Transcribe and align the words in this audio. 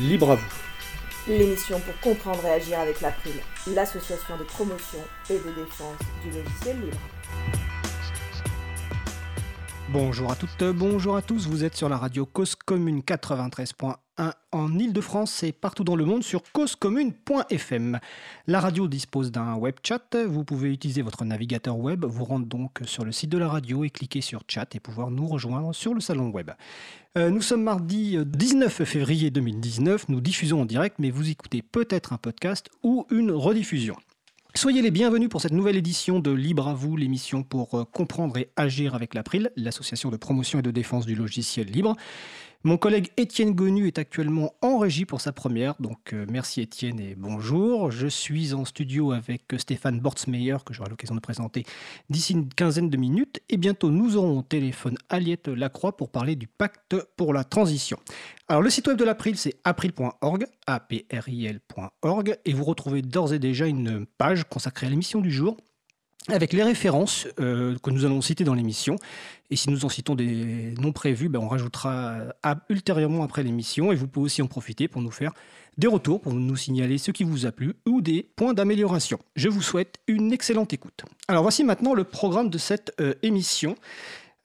Libre 0.00 0.30
à 0.30 0.34
vous. 0.36 0.48
L'émission 1.28 1.78
pour 1.78 2.00
comprendre 2.00 2.42
et 2.46 2.52
agir 2.52 2.80
avec 2.80 3.02
l'April, 3.02 3.34
l'association 3.66 4.38
de 4.38 4.44
promotion 4.44 5.00
et 5.28 5.34
de 5.34 5.50
défense 5.54 5.98
du 6.24 6.30
logiciel 6.30 6.80
libre. 6.80 6.96
Bonjour 9.92 10.30
à 10.30 10.36
toutes, 10.36 10.62
bonjour 10.72 11.16
à 11.16 11.22
tous, 11.22 11.48
vous 11.48 11.64
êtes 11.64 11.74
sur 11.74 11.88
la 11.88 11.96
radio 11.96 12.24
Cause 12.24 12.54
Commune 12.54 13.00
93.1 13.00 13.96
en 14.52 14.78
Ile-de-France 14.78 15.42
et 15.42 15.50
partout 15.50 15.82
dans 15.82 15.96
le 15.96 16.04
monde 16.04 16.22
sur 16.22 16.44
causecommune.fm. 16.52 17.98
La 18.46 18.60
radio 18.60 18.86
dispose 18.86 19.32
d'un 19.32 19.56
web 19.56 19.74
chat, 19.82 20.16
vous 20.28 20.44
pouvez 20.44 20.72
utiliser 20.72 21.02
votre 21.02 21.24
navigateur 21.24 21.76
web, 21.76 22.04
vous 22.04 22.24
rendre 22.24 22.46
donc 22.46 22.78
sur 22.84 23.04
le 23.04 23.10
site 23.10 23.30
de 23.30 23.38
la 23.38 23.48
radio 23.48 23.82
et 23.82 23.90
cliquer 23.90 24.20
sur 24.20 24.44
chat 24.46 24.72
et 24.76 24.80
pouvoir 24.80 25.10
nous 25.10 25.26
rejoindre 25.26 25.74
sur 25.74 25.92
le 25.92 26.00
salon 26.00 26.30
web. 26.30 26.52
Euh, 27.18 27.30
nous 27.30 27.42
sommes 27.42 27.64
mardi 27.64 28.16
19 28.24 28.84
février 28.84 29.32
2019, 29.32 30.08
nous 30.08 30.20
diffusons 30.20 30.60
en 30.60 30.66
direct 30.66 31.00
mais 31.00 31.10
vous 31.10 31.28
écoutez 31.28 31.62
peut-être 31.62 32.12
un 32.12 32.18
podcast 32.18 32.70
ou 32.84 33.08
une 33.10 33.32
rediffusion. 33.32 33.96
Soyez 34.56 34.82
les 34.82 34.90
bienvenus 34.90 35.28
pour 35.28 35.40
cette 35.40 35.52
nouvelle 35.52 35.76
édition 35.76 36.18
de 36.18 36.32
Libre 36.32 36.66
à 36.66 36.74
vous, 36.74 36.96
l'émission 36.96 37.44
pour 37.44 37.78
euh, 37.78 37.84
comprendre 37.84 38.36
et 38.36 38.50
agir 38.56 38.96
avec 38.96 39.14
l'April, 39.14 39.52
l'association 39.54 40.10
de 40.10 40.16
promotion 40.16 40.58
et 40.58 40.62
de 40.62 40.72
défense 40.72 41.06
du 41.06 41.14
logiciel 41.14 41.68
libre. 41.68 41.94
Mon 42.62 42.76
collègue 42.76 43.08
Étienne 43.16 43.54
Gonu 43.54 43.86
est 43.86 43.98
actuellement 43.98 44.52
en 44.60 44.76
régie 44.76 45.06
pour 45.06 45.22
sa 45.22 45.32
première, 45.32 45.76
donc 45.80 46.12
euh, 46.12 46.26
merci 46.28 46.60
Étienne 46.60 47.00
et 47.00 47.14
bonjour. 47.14 47.90
Je 47.90 48.06
suis 48.06 48.52
en 48.52 48.66
studio 48.66 49.12
avec 49.12 49.44
Stéphane 49.56 49.98
Bortsmeyer, 49.98 50.58
que 50.66 50.74
j'aurai 50.74 50.90
l'occasion 50.90 51.14
de 51.14 51.20
présenter 51.20 51.64
d'ici 52.10 52.34
une 52.34 52.50
quinzaine 52.50 52.90
de 52.90 52.98
minutes, 52.98 53.40
et 53.48 53.56
bientôt 53.56 53.90
nous 53.90 54.18
aurons 54.18 54.40
au 54.40 54.42
téléphone 54.42 54.98
Aliette 55.08 55.48
Lacroix 55.48 55.96
pour 55.96 56.10
parler 56.10 56.36
du 56.36 56.48
pacte 56.48 56.96
pour 57.16 57.32
la 57.32 57.44
transition. 57.44 57.98
Alors 58.46 58.60
le 58.60 58.68
site 58.68 58.88
web 58.88 58.98
de 58.98 59.04
l'April 59.04 59.38
c'est 59.38 59.54
april.org, 59.64 60.44
april.org, 60.66 62.38
et 62.44 62.52
vous 62.52 62.64
retrouvez 62.64 63.00
d'ores 63.00 63.32
et 63.32 63.38
déjà 63.38 63.68
une 63.68 64.04
page 64.04 64.44
consacrée 64.44 64.86
à 64.86 64.90
l'émission 64.90 65.22
du 65.22 65.30
jour 65.30 65.56
avec 66.28 66.52
les 66.52 66.62
références 66.62 67.26
euh, 67.40 67.76
que 67.82 67.90
nous 67.90 68.04
allons 68.04 68.20
citer 68.20 68.44
dans 68.44 68.54
l'émission. 68.54 68.96
Et 69.50 69.56
si 69.56 69.70
nous 69.70 69.84
en 69.84 69.88
citons 69.88 70.14
des 70.14 70.74
non 70.78 70.92
prévus, 70.92 71.28
ben 71.28 71.40
on 71.40 71.48
rajoutera 71.48 72.18
ultérieurement 72.68 73.24
après 73.24 73.42
l'émission. 73.42 73.90
Et 73.90 73.94
vous 73.94 74.06
pouvez 74.06 74.26
aussi 74.26 74.42
en 74.42 74.46
profiter 74.46 74.86
pour 74.86 75.02
nous 75.02 75.10
faire 75.10 75.32
des 75.78 75.86
retours, 75.86 76.20
pour 76.20 76.34
nous 76.34 76.56
signaler 76.56 76.98
ce 76.98 77.10
qui 77.10 77.24
vous 77.24 77.46
a 77.46 77.52
plu 77.52 77.74
ou 77.86 78.00
des 78.00 78.28
points 78.36 78.54
d'amélioration. 78.54 79.18
Je 79.34 79.48
vous 79.48 79.62
souhaite 79.62 79.98
une 80.06 80.32
excellente 80.32 80.72
écoute. 80.72 81.04
Alors 81.26 81.42
voici 81.42 81.64
maintenant 81.64 81.94
le 81.94 82.04
programme 82.04 82.50
de 82.50 82.58
cette 82.58 82.92
euh, 83.00 83.14
émission. 83.22 83.74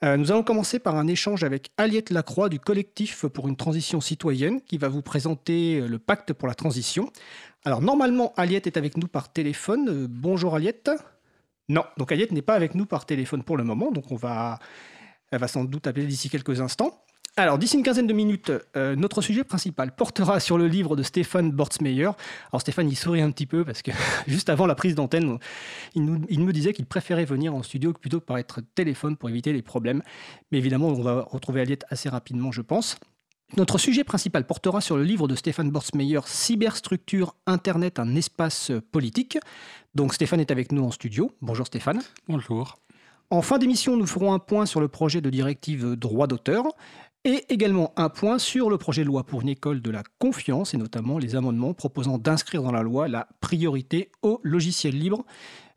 Euh, 0.03 0.17
nous 0.17 0.31
allons 0.31 0.43
commencer 0.43 0.79
par 0.79 0.95
un 0.95 1.07
échange 1.07 1.43
avec 1.43 1.71
Aliette 1.77 2.09
Lacroix 2.09 2.49
du 2.49 2.59
collectif 2.59 3.25
pour 3.27 3.47
une 3.47 3.55
transition 3.55 4.01
citoyenne 4.01 4.61
qui 4.61 4.77
va 4.77 4.87
vous 4.87 5.01
présenter 5.01 5.81
le 5.81 5.99
pacte 5.99 6.33
pour 6.33 6.47
la 6.47 6.55
transition. 6.55 7.11
Alors 7.63 7.81
normalement, 7.81 8.33
Aliette 8.37 8.67
est 8.67 8.77
avec 8.77 8.97
nous 8.97 9.07
par 9.07 9.31
téléphone. 9.31 10.07
bonjour 10.07 10.55
Aliette. 10.55 10.91
Non, 11.69 11.83
donc 11.97 12.11
Aliette 12.11 12.31
n'est 12.31 12.41
pas 12.41 12.55
avec 12.55 12.75
nous 12.75 12.85
par 12.85 13.05
téléphone 13.05 13.44
pour 13.44 13.58
le 13.58 13.63
moment, 13.63 13.91
donc 13.91 14.11
on 14.11 14.16
va, 14.16 14.59
elle 15.31 15.39
va 15.39 15.47
sans 15.47 15.66
doute 15.66 15.88
appeler 15.88 16.05
d'ici 16.05 16.30
quelques 16.30 16.61
instants. 16.61 17.02
Alors, 17.38 17.58
d'ici 17.58 17.75
une 17.75 17.83
quinzaine 17.83 18.08
de 18.08 18.13
minutes, 18.13 18.53
euh, 18.77 18.95
notre 18.95 19.21
sujet 19.21 19.44
principal 19.44 19.93
portera 19.93 20.39
sur 20.39 20.58
le 20.58 20.67
livre 20.67 20.95
de 20.95 21.03
Stéphane 21.03 21.52
Bortsmeyer. 21.52 22.11
Alors, 22.52 22.61
Stéphane, 22.61 22.88
il 22.88 22.95
sourit 22.95 23.19
un 23.19 23.30
petit 23.30 23.45
peu 23.45 23.66
parce 23.66 23.81
que 23.81 23.91
juste 24.27 24.47
avant 24.49 24.66
la 24.66 24.75
prise 24.75 24.95
d'antenne, 24.95 25.38
il, 25.95 26.21
il, 26.30 26.39
me 26.39 26.53
disait 26.53 26.71
qu'il 26.71 26.86
préférait 26.86 27.25
venir 27.25 27.53
en 27.53 27.61
studio 27.61 27.91
plutôt 27.91 28.21
que 28.21 28.25
par 28.25 28.38
être 28.38 28.61
téléphone 28.73 29.17
pour 29.17 29.30
éviter 29.30 29.52
les 29.52 29.61
problèmes. 29.61 30.02
Mais 30.52 30.59
évidemment, 30.59 30.88
on 30.88 31.02
va 31.02 31.27
retrouver 31.30 31.59
Aliette 31.59 31.83
assez 31.89 32.08
rapidement, 32.08 32.53
je 32.53 32.61
pense. 32.61 32.97
Notre 33.57 33.77
sujet 33.77 34.03
principal 34.03 34.45
portera 34.45 34.81
sur 34.81 34.97
le 34.97 35.03
livre 35.03 35.27
de 35.27 35.35
Stéphane 35.35 35.69
Bortsmeyer, 35.69 36.19
Cyberstructure, 36.25 37.35
Internet, 37.45 37.99
un 37.99 38.15
espace 38.15 38.71
politique. 38.91 39.37
Donc 39.93 40.14
Stéphane 40.14 40.39
est 40.39 40.52
avec 40.52 40.71
nous 40.71 40.83
en 40.83 40.92
studio. 40.92 41.31
Bonjour 41.42 41.67
Stéphane. 41.67 42.02
Bonjour. 42.27 42.80
En 43.30 43.42
fin 43.42 43.58
d'émission, 43.58 43.97
nous 43.97 44.08
ferons 44.08 44.33
un 44.33 44.39
point 44.39 44.65
sur 44.65 44.81
le 44.81 44.87
projet 44.87 45.21
de 45.21 45.30
directive 45.30 45.95
droit 45.95 46.27
d'auteur 46.27 46.65
et 47.23 47.45
également 47.49 47.93
un 47.97 48.09
point 48.09 48.39
sur 48.39 48.70
le 48.70 48.77
projet 48.77 49.03
de 49.03 49.08
loi 49.08 49.23
pour 49.23 49.42
une 49.42 49.49
école 49.49 49.81
de 49.81 49.91
la 49.91 50.03
confiance 50.20 50.73
et 50.73 50.77
notamment 50.77 51.17
les 51.17 51.36
amendements 51.36 51.73
proposant 51.73 52.17
d'inscrire 52.17 52.61
dans 52.61 52.71
la 52.71 52.83
loi 52.83 53.08
la 53.08 53.27
priorité 53.41 54.11
au 54.21 54.39
logiciel 54.43 54.97
libre 54.97 55.23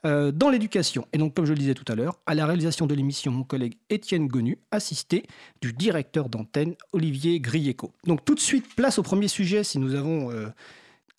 euh, 0.05 0.31
dans 0.31 0.49
l'éducation. 0.49 1.07
Et 1.13 1.19
donc, 1.19 1.35
comme 1.35 1.45
je 1.45 1.53
le 1.53 1.59
disais 1.59 1.75
tout 1.75 1.91
à 1.91 1.97
l'heure, 1.97 2.21
à 2.27 2.35
la 2.35 2.47
réalisation 2.47 2.87
de 2.87 2.95
l'émission, 2.95 3.33
mon 3.33 3.43
collègue 3.43 3.77
Étienne 3.91 4.29
Gonu, 4.29 4.59
assisté 4.71 5.25
du 5.61 5.73
directeur 5.73 6.29
d'antenne 6.29 6.77
Olivier 6.93 7.41
Grieco. 7.41 7.93
Donc, 8.07 8.25
tout 8.25 8.37
de 8.37 8.41
suite, 8.41 8.77
place 8.77 8.99
au 9.01 9.03
premier 9.03 9.27
sujet 9.27 9.65
si 9.65 9.81
nous 9.81 9.97
avons 9.97 10.31
euh, 10.31 10.47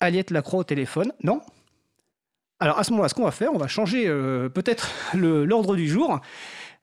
Aliette 0.00 0.30
Lacroix 0.30 0.60
au 0.60 0.64
téléphone. 0.64 1.12
Non? 1.22 1.42
Alors, 2.58 2.78
à 2.78 2.84
ce 2.84 2.90
moment-là, 2.92 3.10
ce 3.10 3.14
qu'on 3.14 3.24
va 3.24 3.32
faire, 3.32 3.52
on 3.52 3.58
va 3.58 3.68
changer 3.68 4.04
euh, 4.06 4.48
peut-être 4.48 4.90
l'ordre 5.14 5.76
du 5.76 5.86
jour. 5.86 6.20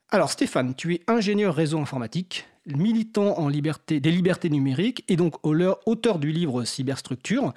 Alors, 0.10 0.32
Stéphane, 0.32 0.76
tu 0.76 0.94
es 0.94 1.02
ingénieur 1.08 1.56
réseau 1.56 1.80
informatique, 1.80 2.46
militant 2.68 3.40
en 3.40 3.50
liberté, 3.50 4.00
des 4.00 4.12
libertés 4.12 4.50
numériques 4.50 5.04
et 5.08 5.16
donc 5.16 5.36
auteur 5.44 6.20
du 6.20 6.32
livre 6.32 6.64
Cyberstructure. 6.64 7.54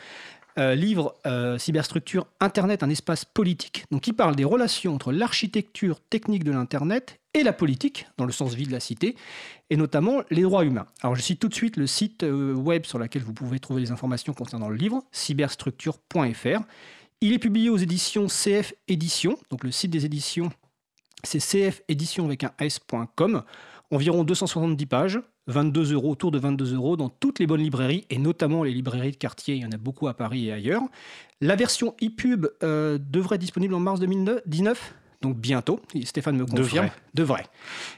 Euh, 0.58 0.74
livre 0.74 1.14
euh, 1.26 1.58
Cyberstructure 1.58 2.26
Internet, 2.40 2.82
un 2.82 2.90
espace 2.90 3.24
politique, 3.24 3.84
donc 3.90 4.02
qui 4.02 4.12
parle 4.12 4.34
des 4.34 4.44
relations 4.44 4.94
entre 4.94 5.12
l'architecture 5.12 6.00
technique 6.00 6.42
de 6.42 6.50
l'Internet 6.50 7.20
et 7.34 7.44
la 7.44 7.52
politique, 7.52 8.06
dans 8.16 8.24
le 8.24 8.32
sens 8.32 8.54
vide 8.54 8.68
de 8.68 8.72
la 8.72 8.80
cité, 8.80 9.14
et 9.70 9.76
notamment 9.76 10.22
les 10.30 10.42
droits 10.42 10.64
humains. 10.64 10.86
Alors 11.02 11.14
je 11.14 11.22
cite 11.22 11.38
tout 11.38 11.48
de 11.48 11.54
suite 11.54 11.76
le 11.76 11.86
site 11.86 12.24
euh, 12.24 12.52
web 12.52 12.84
sur 12.84 12.98
lequel 12.98 13.22
vous 13.22 13.32
pouvez 13.32 13.60
trouver 13.60 13.80
les 13.80 13.92
informations 13.92 14.32
concernant 14.32 14.68
le 14.68 14.76
livre, 14.76 15.04
cyberstructure.fr. 15.12 16.62
Il 17.20 17.32
est 17.32 17.38
publié 17.38 17.70
aux 17.70 17.76
éditions 17.76 18.26
CF 18.26 18.72
Éditions, 18.88 19.38
donc 19.50 19.62
le 19.62 19.70
site 19.70 19.92
des 19.92 20.04
éditions, 20.04 20.50
c'est 21.22 21.38
cfédition 21.38 22.24
avec 22.24 22.42
un 22.44 22.52
s.com, 22.58 23.44
environ 23.92 24.24
270 24.24 24.86
pages, 24.86 25.20
22 25.46 25.92
euros, 25.94 26.10
autour 26.10 26.30
de 26.30 26.38
22 26.38 26.74
euros 26.74 26.96
dans 26.96 27.08
toutes 27.08 27.38
les 27.38 27.46
bonnes 27.46 27.62
librairies 27.62 28.06
et 28.10 28.18
notamment 28.18 28.62
les 28.62 28.72
librairies 28.72 29.12
de 29.12 29.16
quartier. 29.16 29.56
Il 29.56 29.62
y 29.62 29.66
en 29.66 29.72
a 29.72 29.76
beaucoup 29.76 30.08
à 30.08 30.14
Paris 30.14 30.48
et 30.48 30.52
ailleurs. 30.52 30.82
La 31.40 31.56
version 31.56 31.94
ePub 32.00 32.46
euh, 32.62 32.98
devrait 32.98 33.36
être 33.36 33.40
disponible 33.40 33.74
en 33.74 33.80
mars 33.80 34.00
2019. 34.00 34.94
Donc 35.22 35.36
bientôt, 35.36 35.80
Stéphane 36.04 36.36
me 36.36 36.46
confirme. 36.46 36.90
Devrait. 37.14 37.46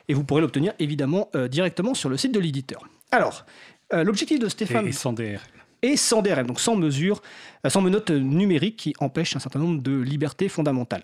Et 0.08 0.14
vous 0.14 0.25
pourrez 0.25 0.41
l'obtenir 0.41 0.72
évidemment 0.78 1.28
euh, 1.36 1.48
directement 1.48 1.94
sur 1.94 2.08
le 2.08 2.16
site 2.16 2.32
de 2.32 2.41
l'éditeur. 2.41 2.84
Alors, 3.12 3.44
euh, 3.92 4.02
l'objectif 4.02 4.38
de 4.38 4.48
Stéphane. 4.48 4.86
Et 4.86 4.92
sans 4.92 5.12
DRM. 5.12 5.38
Et 5.82 5.97
sans 5.97 6.22
DRM, 6.22 6.47
donc 6.47 6.60
sans 6.60 6.76
mesure, 6.76 7.22
sans 7.66 7.81
menottes 7.81 8.10
numériques 8.10 8.76
qui 8.76 8.94
empêchent 9.00 9.34
un 9.34 9.41
certain 9.41 9.59
nombre 9.59 9.82
de 9.82 10.00
libertés 10.00 10.48
fondamentales. 10.48 11.03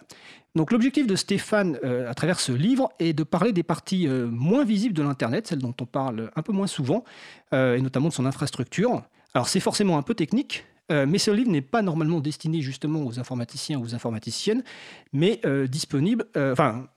Donc 0.55 0.73
l'objectif 0.73 1.07
de 1.07 1.15
Stéphane 1.15 1.79
euh, 1.85 2.11
à 2.11 2.15
travers 2.15 2.41
ce 2.41 2.53
livre 2.53 2.91
est 2.99 3.13
de 3.13 3.23
parler 3.23 3.53
des 3.53 3.63
parties 3.63 4.09
euh, 4.09 4.27
moins 4.27 4.65
visibles 4.65 4.95
de 4.95 5.03
l'Internet, 5.03 5.47
celles 5.47 5.59
dont 5.59 5.75
on 5.81 5.87
parle 5.87 6.31
un 6.35 6.43
peu 6.43 6.53
moins 6.53 6.67
souvent, 6.67 7.05
euh, 7.53 7.77
et 7.77 7.81
notamment 7.81 8.09
de 8.09 8.15
son 8.15 8.27
infrastructure. 8.27 9.03
Alors 9.35 9.49
c'est 9.49 9.61
forcément 9.61 9.99
un 9.99 10.03
peu 10.03 10.15
technique, 10.15 10.65
mais 10.91 11.19
ce 11.19 11.31
livre 11.31 11.51
n'est 11.51 11.61
pas 11.61 11.83
normalement 11.83 12.19
destiné 12.19 12.63
justement 12.63 13.05
aux 13.05 13.21
informaticiens 13.21 13.79
ou 13.79 13.85
aux 13.85 13.95
informaticiennes, 13.95 14.65
mais 15.13 15.39
disponible, 15.69 16.25
enfin 16.35 16.89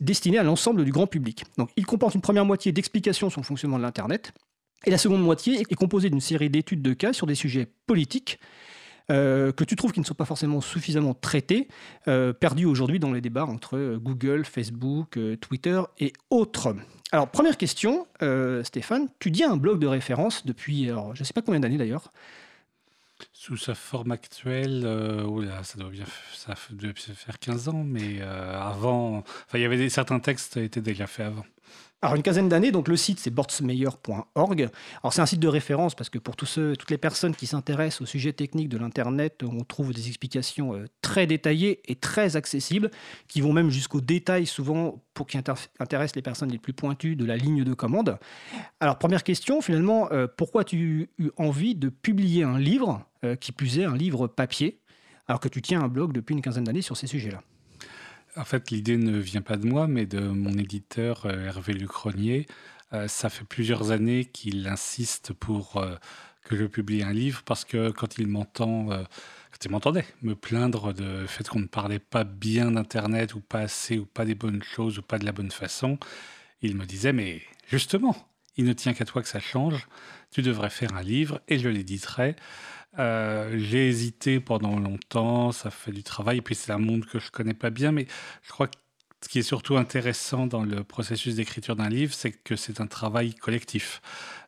destiné 0.00 0.38
à 0.38 0.44
l'ensemble 0.44 0.84
du 0.84 0.92
grand 0.92 1.08
public. 1.08 1.42
Donc 1.58 1.70
il 1.76 1.84
comporte 1.84 2.14
une 2.14 2.20
première 2.20 2.44
moitié 2.44 2.70
d'explications 2.70 3.28
sur 3.28 3.40
le 3.40 3.44
fonctionnement 3.44 3.78
de 3.78 3.82
l'Internet, 3.82 4.32
et 4.86 4.90
la 4.90 4.98
seconde 4.98 5.22
moitié 5.22 5.60
est 5.60 5.74
composée 5.74 6.08
d'une 6.08 6.20
série 6.20 6.48
d'études 6.48 6.80
de 6.80 6.92
cas 6.94 7.12
sur 7.12 7.26
des 7.26 7.34
sujets 7.34 7.68
politiques, 7.86 8.38
euh, 9.10 9.52
que 9.52 9.64
tu 9.64 9.76
trouves 9.76 9.92
qui 9.92 10.00
ne 10.00 10.04
sont 10.04 10.14
pas 10.14 10.24
forcément 10.24 10.60
suffisamment 10.60 11.14
traités, 11.14 11.68
euh, 12.08 12.32
perdus 12.32 12.66
aujourd'hui 12.66 12.98
dans 12.98 13.12
les 13.12 13.20
débats 13.20 13.44
entre 13.44 13.76
euh, 13.76 13.98
Google, 13.98 14.44
Facebook, 14.44 15.18
Twitter 15.40 15.80
et 15.98 16.12
autres. 16.30 16.74
Alors, 17.12 17.28
première 17.30 17.56
question, 17.56 18.06
Stéphane, 18.64 19.08
tu 19.20 19.30
dis 19.30 19.44
un 19.44 19.56
blog 19.56 19.78
de 19.78 19.86
référence 19.86 20.44
depuis, 20.44 20.86
je 20.86 21.20
ne 21.20 21.24
sais 21.24 21.32
pas 21.32 21.42
combien 21.42 21.60
d'années 21.60 21.78
d'ailleurs. 21.78 22.12
Sous 23.32 23.56
sa 23.56 23.74
forme 23.74 24.10
actuelle, 24.10 24.82
ça 25.62 25.78
doit 25.78 25.90
bien 25.90 26.04
ça 26.34 26.54
faire 26.56 27.38
15 27.38 27.68
ans, 27.68 27.84
mais 27.84 28.20
avant, 28.20 29.22
il 29.54 29.60
y 29.60 29.64
avait 29.64 29.88
certains 29.88 30.18
textes 30.18 30.56
étaient 30.56 30.80
déjà 30.80 31.06
faits 31.06 31.26
avant. 31.26 31.46
Alors 32.06 32.14
une 32.14 32.22
quinzaine 32.22 32.48
d'années, 32.48 32.70
donc 32.70 32.86
le 32.86 32.96
site 32.96 33.18
c'est 33.18 33.32
bortsmeyer.org. 33.32 34.68
Alors 35.02 35.12
c'est 35.12 35.22
un 35.22 35.26
site 35.26 35.40
de 35.40 35.48
référence 35.48 35.96
parce 35.96 36.08
que 36.08 36.20
pour 36.20 36.36
tous 36.36 36.46
ceux, 36.46 36.76
toutes 36.76 36.92
les 36.92 36.98
personnes 36.98 37.34
qui 37.34 37.48
s'intéressent 37.48 38.02
au 38.02 38.06
sujet 38.06 38.32
technique 38.32 38.68
de 38.68 38.78
l'Internet, 38.78 39.42
on 39.42 39.64
trouve 39.64 39.92
des 39.92 40.06
explications 40.06 40.72
euh, 40.72 40.84
très 41.02 41.26
détaillées 41.26 41.80
et 41.90 41.96
très 41.96 42.36
accessibles 42.36 42.92
qui 43.26 43.40
vont 43.40 43.52
même 43.52 43.70
jusqu'au 43.70 44.00
détail 44.00 44.46
souvent 44.46 45.02
pour 45.14 45.26
qui 45.26 45.36
intéressent 45.36 46.14
les 46.14 46.22
personnes 46.22 46.52
les 46.52 46.60
plus 46.60 46.72
pointues 46.72 47.16
de 47.16 47.24
la 47.24 47.36
ligne 47.36 47.64
de 47.64 47.74
commande. 47.74 48.20
Alors 48.78 48.98
première 48.98 49.24
question 49.24 49.60
finalement, 49.60 50.08
euh, 50.12 50.28
pourquoi 50.28 50.60
as-tu 50.60 51.10
eu 51.18 51.30
envie 51.36 51.74
de 51.74 51.88
publier 51.88 52.44
un 52.44 52.60
livre, 52.60 53.04
euh, 53.24 53.34
qui 53.34 53.50
plus 53.50 53.80
est 53.80 53.84
un 53.84 53.96
livre 53.96 54.28
papier, 54.28 54.78
alors 55.26 55.40
que 55.40 55.48
tu 55.48 55.60
tiens 55.60 55.82
un 55.82 55.88
blog 55.88 56.12
depuis 56.12 56.34
une 56.34 56.40
quinzaine 56.40 56.62
d'années 56.62 56.82
sur 56.82 56.96
ces 56.96 57.08
sujets-là? 57.08 57.40
En 58.36 58.44
fait, 58.44 58.70
l'idée 58.70 58.96
ne 58.96 59.18
vient 59.18 59.42
pas 59.42 59.56
de 59.56 59.66
moi, 59.66 59.86
mais 59.86 60.06
de 60.06 60.20
mon 60.20 60.56
éditeur 60.58 61.26
euh, 61.26 61.46
Hervé 61.46 61.72
Lucronier. 61.72 62.46
Euh, 62.92 63.08
ça 63.08 63.30
fait 63.30 63.44
plusieurs 63.44 63.90
années 63.90 64.26
qu'il 64.26 64.66
insiste 64.68 65.32
pour 65.32 65.78
euh, 65.78 65.96
que 66.44 66.56
je 66.56 66.64
publie 66.64 67.02
un 67.02 67.12
livre 67.12 67.42
parce 67.44 67.64
que 67.64 67.90
quand 67.90 68.18
il 68.18 68.28
m'entend, 68.28 68.86
quand 68.86 69.64
il 69.64 69.70
m'entendait 69.72 70.06
me 70.22 70.36
plaindre 70.36 70.94
du 70.94 71.26
fait 71.26 71.48
qu'on 71.48 71.58
ne 71.58 71.66
parlait 71.66 71.98
pas 71.98 72.22
bien 72.22 72.70
d'Internet 72.70 73.34
ou 73.34 73.40
pas 73.40 73.62
assez 73.62 73.98
ou 73.98 74.06
pas 74.06 74.24
des 74.24 74.36
bonnes 74.36 74.62
choses 74.62 74.98
ou 74.98 75.02
pas 75.02 75.18
de 75.18 75.24
la 75.24 75.32
bonne 75.32 75.50
façon, 75.50 75.98
il 76.62 76.76
me 76.76 76.86
disait 76.86 77.12
mais 77.12 77.42
justement, 77.66 78.14
il 78.56 78.64
ne 78.64 78.72
tient 78.74 78.94
qu'à 78.94 79.04
toi 79.04 79.22
que 79.22 79.28
ça 79.28 79.40
change, 79.40 79.88
tu 80.30 80.42
devrais 80.42 80.70
faire 80.70 80.94
un 80.94 81.02
livre 81.02 81.40
et 81.48 81.58
je 81.58 81.68
l'éditerai. 81.68 82.36
Euh, 82.98 83.58
j'ai 83.58 83.88
hésité 83.88 84.40
pendant 84.40 84.78
longtemps, 84.78 85.52
ça 85.52 85.70
fait 85.70 85.92
du 85.92 86.02
travail, 86.02 86.38
et 86.38 86.42
puis 86.42 86.54
c'est 86.54 86.72
un 86.72 86.78
monde 86.78 87.04
que 87.06 87.18
je 87.18 87.30
connais 87.30 87.54
pas 87.54 87.70
bien, 87.70 87.92
mais 87.92 88.06
je 88.42 88.50
crois 88.50 88.68
que 88.68 88.76
ce 89.22 89.28
qui 89.28 89.38
est 89.38 89.42
surtout 89.42 89.76
intéressant 89.76 90.46
dans 90.46 90.62
le 90.62 90.84
processus 90.84 91.34
d'écriture 91.34 91.74
d'un 91.74 91.88
livre, 91.88 92.14
c'est 92.14 92.32
que 92.32 92.54
c'est 92.54 92.80
un 92.80 92.86
travail 92.86 93.34
collectif. 93.34 94.00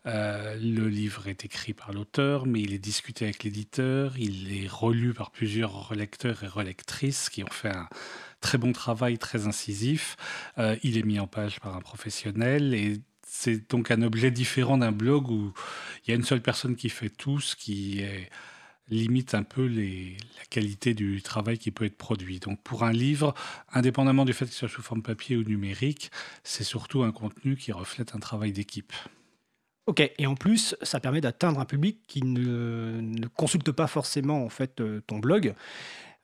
Euh, 0.06 0.56
le 0.56 0.89
livre 0.89 1.27
est 1.27 1.45
écrit 1.45 1.73
par 1.73 1.93
l'auteur, 1.93 2.47
mais 2.47 2.61
il 2.61 2.73
est 2.73 2.79
discuté 2.79 3.25
avec 3.25 3.45
l'éditeur, 3.45 4.17
il 4.19 4.56
est 4.56 4.69
relu 4.69 5.15
par 5.15 5.31
plusieurs 5.31 5.89
relecteurs 5.89 6.44
et 6.44 6.47
relectrices 6.47 7.29
qui 7.29 7.43
ont 7.43 7.51
fait 7.51 7.75
un 7.75 7.89
très 8.41 8.59
bon 8.59 8.73
travail, 8.73 9.19
très 9.19 9.47
incisif. 9.47 10.17
Euh, 10.59 10.77
il 10.83 10.97
est 10.97 11.03
mis 11.03 11.19
en 11.19 11.27
page 11.27 11.61
par 11.61 11.75
un 11.75 11.81
professionnel 11.81 12.75
et 12.75 13.01
c'est 13.29 13.71
donc 13.71 13.91
un 13.91 14.03
objet 14.03 14.31
différent 14.31 14.79
d'un 14.79 14.93
blog 14.93 15.31
où 15.31 15.53
il 16.05 16.11
y 16.11 16.13
a 16.13 16.17
une 16.17 16.25
seule 16.25 16.43
personne 16.43 16.77
qui 16.77 16.89
fait 16.89 17.11
tout, 17.11 17.41
ce 17.41 17.55
qui 17.57 18.03
limite 18.91 19.35
un 19.35 19.43
peu 19.43 19.67
la 19.67 20.45
qualité 20.51 20.95
du 20.95 21.23
travail 21.23 21.59
qui 21.59 21.71
peut 21.71 21.85
être 21.85 21.97
produit. 21.97 22.41
Donc 22.41 22.63
pour 22.63 22.85
un 22.85 22.93
livre, 22.93 23.35
indépendamment 23.73 24.25
du 24.25 24.33
fait 24.33 24.47
qu'il 24.47 24.55
soit 24.55 24.69
sous 24.69 24.83
forme 24.83 25.03
papier 25.03 25.37
ou 25.37 25.45
numérique, 25.45 26.11
c'est 26.43 26.65
surtout 26.65 27.03
un 27.03 27.13
contenu 27.13 27.57
qui 27.57 27.73
reflète 27.73 28.15
un 28.15 28.19
travail 28.19 28.53
d'équipe. 28.53 28.93
Ok, 29.87 30.03
et 30.19 30.27
en 30.27 30.35
plus, 30.35 30.77
ça 30.83 31.01
permet 31.01 31.23
d'atteindre 31.23 31.61
un 31.61 31.65
public 31.65 32.01
qui 32.07 32.23
ne, 32.23 33.01
ne, 33.01 33.27
consulte 33.27 33.73
pas 33.73 33.87
forcément 33.87 34.45
en 34.45 34.51
fait 34.51 34.83
euh, 34.83 35.01
ton 35.07 35.19
blog. 35.19 35.55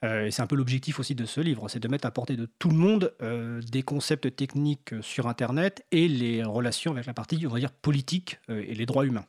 Euh, 0.05 0.29
c'est 0.31 0.43
un 0.43 0.47
peu 0.47 0.57
l'objectif 0.57 1.01
aussi 1.01 1.15
de 1.15 1.25
ce 1.25 1.41
livre, 1.41 1.69
c'est 1.69 1.81
de 1.81 1.89
mettre 1.89 2.07
à 2.07 2.11
portée 2.11 2.37
de 2.37 2.47
tout 2.59 2.69
le 2.69 2.77
monde 2.77 3.15
euh, 3.23 3.61
des 3.63 3.83
concepts 3.83 4.37
techniques 4.37 4.95
sur 5.01 5.27
Internet 5.27 5.85
et 5.93 6.09
les 6.09 6.45
relations 6.45 6.93
avec 6.93 7.07
la 7.07 7.15
partie, 7.15 7.45
on 7.47 7.51
va 7.51 7.59
dire, 7.59 7.73
politique 7.73 8.39
euh, 8.51 8.63
et 8.67 8.75
les 8.75 8.87
droits 8.87 9.07
humains. 9.07 9.25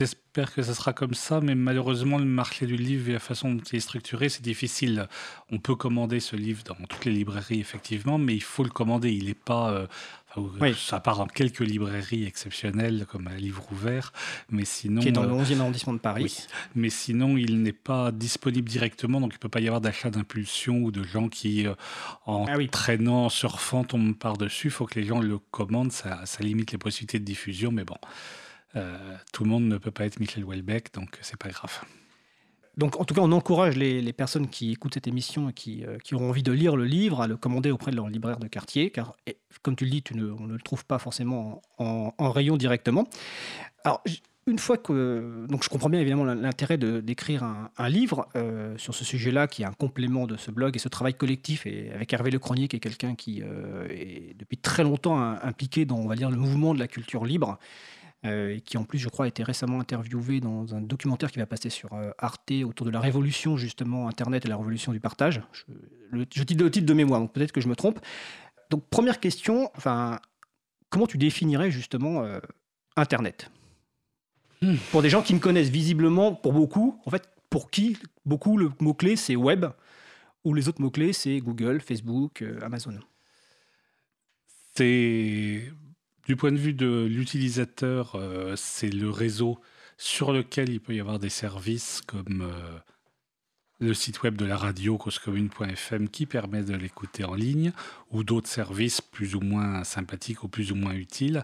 J'espère 0.00 0.54
que 0.54 0.62
ça 0.62 0.72
sera 0.72 0.94
comme 0.94 1.12
ça, 1.12 1.42
mais 1.42 1.54
malheureusement, 1.54 2.16
le 2.16 2.24
marché 2.24 2.64
du 2.64 2.76
livre 2.76 3.10
et 3.10 3.12
la 3.12 3.18
façon 3.18 3.52
dont 3.52 3.62
il 3.70 3.76
est 3.76 3.80
structuré, 3.80 4.30
c'est 4.30 4.40
difficile. 4.40 5.06
On 5.50 5.58
peut 5.58 5.74
commander 5.74 6.20
ce 6.20 6.36
livre 6.36 6.62
dans 6.64 6.86
toutes 6.88 7.04
les 7.04 7.12
librairies, 7.12 7.60
effectivement, 7.60 8.16
mais 8.16 8.34
il 8.34 8.42
faut 8.42 8.64
le 8.64 8.70
commander. 8.70 9.12
Il 9.12 9.26
n'est 9.26 9.34
pas. 9.34 9.72
Euh, 9.72 9.86
Oui. 10.36 10.74
Ça 10.78 11.00
part 11.00 11.16
dans 11.18 11.26
quelques 11.26 11.60
librairies 11.60 12.24
exceptionnelles, 12.24 13.06
comme 13.10 13.26
un 13.26 13.34
livre 13.36 13.64
ouvert, 13.72 14.12
mais 14.48 14.64
sinon. 14.64 15.00
qui 15.02 15.08
est 15.08 15.12
dans 15.12 15.24
le 15.24 15.30
euh, 15.32 15.42
11e 15.42 15.60
arrondissement 15.60 15.92
de 15.92 15.98
Paris. 15.98 16.22
oui. 16.24 16.36
Mais 16.74 16.90
sinon, 16.90 17.36
il 17.36 17.62
n'est 17.62 17.72
pas 17.72 18.12
disponible 18.12 18.68
directement, 18.68 19.20
donc 19.20 19.32
il 19.32 19.36
ne 19.36 19.40
peut 19.40 19.48
pas 19.48 19.60
y 19.60 19.66
avoir 19.66 19.80
d'achat 19.80 20.10
d'impulsion 20.10 20.78
ou 20.78 20.90
de 20.92 21.02
gens 21.02 21.28
qui, 21.28 21.66
euh, 21.66 21.74
en 22.26 22.46
Ah 22.48 22.54
oui. 22.56 22.68
traînant, 22.68 23.24
en 23.24 23.28
surfant, 23.28 23.84
tombent 23.84 24.16
par-dessus. 24.16 24.68
Il 24.68 24.72
faut 24.72 24.86
que 24.86 24.98
les 25.00 25.06
gens 25.06 25.20
le 25.20 25.38
commandent, 25.38 25.92
ça, 25.92 26.20
ça 26.26 26.42
limite 26.44 26.72
les 26.72 26.78
possibilités 26.78 27.18
de 27.18 27.24
diffusion, 27.24 27.72
mais 27.72 27.84
bon. 27.84 27.96
euh, 28.76 29.16
tout 29.32 29.42
le 29.44 29.50
monde 29.50 29.64
ne 29.64 29.78
peut 29.78 29.90
pas 29.90 30.04
être 30.06 30.20
Michel 30.20 30.44
Houellebecq, 30.44 30.94
donc 30.94 31.18
c'est 31.22 31.36
pas 31.38 31.48
grave. 31.48 31.80
Donc, 32.80 32.98
en 32.98 33.04
tout 33.04 33.12
cas, 33.12 33.20
on 33.20 33.30
encourage 33.32 33.76
les, 33.76 34.12
personnes 34.14 34.48
qui 34.48 34.72
écoutent 34.72 34.94
cette 34.94 35.06
émission 35.06 35.50
et 35.50 35.52
qui, 35.52 35.84
euh, 35.84 35.98
qui 35.98 36.14
auront 36.14 36.30
envie 36.30 36.42
de 36.42 36.50
lire 36.50 36.76
le 36.76 36.86
livre 36.86 37.20
à 37.20 37.26
le 37.26 37.36
commander 37.36 37.70
auprès 37.70 37.90
de 37.90 37.96
leur 37.96 38.08
libraire 38.08 38.38
de 38.38 38.48
quartier, 38.48 38.88
car, 38.88 39.14
et, 39.26 39.36
comme 39.60 39.76
tu 39.76 39.84
le 39.84 39.90
dis, 39.90 40.02
on 40.14 40.46
ne 40.46 40.54
le 40.54 40.60
trouve 40.60 40.86
pas 40.86 40.98
forcément 40.98 41.60
en, 41.76 42.30
rayon 42.30 42.56
directement. 42.56 43.06
Alors, 43.84 44.02
une 44.46 44.58
fois 44.58 44.78
que. 44.78 45.46
Donc, 45.50 45.62
je 45.62 45.68
comprends 45.68 45.90
bien 45.90 46.00
évidemment 46.00 46.24
l'intérêt 46.24 46.78
d'écrire 46.78 47.44
un, 47.44 47.88
livre 47.90 48.26
euh, 48.34 48.78
sur 48.78 48.94
ce 48.94 49.04
sujet-là, 49.04 49.46
qui 49.46 49.60
est 49.60 49.66
un 49.66 49.72
complément 49.72 50.26
de 50.26 50.38
ce 50.38 50.50
blog 50.50 50.74
et 50.74 50.78
ce 50.78 50.88
travail 50.88 51.12
collectif, 51.12 51.66
et 51.66 51.92
avec 51.94 52.10
Hervé 52.14 52.30
Lecronier, 52.30 52.66
qui 52.66 52.76
est 52.76 52.80
quelqu'un 52.80 53.14
qui 53.14 53.42
euh, 53.42 53.88
est 53.90 54.34
depuis 54.38 54.56
très 54.56 54.84
longtemps 54.84 55.20
un- 55.20 55.38
impliqué 55.42 55.84
dans, 55.84 55.98
on 55.98 56.08
va 56.08 56.16
dire, 56.16 56.30
le 56.30 56.38
mouvement 56.38 56.72
de 56.72 56.78
la 56.78 56.88
culture 56.88 57.26
libre. 57.26 57.58
Euh, 58.24 58.58
qui 58.60 58.76
en 58.76 58.84
plus, 58.84 58.98
je 58.98 59.08
crois, 59.08 59.24
a 59.24 59.28
été 59.28 59.42
récemment 59.42 59.80
interviewé 59.80 60.40
dans 60.40 60.74
un 60.74 60.80
documentaire 60.80 61.30
qui 61.30 61.38
va 61.38 61.46
passer 61.46 61.70
sur 61.70 61.92
euh, 61.92 62.10
Arte 62.18 62.52
autour 62.64 62.86
de 62.86 62.90
la 62.90 63.00
révolution, 63.00 63.56
justement, 63.56 64.08
Internet 64.08 64.44
et 64.44 64.48
la 64.48 64.56
révolution 64.56 64.92
du 64.92 65.00
partage. 65.00 65.42
Je, 65.52 65.64
le, 66.10 66.26
je 66.32 66.42
dis 66.42 66.54
le 66.54 66.70
titre 66.70 66.86
de 66.86 66.94
mémoire, 66.94 67.20
donc 67.20 67.32
peut-être 67.32 67.52
que 67.52 67.60
je 67.60 67.68
me 67.68 67.76
trompe. 67.76 67.98
Donc, 68.68 68.84
première 68.88 69.20
question, 69.20 69.70
enfin, 69.76 70.20
comment 70.90 71.06
tu 71.06 71.18
définirais 71.18 71.70
justement 71.70 72.22
euh, 72.22 72.40
Internet? 72.96 73.50
Hmm. 74.62 74.76
Pour 74.90 75.00
des 75.00 75.08
gens 75.08 75.22
qui 75.22 75.34
me 75.34 75.40
connaissent 75.40 75.70
visiblement, 75.70 76.34
pour 76.34 76.52
beaucoup, 76.52 77.00
en 77.06 77.10
fait, 77.10 77.28
pour 77.48 77.70
qui 77.70 77.96
beaucoup 78.26 78.58
le 78.58 78.70
mot-clé 78.80 79.16
c'est 79.16 79.34
web, 79.34 79.66
ou 80.44 80.54
les 80.54 80.68
autres 80.68 80.82
mots-clés 80.82 81.12
c'est 81.14 81.38
Google, 81.38 81.80
Facebook, 81.80 82.42
euh, 82.42 82.60
Amazon? 82.62 82.98
C'est 84.74 85.72
du 86.30 86.36
point 86.36 86.52
de 86.52 86.58
vue 86.58 86.74
de 86.74 87.08
l'utilisateur, 87.10 88.14
euh, 88.14 88.54
c'est 88.54 88.88
le 88.88 89.10
réseau 89.10 89.58
sur 89.96 90.32
lequel 90.32 90.68
il 90.68 90.78
peut 90.78 90.94
y 90.94 91.00
avoir 91.00 91.18
des 91.18 91.28
services 91.28 92.02
comme 92.06 92.42
euh, 92.42 92.78
le 93.80 93.92
site 93.94 94.22
web 94.22 94.36
de 94.36 94.44
la 94.44 94.56
radio 94.56 94.96
causecommune.fm 94.96 96.08
qui 96.08 96.26
permet 96.26 96.62
de 96.62 96.76
l'écouter 96.76 97.24
en 97.24 97.34
ligne 97.34 97.72
ou 98.12 98.22
d'autres 98.22 98.46
services 98.46 99.00
plus 99.00 99.34
ou 99.34 99.40
moins 99.40 99.82
sympathiques 99.82 100.44
ou 100.44 100.48
plus 100.48 100.70
ou 100.70 100.76
moins 100.76 100.94
utiles. 100.94 101.42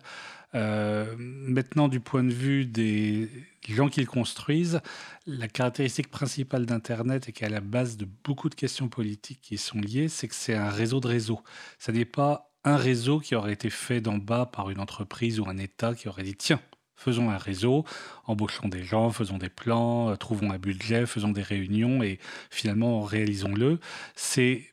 Euh, 0.54 1.16
maintenant, 1.18 1.88
du 1.88 1.98
point 1.98 2.22
de 2.22 2.32
vue 2.32 2.64
des 2.64 3.28
gens 3.68 3.88
qui 3.88 3.98
le 3.98 4.06
construisent, 4.06 4.80
la 5.26 5.48
caractéristique 5.48 6.12
principale 6.12 6.64
d'Internet 6.64 7.28
et 7.28 7.32
qui 7.32 7.42
est 7.42 7.48
à 7.48 7.50
la 7.50 7.60
base 7.60 7.96
de 7.96 8.06
beaucoup 8.22 8.50
de 8.50 8.54
questions 8.54 8.88
politiques 8.88 9.40
qui 9.42 9.58
sont 9.58 9.80
liées, 9.80 10.08
c'est 10.08 10.28
que 10.28 10.34
c'est 10.36 10.54
un 10.54 10.70
réseau 10.70 11.00
de 11.00 11.08
réseaux. 11.08 11.40
Ça 11.80 11.90
n'est 11.90 12.04
pas 12.04 12.52
un 12.66 12.76
réseau 12.76 13.20
qui 13.20 13.34
aurait 13.34 13.52
été 13.54 13.70
fait 13.70 14.00
d'en 14.02 14.18
bas 14.18 14.46
par 14.46 14.70
une 14.70 14.80
entreprise 14.80 15.40
ou 15.40 15.48
un 15.48 15.56
État 15.58 15.94
qui 15.94 16.08
aurait 16.08 16.24
dit 16.24 16.34
tiens, 16.36 16.60
faisons 16.96 17.30
un 17.30 17.38
réseau, 17.38 17.84
embauchons 18.26 18.68
des 18.68 18.82
gens, 18.84 19.10
faisons 19.10 19.38
des 19.38 19.48
plans, 19.48 20.10
euh, 20.10 20.16
trouvons 20.16 20.50
un 20.52 20.58
budget, 20.58 21.06
faisons 21.06 21.30
des 21.30 21.42
réunions 21.42 22.02
et 22.02 22.18
finalement 22.50 23.02
réalisons-le. 23.02 23.78
C'est 24.16 24.66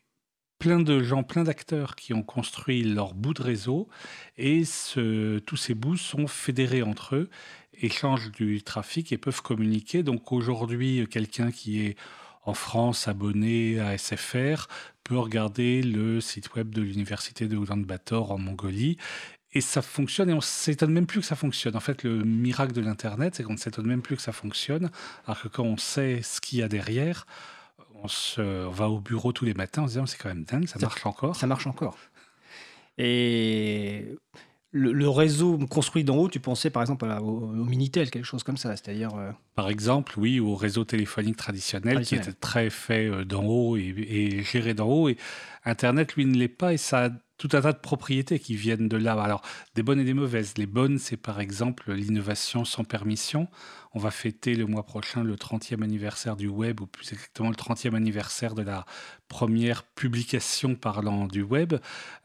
plein 0.60 0.80
de 0.80 1.04
gens, 1.04 1.24
plein 1.24 1.44
d'acteurs 1.44 1.96
qui 1.96 2.14
ont 2.14 2.24
construit 2.24 2.84
leur 2.84 3.14
bout 3.14 3.34
de 3.34 3.44
réseau 3.44 3.90
et 4.38 4.66
ce- 4.66 5.40
tous 5.40 5.58
ces 5.58 5.74
bouts 5.76 5.98
sont 5.98 6.28
fédérés 6.28 6.84
entre 6.84 7.16
eux, 7.16 7.30
échangent 7.74 8.32
du 8.32 8.62
trafic 8.64 9.12
et 9.12 9.18
peuvent 9.18 9.42
communiquer. 9.42 10.04
Donc 10.04 10.32
aujourd'hui, 10.32 11.06
quelqu'un 11.10 11.52
qui 11.52 11.82
est 11.82 11.98
en 12.46 12.54
France 12.54 13.08
abonné 13.08 13.80
à 13.80 13.98
SFR 13.98 14.68
peut 15.04 15.18
regarder 15.18 15.82
le 15.84 16.22
site 16.22 16.54
web 16.56 16.70
de 16.74 16.82
l'université 16.82 17.48
de 17.48 17.56
Ulaanbaatar 17.58 18.32
en 18.32 18.38
Mongolie. 18.38 18.98
Et 19.56 19.62
ça 19.62 19.82
fonctionne 19.84 20.30
et 20.30 20.34
on 20.34 20.42
s'étonne 20.42 20.92
même 20.92 21.06
plus 21.06 21.20
que 21.20 21.26
ça 21.26 21.36
fonctionne. 21.36 21.76
En 21.76 21.80
fait, 21.80 22.04
le 22.04 22.24
miracle 22.24 22.74
de 22.74 22.82
l'Internet, 22.82 23.36
c'est 23.36 23.44
qu'on 23.44 23.54
ne 23.54 23.58
s'étonne 23.58 23.86
même 23.86 24.02
plus 24.02 24.16
que 24.16 24.22
ça 24.22 24.32
fonctionne. 24.32 24.90
Alors 25.28 25.42
que 25.42 25.48
quand 25.48 25.64
on 25.64 25.78
sait 25.78 26.22
ce 26.24 26.42
qu'il 26.42 26.60
y 26.60 26.64
a 26.64 26.68
derrière, 26.68 27.28
on, 28.02 28.08
se, 28.08 28.42
on 28.66 28.72
va 28.72 28.90
au 28.90 29.00
bureau 29.00 29.32
tous 29.32 29.46
les 29.46 29.54
matins 29.54 29.84
en 29.84 29.88
se 29.88 29.92
disant 29.94 30.06
c'est 30.08 30.18
quand 30.18 30.30
même 30.30 30.44
dingue, 30.44 30.68
ça 30.68 30.80
Ça- 30.80 30.86
marche 30.88 31.06
encore. 31.06 31.36
Ça 31.36 31.46
marche 31.48 31.68
encore. 31.68 31.98
Et 32.98 34.16
le, 34.74 34.92
le 34.92 35.08
réseau 35.08 35.58
construit 35.70 36.04
d'en 36.04 36.18
haut, 36.18 36.28
tu 36.30 36.40
pensais 36.40 36.70
par 36.70 36.82
exemple 36.82 37.06
à- 37.06 37.22
au, 37.22 37.44
au 37.44 37.66
Minitel, 37.66 38.10
quelque 38.12 38.26
chose 38.26 38.44
comme 38.44 38.58
ça, 38.58 38.76
c'est-à-dire 38.76 39.16
euh, 39.16 39.32
Par 39.56 39.70
exemple, 39.70 40.16
oui, 40.18 40.40
au 40.40 40.56
réseau 40.56 40.84
téléphonique 40.84 41.38
traditionnel, 41.38 41.94
Traditionnel. 41.94 42.26
qui 42.26 42.30
était 42.32 42.40
très 42.40 42.70
fait 42.70 43.08
euh, 43.08 43.24
d'en 43.24 43.44
haut 43.46 43.78
et, 43.78 43.94
et 43.98 44.44
géré 44.44 44.74
d'en 44.74 44.88
haut. 44.90 45.10
Et 45.10 45.18
Internet, 45.64 46.16
lui, 46.16 46.26
ne 46.26 46.36
l'est 46.36 46.48
pas 46.48 46.74
et 46.74 46.78
ça 46.78 47.06
a 47.06 47.10
tout 47.38 47.50
un 47.54 47.62
tas 47.62 47.74
de 47.74 47.80
propriétés 47.80 48.40
qui 48.40 48.56
viennent 48.56 48.88
de 48.88 48.96
là. 48.98 49.14
Alors, 49.22 49.42
des 49.76 49.84
bonnes 49.84 50.00
et 50.00 50.04
des 50.06 50.14
mauvaises. 50.14 50.54
Les 50.58 50.66
bonnes, 50.68 50.98
c'est 50.98 51.18
par 51.18 51.40
exemple 51.40 51.92
l'innovation 51.94 52.64
sans 52.66 52.84
permission. 52.84 53.48
On 53.94 54.00
va 54.00 54.12
fêter 54.12 54.56
le 54.56 54.66
mois 54.66 54.84
prochain 54.86 55.24
le 55.24 55.36
30e 55.36 55.84
anniversaire 55.84 56.36
du 56.36 56.48
web, 56.48 56.80
ou 56.82 56.86
plus 56.88 57.12
exactement 57.12 57.50
le 57.50 57.56
30e 57.56 57.96
anniversaire 57.96 58.56
de 58.56 58.62
la 58.62 58.86
première 59.28 59.84
publication 59.84 60.76
parlant 60.76 61.28
du 61.28 61.42
web. 61.44 61.74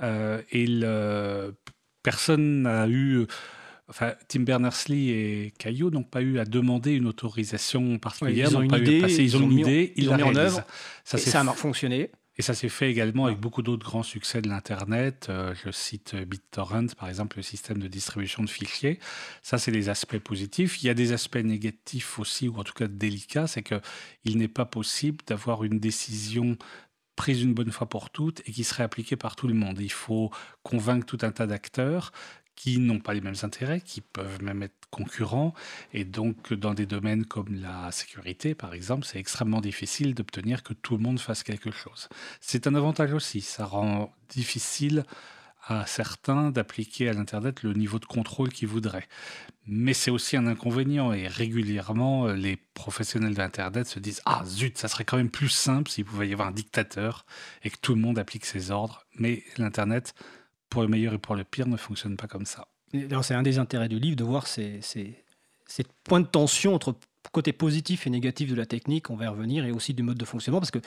Euh, 0.02 0.40
et 0.50 0.66
le- 0.66 1.54
personne 2.02 2.62
n'a 2.62 2.88
eu 2.88 3.26
Enfin, 3.90 4.12
Tim 4.28 4.40
Berners-Lee 4.40 5.10
et 5.10 5.54
Caillot 5.58 5.90
n'ont 5.90 6.02
pas 6.02 6.20
eu 6.20 6.38
à 6.38 6.44
demander 6.44 6.92
une 6.92 7.06
autorisation 7.06 7.98
particulière, 7.98 8.48
Ouais, 8.48 8.52
ils 8.52 8.56
ont 8.58 8.62
une 8.62 8.70
pas 8.70 8.78
idée. 8.78 9.22
Ils, 9.22 9.36
ont 9.36 9.50
une 9.50 9.58
idée, 9.58 9.94
l'ont 9.96 10.16
mis 10.16 10.22
en 10.22 10.36
œuvre, 10.36 10.62
Ça 11.04 11.16
et 11.16 11.20
ça 11.20 11.40
a 11.40 11.52
fonctionné. 11.54 12.10
et 12.36 12.42
ça 12.42 12.52
s'est 12.52 12.68
fait 12.68 12.90
également 12.90 13.24
avec 13.24 13.38
beaucoup 13.38 13.62
d'autres 13.62 13.86
grands 13.86 14.02
succès 14.02 14.42
de 14.42 14.48
l'Internet. 14.50 15.28
Euh, 15.30 15.54
je 15.64 15.70
cite 15.70 16.12
euh, 16.12 16.26
BitTorrent, 16.26 16.94
par 16.98 17.08
exemple, 17.08 17.38
le 17.38 17.42
système 17.42 17.78
de 17.78 17.88
distribution 17.88 18.42
de 18.42 18.50
fichiers. 18.50 18.98
Ça, 19.42 19.56
c'est 19.56 19.70
les 19.70 19.88
aspects 19.88 20.18
positifs. 20.18 20.82
Il 20.82 20.86
y 20.86 20.90
a 20.90 20.94
des 20.94 21.12
aspects 21.12 21.36
négatifs 21.36 22.18
aussi, 22.18 22.46
ou 22.46 22.58
en 22.58 22.64
tout 22.64 22.74
cas 22.74 22.88
délicats, 22.88 23.46
c'est 23.46 23.62
qu'il 23.62 24.36
n'est 24.36 24.48
pas 24.48 24.66
possible 24.66 25.24
d'avoir 25.26 25.64
une 25.64 25.80
décision 25.80 26.58
prise 27.18 27.42
une 27.42 27.52
bonne 27.52 27.72
fois 27.72 27.88
pour 27.88 28.10
toutes 28.10 28.40
et 28.46 28.52
qui 28.52 28.62
serait 28.62 28.84
appliquée 28.84 29.16
par 29.16 29.34
tout 29.34 29.48
le 29.48 29.54
monde. 29.54 29.80
Il 29.80 29.90
faut 29.92 30.30
convaincre 30.62 31.04
tout 31.04 31.18
un 31.22 31.32
tas 31.32 31.48
d'acteurs 31.48 32.12
qui 32.54 32.78
n'ont 32.78 33.00
pas 33.00 33.12
les 33.12 33.20
mêmes 33.20 33.42
intérêts, 33.42 33.80
qui 33.80 34.00
peuvent 34.00 34.40
même 34.42 34.62
être 34.62 34.86
concurrents. 34.90 35.52
Et 35.92 36.04
donc, 36.04 36.52
dans 36.52 36.74
des 36.74 36.86
domaines 36.86 37.24
comme 37.24 37.60
la 37.60 37.90
sécurité, 37.90 38.54
par 38.54 38.72
exemple, 38.72 39.04
c'est 39.04 39.18
extrêmement 39.18 39.60
difficile 39.60 40.14
d'obtenir 40.14 40.62
que 40.62 40.74
tout 40.74 40.96
le 40.96 41.02
monde 41.02 41.18
fasse 41.18 41.42
quelque 41.42 41.72
chose. 41.72 42.08
C'est 42.40 42.68
un 42.68 42.74
avantage 42.76 43.12
aussi. 43.12 43.40
Ça 43.40 43.64
rend 43.64 44.12
difficile 44.28 45.04
à 45.68 45.86
certains 45.86 46.50
d'appliquer 46.50 47.08
à 47.08 47.12
l'Internet 47.12 47.62
le 47.62 47.74
niveau 47.74 47.98
de 47.98 48.06
contrôle 48.06 48.48
qu'ils 48.50 48.68
voudraient. 48.68 49.06
Mais 49.66 49.92
c'est 49.92 50.10
aussi 50.10 50.36
un 50.36 50.46
inconvénient 50.46 51.12
et 51.12 51.28
régulièrement, 51.28 52.28
les 52.28 52.56
professionnels 52.56 53.34
de 53.34 53.38
l'Internet 53.38 53.86
se 53.86 53.98
disent 53.98 54.22
Ah 54.24 54.42
zut, 54.46 54.78
ça 54.78 54.88
serait 54.88 55.04
quand 55.04 55.18
même 55.18 55.30
plus 55.30 55.50
simple 55.50 55.90
s'il 55.90 56.06
pouvait 56.06 56.28
y 56.28 56.32
avoir 56.32 56.48
un 56.48 56.52
dictateur 56.52 57.26
et 57.62 57.70
que 57.70 57.76
tout 57.80 57.94
le 57.94 58.00
monde 58.00 58.18
applique 58.18 58.46
ses 58.46 58.70
ordres. 58.70 59.04
Mais 59.18 59.44
l'Internet, 59.58 60.14
pour 60.70 60.80
le 60.82 60.88
meilleur 60.88 61.12
et 61.12 61.18
pour 61.18 61.36
le 61.36 61.44
pire, 61.44 61.66
ne 61.66 61.76
fonctionne 61.76 62.16
pas 62.16 62.28
comme 62.28 62.46
ça. 62.46 62.68
C'est 63.22 63.34
un 63.34 63.42
des 63.42 63.58
intérêts 63.58 63.90
du 63.90 63.98
livre 63.98 64.16
de 64.16 64.24
voir 64.24 64.46
ces, 64.46 64.80
ces 64.80 65.84
points 66.04 66.20
de 66.20 66.26
tension 66.26 66.74
entre 66.74 66.96
côté 67.30 67.52
positif 67.52 68.06
et 68.06 68.10
négatif 68.10 68.50
de 68.50 68.54
la 68.54 68.66
technique, 68.66 69.10
on 69.10 69.16
va 69.16 69.26
y 69.26 69.28
revenir, 69.28 69.64
et 69.64 69.70
aussi 69.70 69.94
du 69.94 70.02
mode 70.02 70.16
de 70.16 70.24
fonctionnement, 70.24 70.60
parce 70.60 70.70
que 70.70 70.80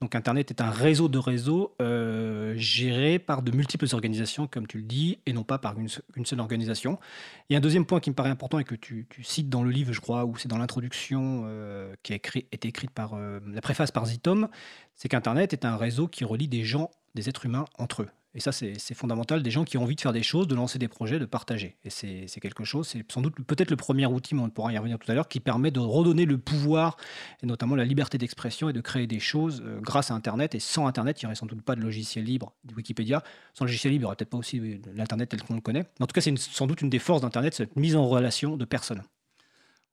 donc 0.00 0.14
Internet 0.14 0.50
est 0.50 0.60
un 0.60 0.70
réseau 0.70 1.08
de 1.08 1.18
réseaux 1.18 1.74
euh, 1.82 2.54
géré 2.56 3.18
par 3.18 3.42
de 3.42 3.50
multiples 3.50 3.86
organisations, 3.92 4.46
comme 4.46 4.66
tu 4.68 4.78
le 4.78 4.84
dis, 4.84 5.18
et 5.26 5.32
non 5.32 5.42
pas 5.42 5.58
par 5.58 5.74
une, 5.78 5.88
seule 6.24 6.40
organisation. 6.40 7.00
Il 7.48 7.54
y 7.54 7.56
a 7.56 7.58
un 7.58 7.60
deuxième 7.60 7.84
point 7.84 7.98
qui 7.98 8.10
me 8.10 8.14
paraît 8.14 8.30
important 8.30 8.60
et 8.60 8.64
que 8.64 8.76
tu, 8.76 9.08
cites 9.22 9.48
dans 9.48 9.64
le 9.64 9.70
livre, 9.70 9.92
je 9.92 10.00
crois, 10.00 10.24
ou 10.24 10.36
c'est 10.36 10.48
dans 10.48 10.58
l'introduction 10.58 11.42
euh, 11.46 11.92
qui 12.04 12.12
a 12.12 12.16
été 12.16 12.68
écrite 12.68 12.92
par 12.92 13.14
euh, 13.14 13.40
la 13.52 13.60
préface 13.60 13.90
par 13.90 14.06
Zitom, 14.06 14.48
c'est 14.94 15.08
qu'Internet 15.08 15.52
est 15.52 15.64
un 15.64 15.76
réseau 15.76 16.06
qui 16.06 16.24
relie 16.24 16.48
des 16.48 16.62
gens, 16.62 16.90
des 17.16 17.28
êtres 17.28 17.46
humains 17.46 17.64
entre 17.76 18.02
eux. 18.02 18.08
Et 18.38 18.40
ça, 18.40 18.52
c'est 18.52 18.94
fondamental, 18.94 19.42
des 19.42 19.50
gens 19.50 19.64
qui 19.64 19.78
ont 19.78 19.82
envie 19.82 19.96
de 19.96 20.00
faire 20.00 20.12
des 20.12 20.22
choses, 20.22 20.46
de 20.46 20.54
lancer 20.54 20.78
des 20.78 20.86
projets, 20.86 21.18
de 21.18 21.24
partager. 21.24 21.76
Et 21.82 21.90
c'est 21.90 22.40
quelque 22.40 22.62
chose, 22.62 22.86
c'est 22.86 23.04
sans 23.10 23.20
doute 23.20 23.34
peut-être 23.44 23.72
le 23.72 23.76
premier 23.76 24.06
outil, 24.06 24.36
mais 24.36 24.42
on 24.42 24.48
pourra 24.48 24.72
y 24.72 24.78
revenir 24.78 24.96
tout 24.96 25.10
à 25.10 25.14
l'heure, 25.16 25.26
qui 25.26 25.40
permet 25.40 25.72
de 25.72 25.80
redonner 25.80 26.24
le 26.24 26.38
pouvoir, 26.38 26.96
et 27.42 27.46
notamment 27.46 27.74
la 27.74 27.84
liberté 27.84 28.16
d'expression 28.16 28.68
et 28.68 28.72
de 28.72 28.80
créer 28.80 29.08
des 29.08 29.18
choses 29.18 29.60
euh, 29.66 29.80
grâce 29.80 30.12
à 30.12 30.14
Internet. 30.14 30.54
Et 30.54 30.60
sans 30.60 30.86
Internet, 30.86 31.20
il 31.20 31.24
n'y 31.24 31.26
aurait 31.26 31.34
sans 31.34 31.46
doute 31.46 31.62
pas 31.62 31.74
de 31.74 31.80
logiciel 31.80 32.26
libre 32.26 32.54
de 32.62 32.76
Wikipédia. 32.76 33.24
Sans 33.54 33.64
logiciel 33.64 33.92
libre, 33.92 34.02
il 34.02 34.04
n'y 34.04 34.06
aurait 34.06 34.14
peut-être 34.14 34.30
pas 34.30 34.38
aussi 34.38 34.80
l'Internet 34.94 35.30
tel 35.30 35.42
qu'on 35.42 35.54
le 35.54 35.60
connaît. 35.60 35.86
en 35.98 36.06
tout 36.06 36.12
cas, 36.12 36.20
c'est 36.20 36.38
sans 36.38 36.68
doute 36.68 36.80
une 36.80 36.90
des 36.90 37.00
forces 37.00 37.22
d'Internet, 37.22 37.54
cette 37.54 37.74
mise 37.74 37.96
en 37.96 38.06
relation 38.06 38.56
de 38.56 38.64
personnes. 38.64 39.02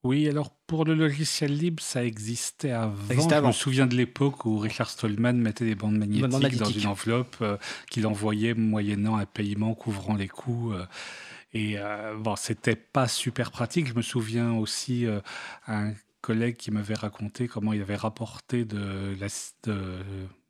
Oui, 0.05 0.29
alors 0.29 0.51
pour 0.67 0.85
le 0.85 0.93
logiciel 0.93 1.57
libre, 1.57 1.81
ça 1.81 2.05
existait 2.05 2.69
avant. 2.69 2.95
Je 3.09 3.47
me 3.47 3.51
souviens 3.51 3.88
de 3.88 3.95
l'époque 3.95 4.45
où 4.45 4.59
Richard 4.59 4.91
Stallman 4.91 5.33
mettait 5.33 5.65
des 5.65 5.74
bandes 5.74 5.97
magnétiques 5.97 6.57
dans 6.57 6.69
une 6.69 6.85
enveloppe 6.85 7.38
euh, 7.41 7.57
qu'il 7.89 8.05
envoyait 8.05 8.53
moyennant 8.53 9.15
un 9.15 9.25
paiement 9.25 9.74
couvrant 9.74 10.13
les 10.13 10.27
coûts. 10.27 10.74
Euh, 10.74 10.85
et 11.53 11.79
euh, 11.79 12.15
bon, 12.19 12.35
c'était 12.35 12.75
pas 12.75 13.07
super 13.07 13.50
pratique. 13.50 13.88
Je 13.88 13.95
me 13.95 14.03
souviens 14.03 14.53
aussi 14.53 15.07
un 15.65 15.93
collègue 16.21 16.55
qui 16.55 16.69
m'avait 16.69 16.93
raconté 16.93 17.47
comment 17.47 17.74
il 17.74 17.81
avait 17.81 17.95
rapporté 17.95 18.63
de, 18.63 19.15
la, 19.19 19.27
de 19.63 19.97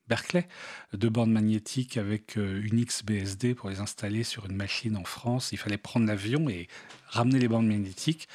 Berkeley 0.10 0.50
deux 0.92 1.10
bandes 1.10 1.32
magnétiques 1.32 1.96
avec 1.96 2.36
une 2.36 2.84
XBSD 2.84 3.56
pour 3.56 3.70
les 3.70 3.80
installer 3.80 4.26
sur 4.26 4.48
une 4.48 4.58
machine 4.58 4.98
en 4.98 5.06
France. 5.06 5.54
Il 5.54 5.58
fallait 5.58 5.78
prendre 5.78 6.08
l'avion 6.08 6.50
et 6.50 6.68
ramener 7.08 7.40
les 7.40 7.48
bandes 7.48 7.68
magnétiques. 7.68 8.28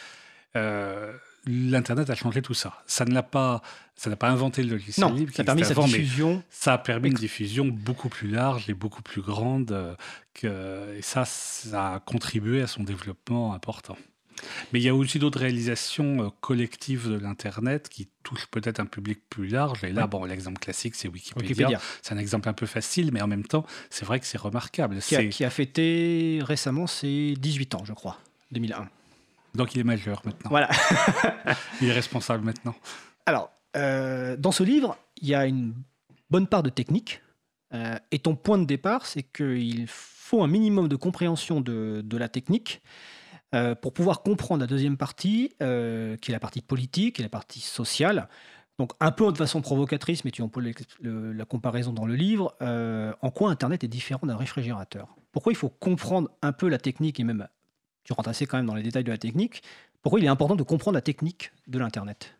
Euh, 0.57 1.12
L'Internet 1.47 2.11
a 2.11 2.14
changé 2.14 2.42
tout 2.42 2.54
ça. 2.54 2.83
Ça 2.87 3.07
ne 3.07 3.14
l'a 3.14 3.23
pas, 3.23 3.62
ça 3.97 4.11
n'a 4.11 4.16
pas 4.16 4.28
inventé 4.28 4.62
le 4.62 4.71
logiciel 4.71 5.12
libre. 5.14 5.33
Ça 5.35 5.42
a 5.42 5.45
permis 5.45 5.62
diffusion. 5.62 6.42
Ça 6.50 6.75
a 6.75 6.78
permis 6.78 7.09
une 7.09 7.14
diffusion 7.14 7.66
beaucoup 7.66 8.11
plus 8.11 8.28
large 8.28 8.69
et 8.69 8.75
beaucoup 8.75 9.02
plus 9.02 9.23
grande. 9.23 9.73
Euh, 9.73 9.95
que, 10.35 10.95
et 10.97 11.02
ça, 11.02 11.25
ça 11.25 11.95
a 11.95 12.00
contribué 12.00 12.61
à 12.61 12.66
son 12.66 12.83
développement 12.83 13.54
important. 13.54 13.97
Mais 14.73 14.80
il 14.80 14.83
y 14.83 14.88
a 14.88 14.95
aussi 14.95 15.19
d'autres 15.19 15.40
réalisations 15.40 16.26
euh, 16.26 16.28
collectives 16.40 17.09
de 17.09 17.19
l'Internet 17.19 17.88
qui 17.88 18.09
touchent 18.23 18.47
peut-être 18.47 18.80
un 18.80 18.87
public 18.87 19.21
plus 19.28 19.49
large. 19.49 19.85
Et 19.85 19.92
là, 19.92 20.07
bon, 20.07 20.25
l'exemple 20.25 20.59
classique, 20.59 20.95
c'est 20.95 21.09
Wikipédia. 21.09 21.80
C'est 22.02 22.14
un 22.14 22.19
exemple 22.19 22.49
un 22.49 22.52
peu 22.52 22.66
facile, 22.66 23.11
mais 23.12 23.23
en 23.23 23.26
même 23.26 23.45
temps, 23.45 23.64
c'est 23.88 24.04
vrai 24.04 24.21
que 24.21 24.26
c'est 24.26 24.38
remarquable. 24.38 24.99
Qui 24.99 25.16
a, 25.16 25.25
qui 25.26 25.45
a, 25.45 25.50
fêté 25.50 26.40
récemment 26.42 26.87
ses 26.87 27.35
18 27.38 27.75
ans, 27.75 27.85
je 27.85 27.92
crois, 27.92 28.19
2001. 28.52 28.88
Donc 29.54 29.75
il 29.75 29.80
est 29.80 29.85
majeur 29.85 30.23
maintenant. 30.25 30.50
Voilà. 30.50 30.69
il 31.80 31.88
est 31.88 31.92
responsable 31.92 32.45
maintenant. 32.45 32.75
Alors, 33.26 33.50
euh, 33.76 34.37
dans 34.37 34.52
ce 34.52 34.62
livre, 34.62 34.97
il 35.21 35.28
y 35.28 35.35
a 35.35 35.47
une 35.47 35.75
bonne 36.30 36.47
part 36.47 36.62
de 36.62 36.71
technique. 36.71 37.23
Euh, 37.73 37.97
et 38.11 38.19
ton 38.19 38.35
point 38.35 38.59
de 38.59 38.64
départ, 38.64 39.07
c'est 39.07 39.23
qu'il 39.23 39.87
faut 39.87 40.42
un 40.42 40.49
minimum 40.49 40.88
de 40.88 40.97
compréhension 40.97 41.61
de, 41.61 42.16
la 42.16 42.28
technique 42.28 42.83
euh, 43.54 43.75
pour 43.75 43.92
pouvoir 43.92 44.23
comprendre 44.23 44.61
la 44.61 44.66
deuxième 44.66 44.97
partie, 44.97 45.50
qui 45.59 45.64
est 45.64 46.33
la 46.33 46.40
partie 46.40 46.62
politique 46.62 47.21
et 47.21 47.23
la 47.23 47.28
partie 47.28 47.61
sociale. 47.61 48.28
Donc 48.78 48.92
un 48.99 49.12
peu 49.12 49.30
de 49.30 49.37
façon 49.37 49.61
provocatrice, 49.61 50.25
mais 50.25 50.30
tu 50.30 50.42
emploies 50.42 50.64
la 51.02 51.45
comparaison 51.45 51.92
dans 51.92 52.07
le 52.07 52.14
livre, 52.14 52.57
en 52.61 53.30
quoi 53.30 53.50
Internet 53.50 53.85
est 53.85 53.88
différent 53.88 54.26
d'un 54.26 54.37
réfrigérateur? 54.37 55.14
Pourquoi 55.33 55.52
il 55.52 55.57
faut 55.57 55.69
comprendre 55.69 56.30
un 56.42 56.52
peu 56.52 56.69
la 56.69 56.78
technique 56.78 57.21
et 57.21 57.25
même 57.25 57.47
tu 58.04 58.12
rentres 58.12 58.28
assez 58.28 58.47
quand 58.47 58.57
même 58.57 58.66
dans 58.66 58.75
les 58.75 58.83
détails 58.83 59.04
de 59.04 59.11
la 59.11 59.19
technique. 59.19 59.62
Pourquoi 60.02 60.21
il 60.21 60.25
est 60.25 60.28
important 60.28 60.57
de 60.57 60.62
comprendre 60.62 60.95
la 60.95 61.02
technique 61.02 61.52
de 61.66 61.78
l'Internet? 61.78 62.35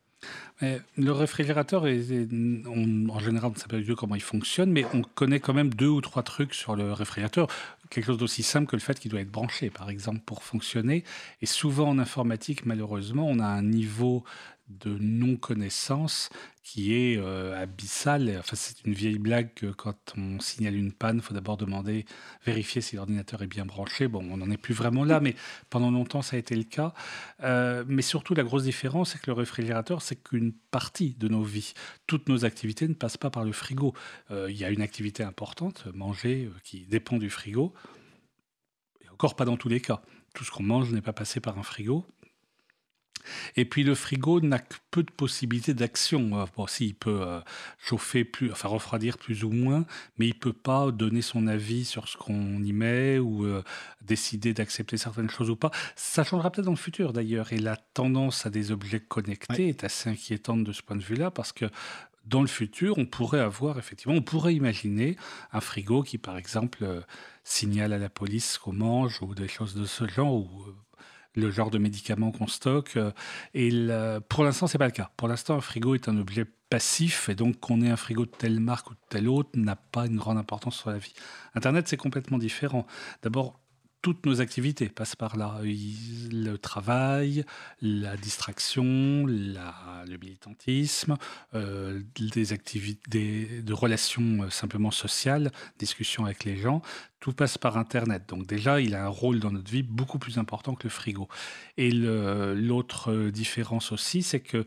Le 0.60 1.10
réfrigérateur, 1.12 1.84
en 1.84 3.18
général, 3.18 3.50
on 3.50 3.54
ne 3.54 3.58
sait 3.58 3.68
pas 3.68 3.78
du 3.78 3.86
tout 3.86 3.96
comment 3.96 4.14
il 4.14 4.20
fonctionne, 4.20 4.70
mais 4.70 4.84
on 4.92 5.00
connaît 5.02 5.40
quand 5.40 5.54
même 5.54 5.72
deux 5.72 5.88
ou 5.88 6.02
trois 6.02 6.22
trucs 6.22 6.52
sur 6.52 6.76
le 6.76 6.92
réfrigérateur. 6.92 7.48
Quelque 7.88 8.04
chose 8.04 8.18
d'aussi 8.18 8.42
simple 8.42 8.66
que 8.66 8.76
le 8.76 8.80
fait 8.80 9.00
qu'il 9.00 9.10
doit 9.10 9.20
être 9.20 9.30
branché, 9.30 9.70
par 9.70 9.88
exemple, 9.88 10.20
pour 10.26 10.42
fonctionner. 10.42 11.04
Et 11.40 11.46
souvent 11.46 11.88
en 11.88 11.98
informatique, 11.98 12.66
malheureusement, 12.66 13.26
on 13.26 13.38
a 13.38 13.46
un 13.46 13.62
niveau 13.62 14.22
de 14.70 14.96
non-connaissance 15.00 16.30
qui 16.62 16.94
est 16.94 17.16
euh, 17.16 17.60
abyssal. 17.60 18.36
Enfin, 18.38 18.54
c'est 18.54 18.84
une 18.84 18.92
vieille 18.92 19.18
blague 19.18 19.52
que 19.54 19.66
quand 19.66 20.14
on 20.16 20.38
signale 20.40 20.76
une 20.76 20.92
panne, 20.92 21.16
il 21.16 21.22
faut 21.22 21.34
d'abord 21.34 21.56
demander, 21.56 22.04
vérifier 22.44 22.80
si 22.80 22.96
l'ordinateur 22.96 23.42
est 23.42 23.48
bien 23.48 23.66
branché. 23.66 24.06
Bon, 24.08 24.24
on 24.30 24.36
n'en 24.36 24.50
est 24.50 24.56
plus 24.56 24.74
vraiment 24.74 25.04
là, 25.04 25.20
mais 25.20 25.34
pendant 25.68 25.90
longtemps, 25.90 26.22
ça 26.22 26.36
a 26.36 26.38
été 26.38 26.54
le 26.54 26.64
cas. 26.64 26.94
Euh, 27.42 27.84
mais 27.88 28.02
surtout, 28.02 28.34
la 28.34 28.44
grosse 28.44 28.64
différence, 28.64 29.12
c'est 29.12 29.20
que 29.20 29.26
le 29.26 29.32
réfrigérateur, 29.32 30.02
c'est 30.02 30.22
qu'une 30.22 30.52
partie 30.52 31.14
de 31.14 31.28
nos 31.28 31.42
vies. 31.42 31.72
Toutes 32.06 32.28
nos 32.28 32.44
activités 32.44 32.86
ne 32.86 32.94
passent 32.94 33.16
pas 33.16 33.30
par 33.30 33.44
le 33.44 33.52
frigo. 33.52 33.94
Euh, 34.30 34.50
il 34.50 34.56
y 34.56 34.64
a 34.64 34.70
une 34.70 34.82
activité 34.82 35.24
importante, 35.24 35.86
manger, 35.92 36.50
qui 36.62 36.86
dépend 36.86 37.18
du 37.18 37.30
frigo. 37.30 37.74
Et 39.04 39.08
encore 39.08 39.34
pas 39.34 39.44
dans 39.44 39.56
tous 39.56 39.68
les 39.68 39.80
cas. 39.80 40.02
Tout 40.34 40.44
ce 40.44 40.52
qu'on 40.52 40.62
mange 40.62 40.92
n'est 40.92 41.02
pas 41.02 41.12
passé 41.12 41.40
par 41.40 41.58
un 41.58 41.64
frigo. 41.64 42.06
Et 43.56 43.64
puis 43.64 43.82
le 43.82 43.94
frigo 43.94 44.40
n'a 44.40 44.58
que 44.58 44.74
peu 44.90 45.02
de 45.02 45.10
possibilités 45.10 45.74
d'action. 45.74 46.40
Euh, 46.40 46.44
bon, 46.56 46.66
si, 46.66 46.88
il 46.88 46.94
peut 46.94 47.22
euh, 47.22 47.40
chauffer 47.78 48.24
plus, 48.24 48.50
enfin 48.52 48.68
refroidir 48.68 49.18
plus 49.18 49.44
ou 49.44 49.50
moins, 49.50 49.84
mais 50.18 50.26
il 50.26 50.34
peut 50.34 50.52
pas 50.52 50.90
donner 50.90 51.22
son 51.22 51.46
avis 51.46 51.84
sur 51.84 52.08
ce 52.08 52.16
qu'on 52.16 52.62
y 52.62 52.72
met 52.72 53.18
ou 53.18 53.44
euh, 53.44 53.62
décider 54.02 54.54
d'accepter 54.54 54.96
certaines 54.96 55.30
choses 55.30 55.50
ou 55.50 55.56
pas. 55.56 55.70
Ça 55.96 56.24
changera 56.24 56.50
peut-être 56.50 56.66
dans 56.66 56.72
le 56.72 56.76
futur 56.76 57.12
d'ailleurs. 57.12 57.52
Et 57.52 57.58
la 57.58 57.76
tendance 57.76 58.46
à 58.46 58.50
des 58.50 58.72
objets 58.72 59.00
connectés 59.00 59.68
est 59.68 59.84
assez 59.84 60.10
inquiétante 60.10 60.64
de 60.64 60.72
ce 60.72 60.82
point 60.82 60.96
de 60.96 61.02
vue-là 61.02 61.30
parce 61.30 61.52
que 61.52 61.66
dans 62.26 62.42
le 62.42 62.48
futur, 62.48 62.98
on 62.98 63.06
pourrait 63.06 63.40
avoir 63.40 63.78
effectivement, 63.78 64.14
on 64.14 64.22
pourrait 64.22 64.54
imaginer 64.54 65.16
un 65.52 65.60
frigo 65.60 66.02
qui, 66.02 66.18
par 66.18 66.36
exemple, 66.36 67.02
signale 67.44 67.92
à 67.92 67.98
la 67.98 68.10
police 68.10 68.58
qu'on 68.58 68.74
mange 68.74 69.22
ou 69.22 69.34
des 69.34 69.48
choses 69.48 69.74
de 69.74 69.86
ce 69.86 70.06
genre 70.06 70.34
ou 70.34 70.64
le 71.34 71.50
genre 71.50 71.70
de 71.70 71.78
médicaments 71.78 72.32
qu'on 72.32 72.46
stocke. 72.46 72.96
Euh, 72.96 73.12
et 73.54 73.70
pour 74.28 74.44
l'instant, 74.44 74.66
c'est 74.66 74.78
pas 74.78 74.87
le 74.87 74.92
cas. 74.92 75.10
Pour 75.16 75.28
l'instant, 75.28 75.56
un 75.56 75.60
frigo 75.60 75.94
est 75.94 76.08
un 76.08 76.18
objet 76.18 76.46
passif 76.70 77.28
et 77.28 77.34
donc 77.34 77.58
qu'on 77.58 77.82
ait 77.82 77.90
un 77.90 77.96
frigo 77.96 78.25
de 78.25 78.30
telle 78.30 78.60
marque 78.60 78.90
ou 78.90 78.94
de 78.94 79.00
telle 79.08 79.28
autre 79.28 79.50
n'a 79.54 79.76
pas 79.76 80.06
une 80.06 80.16
grande 80.16 80.38
importance 80.38 80.76
sur 80.76 80.90
la 80.90 80.99
vie. 80.99 81.12
Internet, 81.54 81.88
c'est 81.88 81.96
complètement 81.96 82.38
différent. 82.38 82.87
D'abord, 83.22 83.59
toutes 84.02 84.25
nos 84.25 84.40
activités 84.40 84.88
passent 84.88 85.16
par 85.16 85.37
là. 85.37 85.61
Le 85.62 86.57
travail, 86.57 87.45
la 87.83 88.16
distraction, 88.16 89.26
le 89.26 90.16
militantisme, 90.16 91.16
euh, 91.54 92.00
des 92.19 92.52
activités 92.52 93.62
de 93.62 93.73
relations 93.73 94.45
euh, 94.45 94.50
simplement 94.50 94.90
sociales, 94.90 95.52
discussions 95.78 96.25
avec 96.25 96.45
les 96.45 96.57
gens, 96.57 96.83
tout 97.21 97.33
passe 97.33 97.59
par 97.59 97.76
Internet. 97.76 98.25
Donc 98.28 98.47
déjà, 98.47 98.80
il 98.80 98.95
a 98.95 99.04
un 99.04 99.09
rôle 99.09 99.40
dans 99.40 99.50
notre 99.50 99.71
vie 99.71 99.83
beaucoup 99.83 100.19
plus 100.19 100.38
important 100.38 100.75
que 100.75 100.85
le 100.85 100.90
frigo. 100.90 101.28
Et 101.76 101.90
l'autre 101.90 103.12
euh, 103.12 103.30
différence 103.30 103.92
aussi, 103.92 104.23
c'est 104.23 104.40
que 104.40 104.64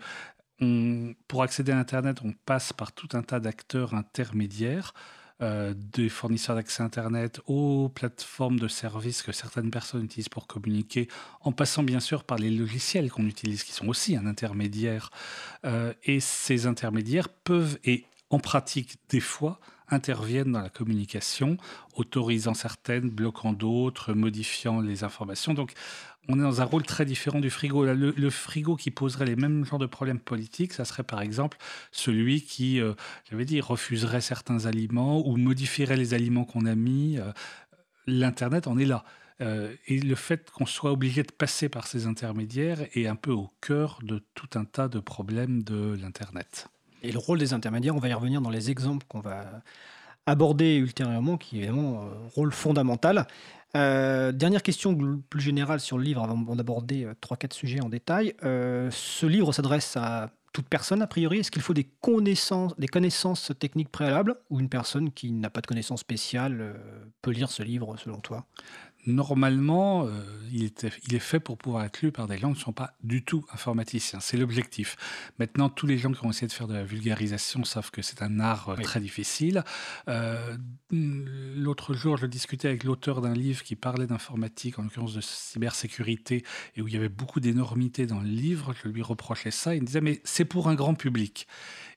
pour 1.28 1.44
accéder 1.44 1.72
à 1.72 1.78
Internet, 1.78 2.20
on 2.24 2.34
passe 2.46 2.72
par 2.72 2.94
tout 2.94 3.10
un 3.14 3.24
tas 3.24 3.40
d'acteurs 3.40 3.96
intermédiaires. 3.96 4.94
Euh, 5.42 5.74
des 5.76 6.10
fournisseurs 6.10 6.56
d'accès 6.56 6.84
Internet 6.84 7.42
aux 7.48 7.90
plateformes 7.90 8.60
de 8.60 8.68
services 8.68 9.24
que 9.24 9.32
certaines 9.32 9.72
personnes 9.72 10.06
utilisent 10.06 10.30
pour 10.30 10.46
communiquer, 10.46 11.08
en 11.42 11.52
passant 11.52 11.82
bien 11.82 12.00
sûr 12.00 12.24
par 12.24 12.38
les 12.38 12.52
logiciels 12.52 13.12
qu'on 13.12 13.26
utilise, 13.26 13.64
qui 13.64 13.72
sont 13.72 13.88
aussi 13.88 14.16
un 14.16 14.28
intermédiaire. 14.28 15.10
Euh, 15.66 15.92
et 16.04 16.20
ces 16.20 16.68
intermédiaires 16.68 17.30
peuvent, 17.30 17.80
et 17.84 18.06
en 18.30 18.40
pratique 18.40 18.98
des 19.10 19.20
fois, 19.20 19.60
interviennent 19.90 20.52
dans 20.52 20.62
la 20.62 20.70
communication, 20.70 21.58
autorisant 21.96 22.54
certaines, 22.54 23.10
bloquant 23.10 23.54
d'autres, 23.54 24.14
modifiant 24.14 24.82
les 24.82 25.04
informations. 25.04 25.56
Donc 25.56 25.74
on 26.30 26.40
est 26.40 26.42
dans 26.42 26.62
un 26.62 26.66
rôle 26.66 26.84
très 26.84 27.06
différent 27.06 27.40
du 27.40 27.50
frigo. 27.50 27.86
le, 27.86 28.30
frigo 28.30 28.76
qui 28.76 28.92
poserait 28.92 29.26
les 29.26 29.36
mêmes 29.36 29.66
genres 29.66 29.80
de 29.80 29.86
problèmes 29.86 30.20
politiques, 30.20 30.74
ça 30.74 30.86
serait 30.86 31.04
par 31.04 31.22
exemple 31.22 31.58
celui 31.92 32.42
qui, 32.42 32.80
euh, 32.80 32.94
j'avais 33.30 33.46
dit, 33.46 33.60
refuserait 33.62 34.22
certains 34.22 34.66
aliments 34.66 35.28
ou 35.28 35.38
modifierait 35.38 35.98
les 35.98 36.14
aliments 36.14 36.46
qu'on 36.46 36.66
a 36.66 36.76
mis. 36.76 37.18
Euh, 37.18 37.32
L'Internet 38.08 38.68
en 38.68 38.78
est 38.78 38.86
là. 38.86 39.04
Euh, 39.42 39.74
et 39.88 40.00
le 40.00 40.16
fait 40.16 40.52
qu'on 40.52 40.66
soit 40.66 40.92
obligé 40.92 41.24
de 41.24 41.32
passer 41.32 41.70
par 41.70 41.88
ces 41.88 42.06
intermédiaires 42.06 42.80
est 42.94 43.08
un 43.08 43.16
peu 43.16 43.32
au 43.32 43.50
cœur 43.62 44.00
de 44.04 44.22
tout 44.36 44.50
un 44.56 44.66
tas 44.66 44.88
de 44.88 45.00
problèmes 45.00 45.64
de 45.64 45.98
l'Internet. 46.00 46.68
Et 47.02 47.12
le 47.12 47.20
rôle 47.20 47.40
des 47.40 47.54
intermédiaires, 47.54 47.96
on 47.96 48.00
va 48.00 48.10
y 48.10 48.14
revenir 48.14 48.42
dans 48.42 48.50
les 48.50 48.72
exemples 48.72 49.06
qu'on 49.10 49.20
va 49.20 49.62
aborder 50.26 50.76
ultérieurement, 50.76 51.38
qui 51.38 51.58
est 51.58 51.64
évidemment 51.64 52.04
un 52.04 52.30
rôle 52.30 52.52
fondamental. 52.52 53.28
Euh, 53.76 54.32
dernière 54.32 54.62
question 54.62 54.96
plus 55.30 55.42
générale 55.42 55.80
sur 55.80 55.98
le 55.98 56.04
livre 56.04 56.24
avant 56.24 56.56
d'aborder 56.56 57.08
3-4 57.22 57.46
euh, 57.46 57.48
sujets 57.52 57.82
en 57.82 57.90
détail. 57.90 58.36
Euh, 58.44 58.90
ce 58.92 59.26
livre 59.26 59.52
s'adresse 59.52 59.98
à 59.98 60.30
toute 60.52 60.68
personne 60.68 61.02
a 61.02 61.08
priori 61.08 61.40
Est-ce 61.40 61.50
qu'il 61.50 61.64
faut 61.64 61.74
des 61.74 61.90
connaissances, 62.02 62.78
des 62.78 62.88
connaissances 62.88 63.52
techniques 63.60 63.90
préalables 63.90 64.36
ou 64.52 64.60
une 64.60 64.70
personne 64.70 65.12
qui 65.12 65.32
n'a 65.32 65.50
pas 65.50 65.62
de 65.62 65.68
connaissances 65.68 66.02
spéciales 66.02 66.76
peut 67.24 67.32
lire 67.32 67.50
ce 67.50 67.64
livre 67.64 67.98
selon 67.98 68.20
toi? 68.20 68.46
Normalement, 69.06 70.06
euh, 70.06 70.24
il, 70.52 70.66
est, 70.66 71.20
fait 71.20 71.40
pour 71.40 71.58
pouvoir 71.58 71.84
être 71.84 72.02
lu 72.02 72.12
par 72.12 72.28
des 72.28 72.38
gens 72.38 72.52
qui 72.52 72.60
ne 72.60 72.64
sont 72.64 72.74
pas 72.74 72.96
du 73.04 73.24
tout 73.24 73.46
informaticiens. 73.52 74.20
C'est 74.20 74.38
l'objectif. 74.38 74.96
Maintenant, 75.40 75.70
tous 75.70 75.88
les 75.88 75.98
gens 75.98 76.12
qui 76.12 76.26
ont 76.26 76.30
essayé 76.30 76.48
de 76.48 76.54
faire 76.54 76.68
de 76.68 76.74
la 76.74 76.84
vulgarisation 76.84 77.64
savent 77.64 77.92
que 77.92 78.02
c'est 78.02 78.22
un 78.22 78.40
art 78.40 78.70
euh, 78.70 78.76
très 78.76 79.00
difficile. 79.00 79.64
Euh, 80.08 80.56
l'autre 80.92 81.94
jour, 81.94 82.18
je 82.18 82.26
discutais 82.26 82.68
avec 82.68 82.84
l'auteur 82.84 83.22
d'un 83.22 83.34
livre 83.34 83.64
qui 83.64 83.76
parlait 83.76 84.08
d'informatique, 84.08 84.80
en 84.80 84.84
l'occurrence 84.84 85.14
de 85.14 85.22
cybersécurité, 85.22 86.44
et 86.76 86.82
où 86.82 86.88
il 86.88 86.94
y 86.94 86.98
avait 86.98 87.10
beaucoup 87.10 87.40
d'énormités 87.40 88.06
dans 88.06 88.20
le 88.20 88.30
livre. 88.30 88.74
Je 88.84 88.88
lui 88.88 89.02
reprochais 89.02 89.52
ça. 89.52 89.76
Il 89.76 89.82
me 89.82 89.88
disait, 89.88 90.02
mais 90.02 90.22
c'est 90.24 90.46
pour 90.46 90.70
un 90.70 90.76
grand 90.76 90.94
public. 90.94 91.48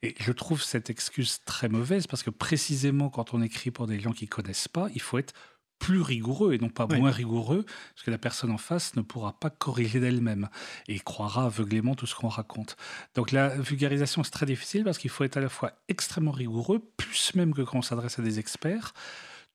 Et 0.03 0.15
je 0.19 0.33
trouve 0.33 0.63
cette 0.63 0.91
excuse 0.91 1.41
très 1.45 1.69
mauvaise 1.69 2.07
parce 2.07 2.23
que 2.23 2.31
précisément 2.31 3.09
quand 3.09 3.35
on 3.35 3.43
écrit 3.43 3.71
pour 3.71 3.87
des 3.87 3.99
gens 3.99 4.13
qui 4.13 4.25
ne 4.25 4.31
connaissent 4.31 4.69
pas, 4.69 4.89
il 4.95 5.01
faut 5.01 5.19
être 5.19 5.33
plus 5.79 6.01
rigoureux 6.01 6.55
et 6.55 6.59
non 6.59 6.69
pas 6.69 6.87
moins 6.87 7.11
rigoureux, 7.11 7.65
parce 7.95 8.05
que 8.05 8.11
la 8.11 8.19
personne 8.19 8.51
en 8.51 8.59
face 8.59 8.97
ne 8.97 9.03
pourra 9.03 9.39
pas 9.39 9.51
corriger 9.51 10.01
d'elle-même 10.01 10.49
et 10.89 10.99
croira 10.99 11.47
aveuglément 11.47 11.95
tout 11.95 12.07
ce 12.07 12.15
qu'on 12.15 12.29
raconte. 12.29 12.77
Donc 13.15 13.33
la 13.33 13.49
vulgarisation, 13.49 14.25
c'est 14.25 14.31
très 14.31 14.47
difficile 14.47 14.85
parce 14.85 14.99
qu'il 14.99 15.11
faut 15.11 15.25
être 15.25 15.37
à 15.37 15.41
la 15.41 15.49
fois 15.49 15.73
extrêmement 15.89 16.33
rigoureux, 16.33 16.81
plus 16.97 17.35
même 17.35 17.55
que 17.55 17.63
quand 17.63 17.79
on 17.79 17.83
s'adresse 17.83 18.19
à 18.19 18.23
des 18.23 18.39
experts, 18.39 18.95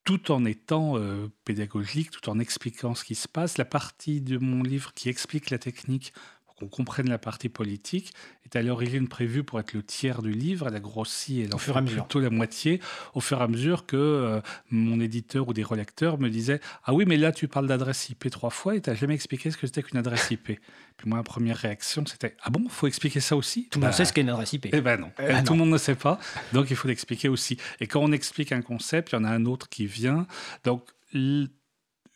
tout 0.04 0.32
en 0.32 0.46
étant 0.46 0.98
euh, 0.98 1.28
pédagogique, 1.46 2.12
tout 2.12 2.30
en 2.30 2.40
expliquant 2.40 2.96
ce 2.96 3.04
qui 3.04 3.16
se 3.16 3.28
passe. 3.28 3.58
La 3.58 3.66
partie 3.66 4.22
de 4.22 4.38
mon 4.38 4.64
livre 4.64 4.94
qui 4.94 5.10
explique 5.10 5.50
la 5.50 5.60
technique 5.60 6.14
qu'on 6.62 6.68
comprenne 6.68 7.10
la 7.10 7.18
partie 7.18 7.50
politique, 7.50 8.14
est 8.46 8.56
à 8.56 8.62
l'origine 8.62 9.08
prévue 9.08 9.44
pour 9.44 9.60
être 9.60 9.74
le 9.74 9.82
tiers 9.82 10.22
du 10.22 10.32
livre. 10.32 10.68
Elle 10.68 10.76
a 10.76 10.80
grossi, 10.80 11.42
elle 11.42 11.54
en 11.56 11.58
fait 11.58 11.74
plutôt 11.74 12.20
la 12.20 12.30
moitié, 12.30 12.80
au 13.14 13.20
fur 13.20 13.40
et 13.40 13.44
à 13.44 13.48
mesure 13.48 13.86
que 13.86 13.98
euh, 13.98 14.42
mon 14.70 15.00
éditeur 15.00 15.48
ou 15.48 15.54
des 15.54 15.64
relecteurs 15.64 16.20
me 16.20 16.30
disaient 16.30 16.60
Ah 16.84 16.94
oui, 16.94 17.06
mais 17.08 17.18
là, 17.18 17.32
tu 17.32 17.48
parles 17.48 17.68
d'adresse 17.68 18.10
IP 18.10 18.30
trois 18.30 18.50
fois 18.50 18.76
et 18.76 18.82
tu 18.82 18.90
n'as 18.90 18.96
jamais 18.96 19.16
expliqué 19.16 19.52
ce 19.52 19.58
que 19.58 19.68
c'était 19.68 19.84
qu'une 19.84 19.98
adresse 19.98 20.30
IP. 20.32 20.60
Puis 20.98 21.10
moi, 21.10 21.18
ma 21.18 21.24
première 21.24 21.58
réaction, 21.58 22.04
c'était 22.06 22.36
Ah 22.44 22.50
bon, 22.50 22.68
faut 22.70 22.88
expliquer 22.88 23.20
ça 23.20 23.36
aussi? 23.36 23.68
Tout 23.70 23.80
le 23.80 23.86
monde 23.86 23.92
bah, 23.92 23.98
sait 23.98 24.06
ce 24.06 24.14
qu'est 24.14 24.22
une 24.22 24.30
adresse 24.30 24.54
IP. 24.54 24.68
Eh 24.72 24.82
ben 24.82 25.00
non, 25.00 25.12
eh 25.20 25.28
ben 25.28 25.44
tout 25.44 25.54
le 25.54 25.60
monde 25.60 25.72
ne 25.72 25.78
sait 25.78 25.96
pas. 25.96 26.20
Donc 26.54 26.70
il 26.70 26.76
faut 26.76 26.88
l'expliquer 26.88 27.30
aussi. 27.30 27.58
Et 27.80 27.88
quand 27.88 28.02
on 28.02 28.12
explique 28.12 28.52
un 28.52 28.62
concept, 28.62 29.12
il 29.12 29.16
y 29.16 29.18
en 29.18 29.24
a 29.24 29.30
un 29.30 29.46
autre 29.46 29.70
qui 29.70 29.86
vient. 29.86 30.28
Donc 30.64 30.84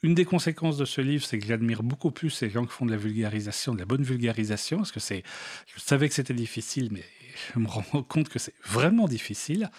une 0.05 0.13
des 0.13 0.25
conséquences 0.25 0.77
de 0.77 0.85
ce 0.85 1.01
livre, 1.01 1.25
c'est 1.25 1.39
que 1.39 1.45
j'admire 1.47 1.81
beaucoup 1.81 2.11
plus 2.11 2.29
ces 2.29 2.49
gens 2.49 2.65
qui 2.65 2.71
font 2.71 2.85
de 2.85 2.91
la 2.91 2.97
vulgarisation, 2.97 3.73
de 3.73 3.79
la 3.79 3.85
bonne 3.85 4.03
vulgarisation, 4.03 4.77
parce 4.77 4.91
que 4.91 4.99
c'est, 4.99 5.23
je 5.65 5.79
savais 5.79 6.07
que 6.07 6.13
c'était 6.13 6.35
difficile, 6.35 6.89
mais 6.91 7.03
je 7.53 7.59
me 7.59 7.67
rends 7.67 8.03
compte 8.07 8.29
que 8.29 8.37
c'est 8.37 8.53
vraiment 8.63 9.07
difficile. 9.07 9.71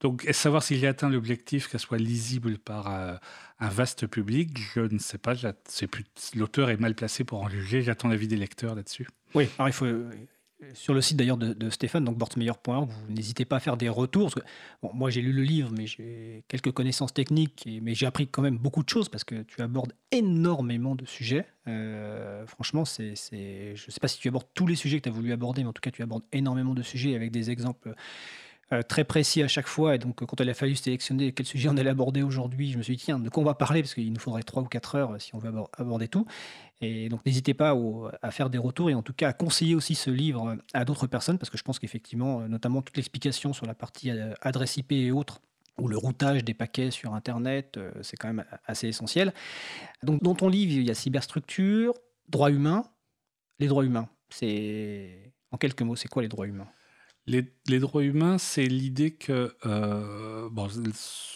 Donc, 0.00 0.24
savoir 0.32 0.62
si 0.62 0.78
j'ai 0.78 0.86
atteint 0.86 1.08
l'objectif 1.08 1.66
qu'elle 1.66 1.80
soit 1.80 1.98
lisible 1.98 2.58
par 2.58 2.92
euh, 2.92 3.16
un 3.58 3.68
vaste 3.68 4.06
public, 4.06 4.56
je 4.74 4.80
ne 4.80 4.98
sais 4.98 5.18
pas. 5.18 5.32
L'auteur 6.36 6.70
est 6.70 6.76
mal 6.76 6.94
placé 6.94 7.24
pour 7.24 7.42
en 7.42 7.48
juger. 7.48 7.82
J'attends 7.82 8.08
l'avis 8.08 8.28
des 8.28 8.36
lecteurs 8.36 8.74
là-dessus. 8.74 9.08
Oui, 9.34 9.48
alors 9.58 9.68
il 9.68 9.72
faut, 9.72 9.86
sur 10.72 10.94
le 10.94 11.00
site 11.00 11.16
d'ailleurs 11.16 11.36
de, 11.36 11.70
Stéphane, 11.70 12.04
donc 12.04 12.16
bortmeilleur.org, 12.16 12.88
vous 12.88 13.12
n'hésitez 13.12 13.44
pas 13.44 13.56
à 13.56 13.60
faire 13.60 13.76
des 13.76 13.88
retours. 13.88 14.34
moi, 14.94 15.10
j'ai 15.10 15.20
lu 15.20 15.32
le 15.32 15.42
livre, 15.42 15.70
mais 15.72 15.86
j'ai 15.86 16.44
quelques 16.48 16.72
connaissances 16.72 17.12
techniques, 17.12 17.68
mais 17.82 17.94
j'ai 17.94 18.06
appris 18.06 18.26
quand 18.26 18.42
même 18.42 18.58
beaucoup 18.58 18.82
de 18.82 18.88
choses 18.88 19.08
parce 19.08 19.24
que 19.24 19.42
tu 19.42 19.60
abordes 19.62 19.92
énormément 20.10 20.94
de 20.94 21.04
sujets. 21.06 21.46
Euh, 21.66 22.46
franchement, 22.46 22.84
c'est, 22.84 23.14
je 23.30 23.72
ne 23.72 23.90
sais 23.90 24.00
pas 24.00 24.08
si 24.08 24.18
tu 24.18 24.28
abordes 24.28 24.48
tous 24.54 24.66
les 24.66 24.76
sujets 24.76 24.98
que 24.98 25.04
tu 25.04 25.08
as 25.08 25.12
voulu 25.12 25.32
aborder, 25.32 25.62
mais 25.62 25.68
en 25.68 25.72
tout 25.72 25.82
cas, 25.82 25.90
tu 25.90 26.02
abordes 26.02 26.24
énormément 26.32 26.74
de 26.74 26.82
sujets 26.82 27.14
avec 27.14 27.30
des 27.30 27.50
exemples 27.50 27.94
très 28.88 29.04
précis 29.04 29.42
à 29.42 29.48
chaque 29.48 29.66
fois. 29.66 29.94
Et 29.94 29.98
donc, 29.98 30.24
quand 30.24 30.40
il 30.40 30.48
a 30.48 30.54
fallu 30.54 30.74
sélectionner 30.74 31.32
quel 31.32 31.46
sujet 31.46 31.68
on 31.68 31.76
allait 31.76 31.90
aborder 31.90 32.22
aujourd'hui, 32.22 32.72
je 32.72 32.78
me 32.78 32.82
suis 32.82 32.96
dit, 32.96 33.04
tiens, 33.04 33.18
de 33.18 33.28
quoi 33.28 33.42
on 33.42 33.46
va 33.46 33.54
parler? 33.54 33.82
Parce 33.82 33.94
qu'il 33.94 34.12
nous 34.12 34.20
faudrait 34.20 34.42
3 34.42 34.62
ou 34.62 34.66
4 34.66 34.94
heures 34.94 35.20
si 35.20 35.34
on 35.34 35.38
veut 35.38 35.52
aborder 35.76 36.08
tout. 36.08 36.26
Et 36.80 37.08
donc, 37.08 37.24
n'hésitez 37.24 37.54
pas 37.54 37.76
à 38.22 38.30
faire 38.30 38.50
des 38.50 38.58
retours 38.58 38.90
et 38.90 38.94
en 38.94 39.02
tout 39.02 39.12
cas 39.12 39.28
à 39.28 39.32
conseiller 39.32 39.74
aussi 39.74 39.94
ce 39.94 40.10
livre 40.10 40.56
à 40.72 40.84
d'autres 40.84 41.06
personnes, 41.06 41.38
parce 41.38 41.50
que 41.50 41.58
je 41.58 41.62
pense 41.62 41.78
qu'effectivement, 41.78 42.40
euh, 42.40 42.48
notamment 42.48 42.82
toute 42.82 42.96
l'explication 42.96 43.52
sur 43.52 43.66
la 43.66 43.74
partie 43.74 44.10
euh, 44.10 44.34
adresse 44.40 44.76
IP 44.76 44.92
et 44.92 45.10
autres, 45.10 45.40
ou 45.78 45.88
le 45.88 45.96
routage 45.96 46.44
des 46.44 46.54
paquets 46.54 46.92
sur 46.92 47.14
Internet, 47.14 47.80
c'est 48.02 48.16
quand 48.16 48.28
même 48.28 48.44
assez 48.64 48.86
essentiel. 48.86 49.34
Donc, 50.04 50.22
dans 50.22 50.36
ton 50.36 50.48
livre, 50.48 50.70
il 50.70 50.84
y 50.84 50.90
a 50.90 50.94
cyberstructure, 50.94 51.94
droits 52.28 52.50
humains. 52.50 52.84
Les 53.58 53.66
droits 53.66 53.84
humains, 53.84 54.08
c'est. 54.28 55.32
En 55.50 55.56
quelques 55.56 55.82
mots, 55.82 55.96
c'est 55.96 56.06
quoi 56.06 56.22
les 56.22 56.28
droits 56.28 56.46
humains? 56.46 56.68
Les, 57.26 57.78
droits 57.78 58.02
humains, 58.02 58.36
c'est 58.36 58.66
l'idée 58.66 59.10
que 59.10 59.54
euh, 59.64 60.48
bon, 60.50 60.68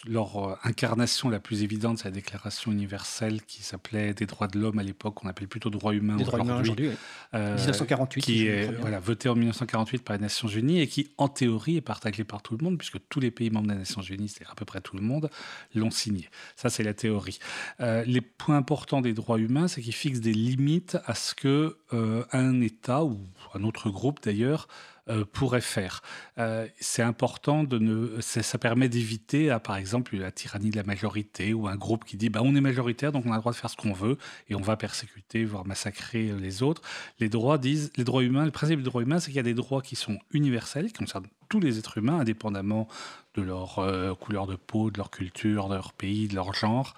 leur 0.07 0.37
euh, 0.37 0.55
incarnation 0.63 1.31
la 1.31 1.41
plus 1.41 1.63
évidente, 1.63 1.99
c'est 1.99 2.05
la 2.05 2.11
Déclaration 2.11 2.71
universelle 2.71 3.43
qui 3.43 3.63
s'appelait 3.63 4.13
des 4.13 4.27
droits 4.27 4.49
de 4.49 4.59
l'homme 4.59 4.79
à 4.79 4.83
l'époque, 4.83 5.25
on 5.25 5.29
appelle 5.29 5.49
plutôt 5.49 5.71
droits 5.71 5.95
humains 5.95 6.19
aujourd'hui. 6.19 6.91
Euh, 7.33 7.55
1948. 7.55 8.21
Qui 8.21 8.47
est 8.47 8.71
voilà, 8.81 9.01
voté 9.01 9.31
en 9.31 9.35
1948 9.35 10.05
par 10.05 10.17
les 10.17 10.23
Nations 10.23 10.49
Unies 10.49 10.81
et 10.81 10.89
qui, 10.89 11.11
en 11.17 11.29
théorie, 11.29 11.79
est 11.79 11.83
partagé 11.83 12.23
par 12.23 12.43
tout 12.43 12.57
le 12.57 12.63
monde, 12.63 12.77
puisque 12.77 12.99
tous 13.09 13.21
les 13.21 13.31
pays 13.31 13.49
membres 13.49 13.69
des 13.69 13.75
Nations 13.75 14.03
Unies, 14.03 14.29
c'est 14.29 14.45
à 14.45 14.55
peu 14.55 14.67
près 14.67 14.83
tout 14.83 14.97
le 14.97 15.03
monde, 15.03 15.31
l'ont 15.75 15.91
signé. 15.91 16.29
Ça, 16.57 16.69
c'est 16.69 16.83
la 16.83 16.93
théorie. 16.95 17.39
Euh, 17.81 18.05
les 18.07 18.21
points 18.21 18.59
importants 18.59 19.01
des 19.01 19.15
droits 19.15 19.39
humains, 19.39 19.69
c'est 19.69 19.81
qu'ils 19.81 19.95
fixent 19.95 20.21
des 20.21 20.35
limites 20.35 20.99
à 21.07 21.15
ce 21.15 21.35
que 21.35 21.79
un 21.91 22.61
État 22.61 23.05
ou 23.05 23.19
un 23.55 23.65
autre 23.65 23.89
groupe 23.89 24.21
d'ailleurs 24.23 24.69
euh, 25.09 25.25
pourrait 25.25 25.61
faire. 25.61 26.03
Euh, 26.39 26.67
c'est 26.81 27.03
important 27.03 27.65
de 27.65 27.79
ne, 27.79 28.21
ça 28.21 28.59
permet 28.59 28.89
d'éviter, 28.89 29.57
par 29.63 29.77
exemple, 29.77 30.17
la 30.17 30.31
tyrannie 30.31 30.71
de 30.71 30.77
la 30.77 30.85
majorité 30.85 31.55
ou 31.55 31.69
un 31.69 31.77
groupe 31.77 32.05
qui 32.05 32.17
dit 32.17 32.29
bah, 32.29 32.41
on 32.43 32.55
est 32.55 32.61
majoritaire 32.61 33.13
donc 33.13 33.25
on 33.27 33.33
a 33.33 33.37
le 33.37 33.41
droit 33.41 33.53
de 33.53 33.57
faire 33.57 33.71
ce 33.71 33.77
qu'on 33.77 33.93
veut 33.93 34.19
et 34.49 34.55
on 34.55 34.61
va 34.61 34.77
persécuter, 34.77 35.45
voire 35.45 35.67
massacrer 35.67 36.33
les 36.39 36.63
autres. 36.63 36.83
Les 37.19 37.29
droits 37.29 37.59
disent, 37.59 37.91
les 37.97 38.05
droits 38.05 38.23
humains, 38.23 38.45
le 38.45 38.51
principe 38.51 38.79
du 38.79 38.85
droit 38.85 39.03
humain, 39.03 39.19
c'est 39.19 39.27
qu'il 39.27 39.37
y 39.37 39.41
a 39.41 39.43
des 39.43 39.55
droits 39.55 39.83
qui 39.83 39.97
sont 39.97 40.19
universels, 40.33 40.89
qui 40.89 40.95
concernent 40.95 41.29
tous 41.49 41.61
les 41.61 41.79
êtres 41.79 41.99
humains, 41.99 42.21
indépendamment 42.21 42.89
de 43.35 43.43
leur 43.43 43.79
euh, 43.79 44.15
couleur 44.15 44.47
de 44.47 44.57
peau, 44.57 44.91
de 44.91 44.99
leur 44.99 45.11
culture, 45.11 45.69
de 45.69 45.75
leur 45.75 45.93
pays, 45.93 46.29
de 46.29 46.35
leur 46.35 46.55
genre, 46.55 46.95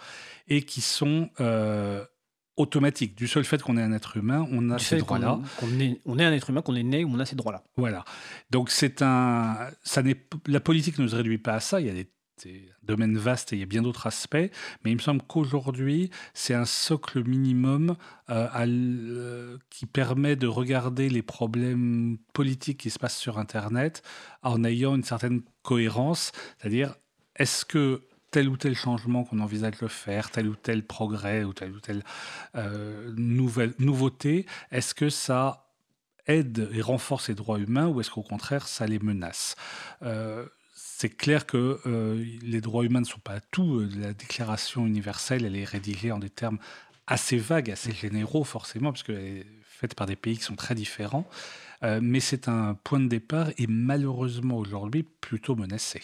et 0.49 0.63
qui 0.63 0.81
sont 0.81 1.31
automatique. 2.57 3.17
Du 3.17 3.27
seul 3.27 3.45
fait 3.45 3.63
qu'on 3.63 3.77
est 3.77 3.83
un 3.83 3.93
être 3.93 4.17
humain, 4.17 4.47
on 4.51 4.71
a 4.71 4.79
ces 4.79 4.99
droits-là. 4.99 5.41
On, 5.63 5.81
est, 5.81 6.01
on 6.05 6.19
est 6.19 6.25
un 6.25 6.33
être 6.33 6.51
humain, 6.51 6.63
qu'on 6.63 6.77
est 6.77 6.83
né, 6.83 7.05
on 7.05 7.19
a 7.19 7.27
ces 7.27 7.37
droits-là. 7.37 7.63
Voilà. 7.77 8.05
Donc 8.51 8.71
c'est 8.71 9.03
un, 9.03 9.57
ça 9.83 10.03
n'est, 10.03 10.17
la 10.47 10.61
politique 10.61 10.99
ne 10.99 11.09
se 11.09 11.17
réduit 11.17 11.39
pas 11.39 11.55
à 11.55 11.61
ça. 11.61 11.81
Il 11.81 11.87
y 11.87 11.91
a 11.91 11.95
des, 11.95 12.11
domaines 12.83 13.19
vastes 13.19 13.53
et 13.53 13.57
il 13.57 13.59
y 13.59 13.63
a 13.63 13.67
bien 13.67 13.83
d'autres 13.83 14.07
aspects. 14.07 14.51
Mais 14.83 14.91
il 14.91 14.95
me 14.95 15.01
semble 15.01 15.21
qu'aujourd'hui, 15.23 16.11
c'est 16.33 16.55
un 16.55 16.65
socle 16.65 17.23
minimum 17.23 17.97
euh, 18.31 18.49
euh, 18.57 19.59
qui 19.69 19.85
permet 19.85 20.37
de 20.37 20.47
regarder 20.47 21.11
les 21.11 21.21
problèmes 21.21 22.17
politiques 22.33 22.79
qui 22.79 22.89
se 22.89 22.99
passent 22.99 23.19
sur 23.19 23.39
Internet 23.39 24.03
en 24.43 24.65
ayant 24.65 24.97
une 24.97 25.05
certaine 25.05 25.43
cohérence. 25.63 26.33
C'est-à-dire, 26.59 26.95
est-ce 27.37 27.67
que 27.67 28.09
tel 28.31 28.49
ou 28.49 28.57
tel 28.57 28.75
changement 28.75 29.25
qu'on 29.25 29.41
envisage 29.41 29.79
de 29.79 29.89
faire, 29.89 30.31
tel 30.31 30.49
ou 30.49 30.55
tel 30.55 30.85
progrès 30.85 31.45
ou 31.45 31.53
telle 31.53 31.73
ou 31.73 31.81
telle 31.81 32.05
euh, 32.55 33.13
nouveauté, 33.17 34.47
est-ce 34.71 34.95
que 34.95 35.11
ça 35.11 35.67
aide 36.27 36.69
et 36.73 36.81
renforce 36.81 37.29
les 37.29 37.35
droits 37.35 37.59
humains 37.59 37.89
ou 37.89 38.01
est-ce 38.01 38.11
qu'au 38.11 38.23
contraire 38.23 38.69
ça 38.69 38.87
les 38.87 38.99
menace? 38.99 39.57
Euh, 40.03 40.47
c'est 40.75 41.11
clair 41.11 41.47
que 41.47 41.81
euh, 41.87 42.25
les 42.43 42.61
droits 42.61 42.85
humains 42.85 43.01
ne 43.01 43.07
sont 43.07 43.21
pas 43.21 43.41
tout. 43.41 43.87
La 43.97 44.13
déclaration 44.13 44.87
universelle, 44.87 45.45
elle 45.45 45.57
est 45.57 45.65
rédigée 45.65 46.13
en 46.13 46.19
des 46.19 46.31
termes 46.31 46.59
assez 47.07 47.39
vagues, 47.39 47.71
assez 47.71 47.93
généraux 47.93 48.45
forcément, 48.45 48.93
parce 48.93 49.03
qu'elle 49.03 49.17
est 49.17 49.47
faite 49.65 49.95
par 49.95 50.07
des 50.07 50.17
pays 50.17 50.37
qui 50.37 50.45
sont 50.45 50.57
très 50.57 50.75
différents. 50.75 51.27
mais 51.83 52.21
c'est 52.21 52.49
un 52.49 52.75
point 52.75 53.01
de 53.01 53.09
départ 53.09 53.49
et 53.57 53.67
malheureusement 53.67 54.59
aujourd'hui 54.59 55.03
plutôt 55.03 55.57
menacé. 55.57 56.03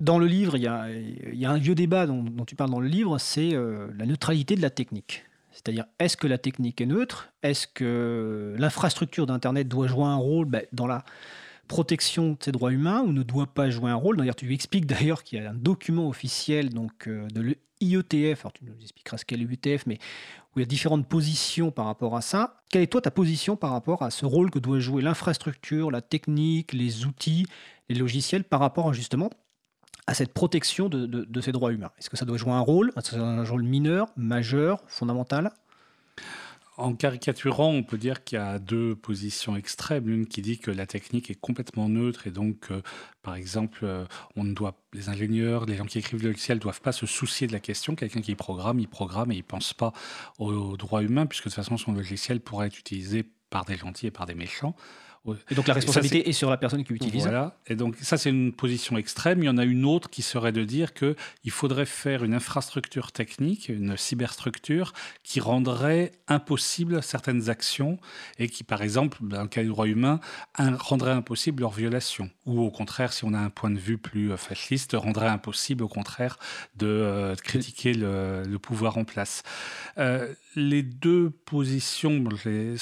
Dans 0.00 0.20
le 0.20 0.26
livre, 0.26 0.56
il 0.56 0.62
y 0.62 0.66
a, 0.66 1.50
un 1.50 1.58
vieux 1.58 1.74
débat 1.74 2.06
dont, 2.06 2.24
tu 2.46 2.54
parles 2.54 2.70
dans 2.70 2.78
le 2.78 2.86
livre, 2.86 3.18
c'est 3.18 3.54
euh, 3.54 3.88
la 3.98 4.06
neutralité 4.06 4.54
de 4.54 4.62
la 4.62 4.70
technique. 4.70 5.24
C'est-à-dire, 5.50 5.86
est-ce 5.98 6.16
que 6.16 6.28
la 6.28 6.38
technique 6.38 6.80
est 6.80 6.86
neutre? 6.86 7.32
Est-ce 7.42 7.66
que 7.66 8.54
l'infrastructure 8.58 9.26
d'Internet 9.26 9.66
doit 9.66 9.88
jouer 9.88 10.04
un 10.04 10.16
rôle? 10.16 10.46
Ben, 10.46 10.62
dans 10.72 10.86
la 10.86 11.04
protection 11.66 12.30
de 12.30 12.36
ses 12.40 12.52
droits 12.52 12.72
humains 12.72 13.00
ou 13.00 13.12
ne 13.12 13.24
doit 13.24 13.48
pas 13.48 13.70
jouer 13.70 13.90
un 13.90 13.96
rôle? 13.96 14.16
D'ailleurs, 14.16 14.36
tu 14.36 14.54
expliques 14.54 14.86
d'ailleurs 14.86 15.24
qu'il 15.24 15.42
y 15.42 15.44
a 15.44 15.50
un 15.50 15.54
document 15.54 16.08
officiel 16.08 16.70
donc, 16.70 17.08
euh, 17.08 17.26
de 17.34 17.56
l'IETF, 17.80 18.42
alors 18.42 18.52
tu 18.52 18.64
nous 18.64 18.80
expliqueras 18.80 19.18
ce 19.18 19.24
qu'est 19.24 19.36
l'IETF, 19.36 19.84
mais 19.86 19.98
où 20.54 20.60
il 20.60 20.62
y 20.62 20.62
a 20.62 20.66
différentes 20.66 21.08
positions 21.08 21.72
par 21.72 21.86
rapport 21.86 22.16
à 22.16 22.20
ça. 22.20 22.62
Quelle 22.70 22.82
est 22.82 22.86
toi 22.86 23.00
ta 23.00 23.10
position 23.10 23.56
par 23.56 23.72
rapport 23.72 24.04
à 24.04 24.12
ce 24.12 24.26
rôle 24.26 24.52
que 24.52 24.60
doit 24.60 24.78
jouer 24.78 25.02
l'infrastructure, 25.02 25.90
la 25.90 26.02
technique, 26.02 26.72
les 26.72 27.04
outils, 27.04 27.46
les 27.88 27.96
logiciels 27.96 28.44
par 28.44 28.60
rapport 28.60 28.94
justement 28.94 29.30
à 30.08 30.14
cette 30.14 30.32
protection 30.32 30.88
de, 30.88 31.04
de, 31.06 31.40
ces 31.42 31.52
droits 31.52 31.70
humains 31.70 31.90
Est-ce 31.98 32.08
que 32.08 32.16
ça 32.16 32.24
doit 32.24 32.38
jouer 32.38 32.52
un 32.52 32.60
rôle, 32.60 32.92
un 33.12 33.44
rôle 33.44 33.62
mineur, 33.62 34.08
majeur, 34.16 34.82
fondamental? 34.86 35.52
En 36.78 36.94
caricaturant, 36.94 37.68
on 37.68 37.82
peut 37.82 37.98
dire 37.98 38.24
qu'il 38.24 38.38
y 38.38 38.40
a 38.40 38.58
deux 38.58 38.96
positions 38.96 39.54
extrêmes. 39.54 40.08
L'une 40.08 40.26
qui 40.26 40.40
dit 40.40 40.58
que 40.58 40.70
la 40.70 40.86
technique 40.86 41.28
est 41.30 41.34
complètement 41.34 41.90
neutre 41.90 42.26
et 42.26 42.30
donc, 42.30 42.68
euh, 42.70 42.80
par 43.20 43.34
exemple, 43.34 43.80
euh, 43.82 44.06
on 44.34 44.44
ne 44.44 44.54
doit, 44.54 44.80
les 44.94 45.10
ingénieurs, 45.10 45.66
les 45.66 45.76
gens 45.76 45.84
qui 45.84 45.98
écrivent 45.98 46.22
le 46.22 46.30
logiciel 46.30 46.56
ne 46.56 46.62
doivent 46.62 46.80
pas 46.80 46.92
se 46.92 47.04
soucier 47.04 47.46
de 47.46 47.52
la 47.52 47.60
question. 47.60 47.94
Quelqu'un 47.94 48.22
qui 48.22 48.34
programme, 48.34 48.78
il 48.78 48.88
programme 48.88 49.30
et 49.32 49.34
il 49.34 49.38
ne 49.38 49.42
pense 49.42 49.74
pas 49.74 49.92
aux 50.38 50.78
droits 50.78 51.02
humains 51.02 51.26
puisque 51.26 51.44
de 51.44 51.50
toute 51.50 51.56
façon, 51.56 51.76
son 51.76 51.92
logiciel 51.92 52.40
pourrait 52.40 52.68
être 52.68 52.78
utilisé 52.78 53.26
par 53.50 53.66
des 53.66 53.76
gentils 53.76 54.06
et 54.06 54.10
par 54.10 54.24
des 54.24 54.34
méchants. 54.34 54.74
Et 55.50 55.54
donc 55.54 55.66
la 55.66 55.74
responsabilité 55.74 56.28
est... 56.28 56.32
sur 56.32 56.50
la 56.50 56.56
personne 56.56 56.84
qui 56.84 56.92
utilise. 56.92 57.22
Voilà. 57.22 57.56
Et 57.66 57.76
donc 57.76 57.96
ça, 58.00 58.16
c'est 58.16 58.30
une 58.30 58.52
position 58.52 58.96
extrême. 58.96 59.42
Il 59.42 59.46
y 59.46 59.48
en 59.48 59.58
a 59.58 59.64
une 59.64 59.84
autre 59.84 60.10
qui 60.10 60.22
serait 60.22 60.52
de 60.52 60.64
dire 60.64 60.94
qu'il 60.94 61.50
faudrait 61.50 61.86
faire 61.86 62.24
une 62.24 62.34
infrastructure 62.34 63.12
technique, 63.12 63.68
une 63.68 63.96
cyberstructure, 63.96 64.92
qui 65.22 65.40
rendrait 65.40 66.12
impossible 66.28 67.02
certaines 67.02 67.50
actions 67.50 67.98
et 68.38 68.48
qui, 68.48 68.64
par 68.64 68.82
exemple, 68.82 69.18
dans 69.22 69.42
le 69.42 69.48
cas 69.48 69.62
du 69.62 69.68
droit 69.68 69.86
humain, 69.86 70.20
rendrait 70.58 71.12
impossible 71.12 71.60
leur 71.60 71.72
violation. 71.72 72.30
Ou 72.46 72.60
au 72.60 72.70
contraire, 72.70 73.12
si 73.12 73.24
on 73.24 73.34
a 73.34 73.38
un 73.38 73.50
point 73.50 73.70
de 73.70 73.78
vue 73.78 73.98
plus 73.98 74.32
euh, 74.32 74.36
fasciste, 74.36 74.92
rendrait 74.94 75.28
impossible, 75.28 75.82
au 75.82 75.88
contraire, 75.88 76.38
de, 76.76 76.86
euh, 76.86 77.34
critiquer 77.36 77.94
le, 77.94 78.58
pouvoir 78.60 78.98
en 78.98 79.04
place. 79.04 79.42
Euh, 79.98 80.34
les 80.56 80.82
deux 80.82 81.30
positions, 81.30 82.24
les, 82.44 82.76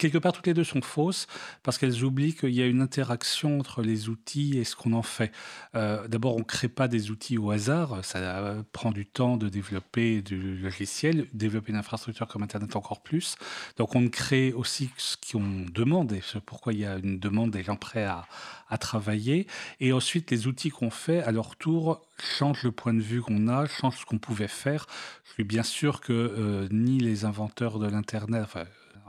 quelque 0.00 0.18
part, 0.18 0.32
toutes 0.32 0.46
les 0.46 0.54
deux 0.54 0.64
sont 0.64 0.80
fausses 0.80 1.26
parce 1.62 1.78
qu'elles 1.78 2.02
oublient 2.02 2.34
qu'il 2.34 2.54
y 2.54 2.62
a 2.62 2.66
une 2.66 2.80
interaction 2.80 3.60
entre 3.60 3.82
les 3.82 4.08
outils 4.08 4.58
et 4.58 4.64
ce 4.64 4.74
qu'on 4.74 4.94
en 4.94 5.02
fait. 5.02 5.30
Euh, 5.74 6.08
d'abord, 6.08 6.34
on 6.36 6.40
ne 6.40 6.44
crée 6.44 6.68
pas 6.68 6.88
des 6.88 7.10
outils 7.10 7.38
au 7.38 7.50
hasard. 7.50 8.04
Ça 8.04 8.64
prend 8.72 8.90
du 8.90 9.06
temps 9.06 9.36
de 9.36 9.48
développer 9.48 10.22
du 10.22 10.56
logiciel, 10.56 11.26
développer 11.34 11.70
une 11.70 11.78
infrastructure 11.78 12.26
comme 12.26 12.42
Internet 12.42 12.74
encore 12.74 13.02
plus. 13.02 13.36
Donc, 13.76 13.94
on 13.94 14.08
crée 14.08 14.52
aussi 14.52 14.90
ce 14.96 15.16
qu'on 15.30 15.66
demande 15.72 16.12
et 16.12 16.22
c'est 16.24 16.40
pourquoi 16.40 16.72
il 16.72 16.80
y 16.80 16.86
a 16.86 16.96
une 16.96 17.18
demande 17.18 17.50
des 17.50 17.62
gens 17.62 17.76
prêts 17.76 18.04
à, 18.04 18.26
travailler. 18.78 19.48
Et 19.80 19.92
ensuite, 19.92 20.30
les 20.30 20.46
outils 20.46 20.70
qu'on 20.70 20.90
fait, 20.90 21.22
à 21.24 21.32
leur 21.32 21.56
tour, 21.56 22.00
changent 22.22 22.62
le 22.62 22.70
point 22.70 22.94
de 22.94 23.00
vue 23.00 23.20
qu'on 23.20 23.48
a, 23.48 23.66
changent 23.66 23.98
ce 23.98 24.06
qu'on 24.06 24.18
pouvait 24.18 24.46
faire. 24.46 24.86
Je 25.24 25.32
suis 25.32 25.44
bien 25.44 25.64
sûr 25.64 26.00
que 26.00 26.12
euh, 26.12 26.68
ni 26.70 27.00
les 27.00 27.24
inventeurs 27.24 27.80
de 27.80 27.88
l'Internet, 27.88 28.46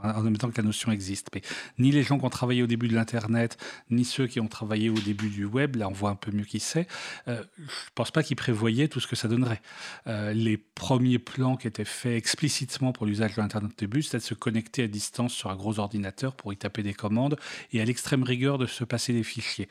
en 0.02 0.22
même 0.22 0.36
temps 0.36 0.50
que 0.50 0.56
la 0.56 0.66
notion 0.66 0.92
existe. 0.92 1.28
Mais 1.34 1.42
ni 1.78 1.90
les 1.90 2.02
gens 2.02 2.18
qui 2.18 2.24
ont 2.24 2.30
travaillé 2.30 2.62
au 2.62 2.66
début 2.66 2.88
de 2.88 2.94
l'Internet, 2.94 3.56
ni 3.90 4.04
ceux 4.04 4.26
qui 4.26 4.40
ont 4.40 4.48
travaillé 4.48 4.90
au 4.90 4.98
début 4.98 5.28
du 5.28 5.44
web, 5.44 5.76
là 5.76 5.88
on 5.88 5.92
voit 5.92 6.10
un 6.10 6.14
peu 6.14 6.30
mieux 6.30 6.44
qui 6.44 6.60
c'est, 6.60 6.86
euh, 7.28 7.42
je 7.56 7.62
ne 7.62 7.94
pense 7.94 8.10
pas 8.10 8.22
qu'ils 8.22 8.36
prévoyaient 8.36 8.88
tout 8.88 9.00
ce 9.00 9.06
que 9.06 9.16
ça 9.16 9.28
donnerait. 9.28 9.62
Euh, 10.06 10.32
les 10.32 10.56
premiers 10.56 11.18
plans 11.18 11.56
qui 11.56 11.66
étaient 11.66 11.84
faits 11.84 12.16
explicitement 12.16 12.92
pour 12.92 13.06
l'usage 13.06 13.36
de 13.36 13.40
l'Internet 13.40 13.72
au 13.72 13.78
début, 13.78 14.02
c'était 14.02 14.18
de 14.18 14.22
se 14.22 14.34
connecter 14.34 14.84
à 14.84 14.88
distance 14.88 15.32
sur 15.32 15.50
un 15.50 15.56
gros 15.56 15.78
ordinateur 15.78 16.34
pour 16.34 16.52
y 16.52 16.56
taper 16.56 16.82
des 16.82 16.94
commandes 16.94 17.38
et 17.72 17.80
à 17.80 17.84
l'extrême 17.84 18.22
rigueur 18.22 18.58
de 18.58 18.66
se 18.66 18.84
passer 18.84 19.12
des 19.12 19.22
fichiers. 19.22 19.68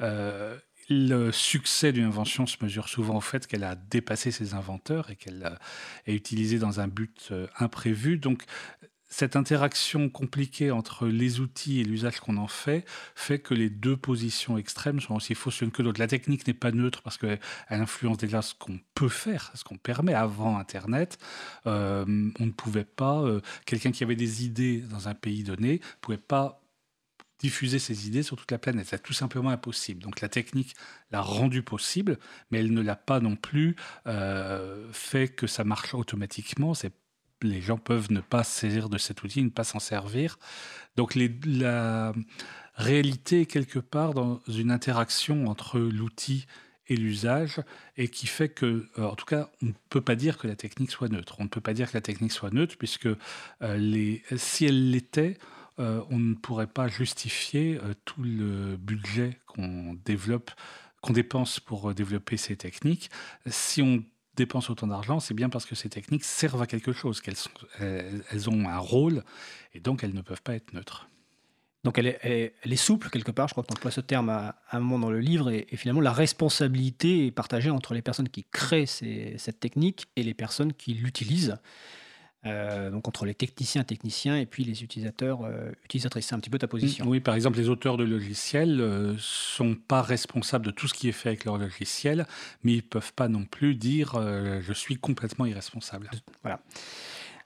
Euh, 0.00 0.56
le 0.88 1.30
succès 1.32 1.92
d'une 1.92 2.04
invention 2.04 2.46
se 2.46 2.56
mesure 2.62 2.88
souvent 2.88 3.16
au 3.16 3.20
fait 3.20 3.46
qu'elle 3.46 3.64
a 3.64 3.76
dépassé 3.76 4.30
ses 4.30 4.52
inventeurs 4.54 5.10
et 5.10 5.16
qu'elle 5.16 5.58
est 6.06 6.14
utilisée 6.14 6.58
dans 6.58 6.80
un 6.80 6.88
but 6.88 7.32
imprévu. 7.58 8.18
Donc 8.18 8.42
cette 9.12 9.36
interaction 9.36 10.08
compliquée 10.08 10.70
entre 10.70 11.06
les 11.06 11.40
outils 11.40 11.80
et 11.80 11.84
l'usage 11.84 12.18
qu'on 12.18 12.38
en 12.38 12.46
fait 12.48 12.86
fait 13.14 13.40
que 13.40 13.52
les 13.52 13.68
deux 13.68 13.96
positions 13.96 14.56
extrêmes 14.56 15.00
sont 15.00 15.14
aussi 15.14 15.34
fausses 15.34 15.60
l'une 15.60 15.70
que 15.70 15.82
l'autre. 15.82 16.00
La 16.00 16.06
technique 16.06 16.46
n'est 16.46 16.54
pas 16.54 16.72
neutre 16.72 17.02
parce 17.02 17.18
qu'elle 17.18 17.38
influence 17.68 18.16
déjà 18.16 18.40
ce 18.40 18.54
qu'on 18.54 18.80
peut 18.94 19.10
faire, 19.10 19.52
ce 19.54 19.64
qu'on 19.64 19.76
permet 19.76 20.14
avant 20.14 20.56
Internet. 20.56 21.18
Euh, 21.66 22.30
on 22.40 22.46
ne 22.46 22.52
pouvait 22.52 22.86
pas, 22.86 23.20
euh, 23.20 23.42
quelqu'un 23.66 23.92
qui 23.92 24.02
avait 24.02 24.16
des 24.16 24.46
idées 24.46 24.78
dans 24.78 25.08
un 25.08 25.14
pays 25.14 25.42
donné, 25.44 25.74
ne 25.74 26.00
pouvait 26.00 26.16
pas 26.16 26.62
diffuser 27.38 27.78
ses 27.78 28.06
idées 28.06 28.22
sur 28.22 28.36
toute 28.36 28.50
la 28.50 28.58
planète. 28.58 28.86
C'est 28.88 29.02
tout 29.02 29.12
simplement 29.12 29.50
impossible. 29.50 30.00
Donc 30.02 30.22
la 30.22 30.30
technique 30.30 30.74
l'a 31.10 31.20
rendu 31.20 31.62
possible, 31.62 32.18
mais 32.50 32.60
elle 32.60 32.72
ne 32.72 32.80
l'a 32.80 32.96
pas 32.96 33.20
non 33.20 33.36
plus 33.36 33.76
euh, 34.06 34.88
fait 34.92 35.28
que 35.28 35.46
ça 35.46 35.64
marche 35.64 35.92
automatiquement. 35.92 36.72
Les 37.42 37.60
gens 37.60 37.78
peuvent 37.78 38.10
ne 38.10 38.20
pas 38.20 38.44
saisir 38.44 38.88
de 38.88 38.98
cet 38.98 39.22
outil, 39.22 39.42
ne 39.42 39.50
pas 39.50 39.64
s'en 39.64 39.80
servir. 39.80 40.38
Donc 40.96 41.14
la 41.44 42.12
réalité 42.74 43.42
est 43.42 43.46
quelque 43.46 43.78
part 43.78 44.14
dans 44.14 44.40
une 44.48 44.70
interaction 44.70 45.46
entre 45.46 45.78
l'outil 45.78 46.46
et 46.88 46.96
l'usage, 46.96 47.60
et 47.96 48.08
qui 48.08 48.26
fait 48.26 48.48
que, 48.48 48.88
euh, 48.98 49.04
en 49.04 49.14
tout 49.14 49.24
cas, 49.24 49.50
on 49.62 49.66
ne 49.66 49.72
peut 49.88 50.00
pas 50.00 50.16
dire 50.16 50.36
que 50.36 50.46
la 50.46 50.56
technique 50.56 50.90
soit 50.90 51.08
neutre. 51.08 51.36
On 51.38 51.44
ne 51.44 51.48
peut 51.48 51.60
pas 51.60 51.74
dire 51.74 51.90
que 51.90 51.96
la 51.96 52.00
technique 52.00 52.32
soit 52.32 52.52
neutre, 52.52 52.76
puisque 52.76 53.08
euh, 53.62 54.16
si 54.36 54.66
elle 54.66 54.90
l'était, 54.90 55.38
euh, 55.78 56.02
on 56.10 56.18
ne 56.18 56.34
pourrait 56.34 56.66
pas 56.66 56.88
justifier 56.88 57.78
tout 58.04 58.22
le 58.22 58.76
budget 58.76 59.38
qu'on 59.46 59.96
qu'on 61.00 61.12
dépense 61.12 61.58
pour 61.58 61.94
développer 61.94 62.36
ces 62.36 62.56
techniques. 62.56 63.10
Si 63.46 63.82
on 63.82 64.04
dépensent 64.36 64.72
autant 64.72 64.86
d'argent, 64.86 65.20
c'est 65.20 65.34
bien 65.34 65.48
parce 65.48 65.66
que 65.66 65.74
ces 65.74 65.88
techniques 65.88 66.24
servent 66.24 66.62
à 66.62 66.66
quelque 66.66 66.92
chose, 66.92 67.20
qu'elles 67.20 67.36
elles 67.80 68.50
ont 68.50 68.68
un 68.68 68.78
rôle, 68.78 69.22
et 69.74 69.80
donc 69.80 70.04
elles 70.04 70.14
ne 70.14 70.22
peuvent 70.22 70.42
pas 70.42 70.54
être 70.54 70.72
neutres. 70.72 71.08
Donc 71.84 71.98
elle 71.98 72.06
est, 72.06 72.76
souple 72.76 73.10
quelque 73.10 73.32
part, 73.32 73.48
je 73.48 73.54
crois 73.54 73.64
que 73.64 73.74
tu 73.74 73.90
ce 73.90 74.00
terme 74.00 74.28
à, 74.28 74.54
un 74.70 74.78
moment 74.78 75.00
dans 75.00 75.10
le 75.10 75.18
livre, 75.18 75.50
et, 75.50 75.66
finalement 75.74 76.00
la 76.00 76.12
responsabilité 76.12 77.26
est 77.26 77.32
partagée 77.32 77.70
entre 77.70 77.94
les 77.94 78.02
personnes 78.02 78.28
qui 78.28 78.44
créent 78.44 78.86
cette 78.86 79.58
technique 79.58 80.06
et 80.16 80.22
les 80.22 80.34
personnes 80.34 80.72
qui 80.72 80.94
l'utilisent. 80.94 81.58
Euh, 82.44 82.90
donc 82.90 83.06
entre 83.06 83.24
les 83.24 83.34
techniciens 83.34 83.84
techniciens 83.84 84.36
et 84.36 84.46
puis 84.46 84.64
les 84.64 84.82
utilisateurs 84.82 85.42
euh, 85.44 85.70
utilisatrices. 85.84 86.26
C'est 86.26 86.34
un 86.34 86.40
petit 86.40 86.50
peu 86.50 86.58
ta 86.58 86.66
position. 86.66 87.06
Oui, 87.06 87.20
par 87.20 87.36
exemple, 87.36 87.56
les 87.58 87.68
auteurs 87.68 87.96
de 87.96 88.02
logiciels 88.02 88.76
ne 88.76 88.82
euh, 88.82 89.14
sont 89.18 89.76
pas 89.76 90.02
responsables 90.02 90.66
de 90.66 90.72
tout 90.72 90.88
ce 90.88 90.94
qui 90.94 91.08
est 91.08 91.12
fait 91.12 91.28
avec 91.28 91.44
leur 91.44 91.56
logiciel, 91.56 92.26
mais 92.64 92.72
ils 92.72 92.76
ne 92.76 92.80
peuvent 92.80 93.12
pas 93.12 93.28
non 93.28 93.44
plus 93.44 93.76
dire 93.76 94.14
je 94.60 94.72
suis 94.72 94.96
complètement 94.96 95.46
irresponsable. 95.46 96.10
Voilà. 96.42 96.60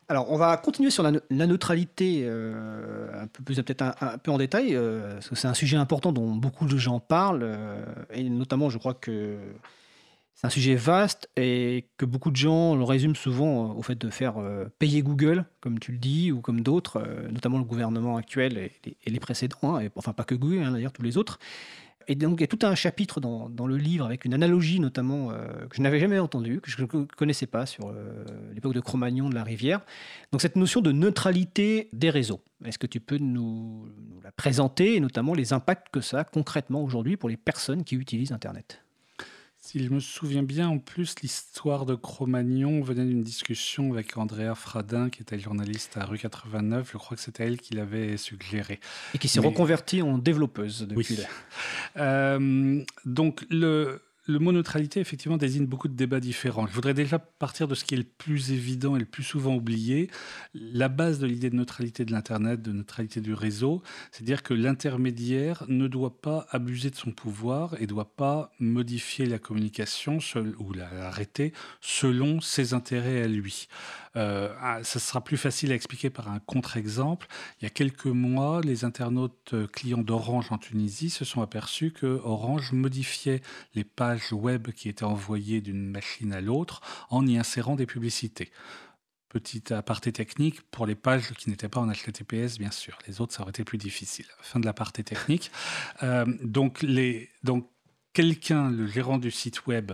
Alors, 0.08 0.30
on 0.30 0.38
va 0.38 0.56
continuer 0.56 0.90
sur 0.90 1.02
la, 1.02 1.12
neutralité 1.30 2.26
un 2.26 3.26
peu 3.26 3.42
plus 3.42 3.56
peut-être 3.56 3.82
un, 3.82 4.18
peu 4.18 4.30
en 4.30 4.38
détail, 4.38 4.74
parce 4.74 5.28
que 5.28 5.34
c'est 5.34 5.48
un 5.48 5.54
sujet 5.54 5.76
important 5.76 6.12
dont 6.12 6.34
beaucoup 6.34 6.66
de 6.66 6.76
gens 6.76 7.00
parlent, 7.00 7.56
et 8.12 8.28
notamment, 8.28 8.70
je 8.70 8.78
crois 8.78 8.94
que 8.94 9.38
c'est 10.36 10.46
un 10.46 10.50
sujet 10.50 10.74
vaste 10.74 11.30
et 11.36 11.86
que 11.96 12.04
beaucoup 12.04 12.30
de 12.30 12.36
gens 12.36 12.76
le 12.76 12.84
résument 12.84 13.14
souvent 13.14 13.70
euh, 13.70 13.74
au 13.74 13.82
fait 13.82 13.96
de 13.96 14.10
faire 14.10 14.36
euh, 14.36 14.66
payer 14.78 15.02
Google, 15.02 15.46
comme 15.62 15.78
tu 15.78 15.92
le 15.92 15.98
dis, 15.98 16.30
ou 16.30 16.42
comme 16.42 16.60
d'autres, 16.60 16.98
euh, 16.98 17.30
notamment 17.30 17.56
le 17.56 17.64
gouvernement 17.64 18.18
actuel 18.18 18.58
et, 18.58 18.70
les 19.06 19.20
précédents, 19.20 19.76
hein, 19.76 19.80
et, 19.80 19.90
enfin 19.96 20.12
pas 20.12 20.24
que 20.24 20.34
Google, 20.34 20.62
hein, 20.62 20.72
d'ailleurs 20.72 20.92
tous 20.92 21.02
les 21.02 21.16
autres. 21.16 21.38
Et 22.06 22.14
donc 22.16 22.38
il 22.38 22.42
y 22.42 22.44
a 22.44 22.48
tout 22.48 22.58
un 22.62 22.74
chapitre 22.74 23.18
dans, 23.18 23.66
le 23.66 23.76
livre 23.78 24.04
avec 24.04 24.26
une 24.26 24.34
analogie 24.34 24.78
notamment 24.78 25.30
que 25.68 25.74
je 25.74 25.82
n'avais 25.82 25.98
jamais 25.98 26.20
entendue, 26.20 26.60
que 26.60 26.70
je 26.70 26.80
ne 26.80 26.86
connaissais 26.86 27.46
pas 27.48 27.66
sur 27.66 27.92
l'époque 28.54 28.74
de 28.74 28.80
Cro-Magnon 28.80 29.28
de 29.28 29.34
la 29.34 29.42
Rivière. 29.42 29.80
Donc 30.30 30.40
cette 30.40 30.54
notion 30.54 30.80
de 30.80 30.92
neutralité 30.92 31.88
des 31.92 32.10
réseaux. 32.10 32.44
Est-ce 32.64 32.78
que 32.78 32.86
tu 32.86 33.00
peux 33.00 33.18
nous, 33.18 33.88
nous 34.08 34.20
la 34.22 34.30
présenter 34.30 34.94
et 34.94 35.00
notamment 35.00 35.34
les 35.34 35.52
impacts 35.52 35.88
que 35.90 36.00
ça 36.00 36.20
a 36.20 36.24
concrètement 36.24 36.84
aujourd'hui 36.84 37.16
pour 37.16 37.28
les 37.28 37.36
personnes 37.36 37.82
qui 37.82 37.96
utilisent 37.96 38.30
Internet? 38.30 38.85
Si 39.76 39.84
je 39.84 39.90
me 39.90 40.00
souviens 40.00 40.42
bien, 40.42 40.68
en 40.68 40.78
plus, 40.78 41.16
l'histoire 41.20 41.84
de 41.84 41.94
Cro-Magnon 41.94 42.80
venait 42.80 43.04
d'une 43.04 43.22
discussion 43.22 43.92
avec 43.92 44.16
Andrea 44.16 44.54
Fradin, 44.54 45.10
qui 45.10 45.20
était 45.20 45.38
journaliste 45.38 45.98
à 45.98 46.06
rue 46.06 46.16
89. 46.16 46.88
Je 46.90 46.96
crois 46.96 47.14
que 47.14 47.22
c'était 47.22 47.44
elle 47.44 47.60
qui 47.60 47.74
l'avait 47.74 48.16
suggéré. 48.16 48.80
Et 49.12 49.18
qui 49.18 49.28
s'est 49.28 49.40
reconvertie 49.40 50.00
en 50.00 50.16
développeuse 50.16 50.86
depuis. 50.88 51.16
Oui. 51.18 51.24
Euh, 51.98 52.82
donc, 53.04 53.44
le, 53.50 54.00
le 54.26 54.38
mot 54.38 54.52
neutralité, 54.52 55.00
effectivement, 55.00 55.36
désigne 55.36 55.66
beaucoup 55.66 55.88
de 55.88 55.94
débats 55.94 56.20
différents. 56.20 56.66
Je 56.66 56.72
voudrais 56.72 56.94
déjà 56.94 57.18
partir 57.18 57.68
de 57.68 57.74
ce 57.74 57.84
qui 57.84 57.94
est 57.94 57.98
le 57.98 58.04
plus 58.04 58.50
évident 58.50 58.96
et 58.96 58.98
le 58.98 59.04
plus 59.04 59.22
souvent 59.22 59.54
oublié. 59.54 60.10
La 60.54 60.88
base 60.88 61.18
de 61.18 61.26
l'idée 61.26 61.50
de 61.50 61.56
neutralité 61.56 62.04
de 62.04 62.12
l'Internet, 62.12 62.60
de 62.60 62.72
neutralité 62.72 63.20
du 63.20 63.34
réseau, 63.34 63.82
c'est 64.10 64.24
dire 64.24 64.42
que 64.42 64.54
l'intermédiaire 64.54 65.64
ne 65.68 65.86
doit 65.86 66.20
pas 66.20 66.46
abuser 66.50 66.90
de 66.90 66.96
son 66.96 67.12
pouvoir 67.12 67.74
et 67.78 67.82
ne 67.82 67.86
doit 67.86 68.16
pas 68.16 68.52
modifier 68.58 69.26
la 69.26 69.38
communication 69.38 70.18
ou 70.58 70.72
l'arrêter 70.72 71.52
selon 71.80 72.40
ses 72.40 72.74
intérêts 72.74 73.22
à 73.22 73.28
lui. 73.28 73.68
Euh, 74.16 74.54
ah, 74.60 74.82
ça 74.82 74.98
sera 74.98 75.22
plus 75.22 75.36
facile 75.36 75.72
à 75.72 75.74
expliquer 75.74 76.10
par 76.10 76.28
un 76.28 76.38
contre-exemple. 76.38 77.26
Il 77.60 77.64
y 77.64 77.66
a 77.66 77.70
quelques 77.70 78.06
mois, 78.06 78.60
les 78.62 78.84
internautes 78.84 79.52
euh, 79.52 79.66
clients 79.66 80.02
d'Orange 80.02 80.50
en 80.50 80.58
Tunisie 80.58 81.10
se 81.10 81.24
sont 81.24 81.42
aperçus 81.42 81.92
que 81.92 82.20
Orange 82.24 82.72
modifiait 82.72 83.42
les 83.74 83.84
pages 83.84 84.32
web 84.32 84.70
qui 84.72 84.88
étaient 84.88 85.04
envoyées 85.04 85.60
d'une 85.60 85.90
machine 85.90 86.32
à 86.32 86.40
l'autre 86.40 86.80
en 87.10 87.26
y 87.26 87.36
insérant 87.36 87.76
des 87.76 87.86
publicités. 87.86 88.50
Petit 89.28 89.72
aparté 89.72 90.12
technique 90.12 90.62
pour 90.70 90.86
les 90.86 90.94
pages 90.94 91.32
qui 91.32 91.50
n'étaient 91.50 91.68
pas 91.68 91.80
en 91.80 91.90
HTTPS, 91.90 92.58
bien 92.58 92.70
sûr. 92.70 92.96
Les 93.06 93.20
autres, 93.20 93.34
ça 93.34 93.42
aurait 93.42 93.50
été 93.50 93.64
plus 93.64 93.76
difficile. 93.76 94.26
Fin 94.40 94.60
de 94.60 94.64
l'aparté 94.64 95.02
technique. 95.02 95.50
Euh, 96.02 96.24
donc, 96.42 96.86
quelqu'un, 98.12 98.70
le 98.70 98.86
gérant 98.86 99.18
du 99.18 99.30
site 99.30 99.66
web, 99.66 99.92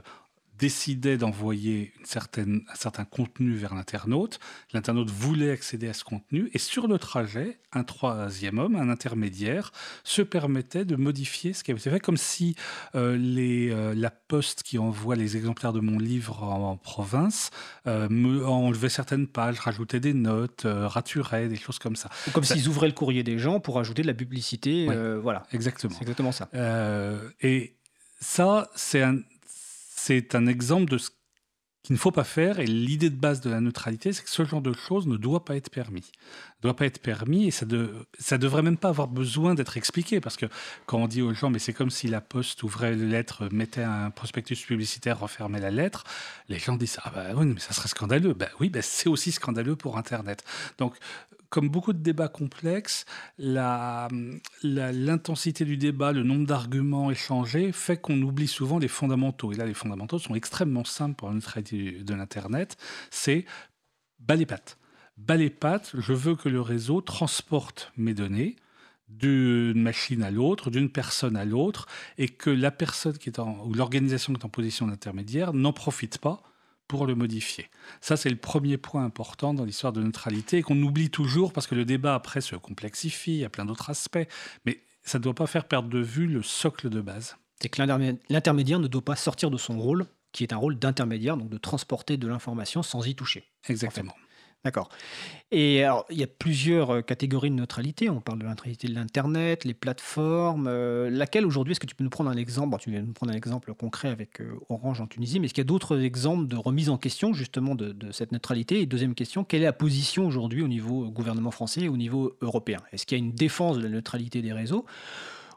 décidait 0.63 1.17
d'envoyer 1.17 1.93
un 2.17 2.75
certain 2.77 3.05
contenu 3.05 3.53
vers 3.57 3.75
l'internaute. 3.75 4.39
L'internaute 4.73 5.11
voulait 5.11 5.51
accéder 5.51 5.89
à 5.89 5.93
ce 5.93 6.05
contenu 6.05 6.51
et 6.55 6.59
sur 6.59 6.87
le 6.87 6.99
trajet, 6.99 7.59
un 7.73 7.83
troisième 7.83 8.61
homme, 8.61 8.77
un 8.77 8.89
intermédiaire, 8.89 9.73
se 10.05 10.23
permettait 10.23 10.85
de 10.85 10.95
modifier 10.95 11.53
ce 11.53 11.65
qui 11.65 11.73
avait 11.73 11.81
été 11.81 11.91
fait, 11.91 11.99
comme 11.99 12.17
si 12.17 12.55
euh, 12.95 13.17
les, 13.17 13.71
euh, 13.71 13.93
la 13.97 14.13
poste 14.13 14.63
qui 14.63 14.79
envoie 14.79 15.17
les 15.17 15.37
exemplaires 15.37 15.73
de 15.73 15.81
mon 15.81 15.99
livre 15.99 16.45
en, 16.45 16.77
province 16.77 17.51
euh, 17.89 18.09
me 18.09 18.47
enlevait 18.47 18.89
certaines 18.89 19.27
pages, 19.27 19.59
rajoutait 19.59 19.99
des 19.99 20.15
notes, 20.15 20.65
raturait, 20.65 21.49
des 21.49 21.57
choses 21.57 21.81
comme 21.81 21.97
ça. 21.97 22.09
comme 22.33 22.45
s'ils 22.45 22.69
ouvraient 22.69 22.87
le 22.87 22.95
courrier 22.95 23.25
des 23.25 23.39
gens 23.41 23.59
pour 23.59 23.81
ajouter 23.81 24.03
de 24.03 24.07
la 24.07 24.15
publicité. 24.15 24.87
voilà. 25.21 25.43
Exactement. 25.51 25.93
C'est 25.93 26.03
exactement 26.03 26.31
ça. 26.31 26.49
et 27.41 27.75
ça, 28.21 28.71
c'est 28.77 29.03
un, 29.03 29.19
c'est 30.05 30.35
un 30.35 30.47
exemple 30.47 30.91
de 30.91 30.99
ce 30.99 31.11
qu'il 31.85 31.95
ne 31.95 31.99
faut 31.99 32.11
pas 32.11 32.25
faire. 32.25 32.59
Et 32.59 32.67
l'idée 32.67 33.09
de 33.09 33.17
base 33.17 33.41
de 33.41 33.51
la 33.51 33.61
neutralité, 33.61 34.13
c'est 34.13 34.25
que 34.25 34.31
ce 34.31 34.45
genre 34.45 34.61
de 34.61 34.73
choses 34.73 35.07
ne 35.07 35.17
doit 35.17 35.45
pas 35.45 35.55
être 35.55 35.71
permis. 35.71 36.11
Ne 36.59 36.63
doit 36.63 36.75
pas 36.75 36.87
être 36.87 37.01
permis 37.01 37.47
et 37.47 37.51
ça 37.53 37.67
ne 37.67 38.37
devrait 38.37 38.63
même 38.63 38.77
pas 38.77 38.89
avoir 38.89 39.07
besoin 39.07 39.55
d'être 39.55 39.77
expliqué. 39.77 40.21
Parce 40.21 40.37
que 40.37 40.47
quand 40.87 40.99
on 40.99 41.07
dit 41.07 41.23
aux 41.23 41.35
gens, 41.35 41.51
mais 41.51 41.61
c'est 41.61 41.73
comme 41.73 41.91
si 41.91 42.09
la 42.09 42.21
poste 42.21 42.65
ouvrait 42.65 42.97
les 42.97 43.07
lettres, 43.07 43.49
mettait 43.53 43.85
un 43.85 44.11
prospectus 44.11 44.65
publicitaire, 44.65 45.21
refermait 45.21 45.61
la 45.61 45.71
lettre, 45.71 46.03
les 46.49 46.59
gens 46.59 46.75
disent, 46.75 46.99
ah 47.05 47.13
bah 47.15 47.27
oui, 47.37 47.47
mais 47.47 47.61
ça 47.61 47.73
serait 47.73 47.89
scandaleux. 47.89 48.35
Ben 48.35 48.49
oui, 48.59 48.71
ben 48.71 48.83
c'est 48.83 49.09
aussi 49.09 49.31
scandaleux 49.31 49.77
pour 49.77 49.99
Internet. 49.99 50.45
Donc, 50.79 50.97
comme 51.53 51.69
beaucoup 51.69 51.93
de 51.93 51.99
débats 51.99 52.29
complexes, 52.29 53.05
l'intensité 53.39 55.67
du 55.67 55.77
débat, 55.77 56.13
le 56.13 56.23
nombre 56.23 56.47
d'arguments 56.47 57.11
échangés 57.11 57.73
fait 57.73 57.99
qu'on 57.99 58.23
oublie 58.23 58.49
souvent 58.49 58.79
les 58.79 58.89
fondamentaux. 58.89 59.53
Et 59.53 59.57
là, 59.57 59.67
les 59.67 59.75
fondamentaux 59.75 60.19
sont 60.19 60.35
extrêmement 60.35 60.85
simples 60.85 61.17
pour 61.17 61.31
notre 61.31 61.61
de 61.61 62.15
l'Internet. 62.15 62.79
C'est 63.11 63.45
bas 64.19 64.35
les 64.35 64.47
pattes. 64.47 64.79
Bas 65.19 65.37
les 65.37 65.51
pattes, 65.51 65.93
je 65.99 66.15
veux 66.15 66.37
que 66.37 66.49
le 66.49 66.63
réseau 66.63 67.03
transporte 67.03 67.93
mes 67.99 68.15
données 68.15 68.57
d'une 69.11 69.83
machine 69.83 70.23
à 70.23 70.31
l'autre, 70.31 70.71
d'une 70.71 70.89
personne 70.89 71.37
à 71.37 71.45
l'autre, 71.45 71.87
et 72.17 72.31
que 72.31 72.49
la 72.49 72.71
personne 72.71 73.19
qui 73.19 73.29
est 73.29 73.39
en, 73.39 73.63
ou 73.67 73.75
l'organisation 73.75 74.33
qui 74.33 74.41
est 74.41 74.47
en 74.47 74.49
position 74.49 74.87
d'intermédiaire 74.87 75.53
n'en 75.53 75.75
profite 75.75 76.17
pas 76.17 76.43
pour 76.93 77.07
le 77.07 77.15
modifier. 77.15 77.71
Ça, 78.03 78.19
c'est 78.19 78.29
le 78.29 78.37
premier 78.37 78.77
point 78.77 79.03
important 79.03 79.55
dans 79.55 79.65
l'histoire 79.65 79.95
de 79.95 80.03
neutralité 80.03 80.59
et 80.59 80.63
qu'on 80.63 80.79
oublie 80.83 81.09
toujours 81.09 81.55
parce 81.55 81.67
que 81.67 81.75
le 81.75 81.87
débat 81.87 82.15
après 82.15 82.43
se 82.43 82.55
complexifie, 82.55 83.33
il 83.33 83.39
y 83.39 83.45
a 83.47 83.49
plein 83.49 83.65
d'autres 83.65 83.89
aspects, 83.89 84.29
mais 84.67 84.83
ça 85.03 85.17
ne 85.17 85.23
doit 85.23 85.35
pas 85.35 85.47
faire 85.47 85.65
perdre 85.65 85.89
de 85.89 86.01
vue 86.01 86.27
le 86.27 86.43
socle 86.43 86.91
de 86.91 87.01
base. 87.01 87.39
C'est 87.63 87.71
que 87.71 87.81
l'intermédiaire 88.29 88.79
ne 88.79 88.89
doit 88.89 89.03
pas 89.03 89.17
sortir 89.17 89.51
de 89.51 89.57
son 89.57 89.79
rôle, 89.79 90.05
qui 90.33 90.43
est 90.43 90.53
un 90.53 90.59
rôle 90.59 90.79
d'intermédiaire, 90.79 91.39
donc 91.39 91.49
de 91.49 91.57
transporter 91.57 92.19
de 92.19 92.29
l'information 92.29 92.83
sans 92.83 93.07
y 93.07 93.15
toucher. 93.15 93.45
Exactement. 93.71 94.13
D'accord. 94.65 94.91
Et 95.51 95.83
alors, 95.83 96.07
il 96.09 96.19
y 96.19 96.23
a 96.23 96.29
plusieurs 96.29 96.91
euh, 96.91 97.01
catégories 97.03 97.51
de 97.51 97.57
neutralité. 97.57 98.09
On 98.09 98.21
parle 98.21 98.39
de 98.39 98.45
la 98.45 98.51
neutralité 98.51 98.87
de 98.87 98.95
l'Internet, 98.95 99.65
les 99.65 99.75
plateformes. 99.75 100.69
Euh, 100.69 101.11
laquelle 101.11 101.45
aujourd'hui, 101.45 101.73
est-ce 101.73 101.81
que 101.81 101.87
tu 101.87 101.97
peux 101.97 102.05
nous 102.05 102.11
prendre 102.11 102.31
un 102.31 102.37
exemple? 102.37 102.77
Tu 102.79 102.91
viens 102.91 103.01
de 103.01 103.07
nous 103.07 103.13
prendre 103.13 103.33
un 103.33 103.37
exemple 103.37 103.75
concret 103.75 104.09
avec 104.09 104.41
euh, 104.41 104.55
Orange 104.69 105.01
en 105.01 105.09
Tunisie, 105.09 105.41
mais 105.41 105.47
est-ce 105.47 105.55
qu'il 105.55 105.63
y 105.63 105.67
a 105.67 105.69
d'autres 105.69 106.01
exemples 106.01 106.47
de 106.47 106.57
remise 106.57 106.91
en 106.91 106.97
question 106.97 107.33
justement 107.33 107.75
de, 107.75 108.13
cette 108.13 108.31
neutralité? 108.31 108.81
Et 108.81 108.87
deuxième 108.87 109.17
question, 109.17 109.43
quelle 109.43 109.63
est 109.63 109.67
la 109.67 109.73
position 109.73 110.27
aujourd'hui 110.27 110.63
au 110.63 110.69
niveau 110.69 111.11
gouvernement 111.11 111.51
français 111.51 111.83
et 111.83 111.89
au 111.89 111.97
niveau 111.97 112.37
européen? 112.41 112.79
Est-ce 112.93 113.05
qu'il 113.05 113.19
y 113.19 113.21
a 113.21 113.25
une 113.25 113.33
défense 113.33 113.79
de 113.79 113.83
la 113.83 113.89
neutralité 113.89 114.43
des 114.43 114.53
réseaux? 114.53 114.87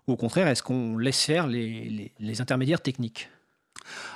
Ou 0.07 0.13
au 0.13 0.17
contraire, 0.17 0.47
est-ce 0.47 0.63
qu'on 0.63 0.97
laisse 0.97 1.23
faire 1.23 1.47
les 1.47 2.41
intermédiaires 2.41 2.81
techniques? 2.81 3.29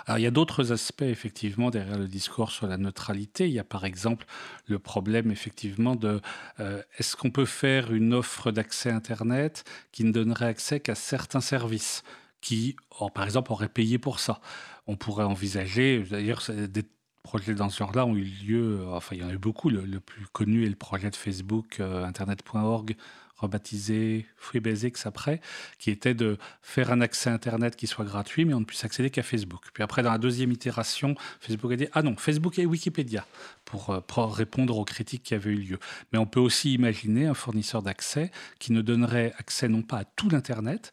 Alors, 0.05 0.19
il 0.19 0.21
y 0.21 0.27
a 0.27 0.31
d'autres 0.31 0.71
aspects, 0.71 1.01
effectivement, 1.01 1.69
derrière 1.69 1.97
le 1.97 2.07
discours 2.07 2.51
sur 2.51 2.67
la 2.67 2.77
neutralité. 2.77 3.47
Il 3.47 3.53
y 3.53 3.59
a 3.59 3.63
par 3.63 3.85
exemple 3.85 4.25
le 4.67 4.79
problème, 4.79 5.31
effectivement, 5.31 5.95
de 5.95 6.21
euh, 6.59 6.81
est-ce 6.97 7.15
qu'on 7.15 7.31
peut 7.31 7.45
faire 7.45 7.93
une 7.93 8.13
offre 8.13 8.51
d'accès 8.51 8.91
Internet 8.91 9.63
qui 9.91 10.03
ne 10.03 10.11
donnerait 10.11 10.47
accès 10.47 10.79
qu'à 10.79 10.95
certains 10.95 11.41
services 11.41 12.03
qui, 12.41 12.75
par 13.13 13.25
exemple, 13.25 13.51
auraient 13.51 13.69
payé 13.69 13.97
pour 13.97 14.19
ça? 14.19 14.41
On 14.87 14.95
pourrait 14.95 15.25
envisager, 15.25 16.03
d'ailleurs, 16.09 16.43
des 16.49 16.83
projets 17.23 17.53
dans 17.53 17.69
ce 17.69 17.77
genre-là 17.77 18.05
ont 18.05 18.15
eu 18.15 18.23
lieu, 18.23 18.87
enfin, 18.87 19.15
il 19.15 19.21
y 19.21 19.23
en 19.23 19.29
a 19.29 19.33
eu 19.33 19.37
beaucoup. 19.37 19.69
Le, 19.69 19.99
plus 19.99 20.25
connu 20.27 20.65
est 20.65 20.69
le 20.69 20.75
projet 20.75 21.09
de 21.09 21.15
Facebook, 21.15 21.79
euh, 21.79 22.03
internet.org, 22.03 22.95
rebaptisé 23.39 24.25
FreeBasics 24.37 25.05
après, 25.05 25.41
qui 25.77 25.91
était 25.91 26.13
de 26.13 26.37
faire 26.61 26.91
un 26.91 27.01
accès 27.01 27.29
Internet 27.29 27.75
qui 27.75 27.87
soit 27.87 28.05
gratuit, 28.05 28.45
mais 28.45 28.53
on 28.53 28.59
ne 28.59 28.65
puisse 28.65 28.83
accéder 28.83 29.09
qu'à 29.09 29.23
Facebook. 29.23 29.65
Puis 29.73 29.83
après, 29.83 30.03
dans 30.03 30.11
la 30.11 30.17
deuxième 30.17 30.51
itération, 30.51 31.15
Facebook 31.39 31.71
a 31.71 31.75
dit 31.75 31.87
Ah 31.93 32.01
non, 32.01 32.15
Facebook 32.15 32.59
et 32.59 32.65
Wikipédia 32.65 33.25
pour, 33.65 33.89
euh, 33.89 34.01
pour 34.01 34.35
répondre 34.35 34.77
aux 34.77 34.85
critiques 34.85 35.23
qui 35.23 35.33
avaient 35.33 35.51
eu 35.51 35.57
lieu. 35.57 35.79
Mais 36.11 36.19
on 36.19 36.25
peut 36.25 36.39
aussi 36.39 36.73
imaginer 36.73 37.27
un 37.27 37.33
fournisseur 37.33 37.81
d'accès 37.81 38.31
qui 38.59 38.71
ne 38.71 38.81
donnerait 38.81 39.33
accès 39.37 39.67
non 39.67 39.81
pas 39.81 39.99
à 39.99 40.03
tout 40.03 40.29
l'Internet, 40.29 40.91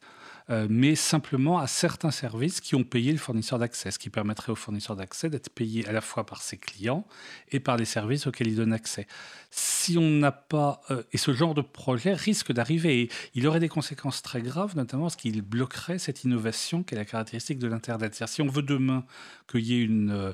euh, 0.49 0.67
mais 0.69 0.95
simplement 0.95 1.59
à 1.59 1.67
certains 1.67 2.11
services 2.11 2.61
qui 2.61 2.75
ont 2.75 2.83
payé 2.83 3.11
le 3.11 3.17
fournisseur 3.17 3.59
d'accès, 3.59 3.91
ce 3.91 3.99
qui 3.99 4.09
permettrait 4.09 4.51
au 4.51 4.55
fournisseur 4.55 4.95
d'accès 4.95 5.29
d'être 5.29 5.49
payé 5.49 5.87
à 5.87 5.91
la 5.91 6.01
fois 6.01 6.25
par 6.25 6.41
ses 6.41 6.57
clients 6.57 7.05
et 7.51 7.59
par 7.59 7.75
les 7.75 7.85
services 7.85 8.27
auxquels 8.27 8.47
il 8.47 8.55
donne 8.55 8.73
accès. 8.73 9.07
Si 9.51 9.97
on 9.97 10.09
n'a 10.09 10.31
pas... 10.31 10.81
Euh, 10.89 11.03
et 11.11 11.17
ce 11.17 11.33
genre 11.33 11.53
de 11.53 11.61
projet 11.61 12.13
risque 12.13 12.51
d'arriver, 12.51 13.09
il 13.33 13.47
aurait 13.47 13.59
des 13.59 13.69
conséquences 13.69 14.21
très 14.21 14.41
graves, 14.41 14.75
notamment 14.75 15.03
parce 15.03 15.15
qu'il 15.15 15.41
bloquerait 15.41 15.99
cette 15.99 16.23
innovation 16.23 16.83
qui 16.83 16.95
est 16.95 16.97
la 16.97 17.05
caractéristique 17.05 17.59
de 17.59 17.67
l'Internet. 17.67 18.21
Si 18.25 18.41
on 18.41 18.47
veut 18.47 18.61
demain 18.61 19.05
qu'il 19.49 19.65
y 19.65 19.73
ait 19.73 19.83
une 19.83 20.11
euh, 20.11 20.33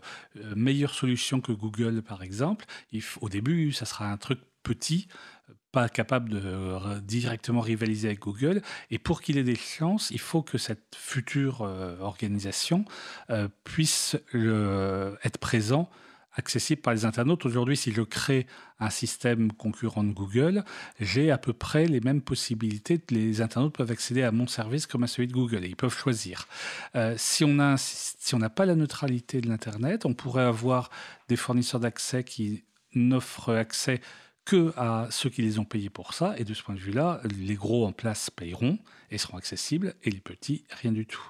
meilleure 0.55 0.93
solution 0.93 1.41
que 1.41 1.51
Google, 1.51 2.01
par 2.01 2.23
exemple, 2.23 2.65
au 3.21 3.29
début, 3.29 3.71
ça 3.71 3.85
sera 3.85 4.11
un 4.11 4.17
truc 4.17 4.39
petit 4.63 5.07
pas 5.73 5.89
capable 5.89 6.29
de 6.29 6.99
directement 6.99 7.59
rivaliser 7.59 8.07
avec 8.07 8.19
Google. 8.19 8.61
Et 8.91 8.99
pour 8.99 9.21
qu'il 9.21 9.37
ait 9.37 9.43
des 9.43 9.55
chances, 9.55 10.11
il 10.11 10.19
faut 10.19 10.43
que 10.43 10.59
cette 10.59 10.95
future 10.95 11.63
euh, 11.63 11.99
organisation 11.99 12.85
euh, 13.31 13.49
puisse 13.63 14.15
être 15.23 15.39
présent 15.39 15.89
accessible 16.35 16.81
par 16.81 16.93
les 16.93 17.05
internautes. 17.05 17.45
Aujourd'hui, 17.45 17.75
si 17.75 17.91
je 17.91 18.03
crée 18.03 18.45
un 18.79 18.91
système 18.91 19.51
concurrent 19.51 20.03
de 20.03 20.11
Google, 20.11 20.63
j'ai 20.99 21.31
à 21.31 21.39
peu 21.39 21.53
près 21.53 21.85
les 21.85 22.01
mêmes 22.01 22.21
possibilités. 22.21 23.01
Les 23.09 23.41
internautes 23.41 23.75
peuvent 23.75 23.91
accéder 23.91 24.21
à 24.21 24.31
mon 24.31 24.45
service 24.45 24.85
comme 24.85 25.03
à 25.03 25.07
celui 25.07 25.27
de 25.27 25.33
Google 25.33 25.65
et 25.65 25.69
ils 25.69 25.75
peuvent 25.75 25.95
choisir. 25.95 26.47
Euh, 26.95 27.15
si 27.17 27.43
on 27.43 27.53
n'a 27.53 28.49
pas 28.49 28.65
la 28.65 28.75
neutralité 28.75 29.41
de 29.41 29.49
l'Internet, 29.49 30.05
on 30.05 30.13
pourrait 30.13 30.43
avoir 30.43 30.91
des 31.29 31.35
fournisseurs 31.35 31.79
d'accès 31.79 32.23
qui 32.23 32.63
n'offrent 32.93 33.53
accès 33.53 34.01
que 34.45 34.73
à 34.77 35.07
ceux 35.11 35.29
qui 35.29 35.41
les 35.41 35.59
ont 35.59 35.65
payés 35.65 35.89
pour 35.89 36.13
ça. 36.13 36.35
Et 36.37 36.43
de 36.43 36.53
ce 36.53 36.63
point 36.63 36.75
de 36.75 36.79
vue-là, 36.79 37.21
les 37.39 37.55
gros 37.55 37.85
en 37.85 37.91
place 37.91 38.29
payeront 38.29 38.77
et 39.11 39.17
seront 39.17 39.37
accessibles, 39.37 39.95
et 40.03 40.11
les 40.11 40.19
petits, 40.19 40.65
rien 40.81 40.91
du 40.91 41.05
tout. 41.05 41.29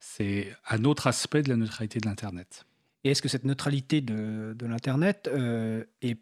C'est 0.00 0.54
un 0.68 0.84
autre 0.84 1.06
aspect 1.06 1.42
de 1.42 1.48
la 1.48 1.56
neutralité 1.56 1.98
de 1.98 2.06
l'Internet. 2.06 2.64
Et 3.04 3.10
est-ce 3.10 3.22
que 3.22 3.28
cette 3.28 3.44
neutralité 3.44 4.00
de, 4.00 4.54
l'Internet 4.60 5.28
euh, 5.32 5.84
est 6.02 6.18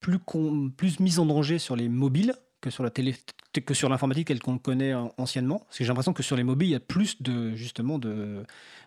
plus 0.00 1.00
mise 1.00 1.18
en 1.18 1.26
danger 1.26 1.58
sur 1.58 1.76
les 1.76 1.88
mobiles? 1.88 2.34
Que 2.60 2.70
sur 2.70 2.82
la 2.82 2.90
télé 2.90 3.14
que 3.58 3.74
sur 3.74 3.88
l'informatique 3.88 4.28
telle 4.28 4.38
qu'on 4.38 4.52
le 4.52 4.58
connaît 4.60 4.94
anciennement 5.18 5.58
Parce 5.58 5.78
que 5.78 5.84
j'ai 5.84 5.88
l'impression 5.88 6.12
que 6.12 6.22
sur 6.22 6.36
les 6.36 6.44
mobiles, 6.44 6.68
il 6.68 6.72
y 6.72 6.76
a 6.76 6.80
plus 6.80 7.20
de 7.20 7.56
justement 7.56 7.98
de, 7.98 8.44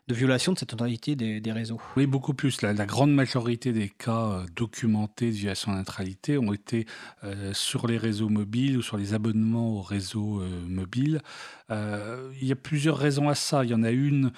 violation 0.08 0.54
de 0.54 0.60
cette 0.60 0.72
neutralité 0.72 1.16
des, 1.18 1.52
réseaux. 1.52 1.82
Oui, 1.98 2.06
beaucoup 2.08 2.34
plus. 2.34 2.62
La, 2.62 2.74
grande 2.86 3.14
majorité 3.14 3.74
des 3.74 3.90
cas 3.90 4.26
euh, 4.26 4.46
documentés 4.56 5.28
de 5.32 5.36
violation 5.36 5.74
de 5.74 5.78
neutralité 5.80 6.38
ont 6.38 6.54
été 6.54 6.86
euh, 7.26 7.54
sur 7.54 7.88
les 7.88 7.98
réseaux 7.98 8.30
mobiles 8.30 8.78
ou 8.78 8.82
sur 8.82 8.96
les 8.96 9.14
abonnements 9.14 9.72
aux 9.72 9.82
réseaux 9.82 10.40
euh, 10.40 10.66
mobiles. 10.66 11.22
il 11.70 12.48
y 12.48 12.52
a 12.52 12.56
plusieurs 12.56 12.98
raisons 12.98 13.28
à 13.28 13.36
ça. 13.36 13.66
Il 13.66 13.72
y 13.72 13.74
en 13.74 13.84
a 13.84 13.92
une 13.92 14.32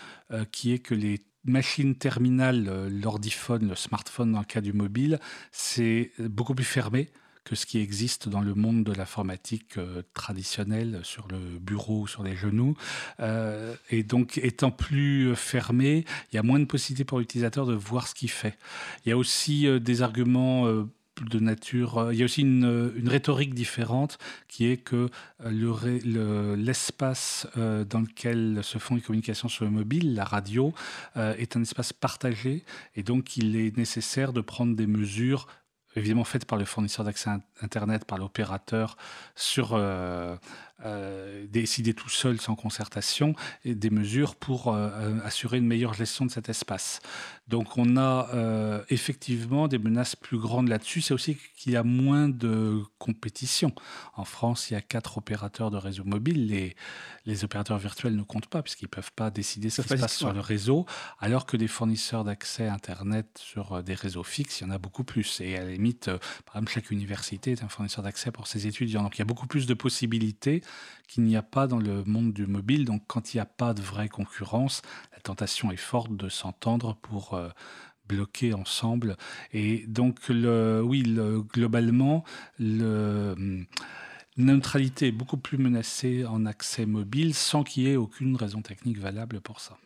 qui 0.52 0.72
est 0.72 0.80
que 0.80 0.96
les 0.96 1.22
machines 1.44 1.96
terminales, 1.96 2.90
l'ordiphone, 2.90 3.68
le 3.68 3.76
smartphone 3.76 4.32
dans 4.32 4.40
le 4.40 4.46
cas 4.46 4.62
du 4.62 4.74
mobile, 4.74 5.20
c'est 5.52 6.12
beaucoup 6.18 6.56
plus 6.56 6.66
fermé 6.66 7.10
que 7.46 7.56
ce 7.56 7.66
qui 7.66 7.78
existe 7.78 8.28
dans 8.28 8.42
le 8.42 8.56
monde 8.56 8.84
de 8.84 8.92
l'informatique 8.92 9.78
euh, 9.78 10.02
traditionnelle 10.14 11.00
sur 11.04 11.28
le 11.30 11.60
bureau 11.60 12.02
ou 12.02 12.08
sur 12.08 12.24
les 12.24 12.36
genoux. 12.36 12.76
Euh, 13.20 13.76
et 13.92 14.04
donc, 14.04 14.40
étant 14.40 14.72
plus 14.72 15.36
fermé, 15.36 16.06
il 16.32 16.36
y 16.36 16.40
a 16.40 16.44
moins 16.44 16.60
de 16.60 16.66
possibilités 16.66 17.06
pour 17.06 17.20
l'utilisateur 17.20 17.68
de 17.68 17.76
voir 17.76 18.08
ce 18.08 18.16
qu'il 18.16 18.32
fait. 18.32 18.58
Il 19.06 19.10
y 19.10 19.12
a 19.12 19.18
aussi 19.18 19.68
euh, 19.68 19.80
des 19.80 20.02
arguments 20.02 20.66
de 20.66 21.40
nature. 21.40 22.10
Il 22.12 22.18
y 22.18 22.24
a 22.24 22.26
aussi 22.26 22.42
une, 22.42 22.92
rhétorique 23.06 23.54
différente 23.54 24.18
qui 24.48 24.66
est 24.66 24.78
que 24.78 25.10
l'espace 25.40 27.48
dans 27.56 28.02
lequel 28.02 28.60
se 28.64 28.80
font 28.80 28.96
les 28.96 29.02
communications 29.02 29.48
sur 29.48 29.64
le 29.64 29.72
mobile, 29.72 30.14
la 30.14 30.26
radio, 30.26 30.74
est 31.16 31.56
un 31.56 31.62
espace 31.62 31.94
partagé 31.94 32.64
et 32.96 33.04
donc 33.04 33.38
il 33.38 33.56
est 33.56 33.78
nécessaire 33.78 34.34
de 34.34 34.42
prendre 34.42 34.76
des 34.76 34.88
mesures 34.88 35.48
évidemment 35.96 36.24
faites 36.24 36.46
par 36.46 36.58
le 36.58 36.66
fournisseur 36.66 37.06
d'accès 37.06 37.30
Internet, 37.62 38.06
par 38.06 38.18
l'opérateur, 38.18 38.98
sur 39.36 39.80
euh, 40.86 41.36
euh, 41.36 41.46
décider 41.48 41.94
tout 41.94 42.10
seul 42.10 42.42
sans 42.42 42.56
concertation 42.56 43.36
et 43.64 43.76
des 43.76 43.90
mesures 43.90 44.36
pour 44.36 44.74
euh, 44.74 45.18
assurer 45.24 45.58
une 45.58 45.68
meilleure 45.68 45.94
gestion 45.94 46.26
de 46.26 46.32
cet 46.32 46.50
espace. 46.50 47.00
Donc 47.48 47.78
on 47.78 47.98
a 47.98 48.30
euh, 48.34 48.84
effectivement 48.90 49.68
des 49.68 49.78
menaces 49.78 50.16
plus 50.16 50.38
grandes 50.38 50.68
là-dessus. 50.68 51.02
C'est 51.02 51.14
aussi 51.14 51.38
qu'il 51.56 51.72
y 51.72 51.76
a 51.76 51.84
moins 51.84 52.28
de 52.28 52.82
compétition. 52.98 53.72
En 54.16 54.26
France, 54.26 54.70
il 54.70 54.74
y 54.74 54.78
a 54.78 54.82
quatre 54.82 55.18
opérateurs 55.18 55.72
de 55.72 55.78
réseau 55.78 56.04
mobile. 56.04 56.48
Les, 56.48 56.76
les 57.26 57.44
opérateurs 57.44 57.78
virtuels 57.78 58.16
ne 58.16 58.24
comptent 58.24 58.48
pas 58.48 58.64
puisqu'ils 58.64 58.86
ne 58.86 58.90
peuvent 58.90 59.14
pas 59.16 59.30
décider 59.30 59.70
ce 59.70 59.82
qui 59.82 59.90
se 59.90 59.96
passe 59.96 60.18
sur 60.18 60.34
le 60.34 60.40
réseau, 60.40 60.86
alors 61.20 61.46
que 61.46 61.58
des 61.58 61.68
fournisseurs 61.68 62.24
d'accès 62.24 62.68
Internet 62.68 63.28
sur 63.38 63.84
des 63.84 63.94
réseaux 63.94 64.24
fixes, 64.24 64.62
il 64.62 64.64
y 64.66 64.68
en 64.68 64.72
a 64.72 64.78
beaucoup 64.78 65.04
plus. 65.04 65.40
Et 65.42 65.58
à 65.58 65.64
la 65.64 65.72
limite, 65.72 66.06
par 66.46 66.56
exemple, 66.56 66.72
chaque 66.72 66.92
université 66.92 67.52
est 67.52 67.64
un 67.64 67.70
fournisseur 67.70 68.04
d'accès 68.04 68.32
pour 68.32 68.48
ses 68.48 68.68
étudiants. 68.68 69.04
Donc 69.04 69.16
il 69.18 69.20
y 69.20 69.22
a 69.22 69.26
beaucoup 69.26 69.48
plus 69.48 69.68
de 69.68 69.74
possibilités 69.74 70.62
qu'il 71.08 71.24
n'y 71.24 71.36
a 71.36 71.44
pas 71.44 71.68
dans 71.68 71.80
le 71.80 72.04
monde 72.04 72.34
du 72.34 72.48
mobile. 72.48 72.86
Donc 72.86 73.04
quand 73.08 73.34
il 73.34 73.38
n'y 73.38 73.42
a 73.42 73.46
pas 73.46 73.74
de 73.74 73.82
vraie 73.82 74.10
concurrence, 74.10 74.82
la 75.14 75.20
tentation 75.20 75.72
est 75.72 75.78
forte 75.78 76.16
de 76.16 76.30
s'entendre 76.30 76.96
pour 77.02 77.34
euh, 77.34 77.50
bloquer 78.08 78.54
ensemble. 78.54 79.18
Et 79.54 79.86
donc 79.88 80.30
le, 80.30 80.82
oui, 80.84 81.04
globalement, 81.54 82.24
le, 82.60 83.36
la 84.38 84.44
neutralité 84.44 85.08
est 85.08 85.12
beaucoup 85.12 85.38
plus 85.38 85.58
menacée 85.58 86.26
en 86.26 86.46
accès 86.46 86.86
mobile 86.86 87.34
sans 87.34 87.64
qu'il 87.64 87.84
y 87.84 87.92
ait 87.92 87.96
aucune 87.96 88.36
raison 88.36 88.62
technique 88.62 89.00
valable 89.00 89.42
pour 89.42 89.60
ça. 89.60 89.78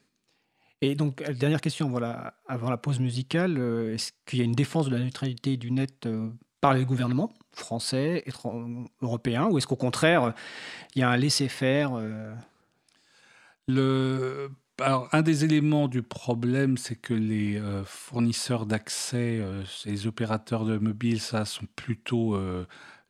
Et 0.82 0.96
donc, 0.96 1.22
dernière 1.34 1.62
question 1.62 1.90
voilà, 1.90 2.36
avant 2.48 2.70
la 2.70 2.78
pause 2.78 3.00
musicale, 3.00 3.58
euh, 3.58 3.94
est-ce 3.94 4.14
qu'il 4.26 4.40
y 4.40 4.42
a 4.42 4.46
une 4.46 4.54
défense 4.54 4.86
de 4.86 4.96
la 4.96 5.04
neutralité 5.04 5.58
du 5.58 5.72
net 5.72 6.06
euh, 6.06 6.30
par 6.62 6.74
les 6.74 6.86
gouvernements 6.86 7.32
français, 7.52 8.26
européens, 9.02 9.48
ou 9.48 9.58
est-ce 9.58 9.68
qu'au 9.68 9.76
contraire, 9.76 10.34
il 10.96 11.00
y 11.00 11.04
a 11.04 11.10
un 11.10 11.18
laisser-faire 11.18 11.92
euh 11.96 12.34
un 15.12 15.22
des 15.22 15.44
éléments 15.44 15.88
du 15.88 16.02
problème, 16.02 16.78
c'est 16.78 16.96
que 16.96 17.14
les 17.14 17.58
euh, 17.58 17.84
fournisseurs 17.86 18.66
d'accès, 18.66 19.40
euh, 19.40 19.64
les 19.86 20.08
opérateurs 20.08 20.66
de 20.66 20.78
mobile, 20.78 21.20
ça, 21.20 21.46
sont 21.46 21.66
plutôt 21.76 22.38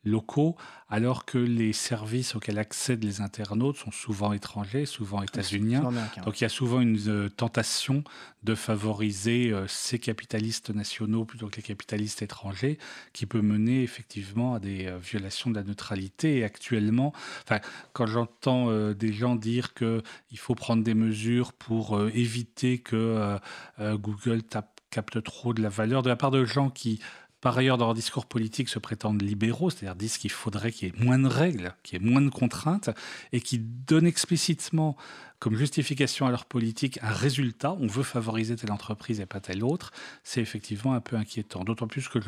locaux, 0.04 0.56
alors 0.88 1.24
que 1.24 1.38
les 1.38 1.72
services 1.72 2.34
auxquels 2.34 2.58
accèdent 2.58 3.04
les 3.04 3.20
internautes 3.20 3.76
sont 3.76 3.90
souvent 3.90 4.32
étrangers, 4.32 4.86
souvent 4.86 5.22
états-uniens. 5.22 5.82
Donc 6.24 6.40
il 6.40 6.44
y 6.44 6.46
a 6.46 6.50
souvent 6.50 6.80
une 6.80 6.98
euh, 7.08 7.28
tentation 7.28 8.02
de 8.42 8.54
favoriser 8.54 9.52
euh, 9.52 9.66
ces 9.68 9.98
capitalistes 9.98 10.70
nationaux 10.70 11.24
plutôt 11.24 11.48
que 11.48 11.56
les 11.56 11.62
capitalistes 11.62 12.22
étrangers, 12.22 12.78
qui 13.12 13.26
peut 13.26 13.42
mener 13.42 13.82
effectivement 13.82 14.54
à 14.54 14.58
des 14.58 14.86
euh, 14.86 14.98
violations 14.98 15.50
de 15.50 15.56
la 15.56 15.64
neutralité. 15.64 16.38
Et 16.38 16.44
actuellement, 16.44 17.12
enfin, 17.44 17.60
quand 17.92 18.06
j'entends 18.06 18.70
des 18.92 19.12
gens 19.12 19.36
dire 19.36 19.74
qu'il 19.74 20.02
faut 20.36 20.54
prendre 20.54 20.82
des 20.82 20.94
mesures 20.94 21.52
pour 21.52 22.00
éviter 22.14 22.78
que 22.78 23.38
Google 23.78 24.42
capte 24.90 25.22
trop 25.22 25.54
de 25.54 25.62
la 25.62 25.68
valeur, 25.68 26.02
de 26.02 26.08
la 26.08 26.16
part 26.16 26.30
de 26.30 26.44
gens 26.44 26.70
qui 26.70 27.00
par 27.40 27.56
ailleurs, 27.56 27.78
dans 27.78 27.86
leur 27.86 27.94
discours 27.94 28.26
politique, 28.26 28.68
se 28.68 28.78
prétendent 28.78 29.22
libéraux, 29.22 29.70
c'est-à-dire 29.70 29.96
disent 29.96 30.18
qu'il 30.18 30.30
faudrait 30.30 30.72
qu'il 30.72 30.88
y 30.88 30.90
ait 30.90 31.04
moins 31.04 31.18
de 31.18 31.26
règles, 31.26 31.74
qu'il 31.82 32.00
y 32.00 32.04
ait 32.04 32.08
moins 32.10 32.20
de 32.20 32.28
contraintes, 32.28 32.90
et 33.32 33.40
qui 33.40 33.58
donnent 33.58 34.06
explicitement 34.06 34.96
comme 35.38 35.56
justification 35.56 36.26
à 36.26 36.30
leur 36.30 36.44
politique 36.44 36.98
un 37.02 37.12
résultat, 37.12 37.72
on 37.72 37.86
veut 37.86 38.02
favoriser 38.02 38.56
telle 38.56 38.72
entreprise 38.72 39.20
et 39.20 39.26
pas 39.26 39.40
telle 39.40 39.64
autre, 39.64 39.90
c'est 40.22 40.42
effectivement 40.42 40.92
un 40.92 41.00
peu 41.00 41.16
inquiétant. 41.16 41.64
D'autant 41.64 41.88
plus 41.88 42.08
que 42.08 42.18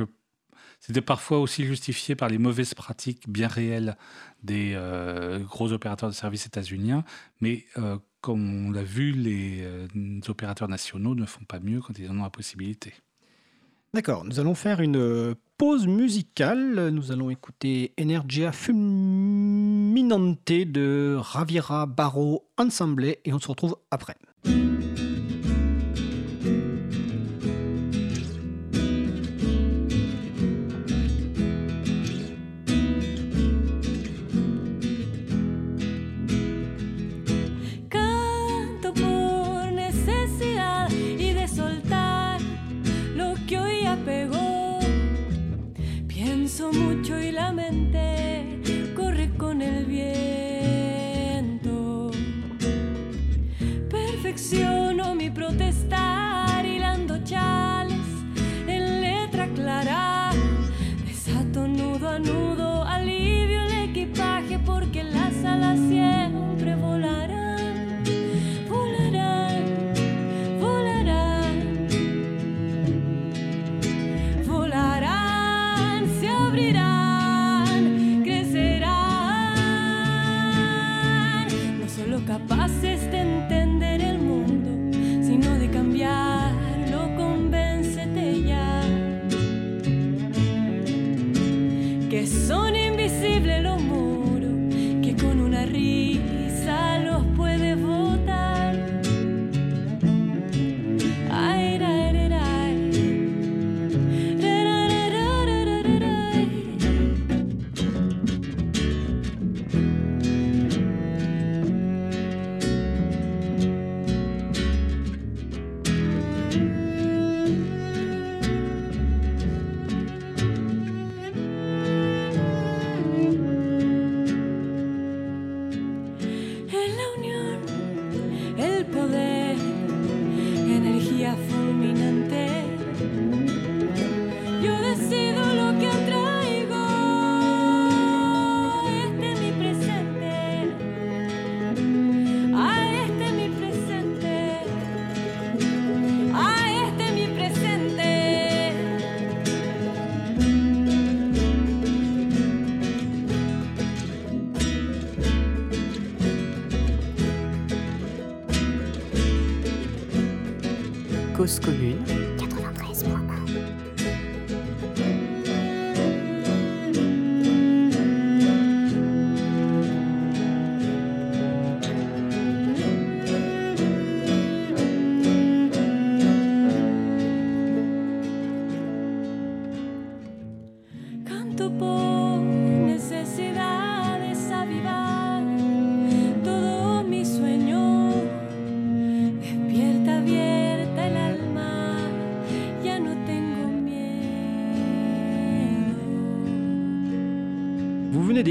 c'était 0.81 1.01
parfois 1.01 1.39
aussi 1.39 1.65
justifié 1.65 2.17
par 2.17 2.29
les 2.29 2.39
mauvaises 2.39 2.75
pratiques 2.75 3.29
bien 3.29 3.47
réelles 3.47 3.97
des 4.43 4.73
euh, 4.75 5.39
gros 5.39 5.73
opérateurs 5.73 6.09
de 6.09 6.15
services 6.15 6.47
états-uniens, 6.47 7.05
mais 7.41 7.67
euh, 7.79 7.99
comme 8.21 8.67
on 8.67 8.71
l'a 8.71 8.83
vu, 8.83 9.13
les 9.13 9.61
euh, 9.63 9.87
opérateurs 10.29 10.69
nationaux 10.69 11.15
ne 11.15 11.27
font 11.27 11.45
pas 11.45 11.61
mieux 11.61 11.81
quand 11.81 11.97
ils 11.99 12.11
en 12.11 12.19
ont 12.19 12.25
la 12.25 12.31
possibilité. 12.31 12.95
D'accord, 13.95 14.25
nous 14.25 14.41
allons 14.41 14.55
faire 14.55 14.81
une 14.81 14.97
euh, 14.97 15.35
pause 15.59 15.87
musicale. 15.87 16.89
Nous 16.89 17.13
allons 17.13 17.29
écouter 17.29 17.93
Energia 18.01 18.51
Fulminante 18.51 20.47
de 20.47 21.15
Ravira 21.19 21.85
Barro 21.85 22.49
Ensemble 22.57 23.05
et 23.05 23.35
on 23.35 23.39
se 23.39 23.49
retrouve 23.49 23.77
après. 23.91 24.17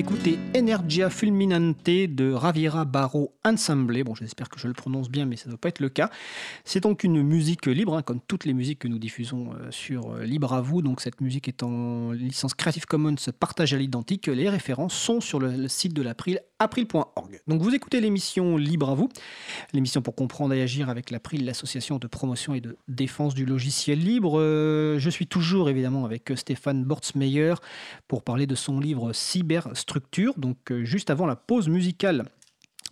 D'écouter 0.02 0.41
Energia 0.62 1.10
Fulminante 1.10 1.84
de 1.86 2.32
Ravira 2.34 2.86
Barro 2.86 3.34
Ensemble. 3.44 4.04
Bon, 4.04 4.14
j'espère 4.14 4.48
que 4.48 4.60
je 4.60 4.68
le 4.68 4.76
prononce 4.76 5.10
bien, 5.10 5.26
mais 5.26 5.36
ça 5.36 5.46
ne 5.48 5.54
doit 5.54 5.60
pas 5.60 5.70
être 5.70 5.80
le 5.80 5.90
cas. 5.90 6.12
C'est 6.66 6.82
donc 6.82 7.04
une 7.04 7.24
musique 7.24 7.66
libre, 7.66 7.98
hein, 7.98 8.04
comme 8.04 8.20
toutes 8.28 8.46
les 8.46 8.54
musiques 8.54 8.78
que 8.78 8.88
nous 8.88 9.00
diffusons 9.00 9.54
euh, 9.54 9.72
sur 9.72 10.12
euh, 10.12 10.24
Libre 10.24 10.54
à 10.54 10.62
vous. 10.62 10.84
Donc 10.84 11.02
cette 11.02 11.20
musique 11.20 11.48
est 11.48 11.64
en 11.64 12.12
licence 12.12 12.54
Creative 12.54 12.86
Commons 12.86 13.16
partage 13.40 13.74
à 13.74 13.78
l'identique. 13.78 14.28
Les 14.28 14.50
références 14.50 14.94
sont 14.94 15.20
sur 15.20 15.40
le, 15.40 15.68
site 15.68 15.96
de 15.96 16.04
l'April, 16.04 16.40
april.org. 16.60 17.42
Donc 17.48 17.64
vous 17.64 17.74
écoutez 17.74 18.00
l'émission 18.00 18.56
Libre 18.56 18.92
à 18.92 18.94
vous, 18.94 19.10
l'émission 19.74 20.04
pour 20.04 20.14
comprendre 20.14 20.54
et 20.54 20.62
agir 20.62 20.90
avec 20.90 21.10
l'April, 21.10 21.44
l'association 21.44 21.98
de 21.98 22.06
promotion 22.06 22.54
et 22.54 22.62
de 22.62 22.78
défense 22.88 23.34
du 23.34 23.46
logiciel 23.46 23.98
libre. 23.98 24.40
Euh, 24.40 25.00
je 25.00 25.10
suis 25.10 25.26
toujours 25.26 25.72
évidemment 25.72 26.06
avec 26.06 26.32
Stéphane 26.36 26.84
Bortsmeyer 26.84 27.56
pour 28.08 28.22
parler 28.22 28.46
de 28.46 28.54
son 28.54 28.80
livre 28.80 29.12
Cyber 29.12 29.70
structure. 29.74 30.36
Donc 30.52 30.70
euh, 30.70 30.84
juste 30.84 31.10
avant 31.10 31.28
la 31.28 31.38
pause 31.38 31.70
musicale, 31.70 32.26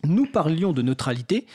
nous 0.06 0.26
parlions 0.26 0.72
de 0.72 0.82
neutralité. 0.82 1.46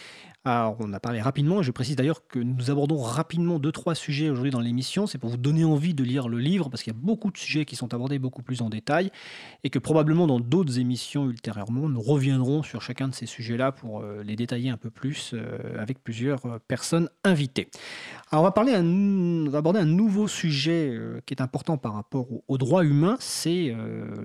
Alors, 0.46 0.76
on 0.80 0.92
a 0.92 1.00
parlé 1.00 1.22
rapidement, 1.22 1.60
et 1.60 1.62
je 1.62 1.70
précise 1.70 1.96
d'ailleurs 1.96 2.26
que 2.26 2.38
nous 2.38 2.70
abordons 2.70 3.00
rapidement 3.00 3.58
deux, 3.58 3.72
trois 3.72 3.94
sujets 3.94 4.28
aujourd'hui 4.28 4.50
dans 4.50 4.60
l'émission. 4.60 5.06
C'est 5.06 5.16
pour 5.16 5.30
vous 5.30 5.38
donner 5.38 5.64
envie 5.64 5.94
de 5.94 6.04
lire 6.04 6.28
le 6.28 6.38
livre, 6.38 6.68
parce 6.68 6.82
qu'il 6.82 6.92
y 6.92 6.96
a 6.96 7.00
beaucoup 7.00 7.30
de 7.30 7.38
sujets 7.38 7.64
qui 7.64 7.76
sont 7.76 7.94
abordés 7.94 8.18
beaucoup 8.18 8.42
plus 8.42 8.60
en 8.60 8.68
détail, 8.68 9.10
et 9.62 9.70
que 9.70 9.78
probablement 9.78 10.26
dans 10.26 10.40
d'autres 10.40 10.78
émissions 10.78 11.30
ultérieurement, 11.30 11.88
nous 11.88 12.00
reviendrons 12.02 12.62
sur 12.62 12.82
chacun 12.82 13.08
de 13.08 13.14
ces 13.14 13.24
sujets-là 13.24 13.72
pour 13.72 14.02
euh, 14.02 14.22
les 14.22 14.36
détailler 14.36 14.68
un 14.68 14.76
peu 14.76 14.90
plus 14.90 15.30
euh, 15.32 15.80
avec 15.80 16.04
plusieurs 16.04 16.60
personnes 16.68 17.08
invitées. 17.24 17.70
Alors, 18.30 18.42
on 18.42 18.44
va, 18.44 18.52
parler 18.52 18.76
on 18.76 19.48
va 19.48 19.58
aborder 19.58 19.80
un 19.80 19.86
nouveau 19.86 20.28
sujet 20.28 20.94
qui 21.24 21.32
est 21.32 21.40
important 21.40 21.78
par 21.78 21.94
rapport 21.94 22.26
aux 22.48 22.58
droits 22.58 22.84
humains, 22.84 23.16
c'est 23.18 23.74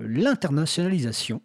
l'internationalisation. 0.02 1.40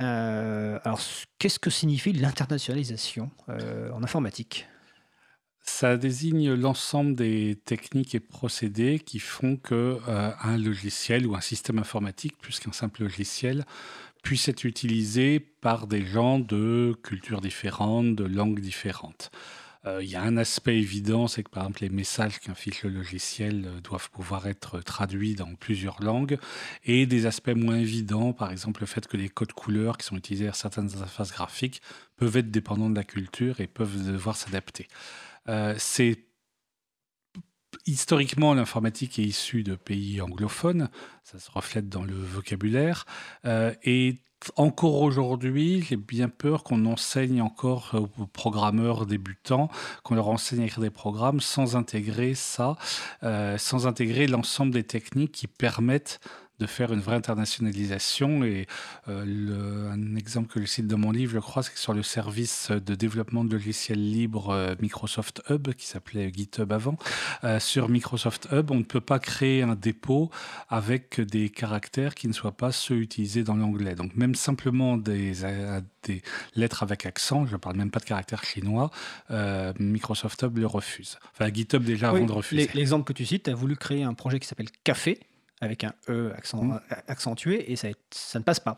Euh, 0.00 0.78
alors, 0.84 1.00
qu'est-ce 1.38 1.58
que 1.58 1.70
signifie 1.70 2.12
l'internationalisation 2.12 3.30
euh, 3.48 3.90
en 3.92 4.02
informatique? 4.02 4.66
Ça 5.60 5.96
désigne 5.96 6.54
l'ensemble 6.54 7.14
des 7.14 7.60
techniques 7.64 8.14
et 8.14 8.20
procédés 8.20 8.98
qui 9.00 9.18
font 9.18 9.56
que 9.56 9.98
euh, 10.08 10.30
un 10.40 10.56
logiciel 10.56 11.26
ou 11.26 11.34
un 11.34 11.40
système 11.40 11.78
informatique, 11.78 12.38
plus 12.38 12.58
qu'un 12.58 12.72
simple 12.72 13.02
logiciel, 13.02 13.64
puisse 14.22 14.48
être 14.48 14.64
utilisé 14.64 15.40
par 15.40 15.86
des 15.86 16.04
gens 16.04 16.38
de 16.38 16.96
cultures 17.02 17.40
différentes, 17.40 18.14
de 18.14 18.24
langues 18.24 18.60
différentes. 18.60 19.30
Euh, 19.88 20.02
il 20.02 20.10
y 20.10 20.16
a 20.16 20.22
un 20.22 20.36
aspect 20.36 20.76
évident, 20.76 21.28
c'est 21.28 21.42
que 21.42 21.50
par 21.50 21.64
exemple 21.64 21.82
les 21.82 21.88
messages 21.88 22.38
qu'inflige 22.40 22.82
le 22.82 22.90
logiciel 22.90 23.66
euh, 23.66 23.80
doivent 23.80 24.10
pouvoir 24.10 24.46
être 24.46 24.80
traduits 24.80 25.34
dans 25.34 25.54
plusieurs 25.54 26.02
langues, 26.02 26.38
et 26.84 27.06
des 27.06 27.26
aspects 27.26 27.54
moins 27.54 27.78
évidents, 27.78 28.32
par 28.32 28.50
exemple 28.50 28.80
le 28.80 28.86
fait 28.86 29.06
que 29.06 29.16
les 29.16 29.28
codes 29.28 29.52
couleurs 29.52 29.96
qui 29.96 30.06
sont 30.06 30.16
utilisés 30.16 30.48
à 30.48 30.52
certaines 30.52 30.94
interfaces 30.94 31.32
graphiques 31.32 31.80
peuvent 32.16 32.36
être 32.36 32.50
dépendants 32.50 32.90
de 32.90 32.96
la 32.96 33.04
culture 33.04 33.60
et 33.60 33.66
peuvent 33.66 34.04
devoir 34.04 34.36
s'adapter. 34.36 34.88
Euh, 35.48 35.74
c'est 35.78 36.24
historiquement, 37.86 38.54
l'informatique 38.54 39.18
est 39.18 39.24
issue 39.24 39.62
de 39.62 39.74
pays 39.74 40.20
anglophones, 40.20 40.90
ça 41.24 41.38
se 41.38 41.50
reflète 41.50 41.88
dans 41.88 42.04
le 42.04 42.14
vocabulaire, 42.14 43.06
et 43.44 44.18
encore 44.56 45.02
aujourd'hui, 45.02 45.82
j'ai 45.82 45.96
bien 45.96 46.28
peur 46.28 46.62
qu'on 46.62 46.86
enseigne 46.86 47.42
encore 47.42 47.94
aux 47.94 48.26
programmeurs 48.26 49.06
débutants, 49.06 49.68
qu'on 50.02 50.14
leur 50.14 50.28
enseigne 50.28 50.62
à 50.62 50.64
écrire 50.66 50.82
des 50.82 50.90
programmes 50.90 51.40
sans 51.40 51.76
intégrer 51.76 52.34
ça, 52.34 52.76
euh, 53.22 53.58
sans 53.58 53.86
intégrer 53.86 54.26
l'ensemble 54.26 54.72
des 54.72 54.84
techniques 54.84 55.32
qui 55.32 55.46
permettent 55.46 56.20
de 56.58 56.66
faire 56.66 56.92
une 56.92 57.00
vraie 57.00 57.16
internationalisation. 57.16 58.44
Et 58.44 58.66
euh, 59.08 59.90
un 59.90 60.16
exemple 60.16 60.48
que 60.48 60.60
je 60.60 60.66
cite 60.66 60.86
dans 60.86 60.98
mon 60.98 61.10
livre, 61.10 61.32
je 61.32 61.38
crois, 61.38 61.62
c'est 61.62 61.72
que 61.72 61.78
sur 61.78 61.94
le 61.94 62.02
service 62.02 62.70
de 62.70 62.94
développement 62.94 63.44
de 63.44 63.52
logiciels 63.52 64.10
libres 64.10 64.50
euh, 64.50 64.74
Microsoft 64.80 65.42
Hub, 65.50 65.68
qui 65.74 65.86
s'appelait 65.86 66.32
GitHub 66.32 66.72
avant, 66.72 66.96
euh, 67.44 67.60
sur 67.60 67.88
Microsoft 67.88 68.48
Hub, 68.52 68.70
on 68.70 68.76
ne 68.76 68.82
peut 68.82 69.00
pas 69.00 69.18
créer 69.18 69.62
un 69.62 69.74
dépôt 69.74 70.30
avec 70.68 71.20
des 71.20 71.48
caractères 71.48 72.14
qui 72.14 72.28
ne 72.28 72.32
soient 72.32 72.56
pas 72.56 72.72
ceux 72.72 72.96
utilisés 72.96 73.44
dans 73.44 73.56
l'anglais. 73.56 73.94
Donc 73.94 74.16
même 74.16 74.34
simplement 74.34 74.96
des, 74.96 75.32
des 76.04 76.22
lettres 76.54 76.82
avec 76.82 77.06
accent, 77.06 77.46
je 77.46 77.52
ne 77.52 77.56
parle 77.58 77.76
même 77.76 77.90
pas 77.90 78.00
de 78.00 78.04
caractères 78.04 78.44
chinois, 78.44 78.90
Microsoft 79.78 80.42
Hub 80.42 80.58
le 80.58 80.66
refuse. 80.66 81.18
Enfin, 81.32 81.52
GitHub 81.52 81.82
déjà 81.82 82.10
avant 82.10 82.24
de 82.24 82.32
refuser. 82.32 82.68
L'exemple 82.74 83.04
que 83.04 83.12
tu 83.12 83.24
cites, 83.26 83.44
tu 83.44 83.50
as 83.50 83.54
voulu 83.54 83.76
créer 83.76 84.02
un 84.02 84.14
projet 84.14 84.38
qui 84.40 84.46
s'appelle 84.46 84.70
Café, 84.84 85.20
avec 85.60 85.84
un 85.84 85.92
E 86.08 86.32
accent, 86.36 86.62
mmh. 86.62 86.80
accentué 87.08 87.70
et 87.70 87.76
ça, 87.76 87.88
ça 88.10 88.38
ne 88.38 88.44
passe 88.44 88.60
pas. 88.60 88.76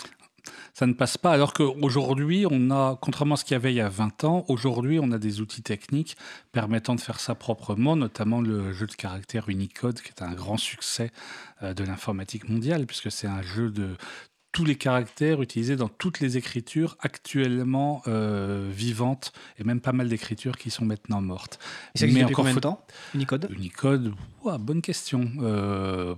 Ça 0.72 0.86
ne 0.86 0.92
passe 0.92 1.18
pas, 1.18 1.32
alors 1.32 1.52
qu'aujourd'hui, 1.52 2.46
on 2.50 2.70
a, 2.70 2.98
contrairement 3.00 3.34
à 3.34 3.36
ce 3.36 3.44
qu'il 3.44 3.54
y 3.54 3.56
avait 3.56 3.72
il 3.72 3.76
y 3.76 3.80
a 3.80 3.88
20 3.88 4.24
ans, 4.24 4.44
aujourd'hui, 4.48 4.98
on 5.00 5.12
a 5.12 5.18
des 5.18 5.40
outils 5.40 5.62
techniques 5.62 6.16
permettant 6.52 6.94
de 6.94 7.00
faire 7.00 7.20
ça 7.20 7.34
proprement, 7.34 7.96
notamment 7.96 8.40
le 8.40 8.72
jeu 8.72 8.86
de 8.86 8.94
caractère 8.94 9.48
Unicode, 9.48 10.00
qui 10.00 10.08
est 10.08 10.22
un 10.22 10.32
grand 10.32 10.56
succès 10.56 11.10
euh, 11.62 11.74
de 11.74 11.84
l'informatique 11.84 12.48
mondiale, 12.48 12.86
puisque 12.86 13.10
c'est 13.10 13.26
un 13.26 13.42
jeu 13.42 13.70
de 13.70 13.96
tous 14.52 14.64
les 14.64 14.74
caractères 14.74 15.42
utilisés 15.42 15.76
dans 15.76 15.88
toutes 15.88 16.20
les 16.20 16.36
écritures 16.36 16.96
actuellement 17.00 18.02
euh, 18.08 18.68
vivantes 18.72 19.32
et 19.58 19.64
même 19.64 19.80
pas 19.80 19.92
mal 19.92 20.08
d'écritures 20.08 20.58
qui 20.58 20.70
sont 20.70 20.84
maintenant 20.84 21.20
mortes. 21.20 21.58
Ça 21.94 22.06
existe 22.06 22.22
depuis 22.22 22.34
combien 22.34 22.54
de 22.54 22.60
temps? 22.60 22.84
Unicode? 23.14 23.48
Unicode, 23.50 24.12
bonne 24.58 24.82
question. 24.82 25.20
15 25.20 25.40
euh, 25.42 26.14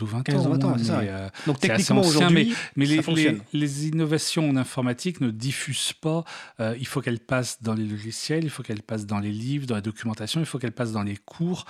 ou 0.00 0.06
20 0.06 0.22
15 0.22 0.46
ans. 0.46 0.50
20 0.50 0.64
ans, 0.64 0.78
ça. 0.78 1.00
Euh, 1.00 1.28
Donc 1.46 1.60
techniquement 1.60 2.00
aujourd'hui, 2.00 2.54
mais, 2.74 2.86
les, 2.86 3.40
les, 3.52 3.86
innovations 3.86 4.48
en 4.48 4.56
informatique 4.56 5.20
ne 5.20 5.30
diffusent 5.30 5.92
pas. 5.92 6.24
il 6.58 6.86
faut 6.86 7.00
qu'elles 7.00 7.20
passent 7.20 7.62
dans 7.62 7.74
les 7.74 7.86
logiciels, 7.86 8.42
il 8.44 8.50
faut 8.50 8.64
qu'elles 8.64 8.82
passent 8.82 9.06
dans 9.06 9.20
les 9.20 9.32
livres, 9.32 9.66
dans 9.66 9.76
la 9.76 9.80
documentation, 9.80 10.40
il 10.40 10.46
faut 10.46 10.58
qu'elles 10.58 10.72
passent 10.72 10.92
dans 10.92 11.04
les 11.04 11.16
cours 11.16 11.64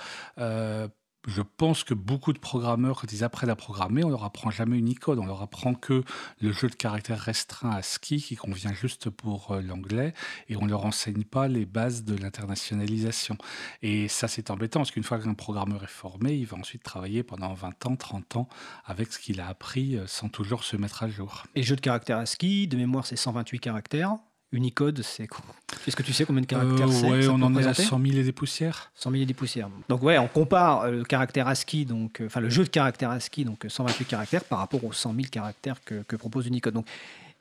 je 1.27 1.41
pense 1.41 1.83
que 1.83 1.93
beaucoup 1.93 2.31
de 2.31 2.39
programmeurs, 2.39 3.01
quand 3.01 3.11
ils 3.11 3.23
apprennent 3.23 3.49
à 3.49 3.55
programmer, 3.55 4.03
on 4.03 4.09
leur 4.09 4.23
apprend 4.23 4.49
jamais 4.49 4.77
Unicode. 4.77 5.19
On 5.19 5.25
leur 5.25 5.41
apprend 5.41 5.73
que 5.73 6.03
le 6.39 6.51
jeu 6.53 6.69
de 6.69 6.75
caractères 6.75 7.19
restreint 7.19 7.71
à 7.71 7.81
ski 7.81 8.21
qui 8.21 8.35
convient 8.37 8.73
juste 8.73 9.09
pour 9.09 9.51
euh, 9.51 9.61
l'anglais 9.61 10.13
et 10.47 10.55
on 10.55 10.65
leur 10.65 10.85
enseigne 10.85 11.25
pas 11.25 11.49
les 11.49 11.65
bases 11.65 12.05
de 12.05 12.15
l'internationalisation. 12.15 13.37
Et 13.81 14.07
ça, 14.07 14.29
c'est 14.29 14.49
embêtant 14.51 14.79
parce 14.79 14.91
qu'une 14.91 15.03
fois 15.03 15.19
qu'un 15.19 15.33
programmeur 15.33 15.83
est 15.83 15.87
formé, 15.87 16.33
il 16.33 16.45
va 16.45 16.57
ensuite 16.57 16.83
travailler 16.83 17.23
pendant 17.23 17.53
20 17.53 17.85
ans, 17.87 17.95
30 17.97 18.35
ans 18.37 18.49
avec 18.85 19.11
ce 19.11 19.19
qu'il 19.19 19.41
a 19.41 19.47
appris 19.47 19.97
euh, 19.97 20.07
sans 20.07 20.29
toujours 20.29 20.63
se 20.63 20.77
mettre 20.77 21.03
à 21.03 21.09
jour. 21.09 21.43
Et 21.55 21.63
jeu 21.63 21.75
de 21.75 21.81
caractères 21.81 22.19
ASCII, 22.19 22.69
de 22.69 22.77
mémoire, 22.77 23.05
c'est 23.05 23.17
128 23.17 23.59
caractères. 23.59 24.15
Unicode, 24.53 25.01
c'est 25.01 25.27
quoi 25.27 25.43
Est-ce 25.85 25.95
que 25.95 26.03
tu 26.03 26.13
sais 26.13 26.23
combien 26.23 26.41
de 26.41 26.47
caractères 26.47 26.87
euh, 26.87 26.91
c'est 26.91 27.09
Oui, 27.09 27.27
on 27.27 27.41
en 27.41 27.55
est 27.57 27.65
à 27.65 27.73
100 27.73 27.99
000 27.99 28.17
et 28.17 28.23
des 28.23 28.31
poussières. 28.31 28.91
100 28.95 29.11
000 29.11 29.23
et 29.23 29.25
des 29.25 29.33
poussières. 29.33 29.69
Donc 29.89 30.01
ouais, 30.03 30.17
on 30.17 30.27
compare 30.27 30.83
euh, 30.83 30.91
le 30.91 31.03
caractère 31.03 31.49
ASCII, 31.49 31.85
donc, 31.85 32.21
euh, 32.21 32.27
enfin 32.27 32.39
le 32.39 32.49
jeu 32.49 32.63
de 32.63 32.69
caractère 32.69 33.09
ASCII, 33.09 33.43
donc 33.43 33.65
128 33.67 34.05
caractères, 34.05 34.45
par 34.45 34.59
rapport 34.59 34.83
aux 34.85 34.93
100 34.93 35.13
000 35.13 35.27
caractères 35.29 35.83
que, 35.83 36.01
que 36.07 36.15
propose 36.15 36.47
Unicode. 36.47 36.75
Donc 36.75 36.87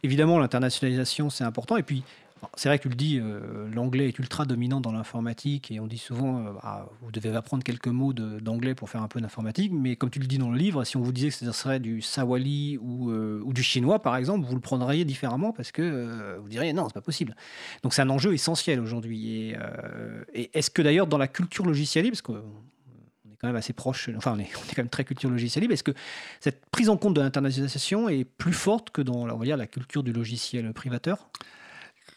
évidemment, 0.02 0.38
l'internationalisation, 0.40 1.30
c'est 1.30 1.44
important. 1.44 1.76
Et 1.76 1.84
puis, 1.84 2.02
c'est 2.56 2.68
vrai 2.68 2.78
que 2.78 2.82
tu 2.82 2.88
le 2.88 2.94
dis, 2.94 3.18
euh, 3.18 3.68
l'anglais 3.72 4.08
est 4.08 4.18
ultra 4.18 4.44
dominant 4.44 4.80
dans 4.80 4.92
l'informatique 4.92 5.70
et 5.70 5.80
on 5.80 5.86
dit 5.86 5.98
souvent, 5.98 6.38
euh, 6.38 6.52
bah, 6.52 6.88
vous 7.00 7.10
devez 7.10 7.34
apprendre 7.34 7.62
quelques 7.62 7.88
mots 7.88 8.12
d'anglais 8.12 8.74
pour 8.74 8.90
faire 8.90 9.02
un 9.02 9.08
peu 9.08 9.20
d'informatique, 9.20 9.72
mais 9.72 9.96
comme 9.96 10.10
tu 10.10 10.18
le 10.18 10.26
dis 10.26 10.38
dans 10.38 10.50
le 10.50 10.58
livre, 10.58 10.84
si 10.84 10.96
on 10.96 11.02
vous 11.02 11.12
disait 11.12 11.28
que 11.28 11.34
ce 11.34 11.50
serait 11.52 11.80
du 11.80 12.02
sawali 12.02 12.78
ou, 12.80 13.10
euh, 13.10 13.42
du 13.52 13.62
chinois, 13.62 14.02
par 14.02 14.16
exemple, 14.16 14.46
vous 14.46 14.54
le 14.54 14.60
prendriez 14.60 15.04
différemment 15.04 15.52
parce 15.52 15.72
que 15.72 16.38
vous 16.40 16.48
diriez 16.48 16.72
non, 16.72 16.88
c'est 16.88 16.94
pas 16.94 17.00
possible. 17.00 17.34
Donc 17.82 17.94
c'est 17.94 18.02
un 18.02 18.10
enjeu 18.10 18.34
essentiel 18.34 18.80
aujourd'hui. 18.80 19.54
Et, 20.34 20.50
est-ce 20.52 20.70
que 20.70 20.82
d'ailleurs 20.82 21.06
dans 21.06 21.18
la 21.18 21.28
culture 21.28 21.64
logicielle, 21.64 22.06
parce 22.08 22.22
qu'on 22.22 22.34
est 22.34 23.36
quand 23.40 23.46
même 23.46 23.56
assez 23.56 23.72
proche, 23.72 24.10
enfin 24.16 24.34
on 24.36 24.38
est, 24.38 24.50
quand 24.50 24.78
même 24.78 24.88
très 24.88 25.04
culture 25.04 25.30
logicielle 25.30 25.62
libre. 25.62 25.72
Est-ce 25.72 25.84
que 25.84 25.94
cette 26.40 26.66
prise 26.66 26.90
en 26.90 26.98
compte 26.98 27.14
de 27.14 27.20
l'internationalisation 27.20 28.08
est 28.08 28.24
plus 28.24 28.52
forte 28.52 28.90
que 28.90 29.00
dans 29.00 29.26
la 29.26 29.66
culture 29.66 30.02
du 30.02 30.12
logiciel 30.12 30.72
privateur? 30.74 31.30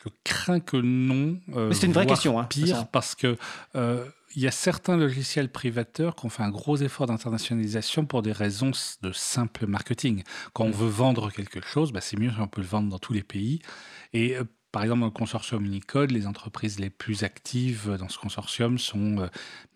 Je 0.04 0.10
crains 0.24 0.60
que 0.60 0.78
non. 0.78 1.40
Euh, 1.56 1.72
c'est 1.74 1.88
une 1.88 1.94
vraie 1.94 2.06
question. 2.06 2.40
Hein, 2.40 2.46
pire, 2.46 2.88
parce 2.88 3.16
que 3.16 3.38
euh, 3.76 4.06
il 4.36 4.42
y 4.42 4.48
a 4.48 4.52
certains 4.52 4.96
logiciels 4.96 5.52
privateurs 5.52 6.16
qui 6.16 6.26
ont 6.26 6.30
fait 6.30 6.44
un 6.44 6.50
gros 6.50 6.78
effort 6.78 7.08
d'internationalisation 7.08 8.06
pour 8.06 8.22
des 8.22 8.32
raisons 8.32 8.72
de 9.02 9.12
simple 9.12 9.66
marketing. 9.68 10.24
Quand 10.54 10.66
on 10.66 10.70
mm. 10.70 10.74
veut 10.74 10.88
vendre 10.88 11.32
quelque 11.32 11.62
chose, 11.66 11.92
bah, 11.92 12.02
c'est 12.02 12.18
mieux 12.18 12.32
si 12.32 12.40
on 12.40 12.48
peut 12.48 12.62
le 12.62 12.68
vendre 12.68 12.90
dans 12.90 13.00
tous 13.00 13.14
les 13.14 13.24
pays. 13.24 13.62
Et 14.14 14.38
euh, 14.38 14.44
par 14.72 14.84
exemple, 14.84 15.00
dans 15.00 15.08
le 15.08 15.12
consortium 15.12 15.66
Unicode, 15.66 16.12
les 16.12 16.28
entreprises 16.28 16.80
les 16.80 16.92
plus 16.92 17.24
actives 17.24 17.96
dans 17.98 18.08
ce 18.08 18.20
consortium 18.20 18.78
sont 18.78 19.18
euh, 19.18 19.28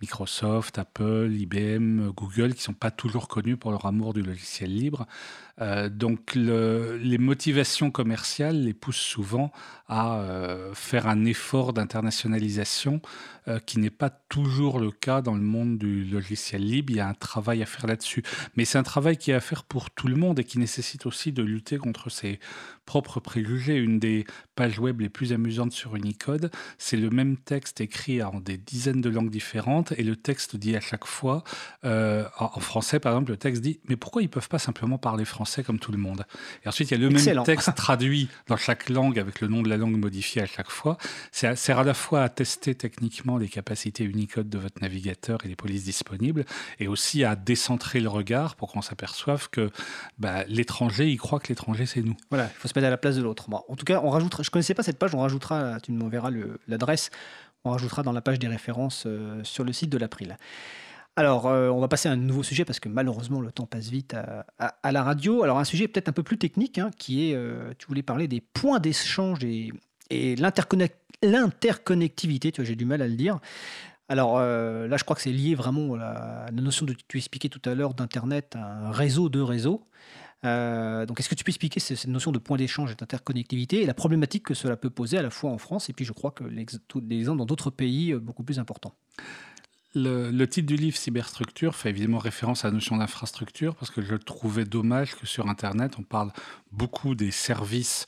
Microsoft, 0.02 0.78
Apple, 0.78 1.32
IBM, 1.32 2.12
Google, 2.12 2.52
qui 2.52 2.60
ne 2.60 2.64
sont 2.64 2.74
pas 2.74 2.92
toujours 2.92 3.28
connus 3.28 3.58
pour 3.58 3.72
leur 3.72 3.86
amour 3.88 4.14
du 4.14 4.22
logiciel 4.22 4.74
libre. 4.74 5.08
Euh, 5.62 5.88
donc 5.88 6.34
les 6.36 7.18
motivations 7.18 7.92
commerciales 7.92 8.64
les 8.64 8.74
poussent 8.74 8.96
souvent 8.96 9.52
à 9.88 10.16
euh, 10.22 10.74
faire 10.74 11.08
un 11.08 11.26
effort 11.26 11.74
d'internationalisation 11.74 13.02
euh, 13.48 13.60
qui 13.60 13.78
n'est 13.78 13.92
pas 13.92 14.10
toujours 14.10 14.80
le 14.80 14.90
cas 14.90 15.22
dans 15.22 15.36
le 15.36 15.42
monde 15.42 15.78
du 15.78 16.06
logiciel 16.06 16.66
libre. 16.66 16.92
Il 16.92 16.96
y 16.96 17.00
a 17.00 17.08
un 17.08 17.14
travail 17.14 17.62
à 17.62 17.66
faire 17.66 17.86
là-dessus. 17.86 18.24
Mais 18.56 18.66
c'est 18.66 18.78
un 18.78 18.84
travail 18.84 19.18
qui 19.18 19.32
est 19.32 19.36
à 19.36 19.42
faire 19.42 19.64
pour 19.64 19.92
tout 19.92 20.08
le 20.08 20.16
monde 20.16 20.40
et 20.40 20.44
qui 20.44 20.58
nécessite 20.58 21.06
aussi 21.06 21.32
de 21.32 21.44
lutter 21.44 21.78
contre 21.78 22.10
ses 22.10 22.40
propres 22.86 23.20
préjugés. 23.20 23.76
Une 23.76 24.00
des 24.00 24.26
pages 24.56 24.80
web 24.80 25.02
les 25.02 25.10
plus 25.10 25.34
amusantes 25.34 25.74
sur 25.74 25.96
Unicode, 25.96 26.50
c'est 26.78 26.98
le 26.98 27.10
même 27.10 27.38
texte 27.38 27.80
écrit 27.82 28.24
en 28.24 28.40
des 28.40 28.58
dizaines 28.58 29.02
de 29.02 29.10
langues 29.10 29.30
différentes 29.30 29.94
et 29.94 30.04
le 30.04 30.16
texte 30.16 30.56
dit 30.56 30.76
à 30.76 30.82
chaque 30.82 31.06
fois, 31.06 31.44
en 31.84 32.60
français 32.60 33.00
par 33.00 33.14
exemple, 33.14 33.32
le 33.32 33.38
texte 33.38 33.62
dit 33.62 33.80
Mais 33.88 33.96
pourquoi 33.96 34.22
ils 34.22 34.26
ne 34.26 34.32
peuvent 34.32 34.50
pas 34.50 34.60
simplement 34.60 34.98
parler 34.98 35.26
français? 35.26 35.43
Comme 35.64 35.80
tout 35.80 35.92
le 35.92 35.98
monde. 35.98 36.26
Et 36.64 36.68
ensuite, 36.68 36.92
il 36.92 37.00
y 37.00 37.04
a 37.04 37.10
le 37.10 37.10
même 37.10 37.44
texte 37.44 37.74
traduit 37.76 38.30
dans 38.48 38.58
chaque 38.58 38.90
langue 38.90 39.20
avec 39.20 39.42
le 39.42 39.48
nom 39.48 39.62
de 39.62 39.70
la 39.70 39.78
langue 39.78 39.98
modifié 39.98 40.42
à 40.42 40.46
chaque 40.46 40.70
fois. 40.70 40.98
Ça 41.32 41.56
sert 41.56 41.80
à 41.80 41.84
la 41.84 41.94
fois 41.94 42.24
à 42.24 42.30
tester 42.30 42.76
techniquement 42.76 43.38
les 43.38 43.48
capacités 43.48 44.04
Unicode 44.04 44.50
de 44.50 44.58
votre 44.58 44.82
navigateur 44.82 45.40
et 45.44 45.48
les 45.48 45.56
polices 45.56 45.84
disponibles, 45.84 46.46
et 46.80 46.88
aussi 46.88 47.24
à 47.24 47.36
décentrer 47.36 48.00
le 48.00 48.10
regard 48.10 48.56
pour 48.56 48.72
qu'on 48.72 48.82
s'aperçoive 48.82 49.50
que 49.50 49.70
bah, 50.18 50.44
l'étranger, 50.48 51.10
il 51.10 51.18
croit 51.18 51.40
que 51.40 51.50
l'étranger, 51.50 51.86
c'est 51.86 52.02
nous. 52.02 52.16
Voilà, 52.30 52.46
il 52.46 52.60
faut 52.60 52.68
se 52.68 52.74
mettre 52.76 52.88
à 52.88 52.92
la 52.92 52.98
place 52.98 53.16
de 53.16 53.22
l'autre. 53.22 53.48
en 53.52 53.76
tout 53.76 53.86
cas, 53.86 54.02
on 54.04 54.10
rajoutera, 54.10 54.44
je 54.44 54.50
ne 54.50 54.52
connaissais 54.52 54.74
pas 54.74 54.84
cette 54.84 55.00
page, 55.00 55.14
on 55.16 55.20
rajoutera, 55.20 55.80
tu 55.82 55.92
m'enverras 55.92 56.32
l'adresse, 56.68 57.10
on 57.66 57.72
rajoutera 57.72 58.04
dans 58.04 58.12
la 58.12 58.22
page 58.22 58.40
des 58.40 58.48
références 58.48 59.04
euh, 59.06 59.44
sur 59.44 59.64
le 59.64 59.74
site 59.74 59.90
de 59.90 59.98
l'April. 59.98 60.38
Alors, 61.16 61.46
euh, 61.46 61.70
on 61.70 61.80
va 61.80 61.88
passer 61.88 62.10
à 62.10 62.14
un 62.14 62.16
nouveau 62.16 62.42
sujet 62.42 62.66
parce 62.66 62.80
que 62.80 62.90
malheureusement, 62.90 63.40
le 63.40 63.52
temps 63.52 63.68
passe 63.68 63.90
vite 63.90 64.16
à, 64.16 64.92
la 64.92 65.04
radio. 65.04 65.44
Alors, 65.44 65.60
un 65.60 65.64
sujet 65.64 65.88
peut-être 65.88 66.10
un 66.10 66.14
peu 66.14 66.24
plus 66.24 66.40
technique, 66.40 66.80
hein, 66.80 66.90
qui 66.98 67.30
est, 67.30 67.36
euh, 67.36 67.72
tu 67.78 67.86
voulais 67.86 68.02
parler 68.02 68.28
des 68.28 68.42
points 68.42 68.80
d'échange 68.80 69.44
et, 69.44 69.72
l'interconnectivité, 70.12 72.52
tu 72.52 72.62
vois, 72.62 72.68
j'ai 72.68 72.76
du 72.76 72.86
mal 72.86 73.02
à 73.02 73.08
le 73.08 73.16
dire. 73.16 73.40
Alors 74.10 74.38
euh, 74.38 74.88
là, 74.88 74.98
je 74.98 75.04
crois 75.04 75.16
que 75.16 75.24
c'est 75.24 75.32
lié 75.32 75.56
vraiment 75.56 75.96
à 75.96 76.46
la, 76.52 76.62
notion 76.62 76.86
de 76.86 76.94
tu 77.08 77.18
expliquais 77.18 77.50
tout 77.50 77.68
à 77.68 77.74
l'heure 77.74 77.96
d'Internet, 77.96 78.56
un 78.56 78.92
réseau 78.92 79.30
de 79.30 79.40
réseaux. 79.40 79.88
donc, 80.44 81.20
est-ce 81.20 81.30
que 81.30 81.36
tu 81.36 81.44
peux 81.44 81.50
expliquer 81.50 81.80
cette 81.80 82.06
notion 82.08 82.32
de 82.32 82.38
point 82.38 82.58
d'échange 82.58 82.92
et 82.92 82.96
d'interconnectivité 82.96 83.82
et 83.82 83.88
la 83.88 83.96
problématique 83.96 84.44
que 84.44 84.54
cela 84.54 84.76
peut 84.76 84.92
poser 84.92 85.18
à 85.18 85.24
la 85.24 85.32
fois 85.32 85.50
en 85.52 85.58
France 85.58 85.90
et 85.90 85.94
puis 85.94 86.06
je 86.06 86.12
crois 86.12 86.32
que 86.32 86.44
l'exemple 86.44 87.38
dans 87.38 87.46
d'autres 87.46 87.72
pays 87.72 88.14
beaucoup 88.14 88.44
plus 88.44 88.60
importants? 88.60 88.94
Le, 89.96 90.46
titre 90.46 90.68
du 90.68 90.76
livre 90.76 90.98
Cyberstructure 90.98 91.76
fait 91.76 91.90
évidemment 91.90 92.18
référence 92.18 92.66
à 92.66 92.70
la 92.70 92.74
notion 92.74 92.98
d'infrastructure 92.98 93.76
parce 93.76 93.92
que 93.92 94.02
je 94.02 94.16
trouvais 94.16 94.66
dommage 94.66 95.16
que 95.16 95.26
sur 95.26 95.48
Internet, 95.48 95.96
on 96.00 96.04
parle 96.04 96.32
beaucoup 96.72 97.16
des 97.16 97.32
services 97.32 98.06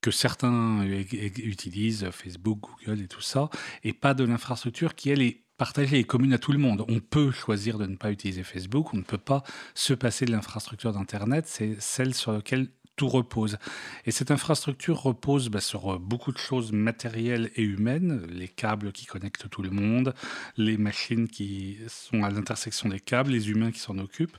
que 0.00 0.10
certains 0.10 0.82
utilisent, 0.84 2.10
Facebook, 2.10 2.60
Google 2.60 3.02
et 3.02 3.08
tout 3.08 3.20
ça, 3.20 3.50
et 3.84 3.92
pas 3.92 4.14
de 4.14 4.24
l'infrastructure 4.24 4.96
qui, 4.96 5.10
elle, 5.10 5.22
est 5.22 5.44
partagée 5.56 6.00
et 6.00 6.04
commune 6.04 6.32
à 6.32 6.38
tout 6.38 6.50
le 6.50 6.58
monde. 6.58 6.84
On 6.88 6.98
peut 6.98 7.30
choisir 7.30 7.78
de 7.78 7.86
ne 7.86 7.94
pas 7.94 8.10
utiliser 8.10 8.42
Facebook, 8.42 8.92
on 8.94 8.96
ne 8.96 9.02
peut 9.02 9.16
pas 9.16 9.44
se 9.74 9.94
passer 9.94 10.24
de 10.24 10.32
l'infrastructure 10.32 10.92
d'Internet, 10.92 11.44
c'est 11.46 11.80
celle 11.80 12.14
sur 12.14 12.32
laquelle 12.32 12.68
tout 12.96 13.08
repose. 13.08 13.58
Et 14.04 14.10
cette 14.10 14.30
infrastructure 14.30 15.00
repose 15.00 15.48
bah, 15.48 15.60
sur 15.60 15.94
euh, 15.94 15.98
beaucoup 15.98 16.32
de 16.32 16.38
choses 16.38 16.72
matérielles 16.72 17.50
et 17.56 17.62
humaines, 17.62 18.26
les 18.30 18.48
câbles 18.48 18.92
qui 18.92 19.06
connectent 19.06 19.48
tout 19.48 19.62
le 19.62 19.70
monde, 19.70 20.14
les 20.56 20.76
machines 20.76 21.28
qui 21.28 21.78
sont 21.88 22.22
à 22.22 22.30
l'intersection 22.30 22.88
des 22.88 23.00
câbles, 23.00 23.30
les 23.30 23.50
humains 23.50 23.70
qui 23.70 23.80
s'en 23.80 23.98
occupent. 23.98 24.36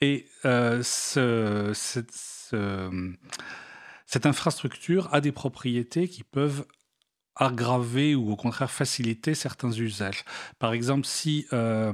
Et 0.00 0.26
euh, 0.44 0.82
ce, 0.82 1.72
cette 4.06 4.26
infrastructure 4.26 5.12
a 5.12 5.20
des 5.20 5.32
propriétés 5.32 6.08
qui 6.08 6.22
peuvent 6.22 6.66
aggraver 7.36 8.14
ou 8.14 8.30
au 8.30 8.36
contraire 8.36 8.70
faciliter 8.70 9.34
certains 9.34 9.70
usages. 9.70 10.24
Par 10.58 10.72
exemple, 10.72 11.06
si 11.06 11.46
euh, 11.52 11.92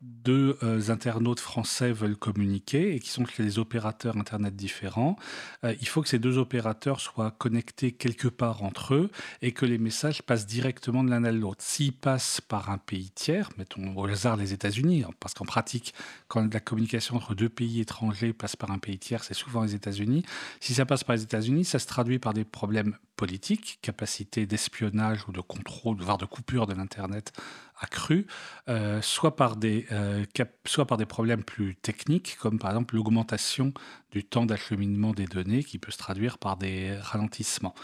deux 0.00 0.56
euh, 0.62 0.88
internautes 0.88 1.40
français 1.40 1.92
veulent 1.92 2.16
communiquer 2.16 2.94
et 2.94 2.98
qui 2.98 3.10
sont 3.10 3.26
chez 3.26 3.42
des 3.42 3.58
opérateurs 3.58 4.16
Internet 4.16 4.56
différents, 4.56 5.16
euh, 5.64 5.74
il 5.80 5.88
faut 5.88 6.00
que 6.00 6.08
ces 6.08 6.18
deux 6.18 6.38
opérateurs 6.38 7.00
soient 7.00 7.32
connectés 7.32 7.92
quelque 7.92 8.28
part 8.28 8.62
entre 8.62 8.94
eux 8.94 9.10
et 9.42 9.52
que 9.52 9.66
les 9.66 9.78
messages 9.78 10.22
passent 10.22 10.46
directement 10.46 11.04
de 11.04 11.10
l'un 11.10 11.24
à 11.24 11.32
l'autre. 11.32 11.62
S'ils 11.62 11.92
passent 11.92 12.40
par 12.40 12.70
un 12.70 12.78
pays 12.78 13.10
tiers, 13.10 13.50
mettons 13.58 13.94
au 13.94 14.06
hasard 14.06 14.36
les 14.36 14.54
États-Unis, 14.54 15.04
hein, 15.06 15.10
parce 15.20 15.34
qu'en 15.34 15.44
pratique, 15.44 15.92
quand 16.28 16.52
la 16.52 16.60
communication 16.60 17.16
entre 17.16 17.34
deux 17.34 17.50
pays 17.50 17.80
étrangers 17.80 18.32
passe 18.32 18.56
par 18.56 18.70
un 18.70 18.78
pays 18.78 18.98
tiers, 18.98 19.22
c'est 19.22 19.34
souvent 19.34 19.64
les 19.64 19.74
États-Unis. 19.74 20.24
Si 20.60 20.72
ça 20.72 20.86
passe 20.86 21.04
par 21.04 21.14
les 21.16 21.22
États-Unis, 21.22 21.66
ça 21.66 21.78
se 21.78 21.86
traduit 21.86 22.18
par 22.18 22.32
des 22.32 22.44
problèmes 22.44 22.96
politiques, 23.16 23.80
capacité 23.82 24.46
d'espionnage 24.46 24.77
ou 24.86 25.32
de 25.32 25.40
contrôle, 25.40 25.96
voire 26.00 26.18
de 26.18 26.26
coupure 26.26 26.66
de 26.66 26.74
l'Internet 26.74 27.32
accru, 27.80 28.26
euh, 28.68 29.00
soit, 29.02 29.36
par 29.36 29.56
des, 29.56 29.86
euh, 29.92 30.24
soit 30.66 30.86
par 30.86 30.98
des 30.98 31.06
problèmes 31.06 31.44
plus 31.44 31.76
techniques, 31.76 32.36
comme 32.40 32.58
par 32.58 32.70
exemple 32.70 32.96
l'augmentation 32.96 33.72
du 34.10 34.24
temps 34.24 34.46
d'acheminement 34.46 35.12
des 35.12 35.26
données, 35.26 35.62
qui 35.62 35.78
peut 35.78 35.92
se 35.92 35.98
traduire 35.98 36.38
par 36.38 36.56
des 36.56 36.96
ralentissements. 37.00 37.74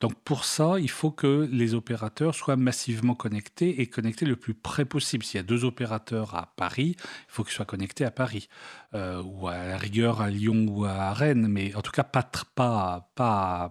Donc 0.00 0.14
pour 0.22 0.44
ça, 0.44 0.78
il 0.78 0.90
faut 0.90 1.10
que 1.10 1.48
les 1.50 1.74
opérateurs 1.74 2.34
soient 2.34 2.56
massivement 2.56 3.14
connectés 3.14 3.80
et 3.80 3.86
connectés 3.86 4.24
le 4.24 4.36
plus 4.36 4.54
près 4.54 4.84
possible. 4.84 5.24
S'il 5.24 5.38
y 5.38 5.40
a 5.40 5.46
deux 5.46 5.64
opérateurs 5.64 6.34
à 6.34 6.54
Paris, 6.56 6.96
il 6.98 7.04
faut 7.28 7.44
qu'ils 7.44 7.54
soient 7.54 7.64
connectés 7.66 8.04
à 8.04 8.10
Paris, 8.10 8.48
euh, 8.94 9.22
ou 9.22 9.48
à 9.48 9.66
la 9.66 9.76
rigueur 9.76 10.20
à 10.20 10.30
Lyon 10.30 10.66
ou 10.68 10.84
à 10.84 11.12
Rennes, 11.12 11.48
mais 11.48 11.74
en 11.74 11.82
tout 11.82 11.92
cas 11.92 12.04
pas 12.04 12.30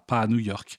à 0.10 0.28
New 0.28 0.40
York. 0.40 0.78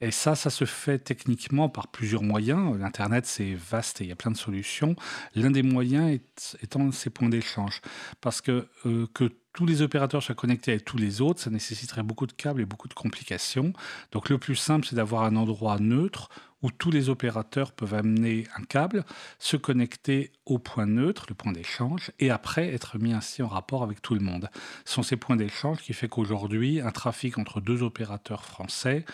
Et 0.00 0.10
ça, 0.10 0.34
ça 0.34 0.48
se 0.48 0.64
fait 0.64 0.98
techniquement 0.98 1.68
par 1.68 1.88
plusieurs 1.88 2.22
moyens. 2.22 2.78
L'Internet, 2.78 3.26
c'est 3.26 3.52
vaste 3.54 4.00
et 4.00 4.04
il 4.04 4.08
y 4.08 4.12
a 4.12 4.16
plein 4.16 4.30
de 4.30 4.36
solutions. 4.36 4.96
L'un 5.34 5.50
des 5.50 5.62
moyens 5.62 6.18
étant 6.62 6.90
ces 6.90 7.10
points 7.10 7.28
d'échange. 7.28 7.82
Parce 8.20 8.40
que, 8.40 8.68
euh, 8.86 9.06
que 9.12 9.30
tous 9.52 9.66
les 9.66 9.82
opérateurs 9.82 10.22
soient 10.22 10.34
connectés 10.34 10.70
avec 10.72 10.84
tous 10.84 10.96
les 10.96 11.20
autres, 11.20 11.40
ça 11.40 11.50
nécessiterait 11.50 12.02
beaucoup 12.02 12.26
de 12.26 12.32
câbles 12.32 12.62
et 12.62 12.64
beaucoup 12.64 12.88
de 12.88 12.94
complications. 12.94 13.72
Donc 14.12 14.30
le 14.30 14.38
plus 14.38 14.56
simple, 14.56 14.86
c'est 14.88 14.96
d'avoir 14.96 15.24
un 15.24 15.36
endroit 15.36 15.78
neutre 15.78 16.30
où 16.62 16.70
tous 16.70 16.90
les 16.90 17.08
opérateurs 17.08 17.72
peuvent 17.72 17.94
amener 17.94 18.46
un 18.56 18.62
câble, 18.62 19.04
se 19.38 19.56
connecter 19.56 20.32
au 20.44 20.58
point 20.58 20.86
neutre, 20.86 21.26
le 21.28 21.34
point 21.34 21.52
d'échange, 21.52 22.12
et 22.18 22.30
après 22.30 22.72
être 22.72 22.98
mis 22.98 23.12
ainsi 23.12 23.42
en 23.42 23.48
rapport 23.48 23.82
avec 23.82 24.02
tout 24.02 24.14
le 24.14 24.20
monde. 24.20 24.50
Ce 24.84 24.94
sont 24.94 25.02
ces 25.02 25.16
points 25.16 25.36
d'échange 25.36 25.78
qui 25.78 25.94
font 25.94 26.08
qu'aujourd'hui, 26.08 26.80
un 26.80 26.90
trafic 26.90 27.38
entre 27.38 27.60
deux 27.60 27.82
opérateurs 27.82 28.44
français 28.44 29.04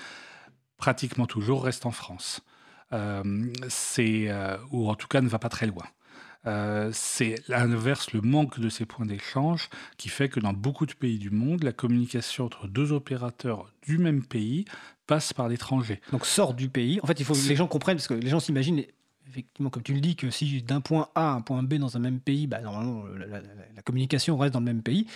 pratiquement 0.77 1.27
toujours 1.27 1.65
reste 1.65 1.87
en 1.87 1.91
France. 1.91 2.41
Euh, 2.93 3.53
c'est, 3.69 4.27
euh, 4.29 4.57
ou 4.71 4.89
en 4.89 4.95
tout 4.95 5.09
cas 5.09 5.21
ne 5.21 5.29
va 5.29 5.39
pas 5.39 5.49
très 5.49 5.67
loin. 5.67 5.85
Euh, 6.47 6.91
c'est 6.93 7.43
l'inverse 7.49 8.13
le 8.13 8.21
manque 8.21 8.61
de 8.61 8.69
ces 8.69 8.87
points 8.87 9.07
d'échange 9.07 9.69
qui 9.97 10.09
fait 10.09 10.29
que 10.29 10.39
dans 10.39 10.53
beaucoup 10.53 10.87
de 10.87 10.93
pays 10.93 11.19
du 11.19 11.31
monde, 11.31 11.65
la 11.65 11.73
communication 11.73 12.45
entre 12.45 12.69
deux 12.69 12.93
opérateurs 12.93 13.73
du 13.83 13.99
même 13.99 14.25
pays 14.25 14.65
passe 15.09 15.33
par 15.33 15.49
l'étranger. 15.49 16.01
Donc 16.13 16.25
sort 16.25 16.55
du 16.55 16.69
pays. 16.69 17.01
En 17.03 17.07
fait, 17.07 17.19
il 17.19 17.27
faut 17.27 17.35
que 17.35 17.49
les 17.49 17.57
gens 17.57 17.67
comprennent, 17.67 17.97
parce 17.97 18.07
que 18.07 18.15
les 18.15 18.29
gens 18.29 18.41
s'imaginent 18.41 18.85
effectivement, 19.29 19.71
comme 19.71 19.83
tu 19.83 19.93
le 19.93 20.01
dis, 20.01 20.17
que 20.17 20.31
si 20.31 20.63
d'un 20.63 20.81
point 20.81 21.09
A 21.15 21.31
à 21.31 21.35
un 21.35 21.41
point 21.41 21.63
B 21.63 21.75
dans 21.75 21.97
un 21.97 22.01
même 22.01 22.21
pays, 22.21 22.47
bah, 22.47 22.61
normalement, 22.61 23.05
la, 23.17 23.83
communication 23.83 24.37
reste 24.37 24.55
dans 24.55 24.61
le 24.61 24.65
même 24.65 24.83
pays. 24.83 25.07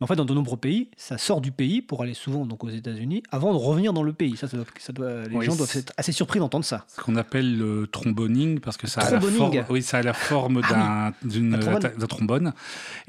Mais 0.00 0.04
en 0.04 0.06
fait, 0.06 0.16
dans 0.16 0.24
de 0.24 0.34
nombreux 0.34 0.56
pays, 0.56 0.90
ça 0.96 1.18
sort 1.18 1.40
du 1.40 1.50
pays 1.50 1.82
pour 1.82 2.02
aller 2.02 2.14
souvent 2.14 2.46
donc 2.46 2.62
aux 2.62 2.68
États-Unis 2.68 3.22
avant 3.30 3.52
de 3.52 3.58
revenir 3.58 3.92
dans 3.92 4.04
le 4.04 4.12
pays. 4.12 4.36
Ça, 4.36 4.46
ça 4.46 4.56
doit, 4.92 5.24
les 5.24 5.42
gens 5.42 5.56
doivent 5.56 5.76
être 5.76 5.92
assez 5.96 6.12
surpris 6.12 6.38
d'entendre 6.38 6.64
ça. 6.64 6.84
Ce 6.88 7.00
qu'on 7.00 7.16
appelle 7.16 7.58
le 7.58 7.86
tromboning, 7.88 8.60
parce 8.60 8.76
que 8.76 8.86
ça 8.86 9.00
a, 9.00 9.10
la, 9.10 9.20
forme, 9.20 9.64
oui, 9.70 9.82
ça 9.82 9.98
a 9.98 10.02
la 10.02 10.12
forme 10.12 10.62
ah 10.64 11.12
d'un 11.24 12.06
trombone. 12.06 12.52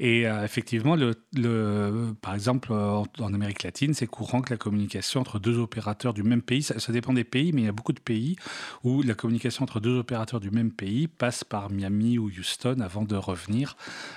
Et 0.00 0.26
euh, 0.26 0.44
effectivement, 0.44 0.96
le, 0.96 1.14
le, 1.34 2.12
par 2.20 2.34
exemple, 2.34 2.72
en, 2.72 3.04
Amérique 3.32 3.62
latine, 3.62 3.94
c'est 3.94 4.08
courant 4.08 4.40
que 4.42 4.52
la 4.52 4.56
communication 4.58 5.20
entre 5.20 5.38
deux 5.38 5.58
opérateurs 5.58 6.12
du 6.12 6.24
même 6.24 6.42
pays, 6.42 6.62
ça, 6.62 6.80
ça 6.80 6.92
dépend 6.92 7.12
des 7.12 7.24
pays, 7.24 7.52
mais 7.52 7.62
il 7.62 7.66
y 7.66 7.68
a 7.68 7.72
beaucoup 7.72 7.92
de 7.92 8.00
pays 8.00 8.36
où 8.82 9.02
la 9.02 9.14
communication 9.14 9.62
entre 9.62 9.78
deux 9.78 9.96
opérateurs 9.96 10.39
du 10.40 10.50
même 10.50 10.72
pays 10.72 11.06
passe 11.06 11.44
par 11.44 11.70
Miami 11.70 12.18
ou 12.18 12.26
Houston 12.28 12.80
avant 12.80 13.04
de 13.04 13.16
revenir, 13.16 13.76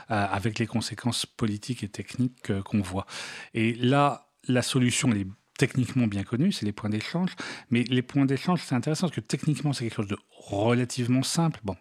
euh, 0.10 0.26
avec 0.30 0.60
les 0.60 0.68
conséquences 0.68 1.26
politiques 1.26 1.84
et 1.84 1.90
techniques 1.90 2.52
qu'on 2.64 2.82
voit. 2.82 3.06
Et 3.54 3.74
là, 3.74 4.30
la 4.48 4.62
solution 4.62 5.12
est 5.12 5.28
techniquement 5.58 6.08
bien 6.08 6.24
connus, 6.24 6.54
c'est 6.54 6.66
les 6.66 6.72
points 6.72 6.90
d'échange. 6.90 7.32
Mais 7.70 7.84
les 7.84 8.02
points 8.02 8.26
d'échange, 8.26 8.62
c'est 8.64 8.76
intéressant 8.76 9.08
parce 9.08 9.16
que 9.16 9.22
techniquement, 9.22 9.74
c'est 9.74 9.86
quelque 9.86 9.96
chose 9.96 10.08
de 10.08 10.18
relativement 10.32 11.24
simple. 11.24 11.60
Bon, 11.64 11.76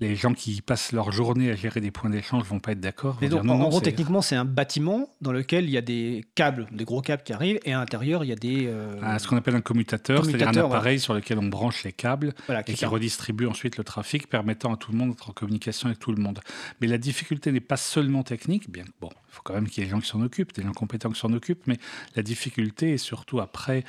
les 0.00 0.16
gens 0.16 0.34
qui 0.34 0.60
passent 0.60 0.92
leur 0.92 1.12
journée 1.12 1.50
à 1.50 1.56
gérer 1.56 1.80
des 1.80 1.90
points 1.90 2.10
d'échange 2.10 2.44
vont 2.44 2.58
pas 2.58 2.72
être 2.72 2.80
d'accord. 2.80 3.18
en 3.22 3.68
gros, 3.68 3.80
techniquement, 3.80 4.22
c'est 4.22 4.36
un 4.36 4.44
bâtiment 4.44 5.14
dans 5.20 5.32
lequel 5.32 5.64
il 5.64 5.70
y 5.70 5.76
a 5.76 5.82
des 5.82 6.24
câbles, 6.34 6.66
des 6.72 6.84
gros 6.84 7.00
câbles 7.00 7.22
qui 7.22 7.32
arrivent, 7.32 7.60
et 7.64 7.72
à 7.72 7.78
l'intérieur, 7.78 8.24
il 8.24 8.28
y 8.28 8.32
a 8.32 8.36
des. 8.36 8.66
Euh, 8.66 8.98
ah, 9.02 9.18
ce 9.18 9.28
qu'on 9.28 9.36
appelle 9.36 9.54
un 9.54 9.60
commutateur, 9.60 10.24
c'est-à-dire 10.24 10.48
un 10.48 10.56
appareil 10.56 10.98
sur 10.98 11.14
lequel 11.14 11.38
on 11.38 11.46
branche 11.46 11.84
les 11.84 11.92
câbles 11.92 12.34
et 12.66 12.74
qui 12.74 12.84
redistribue 12.84 13.46
ensuite 13.46 13.76
le 13.76 13.84
trafic, 13.84 14.28
permettant 14.28 14.74
à 14.74 14.76
tout 14.76 14.92
le 14.92 14.98
monde 14.98 15.10
d'être 15.10 15.30
en 15.30 15.32
communication 15.32 15.86
avec 15.86 15.98
tout 15.98 16.12
le 16.12 16.20
monde. 16.20 16.40
Mais 16.80 16.86
la 16.86 16.98
difficulté 16.98 17.52
n'est 17.52 17.60
pas 17.60 17.76
seulement 17.76 18.22
technique, 18.22 18.70
bien 18.70 18.84
bon, 19.00 19.10
il 19.28 19.34
faut 19.34 19.42
quand 19.44 19.54
même 19.54 19.68
qu'il 19.68 19.82
y 19.82 19.86
ait 19.86 19.88
des 19.88 19.92
gens 19.92 20.00
qui 20.00 20.08
s'en 20.08 20.20
occupent, 20.22 20.54
des 20.54 20.62
gens 20.62 20.72
compétents 20.72 21.10
qui 21.10 21.20
s'en 21.20 21.32
occupent, 21.32 21.66
mais 21.66 21.78
la 22.16 22.22
difficulté 22.22 22.94
est 22.94 22.98
surtout 22.98 23.40
après 23.40 23.84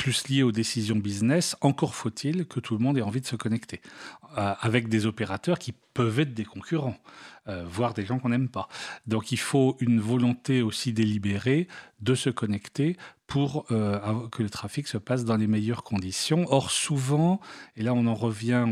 plus 0.00 0.28
lié 0.28 0.42
aux 0.42 0.50
décisions 0.50 0.96
business, 0.96 1.56
encore 1.60 1.94
faut-il 1.94 2.46
que 2.46 2.58
tout 2.58 2.72
le 2.74 2.82
monde 2.82 2.96
ait 2.96 3.02
envie 3.02 3.20
de 3.20 3.26
se 3.26 3.36
connecter, 3.36 3.82
euh, 4.38 4.54
avec 4.58 4.88
des 4.88 5.04
opérateurs 5.04 5.58
qui 5.58 5.74
peuvent 5.94 6.20
être 6.20 6.34
des 6.34 6.44
concurrents, 6.44 6.96
euh, 7.48 7.64
voire 7.66 7.94
des 7.94 8.04
gens 8.06 8.18
qu'on 8.18 8.28
n'aime 8.28 8.48
pas. 8.48 8.68
Donc 9.06 9.32
il 9.32 9.38
faut 9.38 9.76
une 9.80 10.00
volonté 10.00 10.62
aussi 10.62 10.92
délibérée 10.92 11.68
de 12.00 12.14
se 12.14 12.30
connecter 12.30 12.96
pour 13.30 13.66
euh, 13.70 14.28
que 14.30 14.42
le 14.42 14.50
trafic 14.50 14.88
se 14.88 14.98
passe 14.98 15.24
dans 15.24 15.36
les 15.36 15.46
meilleures 15.46 15.84
conditions. 15.84 16.46
Or, 16.48 16.72
souvent, 16.72 17.40
et 17.76 17.82
là 17.84 17.94
on 17.94 18.06
en 18.08 18.14
revient 18.14 18.66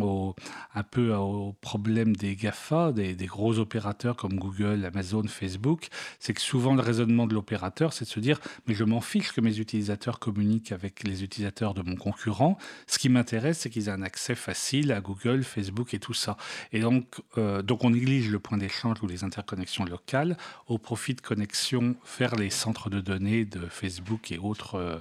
un 0.74 0.82
peu 0.82 1.14
au 1.14 1.52
problème 1.60 2.16
des 2.16 2.34
GAFA, 2.34 2.90
des, 2.90 3.14
gros 3.26 3.60
opérateurs 3.60 4.16
comme 4.16 4.36
Google, 4.36 4.84
Amazon, 4.84 5.22
Facebook, 5.28 5.86
c'est 6.18 6.34
que 6.34 6.40
souvent 6.40 6.74
le 6.74 6.82
raisonnement 6.82 7.28
de 7.28 7.34
l'opérateur, 7.34 7.92
c'est 7.92 8.04
de 8.04 8.10
se 8.10 8.18
dire, 8.18 8.40
mais 8.66 8.74
je 8.74 8.82
m'en 8.82 9.00
fiche 9.00 9.32
que 9.32 9.40
mes 9.40 9.60
utilisateurs 9.60 10.18
communiquent 10.18 10.72
avec 10.72 11.04
les 11.04 11.22
utilisateurs 11.22 11.72
de 11.72 11.82
mon 11.82 11.94
concurrent. 11.94 12.58
Ce 12.88 12.98
qui 12.98 13.08
m'intéresse, 13.10 13.60
c'est 13.60 13.70
qu'ils 13.70 13.86
aient 13.86 13.92
un 13.92 14.02
accès 14.02 14.34
facile 14.34 14.90
à 14.90 15.00
Google, 15.00 15.44
Facebook 15.44 15.94
et 15.94 16.00
tout 16.00 16.14
ça. 16.14 16.36
Et 16.72 16.80
donc, 16.80 17.07
euh, 17.36 17.62
donc 17.62 17.84
on 17.84 17.90
néglige 17.90 18.30
le 18.30 18.38
point 18.38 18.58
d'échange 18.58 19.02
ou 19.02 19.06
les 19.06 19.24
interconnexions 19.24 19.84
locales 19.84 20.36
au 20.66 20.78
profit 20.78 21.14
de 21.14 21.20
connexions 21.20 21.96
vers 22.18 22.36
les 22.36 22.50
centres 22.50 22.90
de 22.90 23.00
données 23.00 23.44
de 23.44 23.66
Facebook 23.66 24.30
et 24.32 24.38
autres 24.38 24.76
euh, 24.76 24.98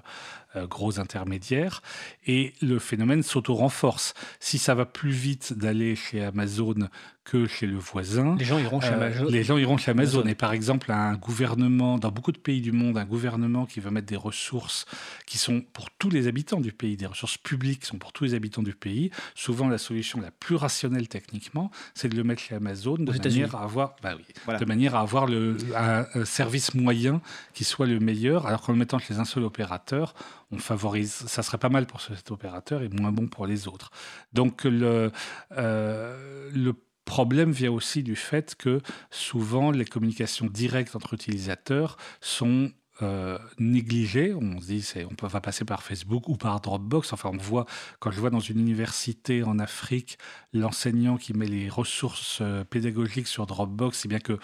gros 0.66 1.00
intermédiaires. 1.00 1.82
Et 2.26 2.54
le 2.62 2.80
phénomène 2.80 3.24
s'auto-renforce. 3.24 4.14
Si 4.40 4.58
ça 4.58 4.76
va 4.76 4.86
plus 4.86 5.12
vite 5.12 5.54
d'aller 5.54 5.96
chez 5.96 6.24
Amazon 6.24 6.90
que 7.28 7.46
chez 7.46 7.68
le 7.68 7.78
voisin. 7.78 8.36
Les 8.40 8.46
gens 8.46 8.58
iront 8.58 8.80
chez 8.80 8.88
Amazon. 8.88 9.26
les 9.30 9.44
gens 9.44 9.58
iront 9.58 9.76
chez 9.76 9.92
Amazon. 9.92 10.26
Et 10.26 10.36
par 10.36 10.54
exemple, 10.54 10.92
un 10.94 11.16
gouvernement, 11.16 11.98
dans 11.98 12.10
beaucoup 12.10 12.32
de 12.32 12.38
pays 12.38 12.62
du 12.62 12.72
monde, 12.72 12.98
un 12.98 13.06
gouvernement 13.06 13.66
qui 13.66 13.82
veut 13.82 13.92
mettre 13.92 14.08
des 14.08 14.16
ressources 14.16 14.86
qui 15.26 15.38
sont 15.38 15.62
pour 15.74 15.92
tous 15.92 16.10
les 16.10 16.28
habitants 16.28 16.62
du 16.62 16.72
pays, 16.72 16.96
des 16.96 17.06
ressources 17.06 17.38
publiques 17.38 17.82
qui 17.82 17.88
sont 17.88 17.98
pour 17.98 18.14
tous 18.14 18.24
les 18.24 18.34
habitants 18.34 18.64
du 18.64 18.74
pays, 18.74 19.12
souvent 19.36 19.68
la 19.68 19.78
solution 19.78 20.22
la 20.22 20.32
plus 20.32 20.56
rationnelle 20.56 21.10
techniquement, 21.10 21.70
c'est 21.96 22.08
de 22.08 22.16
le 22.16 22.24
mettre 22.24 22.42
chez 22.42 22.56
Amazon 22.56 22.96
de 22.96 23.12
manière 23.12 23.56
à 23.56 23.64
avoir, 23.64 23.98
bah 24.02 24.16
oui, 24.18 24.58
de 24.58 24.66
manière 24.66 24.96
à 24.96 25.02
avoir 25.02 25.26
le, 25.26 25.58
un, 25.76 26.06
service 26.24 26.76
moyen 26.76 27.22
qui 27.54 27.66
soit 27.66 27.88
le 27.88 28.00
meilleur, 28.00 28.48
alors 28.48 28.62
qu'en 28.62 28.72
le 28.72 28.80
mettant 28.80 29.00
chez 29.00 29.16
un 29.16 29.26
seul 29.26 29.44
opérateur, 29.44 30.14
on 30.52 30.60
favorise, 30.60 31.12
ça 31.12 31.44
serait 31.44 31.58
pas 31.58 31.70
mal 31.70 31.86
pour 31.88 32.02
cet 32.02 32.32
opérateur 32.32 32.82
et 32.82 32.90
moins 32.90 33.12
bon 33.12 33.28
pour 33.28 33.48
les 33.48 33.68
autres. 33.68 33.92
Donc 34.34 34.64
le, 34.64 35.12
euh, 35.58 36.74
problème 37.06 37.52
vient 37.52 37.72
aussi 37.72 38.04
du 38.04 38.16
fait 38.16 38.56
que 38.56 38.82
souvent 39.10 39.72
les 39.72 39.86
communications 39.86 40.46
directes 40.46 40.96
entre 40.96 41.14
utilisateurs 41.14 41.98
sont 42.22 42.72
euh, 43.02 43.38
négligées. 43.60 44.34
On 44.34 44.60
se 44.60 44.68
dit 44.68 44.82
c'est, 44.82 45.06
on 45.06 45.16
peut, 45.16 45.28
va 45.28 45.40
passer 45.40 45.66
par 45.66 45.84
Facebook 45.84 46.28
ou 46.28 46.36
par 46.36 46.60
Dropbox. 46.60 47.14
Enfin, 47.14 47.30
on 47.34 47.38
voit 47.38 47.66
quand 48.00 48.12
je 48.12 48.20
vois 48.20 48.30
dans 48.30 48.40
une 48.40 48.60
université 48.60 49.44
en 49.44 49.60
Afrique 49.60 50.18
l'enseignant 50.52 51.18
qui 51.18 51.34
met 51.34 51.46
les 51.46 51.70
ressources 51.70 52.40
euh, 52.42 52.64
pédagogiques 52.64 53.28
sur 53.28 53.46
Dropbox, 53.46 54.00
c'est 54.00 54.08
bien 54.08 54.20
que 54.20 54.38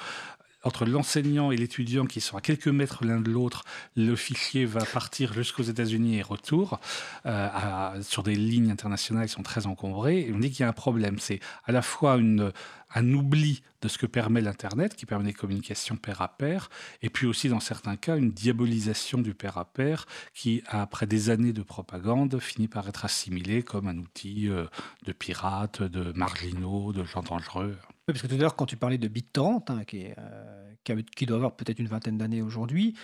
entre 0.64 0.86
l'enseignant 0.86 1.52
et 1.52 1.58
l'étudiant 1.58 2.06
qui 2.06 2.22
sont 2.22 2.38
à 2.38 2.42
quelques 2.42 2.68
mètres 2.68 3.06
l'un 3.06 3.20
de 3.20 3.30
l'autre, 3.30 3.64
le 3.96 4.16
fichier 4.16 4.66
va 4.66 4.86
partir 4.86 5.34
jusqu'aux 5.34 5.64
États-Unis 5.64 6.18
et 6.18 6.22
retour 6.22 6.80
euh, 7.26 8.02
sur 8.02 8.24
des 8.24 8.36
lignes 8.36 8.72
internationales 8.72 9.28
qui 9.28 9.34
sont 9.34 9.44
très 9.44 9.68
encombrées. 9.68 10.22
Et 10.22 10.34
on 10.34 10.40
dit 10.40 10.50
qu'il 10.50 10.62
y 10.62 10.64
a 10.64 10.70
un 10.70 10.74
problème. 10.74 11.20
C'est 11.20 11.40
à 11.66 11.72
la 11.72 11.82
fois 11.82 12.14
un 12.14 13.14
oubli 13.14 13.62
de 13.82 13.88
ce 13.90 13.98
que 13.98 14.06
permet 14.06 14.40
l'Internet, 14.40 14.96
qui 14.96 15.06
permet 15.06 15.26
des 15.26 15.34
communications 15.34 15.98
pair 15.98 16.22
à 16.22 16.30
pair, 16.30 16.70
et 17.02 17.10
puis 17.10 17.28
aussi 17.28 17.50
dans 17.50 17.60
certains 17.60 17.98
cas 17.98 18.16
une 18.18 18.32
diabolisation 18.32 19.20
du 19.20 19.34
pair 19.34 19.58
à 19.58 19.66
pair 19.66 20.06
qui, 20.34 20.64
après 20.68 21.06
des 21.06 21.30
années 21.30 21.54
de 21.54 21.64
propagande, 21.64 22.40
finit 22.40 22.70
par 22.70 22.88
être 22.88 23.04
assimilé 23.04 23.64
comme 23.64 23.88
un 23.88 23.98
outil 23.98 24.48
euh, 24.50 24.66
de 25.06 25.12
pirates, 25.12 25.84
de 25.84 26.14
marginaux, 26.14 26.94
de 26.94 27.04
gens 27.04 27.24
dangereux. 27.24 27.76
Oui, 28.08 28.14
parce 28.14 28.22
que 28.22 28.28
tout 28.28 28.36
à 28.36 28.38
l'heure, 28.38 28.58
quand 28.58 28.66
tu 28.66 28.76
parlais 28.76 28.98
de 28.98 29.08
BitTorrent, 29.08 29.64
hein, 29.70 29.86
qui, 29.86 30.08
euh, 30.18 31.02
qui, 31.16 31.26
doit 31.26 31.38
avoir 31.38 31.56
peut-être 31.56 31.80
une 31.80 31.88
vingtaine 31.88 32.18
d'années 32.18 32.42
aujourd'hui, 32.42 32.96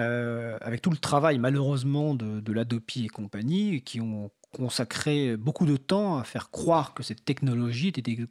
euh, 0.00 0.58
avec 0.60 0.82
tout 0.82 0.90
le 0.90 0.96
travail 0.96 1.38
malheureusement 1.38 2.16
de, 2.16 2.40
de 2.40 2.52
l'Adopi 2.52 3.04
et 3.04 3.08
compagnie, 3.08 3.82
qui 3.82 4.00
ont 4.00 4.32
consacré 4.52 5.36
beaucoup 5.36 5.66
de 5.66 5.76
temps 5.76 6.18
à 6.18 6.24
faire 6.24 6.50
croire 6.50 6.94
que 6.94 7.02
cette 7.02 7.24
technologie 7.24 7.88
était 7.88 8.02
des 8.02 8.26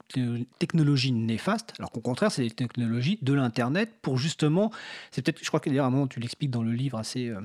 technologies 0.60 1.14
néfastes, 1.14 1.74
alors 1.78 1.92
qu'au 1.92 2.02
contraire, 2.02 2.32
c'est 2.32 2.42
des 2.42 2.52
technologies 2.52 3.20
de 3.22 3.34
l'Internet 3.34 3.94
pour 4.02 4.18
justement, 4.18 4.72
c'est 5.12 5.22
peut-être, 5.22 5.42
je 5.42 5.48
crois 5.48 5.60
que 5.60 5.70
d'ailleurs 5.70 5.86
à 5.86 5.90
un 5.90 5.92
moment 5.92 6.08
tu 6.08 6.20
l'expliques 6.20 6.52
dans 6.52 6.64
le 6.64 6.74
livre 6.74 6.98
assez, 6.98 7.30
euh, 7.30 7.40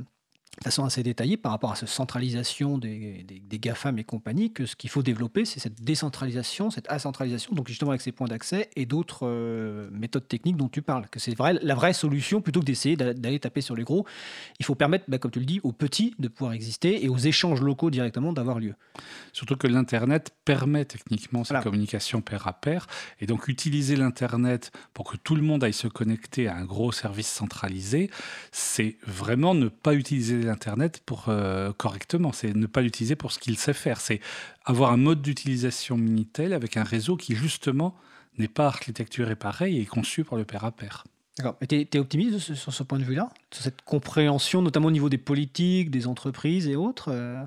de 0.59 0.64
façon 0.64 0.84
assez 0.84 1.03
détaillée 1.03 1.38
par 1.38 1.50
rapport 1.50 1.72
à 1.72 1.76
cette 1.76 1.88
centralisation 1.88 2.76
des, 2.76 3.24
des, 3.24 3.59
GAFAM 3.59 3.98
et 3.98 4.05
compagnie, 4.05 4.53
que 4.53 4.66
ce 4.66 4.76
qu'il 4.76 4.90
faut 4.90 5.03
développer, 5.03 5.44
c'est 5.44 5.61
cette 5.61 5.82
décentralisation, 5.82 6.70
cette 6.70 6.90
acentralisation, 6.90 7.55
donc 7.55 7.68
justement 7.68 7.90
avec 7.90 8.03
ces 8.03 8.12
points 8.12 8.26
d'accès 8.26 8.68
et 8.76 8.84
d'autres 8.84 9.26
euh, 9.26 9.88
méthodes 9.92 10.28
techniques 10.28 10.57
dont 10.57 10.68
tu 10.68 10.82
parles, 10.82 11.09
que 11.09 11.18
c'est 11.18 11.34
vrai, 11.34 11.55
la 11.62 11.74
vraie 11.74 11.94
solution, 11.94 12.42
plutôt 12.42 12.61
que 12.61 12.66
d'essayer 12.66 12.96
d'aller 12.96 13.40
taper 13.40 13.62
sur 13.62 13.74
les 13.74 13.82
gros, 13.82 14.05
il 14.59 14.66
faut 14.66 14.74
permettre, 14.74 15.07
bah, 15.09 15.18
comme 15.18 15.30
tu 15.30 15.38
le 15.38 15.46
dis, 15.46 15.61
aux 15.62 15.72
petits 15.72 16.14
de 16.18 16.28
pouvoir 16.28 16.53
exister 16.53 17.03
et 17.03 17.09
aux 17.09 17.18
échanges 17.18 17.62
locaux 17.62 17.90
directement 17.90 18.32
d'avoir 18.32 18.59
lieu. 18.59 18.74
Surtout 19.32 19.57
que 19.57 19.66
l'Internet 19.66 20.34
permet 20.44 20.84
techniquement 20.84 21.44
cette 21.44 21.62
communication 21.62 22.20
pair 22.20 22.46
à 22.46 22.53
pair, 22.53 22.86
et 23.20 23.26
donc 23.26 23.48
utiliser 23.48 23.96
l'Internet 23.96 24.70
pour 24.92 25.11
que 25.11 25.16
tout 25.16 25.34
le 25.34 25.42
monde 25.42 25.64
aille 25.64 25.72
se 25.72 25.88
connecter 25.88 26.46
à 26.46 26.57
un 26.57 26.64
gros 26.64 26.92
service 26.92 27.28
centralisé, 27.28 28.11
c'est 28.50 28.96
vraiment 29.07 29.55
ne 29.55 29.68
pas 29.68 29.94
utiliser 29.94 30.41
l'Internet 30.47 31.03
pour 31.05 31.26
euh, 31.28 31.72
correctement. 31.72 32.32
C'est 32.32 32.55
ne 32.55 32.66
pas 32.66 32.80
l'utiliser 32.80 33.16
pour 33.16 33.32
ce 33.32 33.38
qu'il 33.38 33.57
sait 33.59 33.72
faire. 33.72 34.01
C'est 34.01 34.20
avoir 34.64 34.93
un 34.93 34.97
mode 34.97 35.22
d'utilisation 35.22 35.97
Minitel 35.97 36.53
avec 36.53 36.76
un 36.76 36.84
réseau 36.84 37.16
qui, 37.16 37.34
justement, 37.34 37.97
n'est 38.38 38.49
pas 38.49 38.66
architecturé 38.66 39.36
pareil 39.36 39.78
et 39.78 39.86
conçu 39.86 40.24
pour 40.24 40.36
le 40.36 40.45
pair 40.45 40.64
à 40.64 40.72
pair. 40.72 41.05
D'accord. 41.38 41.57
tu 41.68 41.76
es, 41.76 41.99
optimiste 41.99 42.55
sur 42.55 42.74
ce 42.74 42.82
point 42.82 42.99
de 42.99 43.05
vue-là? 43.05 43.30
Sur 43.51 43.64
cette 43.64 43.82
compréhension, 43.82 44.61
notamment 44.62 44.88
au 44.88 44.93
niveau 44.93 45.09
des 45.09 45.18
politiques, 45.18 45.90
des 45.90 46.07
entreprises 46.07 46.66
et 46.68 46.76
autres 46.76 47.11
euh? 47.11 47.43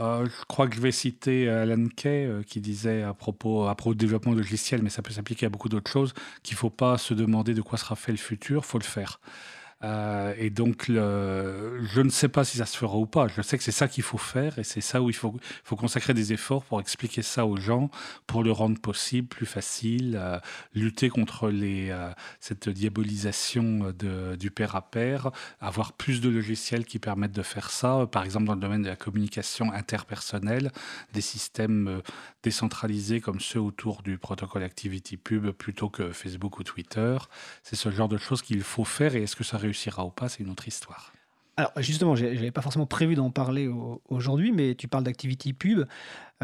Euh, 0.00 0.26
je 0.26 0.44
crois 0.46 0.68
que 0.68 0.76
je 0.76 0.80
vais 0.80 0.92
citer 0.92 1.48
Alan 1.48 1.88
Kay 1.88 2.30
qui 2.46 2.60
disait 2.60 3.02
à 3.02 3.14
propos, 3.14 3.66
à 3.66 3.74
propos 3.74 3.94
du 3.94 3.98
développement 3.98 4.32
logiciel, 4.32 4.80
mais 4.80 4.90
ça 4.90 5.02
peut 5.02 5.10
s'appliquer 5.10 5.46
à 5.46 5.48
beaucoup 5.48 5.68
d'autres 5.68 5.90
choses, 5.90 6.14
qu'il 6.44 6.54
ne 6.54 6.58
faut 6.58 6.70
pas 6.70 6.98
se 6.98 7.14
demander 7.14 7.52
de 7.52 7.62
quoi 7.62 7.78
sera 7.78 7.96
fait 7.96 8.12
le 8.12 8.18
futur, 8.18 8.62
il 8.64 8.66
faut 8.66 8.78
le 8.78 8.84
faire. 8.84 9.18
Euh, 9.84 10.34
et 10.36 10.50
donc, 10.50 10.86
je 10.88 12.00
ne 12.00 12.10
sais 12.10 12.28
pas 12.28 12.44
si 12.44 12.58
ça 12.58 12.66
se 12.66 12.76
fera 12.76 12.96
ou 12.96 13.06
pas. 13.06 13.28
Je 13.28 13.42
sais 13.42 13.56
que 13.56 13.64
c'est 13.64 13.72
ça 13.72 13.88
qu'il 13.88 14.02
faut 14.02 14.18
faire 14.18 14.58
et 14.58 14.64
c'est 14.64 14.80
ça 14.80 15.00
où 15.00 15.10
il 15.10 15.16
faut, 15.16 15.38
consacrer 15.76 16.14
des 16.14 16.32
efforts 16.32 16.64
pour 16.64 16.80
expliquer 16.80 17.22
ça 17.22 17.46
aux 17.46 17.56
gens, 17.56 17.90
pour 18.26 18.42
le 18.42 18.50
rendre 18.50 18.80
possible, 18.80 19.28
plus 19.28 19.46
facile, 19.46 20.18
euh, 20.20 20.38
lutter 20.74 21.08
contre 21.08 21.50
euh, 21.52 22.12
cette 22.40 22.68
diabolisation 22.68 23.92
du 24.38 24.50
pair 24.50 24.74
à 24.74 24.90
pair, 24.90 25.30
avoir 25.60 25.92
plus 25.92 26.20
de 26.20 26.28
logiciels 26.28 26.84
qui 26.84 26.98
permettent 26.98 27.32
de 27.32 27.42
faire 27.42 27.70
ça. 27.70 28.06
Par 28.10 28.24
exemple, 28.24 28.46
dans 28.46 28.54
le 28.54 28.60
domaine 28.60 28.82
de 28.82 28.88
la 28.88 28.96
communication 28.96 29.72
interpersonnelle, 29.72 30.72
des 31.12 31.20
systèmes 31.20 32.02
décentralisés 32.42 33.20
comme 33.20 33.40
ceux 33.40 33.60
autour 33.60 34.02
du 34.02 34.18
protocole 34.18 34.62
Activity 34.62 35.16
Pub 35.16 35.50
plutôt 35.50 35.88
que 35.88 36.12
Facebook 36.12 36.58
ou 36.58 36.62
Twitter. 36.62 37.16
C'est 37.62 37.76
ce 37.76 37.90
genre 37.90 38.08
de 38.08 38.16
choses 38.16 38.42
qu'il 38.42 38.62
faut 38.62 38.84
faire 38.84 39.14
et 39.14 39.22
est-ce 39.22 39.36
que 39.36 39.44
ça 39.44 39.58
réussira 39.68 40.04
ou 40.04 40.10
pas, 40.10 40.28
c'est 40.28 40.42
une 40.42 40.50
autre 40.50 40.66
histoire. 40.66 41.12
Alors 41.58 41.72
justement, 41.78 42.14
je 42.14 42.24
n'avais 42.24 42.52
pas 42.52 42.62
forcément 42.62 42.86
prévu 42.86 43.16
d'en 43.16 43.30
parler 43.30 43.68
aujourd'hui, 44.08 44.52
mais 44.52 44.76
tu 44.76 44.86
parles 44.86 45.02
d'Activity 45.02 45.52
Pub. 45.52 45.86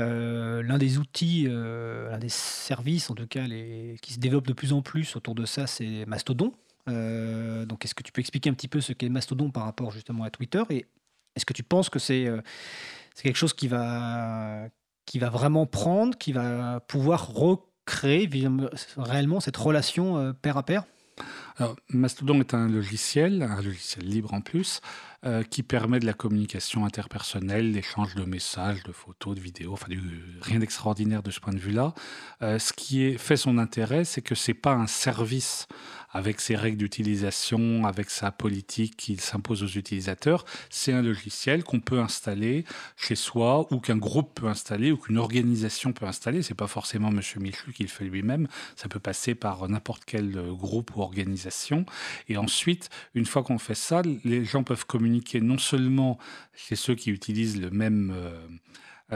Euh, 0.00 0.60
l'un 0.64 0.76
des 0.76 0.98
outils, 0.98 1.46
euh, 1.48 2.10
l'un 2.10 2.18
des 2.18 2.28
services 2.28 3.10
en 3.10 3.14
tout 3.14 3.28
cas 3.28 3.46
les, 3.46 3.96
qui 4.02 4.14
se 4.14 4.18
développe 4.18 4.48
de 4.48 4.52
plus 4.52 4.72
en 4.72 4.82
plus 4.82 5.14
autour 5.14 5.36
de 5.36 5.46
ça, 5.46 5.68
c'est 5.68 6.04
Mastodon. 6.06 6.52
Euh, 6.88 7.64
donc 7.64 7.84
est-ce 7.84 7.94
que 7.94 8.02
tu 8.02 8.10
peux 8.10 8.20
expliquer 8.20 8.50
un 8.50 8.54
petit 8.54 8.66
peu 8.66 8.80
ce 8.80 8.92
qu'est 8.92 9.08
Mastodon 9.08 9.50
par 9.50 9.62
rapport 9.62 9.92
justement 9.92 10.24
à 10.24 10.30
Twitter? 10.30 10.64
Et 10.70 10.84
est-ce 11.36 11.46
que 11.46 11.52
tu 11.52 11.62
penses 11.62 11.90
que 11.90 12.00
c'est 12.00 12.28
c'est 13.14 13.22
quelque 13.22 13.36
chose 13.36 13.54
qui 13.54 13.68
va, 13.68 14.66
qui 15.06 15.20
va 15.20 15.30
vraiment 15.30 15.64
prendre, 15.64 16.18
qui 16.18 16.32
va 16.32 16.80
pouvoir 16.80 17.28
recréer 17.28 18.28
réellement 18.96 19.38
cette 19.38 19.56
relation 19.56 20.34
pair 20.42 20.56
à 20.56 20.64
pair? 20.64 20.84
Alors, 21.56 21.76
Mastodon 21.90 22.40
est 22.40 22.52
un 22.54 22.68
logiciel, 22.68 23.42
un 23.42 23.62
logiciel 23.62 24.04
libre 24.06 24.34
en 24.34 24.40
plus, 24.40 24.80
euh, 25.24 25.42
qui 25.42 25.62
permet 25.62 26.00
de 26.00 26.06
la 26.06 26.12
communication 26.12 26.84
interpersonnelle, 26.84 27.72
l'échange 27.72 28.14
de 28.14 28.24
messages, 28.24 28.82
de 28.82 28.92
photos, 28.92 29.36
de 29.36 29.40
vidéos, 29.40 29.72
enfin 29.72 29.86
rien 30.42 30.58
d'extraordinaire 30.58 31.22
de 31.22 31.30
ce 31.30 31.40
point 31.40 31.52
de 31.52 31.58
vue-là. 31.58 31.94
Euh, 32.42 32.58
ce 32.58 32.72
qui 32.72 33.16
fait 33.18 33.36
son 33.36 33.58
intérêt, 33.58 34.04
c'est 34.04 34.22
que 34.22 34.34
c'est 34.34 34.54
pas 34.54 34.74
un 34.74 34.88
service 34.88 35.66
avec 36.14 36.40
ses 36.40 36.54
règles 36.54 36.78
d'utilisation, 36.78 37.84
avec 37.84 38.08
sa 38.08 38.30
politique 38.30 38.96
qui 38.96 39.16
s'impose 39.16 39.64
aux 39.64 39.78
utilisateurs. 39.78 40.44
C'est 40.70 40.92
un 40.92 41.02
logiciel 41.02 41.64
qu'on 41.64 41.80
peut 41.80 41.98
installer 41.98 42.64
chez 42.96 43.16
soi 43.16 43.66
ou 43.72 43.80
qu'un 43.80 43.96
groupe 43.96 44.32
peut 44.34 44.46
installer 44.46 44.92
ou 44.92 44.96
qu'une 44.96 45.18
organisation 45.18 45.92
peut 45.92 46.06
installer. 46.06 46.42
C'est 46.42 46.54
pas 46.54 46.68
forcément 46.68 47.10
Monsieur 47.10 47.40
Michelu 47.40 47.72
qui 47.72 47.82
le 47.82 47.88
fait 47.88 48.04
lui-même. 48.04 48.46
Ça 48.76 48.88
peut 48.88 49.00
passer 49.00 49.34
par 49.34 49.68
n'importe 49.68 50.04
quel 50.06 50.38
euh, 50.38 50.52
groupe 50.52 50.94
ou 50.96 51.00
organisation. 51.00 51.84
Et 52.28 52.36
ensuite, 52.36 52.90
une 53.14 53.26
fois 53.26 53.42
qu'on 53.42 53.58
fait 53.58 53.74
ça, 53.74 54.02
les 54.24 54.44
gens 54.44 54.62
peuvent 54.62 54.86
communiquer 54.86 55.40
non 55.40 55.58
seulement 55.58 56.18
chez 56.54 56.76
ceux 56.76 56.94
qui 56.94 57.10
utilisent 57.10 57.60
le 57.60 57.70
même 57.70 58.12
euh, 58.14 58.46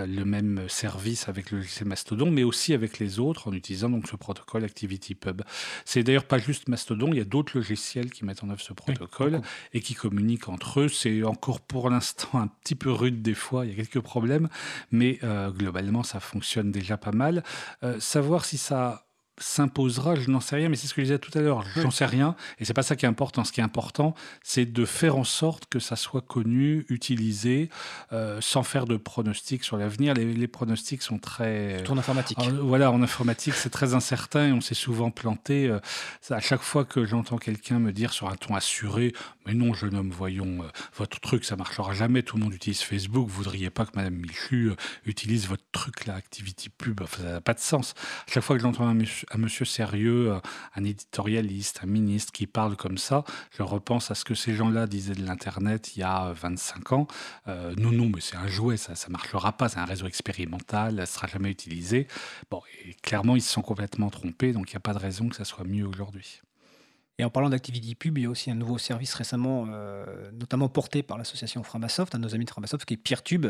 le 0.06 0.24
même 0.24 0.68
service 0.68 1.28
avec 1.28 1.50
le 1.50 1.58
logiciel 1.58 1.88
Mastodon, 1.88 2.30
mais 2.30 2.44
aussi 2.44 2.74
avec 2.74 2.98
les 2.98 3.18
autres 3.18 3.48
en 3.48 3.52
utilisant 3.52 3.90
donc 3.90 4.08
ce 4.08 4.16
protocole 4.16 4.64
ActivityPub. 4.64 5.42
C'est 5.84 6.02
d'ailleurs 6.02 6.24
pas 6.24 6.38
juste 6.38 6.68
Mastodon, 6.68 7.08
il 7.12 7.18
y 7.18 7.20
a 7.20 7.24
d'autres 7.24 7.56
logiciels 7.56 8.10
qui 8.10 8.24
mettent 8.24 8.44
en 8.44 8.50
œuvre 8.50 8.60
ce 8.60 8.72
protocole 8.72 9.40
et 9.72 9.80
qui 9.80 9.94
communiquent 9.94 10.48
entre 10.48 10.80
eux. 10.80 10.88
C'est 10.88 11.22
encore 11.22 11.60
pour 11.60 11.90
l'instant 11.90 12.38
un 12.38 12.48
petit 12.48 12.74
peu 12.74 12.90
rude 12.90 13.22
des 13.22 13.34
fois, 13.34 13.66
il 13.66 13.70
y 13.70 13.72
a 13.72 13.76
quelques 13.76 14.00
problèmes, 14.00 14.48
mais 14.90 15.18
euh, 15.22 15.50
globalement 15.50 16.02
ça 16.02 16.20
fonctionne 16.20 16.70
déjà 16.70 16.96
pas 16.96 17.12
mal. 17.12 17.42
Euh, 17.82 17.98
savoir 18.00 18.44
si 18.44 18.58
ça 18.58 19.07
s'imposera, 19.40 20.14
je 20.14 20.30
n'en 20.30 20.40
sais 20.40 20.56
rien, 20.56 20.68
mais 20.68 20.76
c'est 20.76 20.86
ce 20.86 20.94
que 20.94 21.00
je 21.00 21.06
disais 21.06 21.18
tout 21.18 21.36
à 21.36 21.40
l'heure, 21.40 21.64
j'en 21.76 21.90
sais 21.90 22.06
rien, 22.06 22.34
et 22.58 22.64
c'est 22.64 22.74
pas 22.74 22.82
ça 22.82 22.96
qui 22.96 23.04
est 23.04 23.08
important. 23.08 23.44
Ce 23.44 23.52
qui 23.52 23.60
est 23.60 23.64
important, 23.64 24.14
c'est 24.42 24.66
de 24.66 24.84
faire 24.84 25.16
en 25.16 25.24
sorte 25.24 25.66
que 25.66 25.78
ça 25.78 25.96
soit 25.96 26.20
connu, 26.20 26.86
utilisé, 26.88 27.70
euh, 28.12 28.40
sans 28.40 28.62
faire 28.62 28.86
de 28.86 28.96
pronostics 28.96 29.64
sur 29.64 29.76
l'avenir. 29.76 30.14
Les, 30.14 30.48
pronostics 30.48 31.02
sont 31.02 31.18
très... 31.18 31.88
en 31.88 31.98
informatique. 31.98 32.38
voilà, 32.62 32.90
en 32.90 33.02
informatique, 33.02 33.54
c'est 33.54 33.70
très 33.70 33.94
incertain 33.94 34.48
et 34.48 34.52
on 34.52 34.60
s'est 34.60 34.74
souvent 34.74 35.10
planté. 35.10 35.68
Euh, 35.68 35.80
à 36.30 36.40
chaque 36.40 36.62
fois 36.62 36.84
que 36.84 37.04
j'entends 37.04 37.38
quelqu'un 37.38 37.78
me 37.78 37.92
dire 37.92 38.12
sur 38.12 38.28
un 38.28 38.36
ton 38.36 38.54
assuré, 38.54 39.12
mais 39.46 39.54
non, 39.54 39.74
jeune 39.74 39.94
homme, 39.94 40.10
voyons, 40.10 40.62
euh, 40.62 40.68
votre 40.96 41.20
truc, 41.20 41.44
ça 41.44 41.56
marchera 41.56 41.92
jamais, 41.94 42.22
tout 42.22 42.36
le 42.36 42.44
monde 42.44 42.54
utilise 42.54 42.80
Facebook, 42.80 43.28
vous 43.28 43.36
voudriez 43.36 43.70
pas 43.70 43.84
que 43.84 43.92
Madame 43.94 44.14
Michu 44.14 44.72
utilise 45.06 45.46
votre 45.46 45.64
truc, 45.72 46.06
là, 46.06 46.14
Activity 46.14 46.70
Pub, 46.70 47.00
ça 47.16 47.22
n'a 47.22 47.40
pas 47.40 47.54
de 47.54 47.60
sens. 47.60 47.94
À 48.26 48.32
chaque 48.32 48.42
fois 48.42 48.56
que 48.56 48.62
j'entends 48.62 48.86
un 48.86 48.94
un 49.34 49.38
monsieur 49.38 49.64
sérieux, 49.64 50.32
euh, 50.32 50.40
un 50.76 50.84
éditorialiste, 50.84 51.80
un 51.82 51.86
ministre 51.86 52.32
qui 52.32 52.46
parle 52.46 52.76
comme 52.76 52.98
ça, 52.98 53.24
je 53.56 53.62
repense 53.62 54.10
à 54.10 54.14
ce 54.14 54.24
que 54.24 54.34
ces 54.34 54.54
gens-là 54.54 54.86
disaient 54.86 55.14
de 55.14 55.24
l'Internet 55.24 55.96
il 55.96 56.00
y 56.00 56.02
a 56.02 56.32
25 56.32 56.92
ans. 56.92 57.06
Euh, 57.46 57.74
non, 57.76 57.92
non, 57.92 58.10
mais 58.14 58.20
c'est 58.20 58.36
un 58.36 58.48
jouet, 58.48 58.76
ça 58.76 58.92
ne 58.92 59.12
marchera 59.12 59.52
pas, 59.52 59.68
c'est 59.68 59.78
un 59.78 59.84
réseau 59.84 60.06
expérimental, 60.06 60.96
ça 60.96 61.02
ne 61.02 61.06
sera 61.06 61.26
jamais 61.26 61.50
utilisé. 61.50 62.06
Bon, 62.50 62.62
et 62.84 62.94
clairement, 62.94 63.36
ils 63.36 63.42
se 63.42 63.52
sont 63.52 63.62
complètement 63.62 64.10
trompés, 64.10 64.52
donc 64.52 64.70
il 64.70 64.74
n'y 64.74 64.78
a 64.78 64.80
pas 64.80 64.94
de 64.94 64.98
raison 64.98 65.28
que 65.28 65.36
ça 65.36 65.44
soit 65.44 65.64
mieux 65.64 65.86
aujourd'hui. 65.86 66.40
Et 67.20 67.24
en 67.24 67.30
parlant 67.30 67.50
d'activity 67.50 67.96
pub, 67.96 68.16
il 68.16 68.22
y 68.22 68.26
a 68.26 68.30
aussi 68.30 68.48
un 68.48 68.54
nouveau 68.54 68.78
service 68.78 69.12
récemment, 69.14 69.66
euh, 69.70 70.30
notamment 70.32 70.68
porté 70.68 71.02
par 71.02 71.18
l'association 71.18 71.64
Framasoft, 71.64 72.14
un 72.14 72.18
de 72.18 72.24
nos 72.24 72.34
amis 72.36 72.44
de 72.44 72.50
Framasoft, 72.50 72.84
qui 72.84 72.94
est 72.94 72.96
PeerTube, 72.96 73.48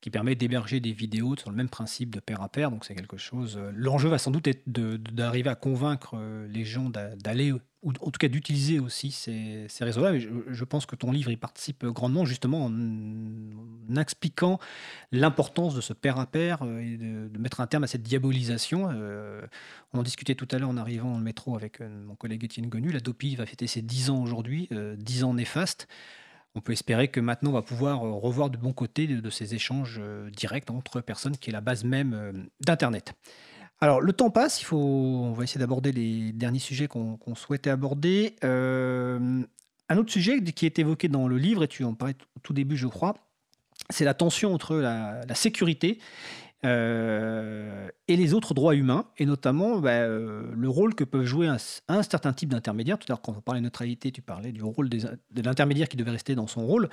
qui 0.00 0.08
permet 0.08 0.34
d'héberger 0.34 0.80
des 0.80 0.92
vidéos 0.92 1.36
sur 1.36 1.50
le 1.50 1.56
même 1.56 1.68
principe 1.68 2.14
de 2.14 2.20
pair 2.20 2.40
à 2.40 2.48
pair. 2.48 2.70
Donc 2.70 2.86
c'est 2.86 2.94
quelque 2.94 3.18
chose. 3.18 3.58
Euh, 3.58 3.70
l'enjeu 3.74 4.08
va 4.08 4.16
sans 4.16 4.30
doute 4.30 4.46
être 4.46 4.62
d'arriver 4.66 5.50
à 5.50 5.54
convaincre 5.54 6.14
euh, 6.14 6.48
les 6.48 6.64
gens 6.64 6.88
d'aller 6.88 7.52
ou 7.84 7.90
en 8.00 8.10
tout 8.10 8.18
cas 8.18 8.28
d'utiliser 8.28 8.80
aussi 8.80 9.12
ces, 9.12 9.68
réseaux-là. 9.80 10.18
Je, 10.18 10.28
je, 10.48 10.64
pense 10.64 10.86
que 10.86 10.96
ton 10.96 11.12
livre 11.12 11.30
y 11.30 11.36
participe 11.36 11.86
grandement 11.86 12.24
justement 12.24 12.64
en, 12.66 13.96
expliquant 13.96 14.58
l'importance 15.12 15.74
de 15.74 15.80
ce 15.80 15.92
pair 15.92 16.18
à 16.18 16.26
pair 16.26 16.62
euh, 16.62 16.80
et 16.80 16.96
de, 16.96 17.38
mettre 17.38 17.60
un 17.60 17.66
terme 17.66 17.84
à 17.84 17.86
cette 17.86 18.02
diabolisation. 18.02 18.88
on 19.92 19.98
en 19.98 20.02
discutait 20.02 20.34
tout 20.34 20.48
à 20.50 20.58
l'heure 20.58 20.70
en 20.70 20.76
arrivant 20.76 21.12
dans 21.12 21.18
le 21.18 21.24
métro 21.24 21.54
avec 21.54 21.80
mon 21.80 22.16
collègue 22.16 22.44
Étienne 22.44 22.68
Gonu. 22.68 22.90
La 22.90 23.00
DOPI 23.00 23.36
va 23.36 23.46
fêter 23.46 23.66
ses 23.66 23.82
10 23.82 24.10
ans 24.10 24.22
aujourd'hui, 24.22 24.68
10 24.70 25.24
ans 25.24 25.34
néfastes 25.34 25.86
on 26.54 26.60
peut 26.60 26.72
espérer 26.72 27.08
que 27.08 27.20
maintenant 27.20 27.50
on 27.50 27.54
va 27.54 27.62
pouvoir 27.62 28.04
euh, 28.04 28.12
revoir 28.12 28.50
de 28.50 28.56
bon 28.56 28.72
côté 28.72 29.06
de, 29.06 29.30
ces 29.30 29.54
échanges 29.54 29.98
euh, 30.00 30.30
directs 30.30 30.70
entre 30.70 31.00
personnes 31.00 31.36
qui 31.36 31.50
est 31.50 31.52
la 31.52 31.60
base 31.60 31.84
même 31.84 32.14
euh, 32.14 32.32
d'Internet. 32.60 33.14
Alors 33.84 34.00
le 34.00 34.14
temps 34.14 34.30
passe, 34.30 34.62
il 34.62 34.64
faut, 34.64 34.78
on 34.78 35.34
va 35.34 35.44
essayer 35.44 35.58
d'aborder 35.58 35.92
les 35.92 36.32
derniers 36.32 36.58
sujets 36.58 36.88
qu'on 36.88 37.34
souhaitait 37.34 37.68
aborder. 37.68 38.34
un 38.40 39.96
autre 39.98 40.10
sujet 40.10 40.42
qui 40.42 40.64
est 40.64 40.78
évoqué 40.78 41.08
dans 41.08 41.28
le 41.28 41.36
livre, 41.36 41.64
et 41.64 41.68
tu 41.68 41.84
en 41.84 41.92
parlais 41.92 42.16
au 42.34 42.40
tout 42.40 42.54
début 42.54 42.78
je 42.78 42.86
crois, 42.86 43.14
c'est 43.90 44.06
la 44.06 44.14
tension 44.14 44.54
entre 44.54 44.76
la 44.76 45.34
sécurité 45.34 45.98
euh, 46.64 47.88
et 48.08 48.16
les 48.16 48.34
autres 48.34 48.54
droits 48.54 48.74
humains, 48.74 49.06
et 49.18 49.26
notamment 49.26 49.78
bah, 49.78 49.90
euh, 49.90 50.50
le 50.54 50.68
rôle 50.68 50.94
que 50.94 51.04
peuvent 51.04 51.24
jouer 51.24 51.46
un, 51.46 51.58
certain 52.02 52.32
type 52.32 52.48
d'intermédiaire. 52.50 52.98
Tout 52.98 53.06
à 53.08 53.12
l'heure, 53.12 53.22
quand 53.22 53.34
on 53.36 53.40
parlait 53.40 53.60
de 53.60 53.64
neutralité, 53.64 54.12
tu 54.12 54.22
parlais 54.22 54.52
du 54.52 54.62
rôle 54.62 54.88
de 54.88 55.42
l'intermédiaire 55.42 55.88
qui 55.88 55.96
devait 55.96 56.10
rester 56.10 56.34
dans 56.34 56.46
son 56.46 56.66
rôle. 56.66 56.88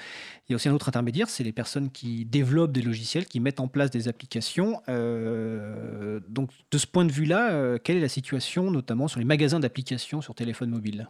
Il 0.48 0.52
y 0.52 0.54
a 0.54 0.56
aussi 0.56 0.70
un 0.70 0.74
autre 0.74 0.90
intermédiaire, 0.90 1.30
c'est 1.30 1.44
les 1.44 1.54
personnes 1.54 1.90
qui 1.90 2.26
développent 2.26 2.74
des 2.74 2.82
logiciels, 2.82 3.26
qui 3.26 3.40
mettent 3.40 3.60
en 3.60 3.68
place 3.68 3.92
des 3.92 4.08
applications. 4.08 4.82
Euh, 4.90 6.20
donc, 6.28 6.52
de 6.72 6.78
ce 6.78 6.88
point 6.88 7.06
de 7.06 7.12
vue-là, 7.12 7.80
quelle 7.80 7.98
est 7.98 8.02
la 8.02 8.10
situation, 8.10 8.72
notamment 8.72 9.08
sur 9.08 9.20
les 9.20 9.26
magasins 9.26 9.60
d'applications 9.60 10.22
sur 10.22 10.36
téléphone 10.36 10.70
mobile? 10.70 11.08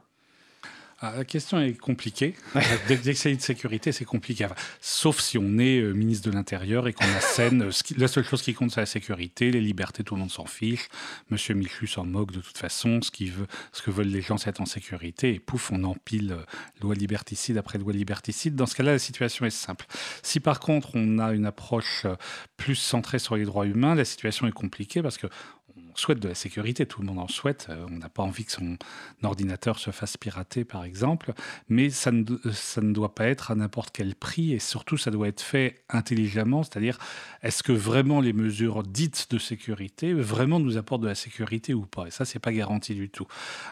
Ah, 1.04 1.14
la 1.18 1.26
question 1.26 1.60
est 1.60 1.74
compliquée. 1.74 2.36
S'agit 2.54 3.36
de 3.36 3.41
sécurité, 3.41 3.91
c'est 3.91 4.06
compliqué. 4.06 4.45
sauf 4.82 5.20
si 5.20 5.39
on 5.39 5.58
est 5.58 5.80
euh, 5.80 5.93
ministre 5.93 6.30
de 6.30 6.36
l'Intérieur 6.36 6.88
et 6.88 6.93
qu'on 6.93 7.12
assène. 7.18 7.64
Euh, 7.64 7.72
la 7.97 8.08
seule 8.08 8.24
chose 8.24 8.43
qui 8.43 8.54
compte, 8.54 8.70
c'est 8.70 8.82
la 8.82 8.86
sécurité. 8.86 9.49
Les 9.49 9.62
libertés, 9.62 10.04
tout 10.04 10.14
le 10.14 10.20
monde 10.20 10.30
s'en 10.30 10.45
fiche. 10.45 10.89
Monsieur 11.32 11.56
Michu 11.56 11.88
s'en 11.88 12.06
moque 12.06 12.32
de 12.32 12.39
toute 12.39 12.58
façon. 12.58 12.99
Ce, 13.02 13.10
veut, 13.24 13.47
ce 13.72 13.82
que 13.82 13.89
veulent 13.89 14.10
les 14.10 14.22
gens, 14.22 14.38
c'est 14.38 14.52
être 14.52 14.62
en 14.62 14.68
sécurité. 14.68 15.34
Et 15.34 15.39
pouf, 15.39 15.72
on 15.72 15.84
empile 15.86 16.34
euh, 16.34 16.43
loi 16.84 16.93
liberticide 16.93 17.58
après 17.58 17.80
loi 17.80 17.93
liberticide. 17.93 18.56
Dans 18.56 18.68
ce 18.68 18.76
cas-là, 18.76 18.91
la 18.91 18.99
situation 18.99 19.47
est 19.47 19.49
simple. 19.49 19.88
Si 20.22 20.39
par 20.39 20.60
contre, 20.60 20.91
on 20.93 21.18
a 21.18 21.34
une 21.34 21.47
approche 21.47 22.06
plus 22.58 22.76
centrée 22.76 23.18
sur 23.18 23.36
les 23.36 23.45
droits 23.45 23.66
humains, 23.66 23.95
la 23.95 24.06
situation 24.06 24.45
est 24.45 24.52
compliquée 24.52 25.02
parce 25.02 25.18
que 25.18 25.26
souhaite 25.96 26.20
de 26.20 26.28
la 26.28 26.36
sécurité, 26.36 26.86
tout 26.86 27.02
le 27.02 27.08
monde 27.08 27.20
en 27.20 27.28
souhaite. 27.28 27.68
Euh, 27.70 27.86
on 27.89 27.98
n'a 27.98 28.10
pas 28.10 28.24
envie 28.24 28.46
que 28.46 28.52
son 28.52 28.78
ordinateur 29.24 29.80
se 29.80 29.92
fasse 29.92 30.18
pirater, 30.18 30.64
par 30.64 30.84
exemple, 30.84 31.34
mais 31.70 31.89
ça 31.89 32.12
ne, 32.12 32.26
ça 32.52 32.82
ne 32.82 32.94
doit 32.94 33.16
pas 33.16 33.26
être 33.28 33.52
à 33.52 33.56
n'importe 33.56 33.92
quel 33.94 34.16
prix 34.16 34.54
et 34.54 34.60
surtout, 34.60 34.98
ça 34.98 35.12
doit 35.12 35.28
être 35.28 35.42
fait 35.42 35.84
intelligemment, 35.89 36.64
c'est-à-dire, 36.64 36.98
est-ce 37.44 37.64
que 37.64 37.72
vraiment 37.72 38.22
les 38.22 38.34
mesures 38.34 38.84
dites 38.84 39.28
de 39.32 39.38
sécurité 39.38 40.14
vraiment 40.14 40.60
nous 40.60 40.78
apportent 40.78 41.02
de 41.02 41.08
la 41.08 41.16
sécurité 41.16 41.74
ou 41.74 41.86
pas? 41.86 42.08
Et 42.08 42.12
ça, 42.12 42.26
c'est 42.26 42.39
pas 42.39 42.54
garanti 42.54 42.96
du 42.96 43.10
tout. 43.10 43.28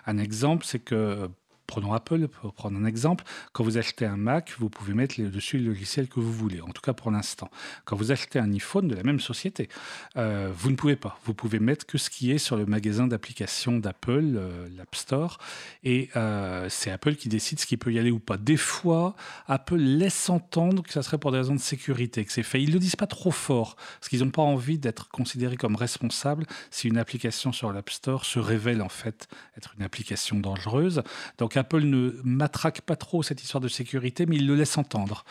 Un 0.06 0.18
exemple, 0.18 0.66
c'est 0.66 0.80
que 0.80 1.30
Prenons 1.70 1.94
Apple 1.94 2.28
pour 2.28 2.52
prendre 2.52 2.80
un 2.80 2.86
exemple. 2.86 3.24
Quand 3.54 3.64
vous 3.64 3.78
achetez 3.78 4.08
un 4.08 4.18
Mac, 4.18 4.56
vous 4.58 4.70
pouvez 4.70 4.96
mettre 4.96 5.22
dessus 5.22 5.60
le 5.60 5.68
logiciel 5.68 6.08
que 6.08 6.20
vous 6.20 6.34
voulez, 6.34 6.62
en 6.62 6.70
tout 6.70 6.82
cas 6.82 6.94
pour 6.94 7.12
l'instant. 7.12 7.52
Quand 7.86 7.96
vous 7.96 8.12
achetez 8.12 8.40
un 8.40 8.52
iPhone 8.52 8.88
de 8.88 8.96
la 8.96 9.04
même 9.04 9.20
société, 9.20 9.70
euh, 10.18 10.52
vous 10.52 10.72
ne 10.72 10.76
pouvez 10.76 10.96
pas. 10.96 11.20
Vous 11.26 11.36
pouvez 11.36 11.60
mettre 11.60 11.86
que 11.86 12.00
ce 12.00 12.10
qui 12.10 12.32
est 12.32 12.40
sur 12.40 12.58
le 12.58 12.66
magasin 12.66 13.06
d'applications 13.06 13.78
d'Apple, 13.78 14.34
euh, 14.36 14.68
l'App 14.76 14.96
Store, 14.96 15.38
et 15.84 16.10
euh, 16.16 16.66
c'est 16.70 16.90
Apple 16.90 17.14
qui 17.14 17.30
décide 17.30 17.60
ce 17.60 17.68
qui 17.68 17.78
peut 17.78 17.94
y 17.94 18.00
aller 18.00 18.10
ou 18.10 18.20
pas. 18.20 18.38
Des 18.38 18.58
fois, 18.58 19.16
Apple 19.46 19.78
laisse 19.78 20.28
entendre 20.32 20.82
que 20.82 20.92
ça 20.92 21.04
serait 21.04 21.20
pour 21.20 21.32
des 21.32 21.38
raisons 21.38 21.54
de 21.54 21.60
sécurité, 21.60 22.26
que 22.26 22.32
c'est 22.32 22.42
fait. 22.42 22.64
Ils 22.64 22.70
ne 22.70 22.74
le 22.74 22.80
disent 22.80 22.96
pas 22.96 23.06
trop 23.06 23.30
fort, 23.30 23.76
parce 24.00 24.10
qu'ils 24.10 24.24
n'ont 24.24 24.32
pas 24.32 24.42
envie 24.42 24.80
d'être 24.80 25.10
considérés 25.10 25.56
comme 25.56 25.76
responsables 25.76 26.48
si 26.72 26.88
une 26.88 26.98
application 26.98 27.52
sur 27.52 27.72
l'App 27.72 27.92
Store 27.92 28.26
se 28.26 28.40
révèle 28.40 28.82
en 28.82 28.90
fait 28.90 29.28
être 29.56 29.76
une 29.78 29.84
application 29.84 30.40
dangereuse. 30.40 31.04
Donc 31.38 31.59
Apple 31.60 31.82
ne 31.82 32.20
matraque 32.24 32.82
pas 32.82 32.96
trop 32.96 33.24
cette 33.24 33.44
histoire 33.44 33.62
de 33.62 33.68
sécurité, 33.68 34.26
mais 34.26 34.38
il 34.38 34.48
le 34.48 34.56
laisse 34.56 34.78
entendre. 34.78 35.26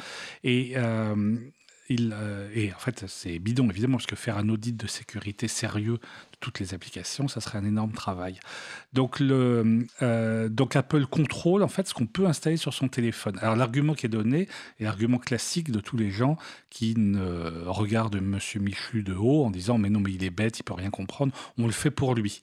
Et 0.45 0.75
euh, 0.77 1.37
il, 1.89 2.15
euh, 2.15 2.51
et 2.55 2.73
en 2.73 2.79
fait, 2.79 3.05
c'est 3.07 3.39
bidon, 3.39 3.69
évidemment, 3.71 3.97
parce 3.97 4.07
que 4.07 4.17
faire 4.17 4.39
un 4.39 4.49
audit 4.49 4.77
de 4.77 4.87
sécurité 4.87 5.49
sérieux 5.49 5.99
toutes 6.41 6.61
les 6.61 6.75
applications, 6.75 7.29
ça 7.29 7.41
serait 7.41 7.59
un 7.59 7.65
énorme 7.65 7.93
travail. 7.93 8.39
Donc, 8.93 9.21
le, 9.21 9.87
euh, 10.03 10.49
donc 10.49 10.77
Apple 10.77 11.07
contrôle 11.07 11.63
en 11.63 11.69
fait 11.69 11.89
ce 11.89 11.95
qu'on 11.95 12.07
peut 12.07 12.27
installer 12.27 12.57
sur 12.57 12.73
son 12.75 12.89
téléphone. 12.89 13.39
Alors 13.41 13.57
l'argument 13.57 13.95
qui 13.95 14.07
est 14.07 14.11
donné 14.11 14.49
est 14.79 14.85
l'argument 14.85 15.19
classique 15.19 15.71
de 15.71 15.81
tous 15.81 15.97
les 15.97 16.11
gens 16.11 16.37
qui 16.71 16.95
ne 16.97 17.65
regardent 17.67 18.21
Monsieur 18.21 18.61
Michu 18.61 19.03
de 19.03 19.15
haut 19.15 19.45
en 19.45 19.51
disant 19.51 19.79
mais 19.79 19.91
non 19.91 20.01
mais 20.01 20.13
il 20.13 20.25
est 20.25 20.31
bête, 20.31 20.59
il 20.59 20.63
peut 20.63 20.75
rien 20.75 20.91
comprendre. 20.91 21.33
On 21.59 21.67
le 21.67 21.73
fait 21.73 21.91
pour 21.91 22.15
lui. 22.15 22.43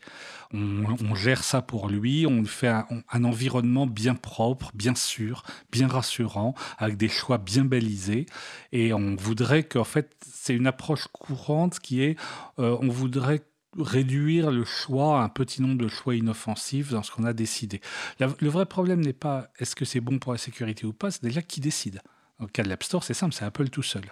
On, 0.54 1.16
gère 1.16 1.44
ça 1.44 1.62
pour 1.62 1.90
lui. 1.90 2.26
On 2.28 2.44
fait 2.46 2.68
un, 2.68 3.24
environnement 3.24 3.88
bien 3.88 4.16
propre, 4.16 4.72
bien 4.74 4.96
sûr, 4.96 5.44
bien 5.72 5.88
rassurant, 5.88 6.54
avec 6.78 6.98
des 6.98 7.10
choix 7.10 7.38
bien 7.38 7.66
balisés. 7.66 8.26
Et 8.72 8.94
on 8.94 9.16
voudrait 9.16 9.64
qu'en 9.64 9.84
fait 9.84 10.16
c'est 10.22 10.54
une 10.54 10.68
approche 10.68 11.08
courante 11.12 11.80
qui 11.80 12.04
est 12.04 12.18
euh, 12.60 12.78
on 12.82 12.90
voudrait 12.90 13.42
réduire 13.78 14.52
le 14.52 14.64
choix 14.64 15.22
à 15.22 15.24
un 15.24 15.30
petit 15.30 15.62
nombre 15.62 15.78
de 15.78 15.88
choix 15.88 16.16
inoffensifs 16.16 16.92
dans 16.92 17.04
ce 17.04 17.12
qu'on 17.12 17.24
a 17.24 17.34
décidé. 17.34 17.82
le 18.20 18.50
vrai 18.50 18.66
problème 18.66 19.02
n'est 19.02 19.14
pas 19.14 19.50
est-ce 19.60 19.76
que 19.76 19.86
c'est 19.86 20.02
bon 20.02 20.20
pour 20.20 20.32
la 20.32 20.38
sécurité 20.38 20.86
ou 20.86 20.94
pas, 20.94 21.12
c'est 21.12 21.24
déjà 21.24 21.42
qui 21.42 21.62
décide. 21.62 22.02
Au 22.40 22.48
cas 22.48 22.64
de 22.64 22.70
l'App 22.70 22.84
Store, 22.84 23.04
c'est 23.04 23.14
simple, 23.14 23.34
c'est 23.34 23.46
Apple 23.46 23.70
tout 23.70 23.84
seul. 23.84 24.04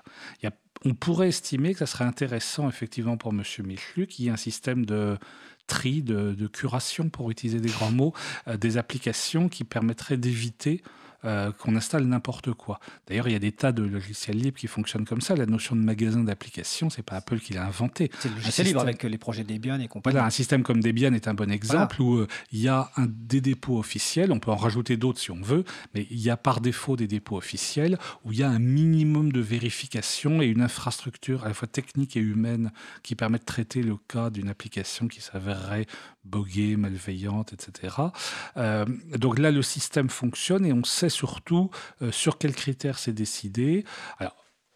On 0.85 0.93
pourrait 0.93 1.29
estimer 1.29 1.73
que 1.73 1.79
ça 1.79 1.85
serait 1.85 2.05
intéressant 2.05 2.67
effectivement 2.69 3.17
pour 3.17 3.31
M. 3.31 3.43
Michelu 3.63 4.07
qu'il 4.07 4.25
y 4.25 4.27
ait 4.27 4.31
un 4.31 4.37
système 4.37 4.85
de 4.85 5.17
tri, 5.67 6.01
de, 6.01 6.47
curation, 6.47 7.09
pour 7.09 7.31
utiliser 7.31 7.59
des 7.59 7.69
grands 7.69 7.91
mots, 7.91 8.13
euh, 8.47 8.57
des 8.57 8.77
applications 8.77 9.47
qui 9.49 9.63
permettraient 9.63 10.17
d'éviter 10.17 10.81
euh, 11.25 11.51
qu'on 11.51 11.75
installe 11.75 12.03
n'importe 12.05 12.53
quoi. 12.53 12.79
D'ailleurs, 13.07 13.27
il 13.27 13.33
y 13.33 13.35
a 13.35 13.39
des 13.39 13.51
tas 13.51 13.71
de 13.71 13.83
logiciels 13.83 14.37
libres 14.37 14.57
qui 14.57 14.67
fonctionnent 14.67 15.05
comme 15.05 15.21
ça. 15.21 15.35
La 15.35 15.45
notion 15.45 15.75
de 15.75 15.81
magasin 15.81 16.23
d'applications, 16.23 16.89
c'est 16.89 17.03
pas 17.03 17.15
Apple 17.15 17.39
qui 17.39 17.53
l'a 17.53 17.65
inventé. 17.65 18.11
C'est 18.19 18.29
le 18.29 18.35
logiciel 18.35 18.67
libre 18.67 18.81
avec 18.81 19.03
les 19.03 19.17
projets 19.17 19.43
Debian 19.43 19.79
et 19.79 19.87
compagnie. 19.87 20.13
Voilà, 20.13 20.27
un 20.27 20.31
système 20.31 20.63
comme 20.63 20.81
Debian 20.81 21.13
est 21.13 21.27
un 21.27 21.33
bon 21.33 21.51
exemple 21.51 22.01
où 22.01 22.17
euh, 22.17 22.27
il 22.51 22.59
y 22.59 22.67
a 22.67 22.91
un, 22.97 23.07
des 23.07 23.41
dépôts 23.41 23.77
officiels. 23.77 24.31
On 24.31 24.39
peut 24.39 24.51
en 24.51 24.55
rajouter 24.55 24.97
d'autres 24.97 25.19
si 25.19 25.31
on 25.31 25.41
veut, 25.41 25.63
mais 25.93 26.07
il 26.09 26.19
y 26.19 26.29
a 26.29 26.37
par 26.37 26.61
défaut 26.61 26.95
des 26.95 27.07
dépôts 27.07 27.37
officiels 27.37 27.97
où 28.25 28.31
il 28.31 28.39
y 28.39 28.43
a 28.43 28.49
un 28.49 28.59
minimum 28.59 29.31
de 29.31 29.39
vérification 29.39 30.41
et 30.41 30.45
une 30.45 30.61
infrastructure 30.61 31.45
à 31.45 31.47
la 31.47 31.53
fois 31.53 31.67
technique 31.67 32.17
et 32.17 32.21
humaine 32.21 32.71
qui 33.01 33.15
permet 33.15 33.39
de 33.39 33.45
traiter 33.45 33.81
le 33.81 33.97
cas 33.97 34.29
d'une 34.29 34.49
application 34.49 35.07
qui 35.07 35.21
s'avérerait 35.21 35.85
boguée, 36.25 36.77
malveillante, 36.77 37.53
etc. 37.53 37.95
Euh, 38.57 38.85
donc 39.17 39.39
là, 39.39 39.51
le 39.51 39.61
système 39.61 40.09
fonctionne 40.09 40.65
et 40.65 40.73
on 40.73 40.83
sait 40.83 41.09
surtout 41.13 41.69
euh, 42.01 42.11
sur 42.11 42.37
quels 42.37 42.55
critères 42.55 42.99
c'est 42.99 43.13
décidé. 43.13 43.85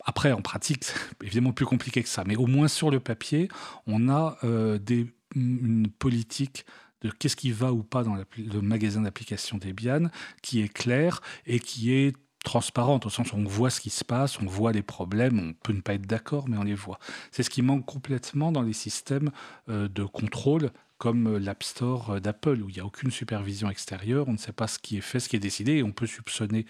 Après, 0.06 0.32
en 0.32 0.42
pratique, 0.42 0.86
c'est 0.86 0.96
évidemment 1.24 1.52
plus 1.52 1.66
compliqué 1.66 2.02
que 2.04 2.10
ça, 2.10 2.24
mais 2.26 2.36
au 2.36 2.48
moins 2.48 2.68
sur 2.68 2.92
le 2.92 3.00
papier, 3.00 3.50
on 3.86 4.10
a 4.10 4.38
euh, 4.44 4.78
des, 4.78 5.14
une 5.36 5.90
politique 5.90 6.66
de 7.02 7.12
qu'est-ce 7.12 7.36
qui 7.36 7.52
va 7.52 7.74
ou 7.74 7.84
pas 7.84 8.04
dans 8.04 8.16
le 8.16 8.62
magasin 8.62 9.02
d'application 9.02 9.58
Debian 9.58 10.10
qui 10.42 10.62
est 10.62 10.68
claire 10.68 11.22
et 11.46 11.60
qui 11.60 11.94
est 11.94 12.16
transparente, 12.44 13.06
au 13.06 13.10
sens 13.10 13.34
où 13.34 13.36
on 13.36 13.44
voit 13.44 13.70
ce 13.70 13.82
qui 13.82 13.90
se 13.90 14.06
passe, 14.06 14.40
on 14.40 14.46
voit 14.46 14.72
les 14.72 14.82
problèmes, 14.82 15.40
on 15.40 15.54
peut 15.54 15.74
ne 15.74 15.82
pas 15.82 15.94
être 15.94 16.08
d'accord, 16.08 16.48
mais 16.48 16.58
on 16.58 16.64
les 16.64 16.74
voit. 16.74 16.98
C'est 17.32 17.44
ce 17.44 17.50
qui 17.50 17.62
manque 17.62 17.86
complètement 17.86 18.52
dans 18.52 18.62
les 18.62 18.74
systèmes 18.74 19.32
de 19.68 20.04
contrôle 20.06 20.72
comme 20.98 21.36
euh, 21.36 21.40
l'App 21.40 21.64
Store 21.64 22.12
euh, 22.12 22.20
d'Apple, 22.20 22.62
où 22.62 22.70
il 22.70 22.76
n'y 22.76 22.80
a 22.80 22.86
aucune 22.86 23.12
supervision 23.12 23.70
extérieure, 23.70 24.28
on 24.28 24.34
ne 24.34 24.38
sait 24.38 24.52
pas 24.52 24.68
ce 24.68 24.80
qui 24.80 24.98
est 24.98 25.02
fait, 25.02 25.20
ce 25.20 25.30
qui 25.30 25.36
est 25.36 25.40
décidé, 25.40 25.74
et 25.74 25.84
on 25.84 25.92
peut 25.92 26.08
soupçonner 26.08 26.66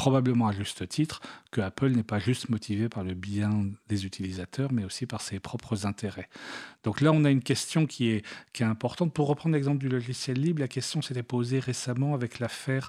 probablement 0.00 0.48
à 0.48 0.52
juste 0.52 0.88
titre, 0.88 1.20
que 1.50 1.60
Apple 1.60 1.90
n'est 1.90 2.02
pas 2.02 2.18
juste 2.18 2.48
motivé 2.48 2.88
par 2.88 3.04
le 3.04 3.12
bien 3.12 3.66
des 3.90 4.06
utilisateurs, 4.06 4.72
mais 4.72 4.82
aussi 4.82 5.04
par 5.04 5.20
ses 5.20 5.40
propres 5.40 5.84
intérêts. 5.84 6.30
Donc 6.84 7.02
là, 7.02 7.12
on 7.12 7.26
a 7.26 7.30
une 7.30 7.42
question 7.42 7.84
qui 7.84 8.08
est, 8.08 8.24
qui 8.54 8.62
est 8.62 8.66
importante. 8.66 9.12
Pour 9.12 9.26
reprendre 9.26 9.54
l'exemple 9.54 9.76
du 9.76 9.90
logiciel 9.90 10.40
libre, 10.40 10.60
la 10.60 10.68
question 10.68 11.02
s'était 11.02 11.22
posée 11.22 11.58
récemment 11.58 12.14
avec 12.14 12.38
l'affaire 12.38 12.88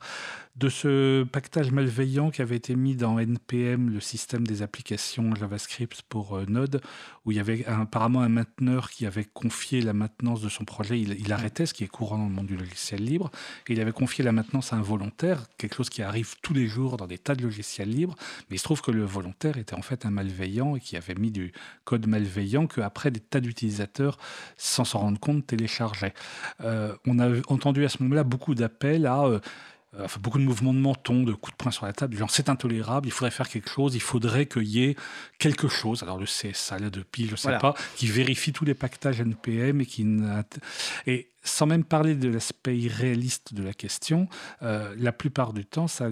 de 0.55 0.69
ce 0.69 1.23
pactage 1.23 1.71
malveillant 1.71 2.29
qui 2.29 2.41
avait 2.41 2.57
été 2.57 2.75
mis 2.75 2.95
dans 2.95 3.19
NPM, 3.19 3.89
le 3.89 3.99
système 3.99 4.45
des 4.45 4.61
applications 4.61 5.33
JavaScript 5.35 6.01
pour 6.03 6.37
euh, 6.37 6.45
Node, 6.47 6.81
où 7.25 7.31
il 7.31 7.37
y 7.37 7.39
avait 7.39 7.65
apparemment 7.65 8.21
un 8.21 8.29
mainteneur 8.29 8.89
qui 8.89 9.05
avait 9.05 9.25
confié 9.25 9.81
la 9.81 9.93
maintenance 9.93 10.41
de 10.41 10.49
son 10.49 10.65
projet. 10.65 10.99
Il, 10.99 11.31
arrêtait, 11.33 11.65
ce 11.65 11.73
qui 11.73 11.83
est 11.83 11.87
courant 11.87 12.17
dans 12.17 12.27
le 12.27 12.33
monde 12.33 12.47
du 12.47 12.57
logiciel 12.57 13.03
libre, 13.03 13.31
et 13.67 13.73
il 13.73 13.81
avait 13.81 13.91
confié 13.91 14.23
la 14.23 14.31
maintenance 14.31 14.73
à 14.73 14.75
un 14.75 14.81
volontaire, 14.81 15.47
quelque 15.57 15.75
chose 15.75 15.89
qui 15.89 16.01
arrive 16.01 16.35
tous 16.41 16.53
les 16.53 16.67
jours 16.67 16.97
dans 17.01 17.07
des 17.07 17.17
tas 17.17 17.35
de 17.35 17.43
logiciels 17.43 17.89
libres. 17.89 18.15
Mais 18.49 18.55
il 18.55 18.59
se 18.59 18.63
trouve 18.63 18.81
que 18.81 18.91
le 18.91 19.03
volontaire 19.03 19.57
était 19.57 19.75
en 19.75 19.81
fait 19.81 20.05
un 20.05 20.11
malveillant 20.11 20.75
et 20.75 20.79
qui 20.79 20.95
avait 20.95 21.15
mis 21.15 21.31
du 21.31 21.51
code 21.83 22.07
malveillant 22.07 22.67
que 22.67 22.81
après 22.81 23.11
des 23.11 23.19
tas 23.19 23.39
d'utilisateurs, 23.39 24.17
sans 24.57 24.85
s'en 24.85 24.99
rendre 24.99 25.19
compte, 25.19 25.45
téléchargeaient. 25.45 26.13
Euh, 26.61 26.95
on 27.05 27.19
a 27.19 27.29
entendu 27.47 27.85
à 27.85 27.89
ce 27.89 28.01
moment-là 28.03 28.23
beaucoup 28.23 28.55
d'appels 28.55 29.05
à 29.05 29.23
euh, 29.23 29.39
euh, 29.99 30.07
beaucoup 30.21 30.37
de 30.37 30.43
mouvements 30.43 30.73
de 30.73 30.79
menton, 30.79 31.23
de 31.23 31.33
coups 31.33 31.57
de 31.57 31.61
poing 31.61 31.71
sur 31.71 31.85
la 31.85 31.91
table, 31.91 32.15
genre 32.15 32.31
c'est 32.31 32.47
intolérable, 32.47 33.09
il 33.09 33.11
faudrait 33.11 33.31
faire 33.31 33.49
quelque 33.49 33.69
chose, 33.69 33.93
il 33.93 34.01
faudrait 34.01 34.45
qu'il 34.45 34.63
y 34.63 34.85
ait 34.85 34.95
quelque 35.37 35.67
chose, 35.67 36.01
alors 36.03 36.17
le 36.17 36.25
CSA, 36.25 36.79
là 36.79 36.89
depuis, 36.89 37.25
je 37.25 37.31
ne 37.31 37.35
sais 37.35 37.57
pas, 37.57 37.75
qui 37.97 38.07
vérifie 38.07 38.53
tous 38.53 38.63
les 38.63 38.73
pactages 38.73 39.19
NPM 39.19 39.81
et 39.81 39.85
qui... 39.85 40.07
Et 41.07 41.27
sans 41.43 41.65
même 41.65 41.83
parler 41.83 42.15
de 42.15 42.29
l'aspect 42.29 42.87
réaliste 42.87 43.53
de 43.53 43.63
la 43.63 43.73
question, 43.73 44.27
euh, 44.61 44.93
la 44.97 45.11
plupart 45.11 45.53
du 45.53 45.65
temps, 45.65 45.87
ça 45.87 46.11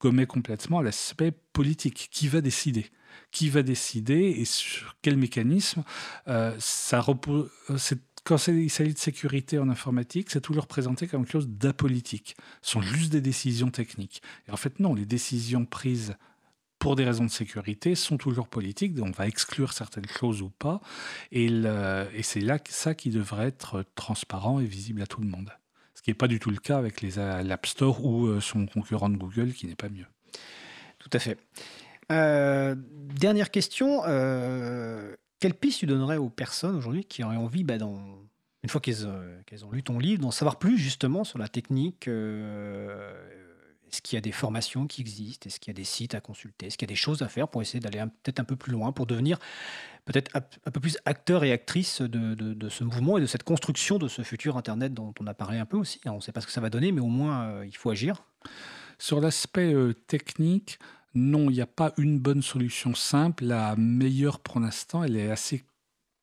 gommait 0.00 0.26
complètement 0.26 0.80
l'aspect 0.80 1.32
politique. 1.52 2.08
Qui 2.10 2.28
va 2.28 2.40
décider? 2.40 2.90
Qui 3.30 3.50
va 3.50 3.62
décider 3.62 4.34
et 4.38 4.44
sur 4.44 4.96
quel 5.02 5.16
mécanisme? 5.16 5.84
Euh, 6.28 6.54
ça 6.58 7.04
quand 8.24 8.48
il 8.48 8.70
s'agit 8.70 8.92
de 8.92 8.98
sécurité 8.98 9.58
en 9.58 9.68
informatique, 9.68 10.30
c'est 10.30 10.40
toujours 10.40 10.66
présenté 10.66 11.06
comme 11.06 11.22
quelque 11.22 11.32
chose 11.32 11.48
d'apolitique. 11.48 12.36
Ce 12.60 12.72
sont 12.72 12.82
juste 12.82 13.12
des 13.12 13.20
décisions 13.20 13.70
techniques. 13.70 14.20
Et 14.48 14.50
en 14.50 14.56
fait, 14.56 14.80
non, 14.80 14.94
les 14.94 15.06
décisions 15.06 15.64
prises 15.64 16.16
pour 16.80 16.96
des 16.96 17.04
raisons 17.04 17.24
de 17.24 17.30
sécurité 17.30 17.94
sont 17.94 18.16
toujours 18.16 18.48
politiques. 18.48 18.94
Donc 18.94 19.08
on 19.08 19.10
va 19.12 19.28
exclure 19.28 19.72
certaines 19.72 20.08
choses 20.08 20.42
ou 20.42 20.50
pas. 20.50 20.80
Et, 21.30 21.46
et 21.46 22.22
c'est 22.22 22.40
là 22.40 22.58
ça 22.68 22.94
qui 22.94 23.10
devrait 23.10 23.46
être 23.46 23.84
transparent 23.94 24.58
et 24.58 24.66
visible 24.66 25.02
à 25.02 25.06
tout 25.06 25.20
le 25.20 25.28
monde. 25.28 25.52
Qui 26.06 26.10
n'est 26.10 26.14
pas 26.14 26.28
du 26.28 26.38
tout 26.38 26.52
le 26.52 26.58
cas 26.58 26.78
avec 26.78 27.00
les 27.00 27.16
l'App 27.16 27.66
Store 27.66 28.04
ou 28.04 28.28
euh, 28.28 28.40
son 28.40 28.66
concurrent 28.66 29.08
de 29.08 29.16
Google 29.16 29.52
qui 29.52 29.66
n'est 29.66 29.74
pas 29.74 29.88
mieux. 29.88 30.06
Tout 31.00 31.10
à 31.12 31.18
fait. 31.18 31.36
Euh, 32.12 32.76
dernière 32.78 33.50
question. 33.50 34.02
Euh, 34.06 35.16
quelle 35.40 35.54
piste 35.54 35.80
tu 35.80 35.86
donnerais 35.86 36.16
aux 36.16 36.28
personnes 36.28 36.76
aujourd'hui 36.76 37.04
qui 37.04 37.24
auraient 37.24 37.34
envie, 37.34 37.64
bah, 37.64 37.74
une 37.74 38.68
fois 38.68 38.80
qu'elles 38.80 39.04
ont 39.04 39.72
lu 39.72 39.82
ton 39.82 39.98
livre, 39.98 40.22
d'en 40.22 40.30
savoir 40.30 40.60
plus 40.60 40.78
justement 40.78 41.24
sur 41.24 41.40
la 41.40 41.48
technique 41.48 42.06
Est-ce 42.06 44.00
qu'il 44.00 44.14
y 44.14 44.18
a 44.18 44.20
des 44.20 44.30
formations 44.30 44.86
qui 44.86 45.00
existent? 45.00 45.48
Est-ce 45.48 45.58
qu'il 45.58 45.72
y 45.72 45.74
a 45.74 45.78
des 45.78 45.82
sites 45.82 46.14
à 46.14 46.20
consulter? 46.20 46.68
Est-ce 46.68 46.78
qu'il 46.78 46.86
y 46.86 46.92
a 46.92 46.94
des 46.94 46.94
choses 46.94 47.22
à 47.22 47.28
faire 47.28 47.48
pour 47.48 47.62
essayer 47.62 47.80
d'aller 47.80 47.98
peut-être 48.22 48.38
un 48.38 48.44
peu 48.44 48.54
plus 48.54 48.70
loin, 48.70 48.92
pour 48.92 49.06
devenir 49.06 49.40
peut-être 50.06 50.30
un 50.34 50.70
peu 50.70 50.80
plus 50.80 50.98
acteur 51.04 51.44
et 51.44 51.52
actrice 51.52 52.00
de, 52.00 52.68
ce 52.68 52.84
mouvement 52.84 53.18
et 53.18 53.20
de 53.20 53.26
cette 53.26 53.42
construction 53.42 53.98
de 53.98 54.08
ce 54.08 54.22
futur 54.22 54.56
Internet 54.56 54.94
dont 54.94 55.12
on 55.20 55.26
a 55.26 55.34
parlé 55.34 55.58
un 55.58 55.66
peu 55.66 55.76
aussi 55.76 56.00
On 56.06 56.16
ne 56.16 56.20
sait 56.20 56.32
pas 56.32 56.40
ce 56.40 56.46
que 56.46 56.52
ça 56.52 56.60
va 56.60 56.70
donner, 56.70 56.92
mais 56.92 57.00
au 57.00 57.08
moins 57.08 57.42
euh, 57.42 57.66
il 57.66 57.76
faut 57.76 57.90
agir. 57.90 58.24
Sur 58.98 59.20
l'aspect 59.20 59.74
technique, 60.06 60.78
non, 61.14 61.50
il 61.50 61.54
n'y 61.54 61.60
a 61.60 61.66
pas 61.66 61.92
une 61.98 62.18
bonne 62.18 62.40
solution 62.40 62.94
simple. 62.94 63.44
La 63.44 63.76
meilleure 63.76 64.40
pour 64.40 64.58
l'instant, 64.58 65.04
elle 65.04 65.16
est 65.16 65.30
assez 65.30 65.64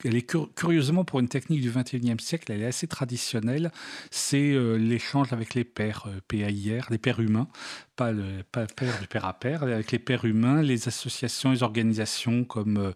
elle 0.06 0.16
est 0.16 0.56
curieusement 0.56 1.06
pour 1.06 1.20
une 1.20 1.30
technique 1.30 1.62
du 1.62 1.72
21e 1.72 2.20
siècle, 2.20 2.52
elle 2.52 2.62
est 2.62 2.68
assez 2.68 2.88
traditionnelle. 2.88 3.72
C'est 4.12 4.52
euh, 4.52 4.76
l'échange 4.76 5.32
avec 5.34 5.54
les 5.54 5.62
euh, 5.80 6.20
PAIR, 6.28 6.88
les 6.90 6.98
pairs 6.98 7.20
humains, 7.20 7.48
pas 7.96 8.12
le, 8.12 8.44
pas 8.52 8.66
père 8.66 9.00
du 9.00 9.08
père 9.08 9.26
à 9.26 9.34
père, 9.34 9.64
avec 9.64 9.92
les 9.92 10.00
pairs 10.00 10.26
humains, 10.26 10.62
les 10.62 10.88
associations, 10.88 11.52
les 11.52 11.62
organisations 11.62 12.44
comme 12.44 12.78
euh, 12.78 12.92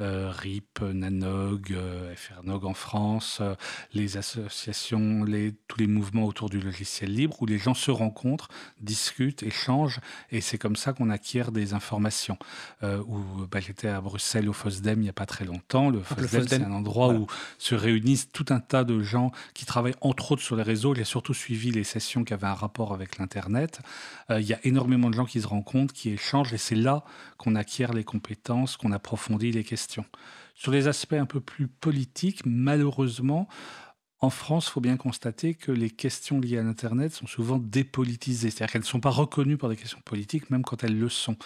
euh 0.00 0.30
RIP, 0.30 0.80
Nanog, 0.80 1.72
euh, 1.72 2.12
FRNOG 2.16 2.64
en 2.64 2.74
France, 2.74 3.38
euh, 3.40 3.54
les 3.92 4.16
associations, 4.16 5.22
les, 5.24 5.52
tous 5.68 5.78
les 5.78 5.86
mouvements 5.86 6.24
autour 6.24 6.50
du 6.50 6.60
logiciel 6.60 7.14
libre, 7.14 7.40
où 7.40 7.46
les 7.46 7.58
gens 7.58 7.74
se 7.74 7.90
rencontrent, 7.90 8.48
discutent, 8.80 9.42
échangent, 9.42 10.00
et 10.30 10.40
c'est 10.40 10.58
comme 10.58 10.76
ça 10.76 10.92
qu'on 10.92 11.10
acquiert 11.10 11.52
des 11.52 11.72
informations. 11.74 12.38
où 12.82 13.46
bah, 13.50 13.60
J'étais 13.60 13.88
à 13.88 14.00
Bruxelles 14.00 14.48
au 14.48 14.52
FOSDEM 14.52 15.00
il 15.00 15.04
n'y 15.04 15.08
a 15.08 15.12
pas 15.12 15.26
très 15.26 15.44
longtemps. 15.44 15.90
Le 15.90 16.02
FOSDEM, 16.02 16.48
c'est 16.48 16.62
un 16.62 16.72
endroit 16.72 17.10
où 17.10 17.26
se 17.58 17.74
réunissent 17.74 18.30
tout 18.32 18.46
un 18.48 18.60
tas 18.60 18.84
de 18.84 19.00
gens 19.02 19.30
qui 19.54 19.64
travaillent 19.64 19.94
entre 20.00 20.32
autres 20.32 20.42
sur 20.42 20.56
les 20.56 20.62
réseaux. 20.62 20.94
J'ai 20.94 21.04
surtout 21.04 21.34
suivi 21.34 21.70
les 21.70 21.84
sessions 21.84 22.24
qui 22.24 22.34
avaient 22.34 22.46
un 22.46 22.54
rapport 22.54 22.92
avec 22.92 23.18
l'Internet 23.18 23.80
il 24.40 24.46
y 24.46 24.54
a 24.54 24.60
énormément 24.64 25.10
de 25.10 25.14
gens 25.14 25.24
qui 25.24 25.40
se 25.40 25.46
rencontrent, 25.46 25.94
qui 25.94 26.10
échangent, 26.10 26.52
et 26.52 26.58
c'est 26.58 26.74
là 26.74 27.04
qu'on 27.38 27.54
acquiert 27.54 27.92
les 27.92 28.04
compétences, 28.04 28.76
qu'on 28.76 28.92
approfondit 28.92 29.52
les 29.52 29.64
questions. 29.64 30.04
Sur 30.54 30.72
les 30.72 30.88
aspects 30.88 31.14
un 31.14 31.26
peu 31.26 31.40
plus 31.40 31.68
politiques, 31.68 32.42
malheureusement, 32.44 33.48
en 34.22 34.28
France, 34.28 34.66
il 34.68 34.72
faut 34.72 34.80
bien 34.82 34.98
constater 34.98 35.54
que 35.54 35.72
les 35.72 35.88
questions 35.88 36.40
liées 36.40 36.58
à 36.58 36.62
l'Internet 36.62 37.12
sont 37.12 37.26
souvent 37.26 37.58
dépolitisées, 37.58 38.50
c'est-à-dire 38.50 38.72
qu'elles 38.72 38.82
ne 38.82 38.86
sont 38.86 39.00
pas 39.00 39.10
reconnues 39.10 39.56
pour 39.56 39.70
des 39.70 39.76
questions 39.76 40.00
politiques, 40.04 40.50
même 40.50 40.62
quand 40.62 40.84
elles 40.84 40.98
le 40.98 41.08
sont. 41.08 41.36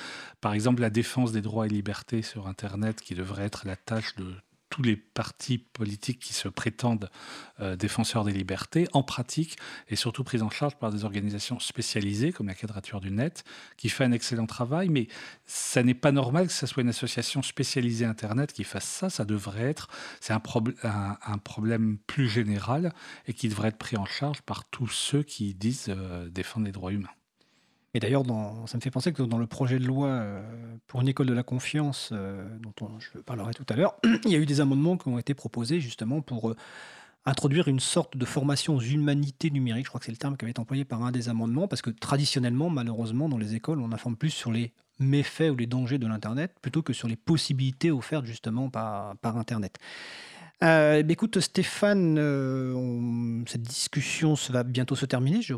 Par 0.40 0.55
exemple, 0.55 0.82
la 0.82 0.90
défense 0.90 1.30
des 1.30 1.40
droits 1.40 1.66
et 1.66 1.68
libertés 1.68 2.22
sur 2.22 2.49
Internet, 2.49 3.01
qui 3.01 3.14
devrait 3.14 3.45
être 3.45 3.64
la 3.64 3.76
tâche 3.76 4.16
de 4.16 4.34
tous 4.74 4.82
les 4.82 4.96
partis 4.96 5.58
politiques 5.58 6.18
qui 6.18 6.34
se 6.34 6.48
prétendent 6.48 7.08
euh, 7.60 7.76
défenseurs 7.76 8.24
des 8.24 8.32
libertés, 8.32 8.88
en 8.92 9.04
pratique, 9.04 9.56
et 9.88 9.94
surtout 9.94 10.24
pris 10.24 10.42
en 10.42 10.50
charge 10.50 10.74
par 10.74 10.90
des 10.90 11.04
organisations 11.04 11.60
spécialisées 11.60 12.32
comme 12.32 12.48
la 12.48 12.56
Quadrature 12.56 13.00
du 13.00 13.12
Net, 13.12 13.44
qui 13.76 13.88
fait 13.88 14.02
un 14.02 14.10
excellent 14.10 14.46
travail, 14.46 14.88
mais 14.88 15.06
ça 15.46 15.84
n'est 15.84 15.94
pas 15.94 16.10
normal 16.10 16.48
que 16.48 16.52
ce 16.52 16.66
soit 16.66 16.82
une 16.82 16.88
association 16.88 17.40
spécialisée 17.40 18.04
Internet 18.04 18.52
qui 18.52 18.64
fasse 18.64 18.84
ça, 18.84 19.10
ça 19.10 19.24
devrait 19.24 19.62
être, 19.62 19.86
c'est 20.20 20.32
un, 20.32 20.42
un, 20.82 21.38
problème 21.38 21.98
plus 22.08 22.28
général 22.28 22.92
et 23.28 23.32
qui 23.32 23.48
devrait 23.48 23.68
être 23.68 23.78
pris 23.78 23.96
en 23.96 24.06
charge 24.06 24.42
par 24.42 24.64
tous 24.64 24.88
ceux 24.88 25.22
qui 25.22 25.54
disent 25.54 25.86
euh, 25.88 26.28
défendre 26.30 26.66
les 26.66 26.72
droits 26.72 26.90
humains. 26.90 27.14
Et 27.95 28.01
d'ailleurs, 28.01 28.24
ça 28.66 28.76
me 28.76 28.82
fait 28.82 28.90
penser 28.90 29.12
que 29.12 29.22
dans 29.22 29.38
le 29.38 29.47
projet 29.47 29.78
de 29.78 29.86
loi 29.86 30.09
euh, 30.09 30.42
pour 30.88 31.01
une 31.01 31.09
école 31.09 31.26
de 31.26 31.32
la 31.32 31.45
confiance, 31.45 32.12
dont 32.12 32.99
je 32.99 33.18
parlerai 33.20 33.55
tout 33.55 33.66
à 33.68 33.76
l'heure, 33.76 33.97
il 34.24 34.30
y 34.30 34.34
a 34.34 34.38
eu 34.38 34.47
des 34.47 34.61
amendements 34.61 34.97
qui 34.97 35.09
ont 35.09 35.18
été 35.18 35.34
proposés 35.34 35.80
justement 35.80 36.20
pour 36.20 36.55
introduire 37.26 37.68
une 37.68 37.80
sorte 37.80 38.16
de 38.16 38.24
formation 38.24 38.76
aux 38.76 38.80
humanités 38.80 39.51
numériques, 39.51 39.86
je 39.86 39.88
crois 39.88 39.99
que 39.99 40.07
c'est 40.07 40.12
le 40.12 40.18
terme 40.18 40.36
qui 40.36 40.45
avait 40.45 40.51
été 40.51 40.61
employé 40.61 40.84
par 40.84 41.03
un 41.03 41.11
des 41.11 41.28
amendements, 41.28 41.68
parce 41.68 41.82
que 41.82 41.90
traditionnellement, 41.90 42.68
malheureusement, 42.68 43.28
dans 43.28 43.38
les 43.38 43.55
écoles, 43.55 43.80
on 43.80 43.92
informe 43.92 44.16
plus 44.16 44.30
sur 44.30 44.53
les 44.53 44.72
méfaits 45.01 45.51
ou 45.51 45.57
les 45.57 45.66
dangers 45.66 45.99
de 45.99 46.07
l'Internet 46.07 46.55
plutôt 46.61 46.82
que 46.82 46.92
sur 46.92 47.09
les 47.09 47.16
possibilités 47.16 47.90
offertes 47.90 48.26
justement 48.26 48.70
par, 48.70 49.16
Internet. 49.24 49.78
Euh, 50.62 51.03
écoute 51.09 51.40
Stéphane, 51.40 52.16
euh, 52.18 53.42
cette 53.47 53.62
discussion 53.62 54.34
va 54.51 54.62
bientôt 54.62 54.95
se 54.95 55.07
terminer. 55.07 55.42
Je 55.42 55.55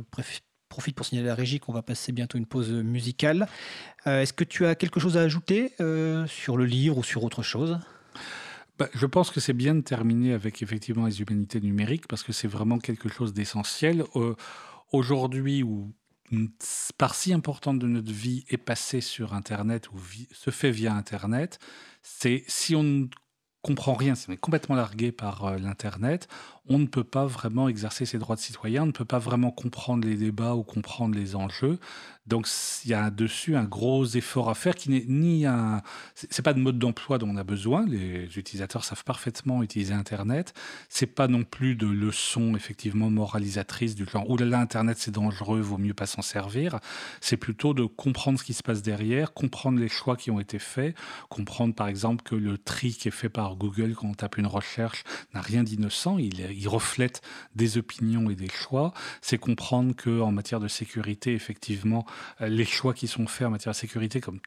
profite 0.68 0.96
pour 0.96 1.06
signaler 1.06 1.28
à 1.28 1.30
la 1.30 1.34
régie 1.34 1.60
qu'on 1.60 1.72
va 1.72 1.82
passer 1.82 2.12
bientôt 2.12 2.38
une 2.38 2.46
pause 2.46 2.70
musicale. 2.70 3.48
Euh, 4.06 4.22
est-ce 4.22 4.32
que 4.32 4.44
tu 4.44 4.66
as 4.66 4.74
quelque 4.74 5.00
chose 5.00 5.16
à 5.16 5.22
ajouter 5.22 5.72
sur 6.26 6.56
le 6.56 6.64
livre 6.64 6.98
ou 6.98 7.04
sur 7.04 7.24
autre 7.24 7.42
chose? 7.42 7.78
Bah, 8.78 8.88
je 8.92 9.06
pense 9.06 9.30
que 9.30 9.40
c'est 9.40 9.54
bien 9.54 9.74
de 9.74 9.80
terminer 9.80 10.34
avec 10.34 10.62
effectivement 10.62 11.06
les 11.06 11.20
humanités 11.20 11.60
numériques 11.60 12.06
parce 12.08 12.22
que 12.22 12.32
c'est 12.32 12.48
vraiment 12.48 12.78
quelque 12.78 13.08
chose 13.08 13.32
d'essentiel. 13.32 14.04
Aujourd'hui, 14.92 15.62
où 15.62 15.94
une 16.30 16.50
partie 16.98 17.32
importante 17.32 17.78
de 17.78 17.86
notre 17.86 18.12
vie 18.12 18.44
est 18.48 18.56
passée 18.56 19.00
sur 19.00 19.34
Internet 19.34 19.90
ou 19.92 19.98
se 20.32 20.50
fait 20.50 20.70
via 20.70 20.94
Internet, 20.94 21.58
c'est 22.02 22.44
si 22.48 22.74
on 22.74 22.82
ne 22.82 23.06
comprend 23.62 23.94
rien, 23.94 24.14
si 24.14 24.28
on 24.28 24.32
est 24.32 24.36
complètement 24.36 24.76
largué 24.76 25.10
par 25.10 25.44
euh, 25.44 25.58
l'Internet, 25.58 26.28
on 26.68 26.78
ne 26.78 26.86
peut 26.86 27.04
pas 27.04 27.26
vraiment 27.26 27.68
exercer 27.68 28.06
ses 28.06 28.18
droits 28.18 28.36
de 28.36 28.40
citoyen, 28.40 28.82
on 28.82 28.86
ne 28.86 28.92
peut 28.92 29.04
pas 29.04 29.18
vraiment 29.18 29.50
comprendre 29.50 30.06
les 30.06 30.16
débats 30.16 30.54
ou 30.54 30.62
comprendre 30.62 31.14
les 31.14 31.36
enjeux. 31.36 31.78
Donc 32.26 32.48
il 32.84 32.90
y 32.90 32.94
a 32.94 33.10
dessus 33.10 33.54
un 33.54 33.64
gros 33.64 34.04
effort 34.04 34.50
à 34.50 34.54
faire 34.54 34.74
qui 34.74 34.90
n'est 34.90 35.04
ni 35.06 35.46
un, 35.46 35.82
c'est 36.14 36.42
pas 36.42 36.54
de 36.54 36.58
mode 36.58 36.78
d'emploi 36.78 37.18
dont 37.18 37.28
on 37.28 37.36
a 37.36 37.44
besoin. 37.44 37.86
Les 37.86 38.36
utilisateurs 38.36 38.84
savent 38.84 39.04
parfaitement 39.04 39.62
utiliser 39.62 39.94
Internet. 39.94 40.52
C'est 40.88 41.06
pas 41.06 41.28
non 41.28 41.44
plus 41.44 41.76
de 41.76 41.86
leçons 41.86 42.56
effectivement 42.56 43.10
moralisatrices 43.10 43.94
du 43.94 44.06
genre 44.06 44.24
oh 44.28 44.36
là 44.36 44.44
là 44.44 44.58
Internet 44.58 44.98
c'est 44.98 45.12
dangereux, 45.12 45.60
vaut 45.60 45.78
mieux 45.78 45.94
pas 45.94 46.06
s'en 46.06 46.22
servir. 46.22 46.80
C'est 47.20 47.36
plutôt 47.36 47.74
de 47.74 47.84
comprendre 47.84 48.40
ce 48.40 48.44
qui 48.44 48.54
se 48.54 48.64
passe 48.64 48.82
derrière, 48.82 49.32
comprendre 49.32 49.78
les 49.78 49.88
choix 49.88 50.16
qui 50.16 50.32
ont 50.32 50.40
été 50.40 50.58
faits, 50.58 50.96
comprendre 51.28 51.76
par 51.76 51.86
exemple 51.86 52.24
que 52.24 52.34
le 52.34 52.58
tri 52.58 52.92
qui 52.92 53.06
est 53.06 53.12
fait 53.12 53.28
par 53.28 53.54
Google 53.54 53.94
quand 53.94 54.08
on 54.08 54.14
tape 54.14 54.36
une 54.36 54.46
recherche 54.46 55.04
n'a 55.32 55.40
rien 55.40 55.62
d'innocent. 55.62 56.18
Il, 56.18 56.40
il 56.56 56.68
reflète 56.68 57.22
des 57.54 57.78
opinions 57.78 58.30
et 58.30 58.34
des 58.34 58.48
choix. 58.48 58.92
C'est 59.20 59.38
comprendre 59.38 59.94
que 59.94 60.20
en 60.20 60.32
matière 60.32 60.60
de 60.60 60.68
sécurité 60.68 61.34
effectivement 61.34 62.06
euh, 62.40 62.48
les 62.48 62.64
choix 62.64 62.94
qui 62.94 63.08
sont 63.08 63.26
faits 63.26 63.46
en 63.46 63.50
matière 63.50 63.72
de 63.72 63.78
sécurité, 63.78 64.20
comme 64.20 64.40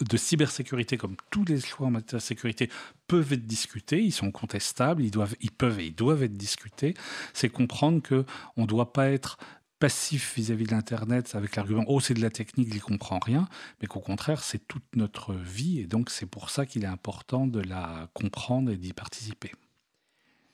de 0.00 0.16
cybersécurité, 0.16 0.96
comme 0.96 1.16
tous 1.30 1.44
les 1.44 1.60
choix 1.60 1.88
en 1.88 1.90
matière 1.90 2.20
de 2.20 2.24
sécurité, 2.24 2.70
peuvent 3.06 3.32
être 3.32 3.46
discutés, 3.46 4.02
ils 4.02 4.12
sont 4.12 4.30
contestables, 4.30 5.02
ils, 5.02 5.10
doivent, 5.10 5.34
ils 5.40 5.50
peuvent 5.50 5.80
et 5.80 5.86
ils 5.86 5.94
doivent 5.94 6.22
être 6.22 6.36
discutés. 6.36 6.94
C'est 7.34 7.48
comprendre 7.48 8.00
qu'on 8.06 8.62
ne 8.62 8.66
doit 8.66 8.92
pas 8.92 9.10
être 9.10 9.36
passif 9.78 10.34
vis-à-vis 10.36 10.66
de 10.66 10.72
l'Internet 10.72 11.34
avec 11.34 11.56
l'argument 11.56 11.84
oh 11.88 12.00
c'est 12.00 12.14
de 12.14 12.20
la 12.20 12.30
technique, 12.30 12.68
il 12.70 12.82
comprend 12.82 13.18
rien, 13.18 13.48
mais 13.80 13.88
qu'au 13.88 14.00
contraire 14.00 14.44
c'est 14.44 14.66
toute 14.68 14.84
notre 14.94 15.32
vie 15.34 15.80
et 15.80 15.86
donc 15.86 16.10
c'est 16.10 16.26
pour 16.26 16.50
ça 16.50 16.66
qu'il 16.66 16.84
est 16.84 16.88
important 16.88 17.46
de 17.46 17.60
la 17.60 18.08
comprendre 18.12 18.70
et 18.70 18.76
d'y 18.76 18.92
participer. 18.92 19.52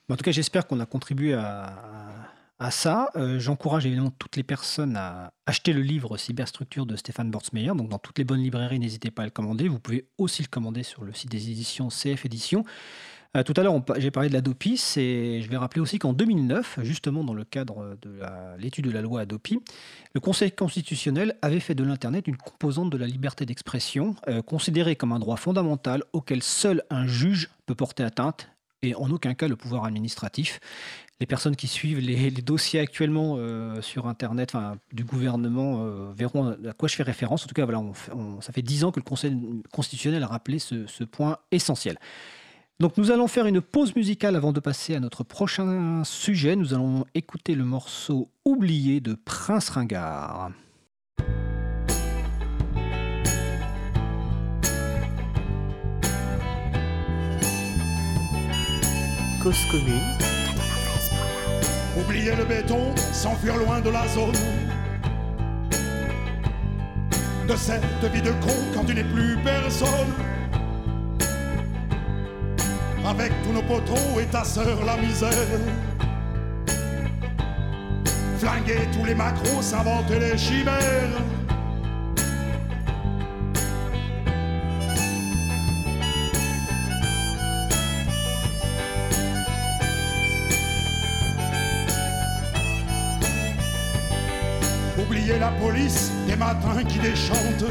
En 0.09 0.17
tout 0.17 0.23
cas 0.23 0.31
j'espère 0.31 0.67
qu'on 0.67 0.81
a 0.81 0.87
contribué 0.87 1.35
à, 1.35 2.71
ça. 2.71 3.11
Euh, 3.17 3.39
j'encourage 3.39 3.87
évidemment 3.87 4.13
toutes 4.19 4.37
les 4.37 4.43
personnes 4.43 4.97
à 4.97 5.33
acheter 5.47 5.73
le 5.73 5.83
livre 5.83 6.17
Cyberstructure 6.17 6.87
de 6.87 6.97
Stéphane 6.97 7.31
Bortsmeyer. 7.31 7.73
Donc, 7.75 7.91
dans 7.91 7.99
toutes 7.99 8.19
les 8.19 8.25
bonnes 8.25 8.41
librairies, 8.41 8.79
n'hésitez 8.79 9.11
pas 9.11 9.23
à 9.23 9.25
le 9.27 9.31
commander. 9.31 9.69
Vous 9.69 9.79
pouvez 9.79 10.09
aussi 10.17 10.43
le 10.43 10.49
commander 10.49 10.83
sur 10.83 11.05
le 11.05 11.13
site 11.13 11.31
des 11.31 11.51
éditions 11.51 11.89
CF 11.89 12.25
Éditions. 12.25 12.65
Euh, 13.37 13.43
tout 13.43 13.53
à 13.57 13.63
l'heure, 13.63 13.75
j'ai 13.99 14.11
parlé 14.11 14.29
de 14.29 14.35
l'Adopi, 14.35 14.81
et 14.97 15.43
je 15.43 15.51
vais 15.51 15.57
rappeler 15.57 15.81
aussi 15.81 15.99
qu'en 15.99 16.13
2009, 16.13 16.79
justement 16.83 17.25
dans 17.25 17.35
le 17.35 17.45
cadre 17.45 17.99
de 18.01 18.21
l'étude 18.59 18.87
de 18.87 18.91
la 18.91 19.03
loi 19.03 19.21
Adopi, 19.21 19.61
le 20.15 20.21
Conseil 20.21 20.53
constitutionnel 20.53 21.37
avait 21.43 21.61
fait 21.61 21.75
de 21.75 21.85
l'Internet 21.85 22.27
une 22.27 22.37
composante 22.37 22.91
de 22.91 22.97
la 22.97 23.07
liberté 23.07 23.45
d'expression, 23.45 24.17
euh, 24.29 24.41
considérée 24.41 24.97
comme 24.97 25.13
un 25.13 25.19
droit 25.19 25.37
fondamental 25.37 26.03
auquel 26.13 26.43
seul 26.43 26.83
un 26.89 27.07
juge 27.07 27.51
peut 27.67 27.75
porter 27.75 28.05
atteinte 28.05 28.49
et 28.83 28.95
en 28.95 29.11
aucun 29.11 29.35
cas 29.35 29.49
le 29.49 29.57
pouvoir 29.57 29.85
administratif 29.85 30.61
les 31.21 31.27
personnes 31.27 31.57
qui 31.57 31.67
suivent 31.67 31.99
les, 31.99 32.31
dossiers 32.31 32.81
actuellement 32.81 33.37
euh, 33.39 33.81
sur 33.81 34.07
Internet 34.07 34.53
du 34.93 35.05
gouvernement 35.05 35.79
euh, 35.81 36.13
verront 36.15 36.51
à 36.51 36.73
quoi 36.75 36.89
je 36.89 36.97
fais 36.97 37.03
référence. 37.03 37.45
En 37.45 37.47
tout 37.47 37.55
cas, 37.55 37.65
voilà, 37.65 37.83
ça 38.41 38.53
fait 38.53 38.63
dix 38.63 38.85
ans 38.85 38.93
que 38.93 39.01
le 39.01 39.05
Conseil 39.05 39.37
constitutionnel 39.73 40.23
a 40.23 40.27
rappelé 40.27 40.59
ce, 40.59 41.05
point 41.05 41.39
essentiel. 41.51 41.99
Donc 42.79 42.99
nous 42.99 43.11
allons 43.11 43.27
faire 43.27 43.47
une 43.47 43.63
pause 43.63 43.97
musicale 43.97 44.37
avant 44.37 44.53
de 44.53 44.61
passer 44.61 44.95
à 44.95 45.01
notre 45.01 45.25
prochain 45.25 46.05
sujet. 46.05 46.57
Nous 46.57 46.75
allons 46.75 47.07
écouter 47.15 47.55
le 47.55 47.65
morceau 47.65 48.29
Oublié 48.45 49.01
de 49.01 49.15
Prince 49.15 49.71
Ringard. 49.71 50.51
Cause 59.47 59.65
commune 59.71 60.01
Oublier 61.97 62.35
le 62.35 62.45
béton, 62.45 62.93
s'enfuir 62.97 63.57
loin 63.57 63.81
de 63.81 63.91
la 63.91 64.09
zone. 64.09 64.33
De 67.47 67.55
cette 67.55 68.13
vie 68.13 68.23
de 68.23 68.31
con 68.31 68.57
quand 68.75 68.85
tu 68.85 68.93
n'es 68.93 69.05
plus 69.05 69.37
personne. 69.45 70.13
Avec 73.09 73.31
tous 73.45 73.53
nos 73.53 73.63
poteaux 73.63 74.19
et 74.21 74.25
ta 74.25 74.43
sœur 74.43 74.85
la 74.85 74.97
misère. 74.97 75.31
Flinguer 78.39 78.89
tous 78.93 79.05
les 79.05 79.15
macros, 79.15 79.63
s'inventer 79.63 80.19
les 80.19 80.37
chimères. 80.37 81.36
La 95.35 95.51
police 95.61 96.13
des 96.29 96.37
matins 96.37 96.83
qui 96.89 96.99
déchantent. 96.99 97.65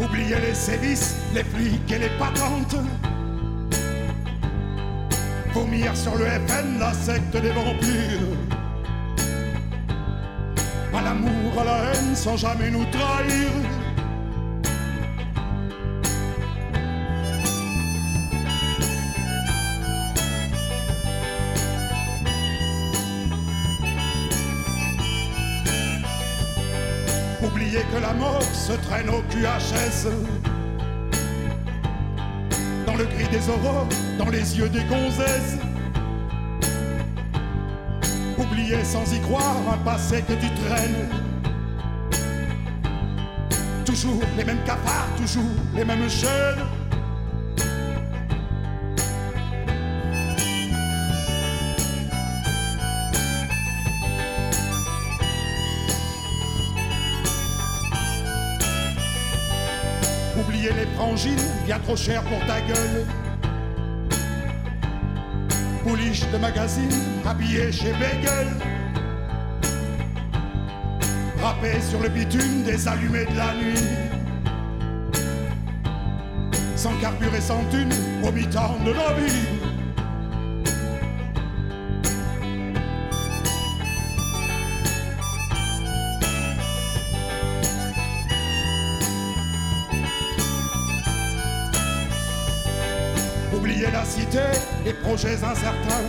Oubliez 0.00 0.40
les 0.40 0.54
sévices, 0.54 1.16
les 1.34 1.44
flics 1.44 1.92
et 1.92 1.98
les 1.98 2.10
patentes. 2.18 2.76
Vomir 5.52 5.96
sur 5.96 6.16
le 6.16 6.24
FN, 6.24 6.78
la 6.80 6.92
secte 6.92 7.36
des 7.36 7.50
vampires. 7.50 8.36
À 10.94 11.02
l'amour, 11.02 11.60
à 11.60 11.64
la 11.64 11.78
haine, 11.92 12.14
sans 12.14 12.36
jamais 12.36 12.70
nous 12.70 12.84
trahir. 12.86 13.50
Que 27.90 28.00
la 28.00 28.12
mort 28.12 28.42
se 28.42 28.72
traîne 28.72 29.08
au 29.08 29.22
QHS. 29.30 30.08
Dans 32.86 32.94
le 32.94 33.04
cri 33.04 33.26
des 33.30 33.48
aurores, 33.48 33.88
dans 34.18 34.30
les 34.30 34.58
yeux 34.58 34.68
des 34.68 34.84
gonzesses. 34.84 35.58
Oublier 38.38 38.84
sans 38.84 39.10
y 39.12 39.20
croire 39.20 39.56
un 39.72 39.78
passé 39.78 40.22
que 40.22 40.34
tu 40.34 40.48
traînes. 40.64 41.08
Toujours 43.84 44.22
les 44.36 44.44
mêmes 44.44 44.64
cafards, 44.64 45.08
toujours 45.16 45.44
les 45.74 45.84
mêmes 45.84 46.08
chaînes. 46.08 46.64
Bien 61.66 61.78
trop 61.80 61.96
cher 61.96 62.22
pour 62.22 62.38
ta 62.46 62.60
gueule. 62.60 63.06
Pouliche 65.82 66.30
de 66.30 66.38
magazine, 66.38 66.90
habillé 67.26 67.72
chez 67.72 67.92
Bagel. 67.92 68.48
Râpé 71.42 71.80
sur 71.80 72.00
le 72.00 72.08
bitume 72.08 72.62
des 72.64 72.86
allumés 72.86 73.26
de 73.26 73.36
la 73.36 73.54
nuit. 73.54 73.84
Sans 76.76 76.94
carburant 77.00 77.34
et 77.36 77.40
sans 77.40 77.64
thune, 77.70 77.92
au 78.22 78.30
mi-temps 78.30 78.76
de 78.84 78.92
nos 78.92 79.26
vies. 79.26 79.81
Les 94.84 94.92
projets 94.92 95.42
incertains. 95.42 96.04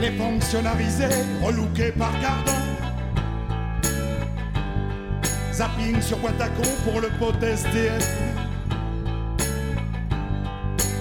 Les 0.00 0.10
fonctionnalisés, 0.10 1.08
relookés 1.42 1.92
par 1.92 2.12
Gardin. 2.20 2.52
Zapping 5.52 6.02
sur 6.02 6.18
boîte 6.18 6.40
à 6.40 6.48
con 6.48 6.68
pour 6.84 7.00
le 7.00 7.08
pot 7.18 7.32
SDF. 7.42 8.06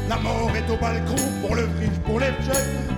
La 0.08 0.18
mort 0.18 0.52
est 0.56 0.72
au 0.72 0.78
balcon 0.78 1.16
pour 1.42 1.56
le 1.56 1.68
fric, 1.76 2.04
pour 2.04 2.20
les 2.20 2.28
jeunes. 2.46 2.95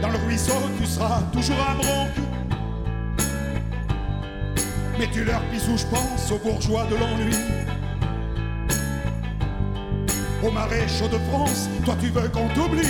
Dans 0.00 0.10
le 0.10 0.18
ruisseau, 0.18 0.52
tu 0.78 0.86
seras 0.86 1.20
toujours 1.32 1.56
à 1.60 1.74
bronque. 1.74 2.24
Mais 4.98 5.08
tu 5.12 5.24
leur 5.24 5.40
pises 5.50 5.68
où 5.68 5.76
je 5.76 5.84
pense 5.86 6.30
aux 6.30 6.38
bourgeois 6.38 6.84
de 6.84 6.94
l'ennui. 6.94 7.34
Au 10.44 10.52
marais 10.52 10.86
chaud 10.86 11.08
de 11.08 11.18
France, 11.30 11.68
toi 11.84 11.96
tu 12.00 12.06
veux 12.06 12.28
qu'on 12.28 12.48
t'oublie. 12.54 12.86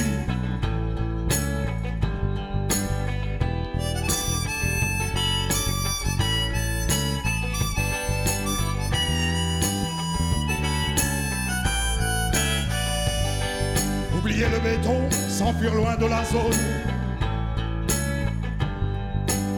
S'enfuir 15.58 15.74
loin 15.74 15.96
de 15.96 16.06
la 16.06 16.24
zone 16.24 16.50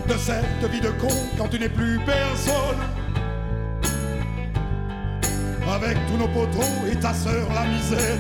de 0.09 0.17
cette 0.17 0.71
vie 0.71 0.81
de 0.81 0.91
con 0.91 1.09
quand 1.37 1.49
tu 1.49 1.59
n'es 1.59 1.69
plus 1.69 1.99
personne. 2.05 2.79
Avec 5.73 5.97
tous 6.09 6.17
nos 6.17 6.29
poteaux 6.29 6.87
et 6.91 6.97
ta 6.97 7.15
sœur 7.15 7.47
la 7.55 7.65
misère. 7.67 8.19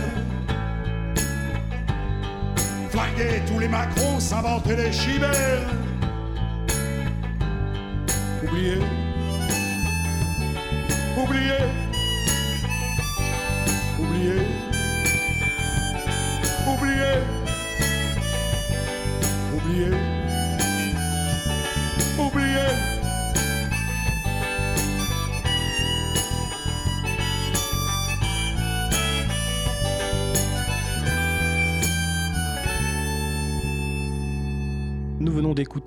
Flinguer 2.90 3.42
tous 3.46 3.58
les 3.58 3.68
macros, 3.68 4.20
s'inventer 4.20 4.76
les 4.76 4.92
chimères. 4.92 5.89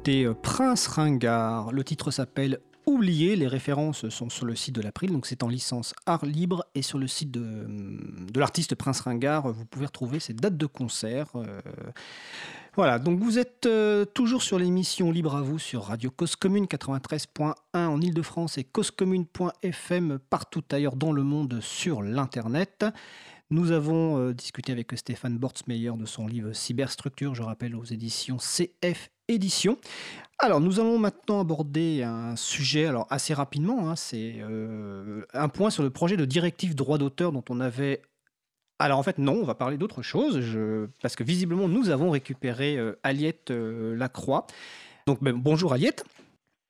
Euh, 0.10 0.34
Prince 0.34 0.88
Ringard. 0.88 1.72
Le 1.72 1.84
titre 1.84 2.12
s'appelle 2.12 2.60
Oublier. 2.86 3.36
Les 3.36 3.48
références 3.48 4.10
sont 4.10 4.30
sur 4.30 4.46
le 4.46 4.56
site 4.56 4.76
de 4.76 4.82
l'April, 4.82 5.12
donc 5.12 5.26
c'est 5.26 5.44
en 5.44 5.48
licence 5.48 5.94
art 6.06 6.26
libre. 6.26 6.66
Et 6.76 6.82
sur 6.82 6.98
le 6.98 7.08
site 7.08 7.32
de, 7.32 7.68
de 8.32 8.40
l'artiste 8.40 8.76
Prince 8.76 9.02
Ringard, 9.02 9.52
vous 9.52 9.66
pouvez 9.66 9.86
retrouver 9.86 10.20
ses 10.20 10.34
dates 10.34 10.58
de 10.58 10.66
concert. 10.66 11.28
Euh, 11.36 11.62
voilà, 12.76 13.00
donc 13.00 13.20
vous 13.20 13.40
êtes 13.40 13.66
euh, 13.66 14.04
toujours 14.04 14.42
sur 14.42 14.60
l'émission 14.60 15.12
Libre 15.12 15.36
à 15.36 15.42
vous 15.42 15.60
sur 15.60 15.84
Radio 15.84 16.12
Cause 16.12 16.36
Commune 16.36 16.66
93.1 16.66 17.54
en 17.74 18.02
Ile-de-France 18.02 18.58
et 18.58 18.64
causecommune.fm 18.66 20.20
partout 20.30 20.64
ailleurs 20.72 20.96
dans 20.96 21.14
le 21.14 21.24
monde 21.24 21.60
sur 21.62 22.02
l'Internet. 22.02 22.86
Nous 23.52 23.72
avons 23.72 24.32
discuté 24.32 24.72
avec 24.72 24.92
Stéphane 24.96 25.38
Bortsmeyer 25.38 25.92
de 25.96 26.06
son 26.06 26.28
livre 26.28 26.54
Cyberstructure, 26.54 27.36
je 27.36 27.44
rappelle 27.44 27.76
aux 27.76 27.84
éditions 27.84 28.38
CF 28.38 29.10
Alors, 30.40 30.60
nous 30.60 30.80
allons 30.80 30.98
maintenant 30.98 31.40
aborder 31.40 32.04
un 32.04 32.36
sujet, 32.36 32.86
alors 32.86 33.08
assez 33.10 33.34
rapidement, 33.34 33.90
hein, 33.90 33.96
c'est 33.96 34.36
euh, 34.40 35.26
un 35.34 35.48
point 35.48 35.70
sur 35.70 35.84
le 35.84 35.90
projet 35.90 36.18
de 36.18 36.26
directive 36.26 36.76
droit 36.76 36.98
d'auteur 36.98 37.32
dont 37.32 37.44
on 37.50 37.60
avait 37.60 38.02
alors 38.80 39.00
en 39.00 39.04
fait 39.04 39.18
non, 39.18 39.34
on 39.34 39.46
va 39.46 39.56
parler 39.56 39.78
d'autre 39.78 40.02
chose, 40.02 40.42
je... 40.42 40.88
parce 41.02 41.16
que 41.16 41.24
visiblement 41.24 41.68
nous 41.68 41.90
avons 41.90 42.10
récupéré 42.10 42.78
euh, 42.78 43.00
Aliette 43.04 43.52
euh, 43.52 43.96
Lacroix. 43.96 44.46
Donc 45.08 45.24
ben, 45.24 45.34
bonjour 45.34 45.74
Aliette. 45.74 46.04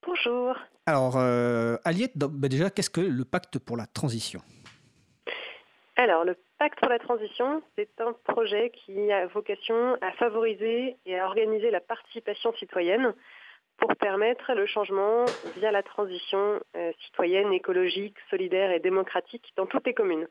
Bonjour. 0.05 0.55
Alors 0.85 1.15
euh, 1.17 1.77
Aliette, 1.85 2.15
ben, 2.15 2.47
déjà 2.49 2.69
qu'est-ce 2.69 2.89
que 2.89 3.01
le 3.01 3.25
pacte 3.25 3.57
pour 3.57 3.77
la 3.77 3.87
transition? 3.87 4.41
Alors 5.95 6.25
le 6.25 6.35
pacte 6.57 6.79
pour 6.79 6.89
la 6.89 6.97
transition, 6.97 7.61
c'est 7.75 8.01
un 8.01 8.13
projet 8.13 8.71
qui 8.71 9.11
a 9.11 9.27
vocation 9.27 9.95
à 10.01 10.11
favoriser 10.13 10.97
et 11.05 11.19
à 11.19 11.27
organiser 11.27 11.69
la 11.69 11.81
participation 11.81 12.51
citoyenne 12.55 13.13
pour 13.77 13.95
permettre 13.95 14.53
le 14.53 14.65
changement 14.65 15.25
via 15.57 15.71
la 15.71 15.83
transition 15.83 16.59
euh, 16.75 16.91
citoyenne, 17.05 17.53
écologique, 17.53 18.15
solidaire 18.31 18.71
et 18.71 18.79
démocratique 18.79 19.53
dans 19.55 19.67
toutes 19.67 19.85
les 19.85 19.93
communes. 19.93 20.27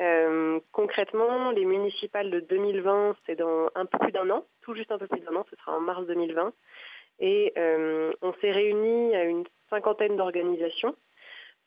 Euh, 0.00 0.58
concrètement, 0.72 1.52
les 1.52 1.64
municipales 1.64 2.30
de 2.30 2.40
2020, 2.40 3.16
c'est 3.26 3.36
dans 3.36 3.70
un 3.76 3.86
peu 3.86 3.98
plus 3.98 4.12
d'un 4.12 4.28
an, 4.30 4.44
tout 4.62 4.74
juste 4.74 4.90
un 4.90 4.98
peu 4.98 5.06
plus 5.06 5.20
d'un 5.20 5.36
an, 5.36 5.46
ce 5.50 5.56
sera 5.56 5.76
en 5.76 5.80
mars 5.80 6.04
2020. 6.06 6.52
Et 7.20 7.52
euh, 7.58 8.12
on 8.22 8.32
s'est 8.40 8.50
réunis 8.50 9.14
à 9.14 9.22
une 9.22 9.44
cinquantaine 9.70 10.16
d'organisations 10.16 10.96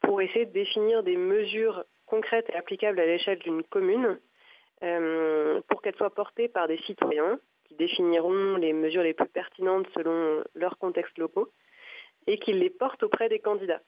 pour 0.02 0.22
essayer 0.22 0.46
de 0.46 0.52
définir 0.52 1.04
des 1.04 1.16
mesures 1.16 1.86
concrètes 2.08 2.50
et 2.50 2.56
applicables 2.56 3.00
à 3.00 3.06
l'échelle 3.06 3.40
d'une 3.40 3.64
commune 3.64 4.20
euh, 4.84 5.62
pour 5.68 5.82
qu'elles 5.82 5.96
soient 5.96 6.14
portées 6.14 6.48
par 6.48 6.68
des 6.68 6.78
citoyens 6.80 7.40
qui 7.66 7.76
définiront 7.76 8.56
les 8.56 8.74
mesures 8.74 9.04
les 9.04 9.14
plus 9.14 9.28
pertinentes 9.28 9.88
selon 9.94 10.44
leurs 10.56 10.78
contextes 10.78 11.18
locaux 11.18 11.52
et 12.26 12.40
qui 12.40 12.54
les 12.54 12.70
portent 12.70 13.04
auprès 13.04 13.30
des 13.30 13.40
candidats. 13.40 13.82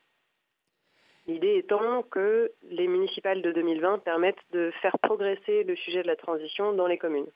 L'idée 1.27 1.57
étant 1.57 2.03
que 2.03 2.51
les 2.69 2.87
municipales 2.87 3.41
de 3.41 3.51
2020 3.51 3.99
permettent 3.99 4.37
de 4.51 4.71
faire 4.81 4.97
progresser 4.99 5.63
le 5.63 5.75
sujet 5.75 6.01
de 6.01 6.07
la 6.07 6.15
transition 6.15 6.73
dans 6.73 6.87
les 6.87 6.97
communes. 6.97 7.27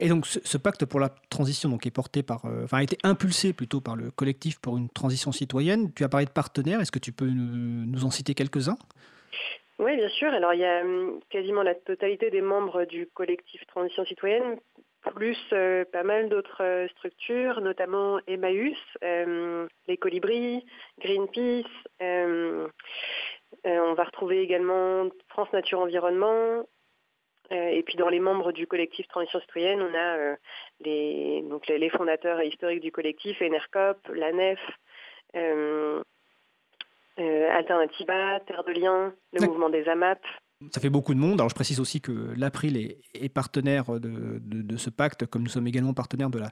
Et 0.00 0.08
donc 0.08 0.26
ce, 0.26 0.58
pacte 0.58 0.84
pour 0.86 0.98
la 0.98 1.08
transition 1.30 1.78
est 1.84 1.90
porté 1.90 2.22
par, 2.24 2.46
euh, 2.46 2.64
enfin 2.64 2.78
a 2.78 2.82
été 2.82 2.98
impulsé 3.04 3.52
plutôt 3.52 3.80
par 3.80 3.94
le 3.94 4.10
collectif 4.10 4.58
pour 4.58 4.76
une 4.76 4.88
transition 4.88 5.30
citoyenne. 5.30 5.92
Tu 5.92 6.02
as 6.02 6.08
parlé 6.08 6.26
de 6.26 6.30
partenaires, 6.30 6.80
est-ce 6.80 6.90
que 6.90 6.98
tu 6.98 7.12
peux 7.12 7.28
nous 7.28 8.04
en 8.04 8.10
citer 8.10 8.34
quelques-uns? 8.34 8.78
Oui, 9.78 9.96
bien 9.96 10.08
sûr. 10.08 10.32
Alors 10.32 10.54
il 10.54 10.60
y 10.60 10.64
a 10.64 10.82
hum, 10.82 11.20
quasiment 11.30 11.62
la 11.62 11.74
totalité 11.74 12.30
des 12.30 12.42
membres 12.42 12.84
du 12.84 13.06
collectif 13.08 13.64
Transition 13.66 14.04
citoyenne, 14.04 14.58
plus 15.14 15.36
euh, 15.52 15.84
pas 15.92 16.04
mal 16.04 16.28
d'autres 16.28 16.62
euh, 16.62 16.88
structures, 16.88 17.60
notamment 17.60 18.20
Emmaüs, 18.26 18.78
euh, 19.02 19.66
les 19.88 19.96
Colibris, 19.96 20.64
Greenpeace. 21.00 21.66
euh, 22.02 22.68
euh, 23.66 23.78
on 23.80 23.94
va 23.94 24.04
retrouver 24.04 24.40
également 24.42 25.08
France 25.28 25.52
Nature 25.52 25.80
Environnement. 25.80 26.64
Et 27.50 27.82
puis 27.82 27.96
dans 27.96 28.08
les 28.08 28.20
membres 28.20 28.52
du 28.52 28.66
collectif 28.66 29.06
Transition 29.08 29.38
citoyenne, 29.40 29.82
on 29.82 29.94
a 29.94 30.36
les, 30.80 31.42
donc 31.42 31.66
les 31.68 31.90
fondateurs 31.90 32.42
historiques 32.42 32.80
du 32.80 32.90
collectif, 32.90 33.40
Enercop, 33.42 33.98
la 34.14 34.32
NEF, 34.32 34.58
euh, 37.18 37.48
Alternativa, 37.50 38.40
Terre 38.46 38.64
de 38.66 38.72
Liens, 38.72 39.12
le 39.32 39.46
mouvement 39.46 39.68
des 39.70 39.86
AMAP. 39.88 40.20
Ça 40.70 40.80
fait 40.80 40.90
beaucoup 40.90 41.14
de 41.14 41.18
monde. 41.18 41.40
Alors 41.40 41.50
je 41.50 41.54
précise 41.54 41.80
aussi 41.80 42.00
que 42.00 42.32
l'April 42.36 42.76
est, 42.76 42.98
est 43.14 43.28
partenaire 43.28 44.00
de, 44.00 44.40
de- 44.40 44.62
de 44.62 44.76
ce 44.76 44.88
pacte, 44.90 45.26
comme 45.26 45.42
nous 45.42 45.48
sommes 45.50 45.66
également 45.66 45.92
partenaires 45.94 46.30
de 46.30 46.38
la, 46.38 46.50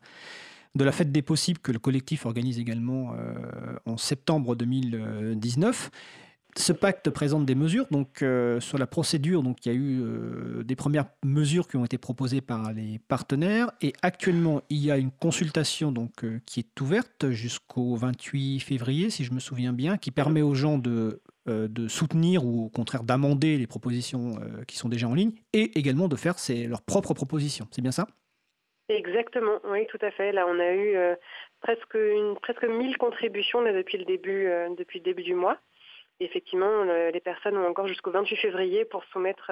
de 0.74 0.84
la 0.84 0.92
Fête 0.92 1.12
des 1.12 1.22
Possibles 1.22 1.60
que 1.60 1.72
le 1.72 1.78
collectif 1.78 2.26
organise 2.26 2.58
également 2.58 3.14
euh, 3.14 3.76
en 3.86 3.96
septembre 3.96 4.54
2019. 4.56 5.90
Ce 6.56 6.74
pacte 6.74 7.08
présente 7.08 7.46
des 7.46 7.54
mesures. 7.54 7.86
Donc 7.90 8.22
euh, 8.22 8.60
sur 8.60 8.76
la 8.76 8.86
procédure, 8.86 9.42
donc 9.42 9.64
il 9.64 9.72
y 9.72 9.74
a 9.74 9.78
eu 9.78 10.02
euh, 10.02 10.62
des 10.62 10.76
premières 10.76 11.06
mesures 11.24 11.66
qui 11.66 11.76
ont 11.76 11.84
été 11.84 11.96
proposées 11.96 12.42
par 12.42 12.72
les 12.72 12.98
partenaires 13.08 13.70
et 13.80 13.94
actuellement 14.02 14.60
il 14.68 14.84
y 14.84 14.90
a 14.90 14.98
une 14.98 15.10
consultation 15.10 15.92
donc 15.92 16.24
euh, 16.24 16.40
qui 16.44 16.60
est 16.60 16.80
ouverte 16.80 17.30
jusqu'au 17.30 17.96
28 17.96 18.60
février, 18.60 19.08
si 19.08 19.24
je 19.24 19.32
me 19.32 19.40
souviens 19.40 19.72
bien, 19.72 19.96
qui 19.96 20.10
permet 20.10 20.42
aux 20.42 20.54
gens 20.54 20.78
de 20.78 21.20
de 21.44 21.88
soutenir 21.88 22.46
ou 22.46 22.66
au 22.66 22.68
contraire 22.68 23.02
d'amender 23.02 23.58
les 23.58 23.66
propositions 23.66 24.36
qui 24.68 24.76
sont 24.76 24.88
déjà 24.88 25.08
en 25.08 25.14
ligne 25.14 25.32
et 25.52 25.76
également 25.76 26.06
de 26.06 26.14
faire 26.14 26.36
leurs 26.68 26.82
propres 26.82 27.14
propositions. 27.14 27.66
C'est 27.72 27.82
bien 27.82 27.90
ça? 27.90 28.06
Exactement, 28.88 29.58
oui, 29.68 29.84
tout 29.88 29.98
à 30.02 30.12
fait. 30.12 30.30
Là, 30.30 30.46
on 30.46 30.60
a 30.60 30.72
eu 30.72 30.94
presque 31.60 31.94
une, 31.94 32.36
presque 32.40 32.62
1000 32.62 32.96
contributions 32.96 33.60
là, 33.60 33.72
depuis 33.72 33.98
le 33.98 34.04
début, 34.04 34.48
depuis 34.78 35.00
le 35.00 35.04
début 35.04 35.24
du 35.24 35.34
mois. 35.34 35.58
Effectivement, 36.24 36.84
les 36.84 37.20
personnes 37.20 37.56
ont 37.56 37.66
encore 37.66 37.88
jusqu'au 37.88 38.10
28 38.10 38.36
février 38.36 38.84
pour 38.84 39.04
soumettre 39.04 39.50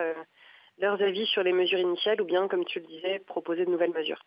leurs 0.79 1.01
avis 1.03 1.27
sur 1.27 1.43
les 1.43 1.53
mesures 1.53 1.79
initiales 1.79 2.21
ou 2.21 2.25
bien, 2.25 2.49
comme 2.49 2.65
tu 2.65 2.81
le 2.81 2.87
disais, 2.87 3.19
proposer 3.21 3.65
de 3.65 3.71
nouvelles 3.71 3.93
mesures. 3.93 4.23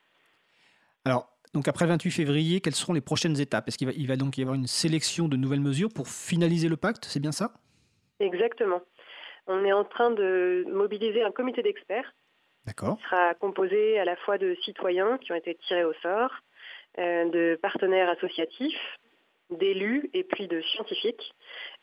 Alors, 1.06 1.28
donc 1.53 1.68
après 1.68 1.86
le 1.86 1.91
28 1.91 2.11
février, 2.11 2.61
quelles 2.61 2.76
seront 2.76 2.94
les 2.94 3.02
prochaines 3.02 3.40
étapes? 3.40 3.68
Est-ce 3.68 3.78
qu'il 3.78 3.88
va, 3.88 3.94
il 3.95 4.07
va 4.07 4.15
donc 4.15 4.38
y 4.38 4.41
avoir 4.41 4.56
une 4.56 4.68
sélection 4.68 5.28
de 5.28 5.36
nouvelles 5.36 5.61
mesures 5.61 5.90
pour 5.94 6.07
finaliser 6.07 6.70
le 6.70 6.78
pacte 6.78 7.06
C'est 7.06 7.20
bien 7.20 7.32
ça? 7.32 7.53
Exactement. 8.20 8.82
On 9.48 9.65
est 9.65 9.74
en 9.74 9.84
train 9.84 10.11
de 10.11 10.65
mobiliser 10.72 11.24
un 11.24 11.32
comité 11.32 11.61
d'experts. 11.61 12.14
D'accord. 12.65 12.98
Qui 12.98 13.03
sera 13.03 13.34
composé 13.34 13.99
à 13.99 14.06
la 14.06 14.15
fois 14.15 14.38
de 14.38 14.56
citoyens 14.64 15.18
qui 15.18 15.34
ont 15.34 15.36
été 15.36 15.56
tirés 15.68 15.84
au 15.84 15.94
sort, 16.02 16.32
euh, 16.98 17.30
de 17.30 17.60
partenaires 17.61 18.10
associatifs, 18.10 18.80
d'élus 19.58 20.10
et 20.14 20.24
puis 20.24 20.48
de 20.48 20.62
scientifiques. 20.62 21.34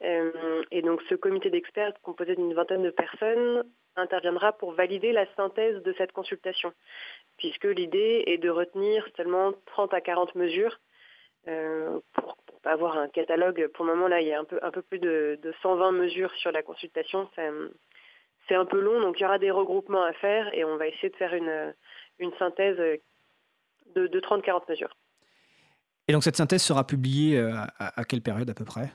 Euh, 0.03 0.63
et 0.71 0.83
donc 0.83 1.03
ce 1.09 1.15
comité 1.15 1.51
d'experts 1.51 1.93
composé 2.03 2.35
d'une 2.37 2.55
vingtaine 2.55 2.83
de 2.83 2.91
personnes 2.91 3.65
interviendra 3.97 4.53
pour 4.53 4.73
valider 4.73 5.13
la 5.13 5.27
synthèse 5.35 5.83
de 5.83 5.93
cette 5.95 6.13
consultation, 6.13 6.73
puisque 7.39 7.65
l'idée 7.65 8.25
est 8.27 8.39
de 8.39 8.49
retenir 8.49 9.07
seulement 9.17 9.53
30 9.67 9.93
à 9.95 10.01
40 10.01 10.35
mesures 10.37 10.79
euh, 11.49 11.99
pour, 12.15 12.37
pas 12.63 12.73
avoir 12.73 12.99
un 12.99 13.09
catalogue. 13.09 13.69
Pour 13.69 13.85
le 13.85 13.95
moment, 13.95 14.09
là, 14.09 14.21
il 14.21 14.29
y 14.29 14.33
a 14.33 14.39
un 14.39 14.45
peu, 14.45 14.59
un 14.63 14.71
peu 14.71 14.83
plus 14.83 14.99
de, 14.99 15.39
120 15.63 15.93
mesures 15.93 16.33
sur 16.37 16.53
la 16.53 16.63
consultation. 16.63 17.29
C'est 18.49 18.55
un 18.55 18.65
peu 18.67 18.81
long, 18.81 19.01
donc 19.01 19.19
il 19.19 19.23
y 19.23 19.27
aura 19.27 19.39
des 19.39 19.51
regroupements 19.51 20.03
à 20.03 20.13
faire 20.15 20.53
et 20.55 20.65
on 20.65 20.77
va 20.77 20.89
essayer 20.89 21.09
de 21.09 21.17
faire 21.17 21.35
une, 21.35 21.75
une 22.19 22.33
synthèse 22.35 22.77
de 23.95 24.21
30-40 24.21 24.65
mesures. 24.69 24.95
Et 26.11 26.13
donc 26.13 26.25
cette 26.25 26.35
synthèse 26.35 26.63
sera 26.65 26.85
publiée 26.85 27.39
euh, 27.39 27.53
à, 27.79 28.03
quelle 28.03 28.21
période 28.21 28.51
à 28.51 28.55
peu 28.55 28.65
près? 28.65 28.91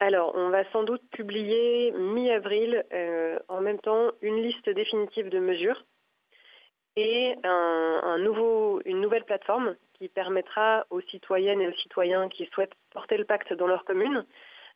Alors, 0.00 0.32
on 0.34 0.48
va 0.48 0.64
sans 0.72 0.84
doute 0.84 1.02
publier 1.10 1.92
mi-avril 1.92 2.82
euh, 2.94 3.38
en 3.48 3.60
même 3.60 3.78
temps 3.78 4.12
une 4.22 4.36
liste 4.36 4.66
définitive 4.70 5.28
de 5.28 5.38
mesures 5.38 5.84
et 6.96 7.34
un, 7.44 8.16
nouveau, 8.20 8.80
une 8.86 9.02
nouvelle 9.02 9.24
plateforme 9.24 9.76
qui 9.98 10.08
permettra 10.08 10.86
aux 10.88 11.02
citoyennes 11.02 11.60
et 11.60 11.68
aux 11.68 11.74
citoyens 11.74 12.30
qui 12.30 12.46
souhaitent 12.54 12.72
porter 12.88 13.18
le 13.18 13.26
pacte 13.26 13.52
dans 13.52 13.66
leur 13.66 13.84
commune 13.84 14.24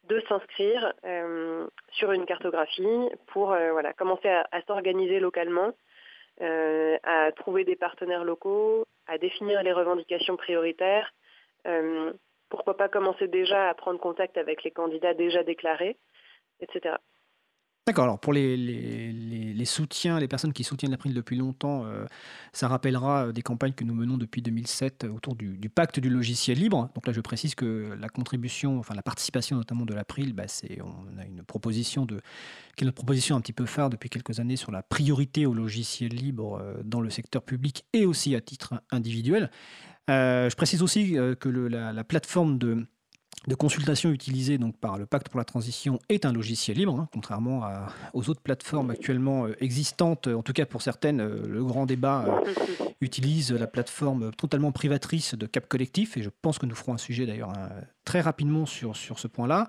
de 0.06 0.22
s'inscrire 0.28 0.92
euh, 1.06 1.66
sur 1.92 2.12
une 2.12 2.26
cartographie 2.26 3.08
pour 3.28 3.56
voilà, 3.72 3.94
commencer 3.94 4.28
à, 4.28 4.62
s'organiser 4.66 5.18
localement, 5.18 5.72
à 6.42 7.32
trouver 7.36 7.64
des 7.64 7.76
partenaires 7.76 8.24
locaux, 8.24 8.84
à 9.06 9.16
définir 9.16 9.62
les 9.62 9.72
revendications 9.72 10.36
prioritaires, 10.36 11.10
pourquoi 12.48 12.76
pas 12.76 12.88
commencer 12.88 13.28
déjà 13.28 13.68
à 13.68 13.74
prendre 13.74 14.00
contact 14.00 14.36
avec 14.36 14.64
les 14.64 14.70
candidats 14.70 15.14
déjà 15.14 15.42
déclarés, 15.42 15.96
etc. 16.60 16.96
D'accord, 17.86 18.04
alors 18.04 18.20
pour 18.20 18.32
les, 18.32 19.64
soutiens, 19.64 20.20
les 20.20 20.28
personnes 20.28 20.52
qui 20.52 20.64
soutiennent 20.64 20.90
la 20.90 20.96
l'April 20.96 21.14
depuis 21.14 21.34
longtemps, 21.34 21.86
euh, 21.86 22.04
ça 22.52 22.68
rappellera 22.68 23.26
euh, 23.26 23.32
des 23.32 23.42
campagnes 23.42 23.72
que 23.72 23.84
nous 23.84 23.94
menons 23.94 24.18
depuis 24.18 24.42
2007 24.42 25.04
autour 25.04 25.34
du, 25.34 25.58
pacte 25.74 25.98
du 25.98 26.10
logiciel 26.10 26.58
libre. 26.58 26.90
Donc 26.94 27.06
là, 27.06 27.12
je 27.12 27.20
précise 27.20 27.54
que 27.54 27.96
la 27.98 28.08
contribution, 28.08 28.78
enfin 28.78 28.94
la 28.94 29.02
participation 29.02 29.56
notamment 29.56 29.86
de 29.86 29.94
l'April, 29.94 30.34
bah, 30.34 30.46
c'est, 30.46 30.78
on 30.82 31.18
a 31.18 31.24
une 31.24 31.42
proposition 31.42 32.04
de, 32.04 32.20
qui 32.76 32.84
est 32.84 32.86
notre 32.86 32.96
proposition 32.96 33.34
un 33.34 33.40
petit 33.40 33.54
peu 33.54 33.66
phare 33.66 33.88
depuis 33.88 34.10
quelques 34.10 34.38
années 34.40 34.56
sur 34.56 34.70
la 34.70 34.82
priorité 34.82 35.46
au 35.46 35.54
logiciel 35.54 36.10
libre 36.10 36.62
dans 36.84 37.00
le 37.00 37.10
secteur 37.10 37.42
public 37.42 37.86
et 37.92 38.04
aussi 38.04 38.36
à 38.36 38.40
titre 38.40 38.74
individuel. 38.92 39.50
Euh, 40.08 40.48
je 40.48 40.56
précise 40.56 40.82
aussi 40.82 41.18
euh, 41.18 41.34
que 41.34 41.48
la, 41.48 42.04
plateforme 42.04 42.58
de, 42.58 42.86
consultation 43.54 44.10
utilisée 44.10 44.58
donc, 44.58 44.76
par 44.76 44.98
le 44.98 45.06
Pacte 45.06 45.28
pour 45.28 45.38
la 45.38 45.44
transition 45.44 45.98
est 46.08 46.24
un 46.24 46.32
logiciel 46.32 46.76
libre, 46.76 46.98
hein, 46.98 47.08
contrairement 47.12 47.62
aux 48.12 48.28
autres 48.28 48.40
plateformes 48.40 48.90
actuellement 48.90 49.46
euh, 49.46 49.56
existantes. 49.60 50.26
En 50.28 50.42
tout 50.42 50.52
cas, 50.52 50.66
pour 50.66 50.82
certaines, 50.82 51.22
le 51.22 51.64
grand 51.64 51.86
débat 51.86 52.42
utilise 53.00 53.52
la 53.52 53.66
plateforme 53.66 54.30
totalement 54.32 54.72
privatrice 54.72 55.34
de 55.34 55.46
Cap 55.46 55.68
Collectif, 55.68 56.16
et 56.16 56.22
je 56.22 56.30
pense 56.42 56.58
que 56.58 56.66
nous 56.66 56.74
ferons 56.74 56.94
un 56.94 56.98
sujet 56.98 57.26
d'ailleurs 57.26 57.52
très 58.04 58.20
rapidement 58.20 58.66
sur, 58.66 58.96
sur 58.96 59.18
ce 59.18 59.26
point-là. 59.26 59.66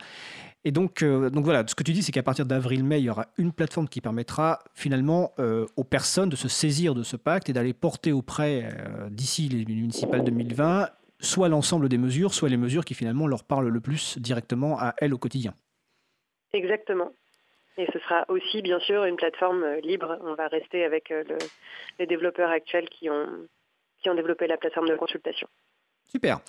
Et 0.63 0.71
donc, 0.71 1.01
euh, 1.01 1.29
donc 1.29 1.43
voilà, 1.43 1.63
ce 1.67 1.73
que 1.73 1.83
tu 1.83 1.91
dis, 1.91 2.03
c'est 2.03 2.11
qu'à 2.11 2.21
partir 2.21 2.45
d'avril-mai, 2.45 2.99
il 2.99 3.05
y 3.05 3.09
aura 3.09 3.27
une 3.37 3.51
plateforme 3.51 3.87
qui 3.87 3.99
permettra 3.99 4.59
finalement 4.75 5.31
euh, 5.39 5.65
aux 5.75 5.83
personnes 5.83 6.29
de 6.29 6.35
se 6.35 6.47
saisir 6.47 6.93
de 6.93 7.01
ce 7.01 7.15
pacte 7.15 7.49
et 7.49 7.53
d'aller 7.53 7.73
porter 7.73 8.11
auprès, 8.11 8.65
euh, 8.65 9.09
d'ici 9.09 9.49
les 9.49 9.65
municipales 9.65 10.23
2020, 10.23 10.89
soit 11.21 11.49
l'ensemble 11.49 11.89
des 11.89 11.97
mesures, 11.97 12.33
soit 12.33 12.49
les 12.49 12.57
mesures 12.57 12.85
qui 12.85 12.93
finalement 12.93 13.27
leur 13.27 13.43
parlent 13.43 13.69
le 13.69 13.81
plus 13.81 14.17
directement 14.17 14.79
à 14.79 14.93
elles 14.97 15.13
au 15.13 15.17
quotidien. 15.17 15.53
Exactement. 16.53 17.11
Et 17.77 17.87
ce 17.93 17.99
sera 17.99 18.25
aussi, 18.27 18.61
bien 18.61 18.79
sûr, 18.79 19.05
une 19.05 19.15
plateforme 19.15 19.65
libre. 19.83 20.17
On 20.21 20.35
va 20.35 20.47
rester 20.47 20.83
avec 20.83 21.13
les 21.99 22.05
développeurs 22.05 22.49
actuels 22.49 22.89
qui 22.89 23.09
ont, 23.09 23.47
qui 24.01 24.09
ont 24.09 24.15
développé 24.15 24.47
la 24.47 24.57
plateforme 24.57 24.89
de 24.89 24.95
consultation. 24.95 25.47
Super. 26.11 26.41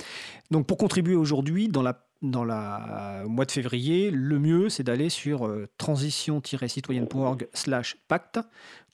Donc 0.50 0.66
pour 0.66 0.76
contribuer 0.76 1.14
aujourd'hui, 1.14 1.68
dans 1.68 1.82
la 1.82 2.04
dans 2.22 2.44
la 2.44 3.24
mois 3.26 3.44
de 3.44 3.50
février, 3.50 4.10
le 4.12 4.38
mieux, 4.38 4.68
c'est 4.68 4.84
d'aller 4.84 5.08
sur 5.08 5.46
euh, 5.46 5.66
transition-citoyenne.org 5.76 7.48
slash 7.52 7.96
pacte 8.06 8.38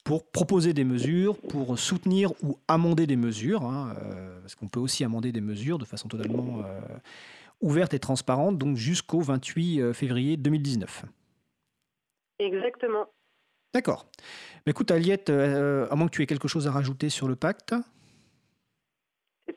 pour 0.09 0.25
proposer 0.25 0.73
des 0.73 0.85
mesures, 0.85 1.37
pour 1.37 1.79
soutenir 1.79 2.33
ou 2.43 2.57
amender 2.67 3.07
des 3.07 3.19
mesures, 3.19 3.65
hein, 3.65 3.95
euh, 4.01 4.41
parce 4.41 4.55
qu'on 4.55 4.67
peut 4.67 4.81
aussi 4.81 5.05
amender 5.05 5.33
des 5.33 5.43
mesures 5.43 5.77
de 5.77 5.85
façon 5.85 6.09
totalement 6.09 6.63
euh, 6.65 6.81
ouverte 7.61 7.93
et 7.93 7.99
transparente, 7.99 8.57
donc 8.57 8.79
jusqu'au 8.79 9.21
28 9.21 9.93
février 9.93 10.39
2019. 10.39 11.05
Exactement. 12.39 13.05
D'accord. 13.75 14.07
écoute, 14.65 14.91
Aliette, 14.91 15.29
à 15.29 15.95
moins 15.95 16.07
que 16.07 16.13
tu 16.13 16.23
aies 16.23 16.27
quelque 16.27 16.49
chose 16.49 16.67
à 16.67 16.71
rajouter 16.71 17.11
sur 17.11 17.29
le 17.29 17.37
pacte 17.37 17.75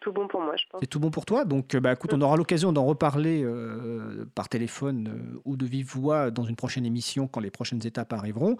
tout 0.01 0.11
bon 0.11 0.27
pour 0.27 0.41
moi, 0.41 0.55
je 0.57 0.65
pense. 0.69 0.81
C'est 0.81 0.87
tout 0.87 0.99
bon 0.99 1.11
pour 1.11 1.25
toi. 1.25 1.45
Donc, 1.45 1.75
bah, 1.77 1.93
écoute, 1.93 2.11
on 2.13 2.21
aura 2.21 2.35
l'occasion 2.35 2.73
d'en 2.73 2.83
reparler 2.83 3.43
euh, 3.43 4.25
par 4.35 4.49
téléphone 4.49 5.07
euh, 5.07 5.41
ou 5.45 5.55
de 5.55 5.65
vive 5.65 5.87
voix 5.95 6.31
dans 6.31 6.43
une 6.43 6.55
prochaine 6.55 6.85
émission 6.85 7.27
quand 7.27 7.39
les 7.39 7.51
prochaines 7.51 7.85
étapes 7.85 8.11
arriveront. 8.11 8.57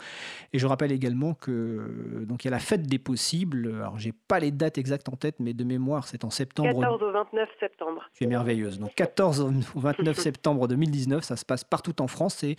Et 0.54 0.60
je 0.60 0.68
rappelle 0.68 0.92
également 0.92 1.34
que 1.34 1.52
euh, 1.52 2.26
donc 2.26 2.46
il 2.46 2.48
y 2.48 2.50
a 2.50 2.52
la 2.52 2.60
fête 2.60 2.84
des 2.84 3.00
possibles. 3.00 3.74
Alors, 3.80 3.98
j'ai 3.98 4.14
pas 4.14 4.40
les 4.40 4.52
dates 4.52 4.78
exactes 4.78 5.10
en 5.10 5.16
tête, 5.16 5.36
mais 5.40 5.54
de 5.54 5.64
mémoire, 5.64 6.08
c'est 6.08 6.24
en 6.24 6.30
septembre. 6.30 6.80
14 6.80 7.02
au 7.02 7.12
29 7.12 7.50
septembre. 7.60 8.10
Tu 8.14 8.24
es 8.24 8.28
merveilleuse. 8.28 8.80
Donc, 8.80 8.94
14 8.94 9.42
au 9.42 9.80
29 9.80 10.18
septembre 10.18 10.68
2019, 10.68 11.24
ça 11.24 11.36
se 11.36 11.44
passe 11.44 11.64
partout 11.64 12.02
en 12.02 12.08
France 12.08 12.44
et 12.44 12.56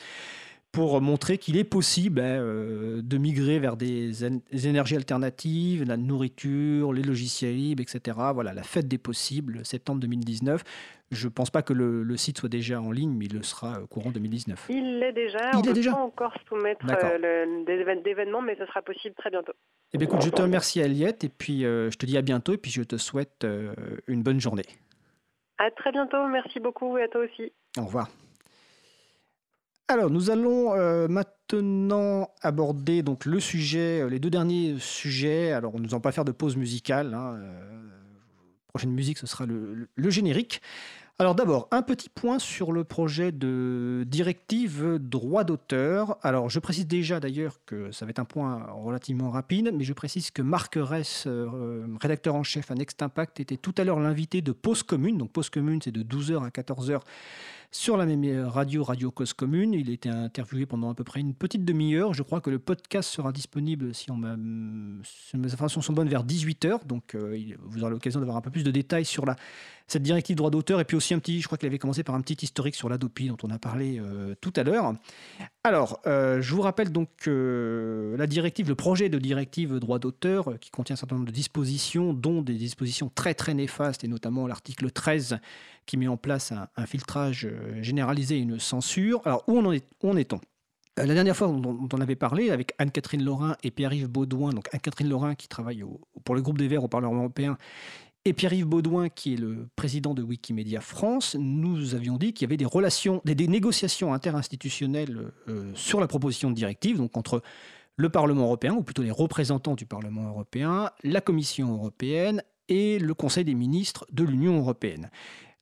pour 0.72 1.02
montrer 1.02 1.36
qu'il 1.36 1.58
est 1.58 1.64
possible 1.64 2.18
hein, 2.18 2.40
euh, 2.40 3.02
de 3.02 3.18
migrer 3.18 3.58
vers 3.58 3.76
des, 3.76 4.24
énergies 4.66 4.96
alternatives, 4.96 5.84
la 5.84 5.98
nourriture, 5.98 6.94
les 6.94 7.02
logiciels 7.02 7.54
libres, 7.54 7.82
etc. 7.82 8.16
Voilà, 8.32 8.54
la 8.54 8.62
fête 8.62 8.88
des 8.88 8.98
possibles, 8.98 9.64
septembre 9.66 10.00
2019. 10.00 10.62
Je 11.10 11.26
ne 11.26 11.30
pense 11.30 11.50
pas 11.50 11.60
que 11.60 11.74
le, 11.74 12.16
site 12.16 12.38
soit 12.38 12.48
déjà 12.48 12.80
en 12.80 12.90
ligne, 12.90 13.14
mais 13.14 13.26
il 13.26 13.36
le 13.36 13.42
sera 13.42 13.82
au 13.82 13.86
courant 13.86 14.10
2019. 14.10 14.68
Il 14.70 14.98
l'est 14.98 15.12
déjà. 15.12 15.50
Il 15.52 15.56
On 15.56 15.60
ne 15.60 15.74
peut 15.74 15.82
pas 15.82 15.92
encore 15.92 16.34
soumettre 16.48 16.86
euh, 16.90 17.64
des 17.66 18.10
événements, 18.10 18.40
mais 18.40 18.56
ce 18.56 18.64
sera 18.64 18.80
possible 18.80 19.14
très 19.14 19.28
bientôt. 19.28 19.52
Eh 19.92 19.98
bien, 19.98 20.08
écoute, 20.08 20.22
je 20.22 20.30
te 20.30 20.40
remercie, 20.40 20.80
Aliette, 20.80 21.22
et 21.22 21.28
puis 21.28 21.66
euh, 21.66 21.90
je 21.90 21.98
te 21.98 22.06
dis 22.06 22.16
à 22.16 22.22
bientôt, 22.22 22.54
et 22.54 22.58
puis 22.58 22.70
je 22.70 22.82
te 22.82 22.96
souhaite 22.96 23.46
une 24.06 24.22
bonne 24.22 24.40
journée. 24.40 24.64
À 25.58 25.70
très 25.70 25.92
bientôt, 25.92 26.26
merci 26.28 26.60
beaucoup, 26.60 26.96
et 26.96 27.02
à 27.02 27.08
toi 27.08 27.20
aussi. 27.20 27.52
Au 27.76 27.84
revoir. 27.84 28.08
Alors, 29.88 30.10
nous 30.10 30.30
allons 30.30 30.74
euh, 30.74 31.08
maintenant 31.08 32.30
aborder 32.40 33.02
donc 33.02 33.24
le 33.24 33.40
sujet, 33.40 34.00
euh, 34.00 34.08
les 34.08 34.20
deux 34.20 34.30
derniers 34.30 34.76
sujets. 34.78 35.52
Alors, 35.52 35.78
nous 35.78 35.86
n'allons 35.86 36.00
pas 36.00 36.12
faire 36.12 36.24
de 36.24 36.32
pause 36.32 36.56
musicale. 36.56 37.14
Hein, 37.14 37.34
euh, 37.36 37.82
prochaine 38.68 38.92
musique, 38.92 39.18
ce 39.18 39.26
sera 39.26 39.44
le, 39.44 39.88
générique. 40.10 40.62
Alors 41.18 41.34
d'abord, 41.34 41.68
un 41.70 41.82
petit 41.82 42.08
point 42.08 42.38
sur 42.38 42.72
le 42.72 42.84
projet 42.84 43.32
de 43.32 44.02
directive 44.06 44.98
droit 44.98 45.44
d'auteur. 45.44 46.16
Alors 46.22 46.48
je 46.48 46.58
précise 46.58 46.86
déjà 46.86 47.20
d'ailleurs 47.20 47.58
que 47.66 47.92
ça 47.92 48.06
va 48.06 48.10
être 48.10 48.18
un 48.18 48.24
point 48.24 48.66
relativement 48.72 49.30
rapide, 49.30 49.72
mais 49.74 49.84
je 49.84 49.92
précise 49.92 50.30
que 50.30 50.40
Marc 50.40 50.78
Ress, 50.80 51.28
rédacteur 52.00 52.34
en 52.34 52.42
chef 52.42 52.70
à 52.70 52.74
Next 52.74 53.02
Impact, 53.02 53.40
était 53.40 53.58
tout 53.58 53.74
à 53.76 53.84
l'heure 53.84 54.00
l'invité 54.00 54.40
de 54.40 54.52
Pause 54.52 54.82
Commune. 54.82 55.18
Donc 55.18 55.30
Pause 55.30 55.50
Commune, 55.50 55.80
c'est 55.82 55.92
de 55.92 56.02
12h 56.02 56.44
à 56.44 56.48
14h 56.48 57.00
sur 57.72 57.96
la 57.96 58.04
même 58.04 58.44
radio, 58.46 58.84
Radio 58.84 59.10
Cause 59.10 59.32
Commune. 59.32 59.72
Il 59.72 59.88
été 59.90 60.10
interviewé 60.10 60.66
pendant 60.66 60.90
à 60.90 60.94
peu 60.94 61.04
près 61.04 61.20
une 61.20 61.34
petite 61.34 61.64
demi-heure. 61.64 62.12
Je 62.12 62.22
crois 62.22 62.42
que 62.42 62.50
le 62.50 62.58
podcast 62.58 63.08
sera 63.08 63.32
disponible, 63.32 63.94
si, 63.94 64.10
on 64.10 64.18
mes 64.18 65.52
informations 65.52 65.80
sont 65.80 65.94
bonnes, 65.94 66.08
vers 66.08 66.24
18h. 66.24 66.86
Donc 66.86 67.14
euh, 67.14 67.36
vous 67.62 67.82
aurez 67.82 67.90
l'occasion 67.90 68.20
d'avoir 68.20 68.36
un 68.36 68.42
peu 68.42 68.50
plus 68.50 68.62
de 68.62 68.70
détails 68.70 69.06
sur 69.06 69.24
la, 69.24 69.36
cette 69.86 70.02
directive 70.02 70.36
droit 70.36 70.50
d'auteur. 70.50 70.80
Et 70.80 70.84
puis 70.84 70.98
aussi 70.98 71.14
un 71.14 71.18
petit, 71.18 71.40
je 71.40 71.46
crois 71.46 71.56
qu'il 71.56 71.66
avait 71.66 71.78
commencé 71.78 72.04
par 72.04 72.14
un 72.14 72.20
petit 72.20 72.44
historique 72.44 72.74
sur 72.74 72.90
l'Adopi 72.90 73.28
dont 73.28 73.38
on 73.42 73.50
a 73.50 73.58
parlé 73.58 73.98
euh, 73.98 74.34
tout 74.42 74.52
à 74.56 74.64
l'heure. 74.64 74.92
Alors, 75.64 76.00
euh, 76.06 76.42
je 76.42 76.54
vous 76.54 76.60
rappelle 76.60 76.92
donc 76.92 77.08
la 77.26 78.26
directive, 78.26 78.68
le 78.68 78.74
projet 78.74 79.08
de 79.08 79.18
directive 79.18 79.78
droit 79.78 79.98
d'auteur, 79.98 80.58
qui 80.60 80.70
contient 80.70 80.94
un 80.94 80.98
certain 80.98 81.16
nombre 81.16 81.28
de 81.28 81.32
dispositions, 81.32 82.12
dont 82.12 82.42
des 82.42 82.54
dispositions 82.54 83.10
très 83.14 83.32
très 83.32 83.54
néfastes, 83.54 84.04
et 84.04 84.08
notamment 84.08 84.46
l'article 84.46 84.90
13 84.90 85.38
qui 85.86 85.96
met 85.96 86.08
en 86.08 86.16
place 86.16 86.52
un, 86.52 86.86
filtrage 86.86 87.48
généraliser 87.80 88.38
une 88.38 88.58
censure. 88.58 89.20
Alors, 89.24 89.44
où 89.48 89.58
en 89.58 89.72
est, 89.72 89.86
on 90.02 90.16
est-on? 90.16 90.40
La 90.96 91.14
dernière 91.14 91.36
fois, 91.36 91.48
on, 91.48 91.88
on 91.90 92.00
avait 92.00 92.16
parlé 92.16 92.50
avec 92.50 92.74
Anne-Catherine 92.78 93.24
Laurin 93.24 93.56
et 93.62 93.70
Pierre-Yves 93.70 94.08
Baudouin. 94.08 94.50
Donc, 94.50 94.68
Anne-Catherine 94.72 95.08
Laurin 95.08 95.34
qui 95.34 95.48
travaille 95.48 95.84
pour 96.24 96.34
le 96.34 96.42
groupe 96.42 96.58
des 96.58 96.68
Verts 96.68 96.84
au 96.84 96.88
Parlement 96.88 97.16
européen 97.16 97.56
et 98.24 98.32
Pierre-Yves 98.34 98.66
Baudouin, 98.66 99.08
qui 99.08 99.34
est 99.34 99.36
le 99.36 99.68
président 99.74 100.14
de 100.14 100.22
Wikimedia 100.22 100.80
France, 100.80 101.34
nous 101.38 101.96
avions 101.96 102.18
dit 102.18 102.32
qu'il 102.32 102.46
y 102.46 102.48
avait 102.48 102.56
des 102.56 102.64
relations, 102.64 103.20
des, 103.24 103.34
négociations 103.48 104.14
interinstitutionnelles 104.14 105.32
sur 105.74 105.98
la 105.98 106.06
proposition 106.06 106.50
de 106.50 106.54
directive, 106.54 106.98
donc 106.98 107.16
entre 107.16 107.42
le 107.96 108.08
Parlement 108.10 108.44
européen, 108.44 108.74
ou 108.74 108.82
plutôt 108.82 109.02
les 109.02 109.10
représentants 109.10 109.74
du 109.74 109.86
Parlement 109.86 110.28
européen, 110.28 110.90
la 111.02 111.20
Commission 111.20 111.72
européenne 111.72 112.42
et 112.68 112.98
le 112.98 113.12
Conseil 113.14 113.44
des 113.44 113.54
ministres 113.54 114.06
de 114.12 114.22
l'Union 114.24 114.58
européenne. 114.58 115.10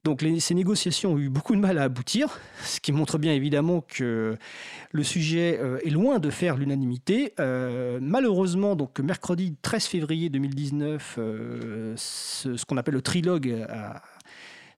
Donc 0.03 0.25
ces 0.39 0.55
négociations 0.55 1.13
ont 1.13 1.19
eu 1.19 1.29
beaucoup 1.29 1.55
de 1.55 1.59
mal 1.59 1.77
à 1.77 1.83
aboutir, 1.83 2.39
ce 2.63 2.79
qui 2.79 2.91
montre 2.91 3.19
bien 3.19 3.33
évidemment 3.33 3.81
que 3.81 4.35
le 4.91 5.03
sujet 5.03 5.59
euh, 5.61 5.77
est 5.85 5.91
loin 5.91 6.17
de 6.17 6.31
faire 6.31 6.57
l'unanimité. 6.57 7.33
Euh, 7.39 7.99
malheureusement, 8.01 8.75
donc 8.75 8.99
mercredi 8.99 9.55
13 9.61 9.85
février 9.85 10.29
2019, 10.31 11.15
euh, 11.19 11.93
ce, 11.97 12.65
qu'on 12.65 12.77
appelle 12.77 12.95
le 12.95 13.03
trilogue, 13.03 13.67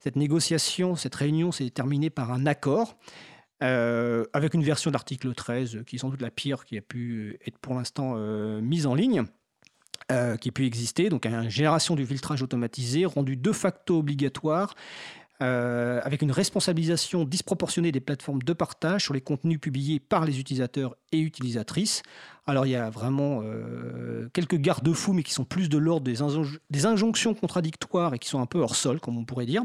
cette 0.02 0.18
négociation, 0.18 0.98
cette 0.98 1.16
réunion 1.16 1.54
s'est 1.54 1.70
terminée 1.70 2.10
par 2.10 2.34
un 2.34 2.46
accord. 2.46 2.98
avec 3.62 4.54
une 4.54 4.64
version 4.64 4.92
d'article 4.92 5.34
13 5.34 5.84
qui 5.88 5.96
est 5.96 6.00
sans 6.00 6.10
doute 6.10 6.22
la 6.22 6.32
pire 6.32 6.66
qui 6.66 6.78
a 6.78 6.82
pu 6.82 7.40
être 7.48 7.58
pour 7.60 7.76
l'instant 7.76 8.18
mise 8.62 8.86
en 8.88 8.94
ligne. 8.94 9.24
Euh, 10.12 10.36
qui 10.36 10.52
pu 10.52 10.66
exister, 10.66 11.08
donc 11.08 11.26
une 11.26 11.50
génération 11.50 11.96
du 11.96 12.06
filtrage 12.06 12.42
automatisé 12.42 13.06
rendu 13.06 13.38
de 13.38 13.54
facto 13.54 14.00
obligatoire 14.00 14.76
euh, 15.42 16.02
avec 16.04 16.22
une 16.22 16.32
responsabilisation 16.32 17.24
disproportionnée 17.24 17.92
des 17.92 18.02
plateformes 18.02 18.42
de 18.42 18.54
partage 18.54 19.04
sur 19.04 19.14
les 19.14 19.22
contenus 19.22 19.60
publiés 19.60 20.02
par 20.02 20.26
les 20.26 20.40
utilisateurs 20.40 20.96
et 21.14 21.20
utilisatrices. 21.20 22.04
Alors 22.46 22.66
il 22.66 22.72
y 22.72 22.76
a 22.76 22.90
vraiment 22.90 23.40
euh, 23.42 24.28
quelques 24.34 24.58
garde-fous, 24.58 25.14
mais 25.14 25.24
qui 25.24 25.32
sont 25.32 25.46
plus 25.46 25.70
de 25.70 25.78
l'ordre 25.78 26.06
des, 26.06 26.86
injonctions 26.86 27.34
contradictoires 27.34 28.14
et 28.14 28.20
qui 28.20 28.28
sont 28.28 28.42
un 28.42 28.46
peu 28.46 28.60
hors 28.60 28.76
sol, 28.76 29.00
comme 29.00 29.18
on 29.18 29.24
pourrait 29.24 29.46
dire. 29.46 29.64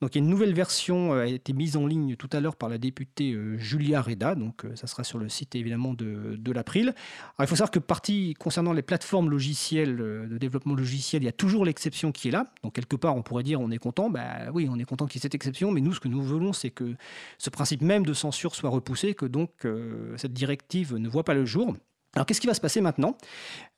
Donc 0.00 0.14
il 0.14 0.18
y 0.18 0.20
a 0.20 0.24
une 0.24 0.30
nouvelle 0.30 0.52
version 0.52 1.14
euh, 1.14 1.22
a 1.22 1.26
été 1.26 1.52
mise 1.52 1.76
en 1.76 1.86
ligne 1.86 2.16
tout 2.16 2.28
à 2.32 2.40
l'heure 2.40 2.56
par 2.56 2.68
la 2.68 2.78
députée 2.78 3.36
Julia 3.58 4.02
Reda, 4.02 4.34
donc 4.34 4.64
ça 4.74 4.88
sera 4.88 5.04
sur 5.04 5.18
le 5.18 5.28
site 5.28 5.54
évidemment 5.54 5.94
de, 5.94 6.34
de 6.36 6.52
l'April. 6.52 6.92
il 7.38 7.46
faut 7.46 7.54
savoir 7.54 7.70
que 7.70 7.78
partie 7.78 8.34
concernant 8.34 8.72
les 8.72 8.82
plateformes 8.82 9.30
logicielles 9.30 9.96
de 9.96 10.38
développement 10.38 10.74
logiciel, 10.74 11.22
il 11.22 11.26
y 11.26 11.28
a 11.28 11.32
toujours 11.32 11.64
l'exception 11.64 12.10
qui 12.10 12.28
est 12.28 12.32
là. 12.32 12.46
Donc 12.64 12.74
quelque 12.74 12.96
part 12.96 13.14
on 13.14 13.22
pourrait 13.22 13.44
dire 13.44 13.60
on 13.60 13.70
est 13.70 13.78
content, 13.78 14.10
bah 14.10 14.50
oui 14.52 14.68
on 14.68 14.78
est 14.78 14.84
content 14.84 15.06
qu'il 15.06 15.18
y 15.18 15.20
ait 15.20 15.22
cette 15.22 15.36
exception, 15.36 15.70
mais 15.70 15.80
nous 15.80 15.94
ce 15.94 16.00
que 16.00 16.08
nous 16.08 16.22
voulons 16.22 16.52
c'est 16.52 16.70
que 16.70 16.96
ce 17.38 17.50
principe 17.50 17.82
même 17.82 18.04
de 18.04 18.12
censure 18.12 18.56
soit 18.56 18.70
repoussé, 18.70 19.14
que 19.14 19.26
donc 19.26 19.50
cette 20.16 20.32
directive 20.32 20.96
ne 20.96 21.08
voit 21.08 21.24
pas 21.24 21.34
le 21.34 21.44
jour. 21.44 21.76
Alors 22.14 22.26
qu'est-ce 22.26 22.40
qui 22.40 22.46
va 22.46 22.54
se 22.54 22.60
passer 22.60 22.80
maintenant? 22.80 23.16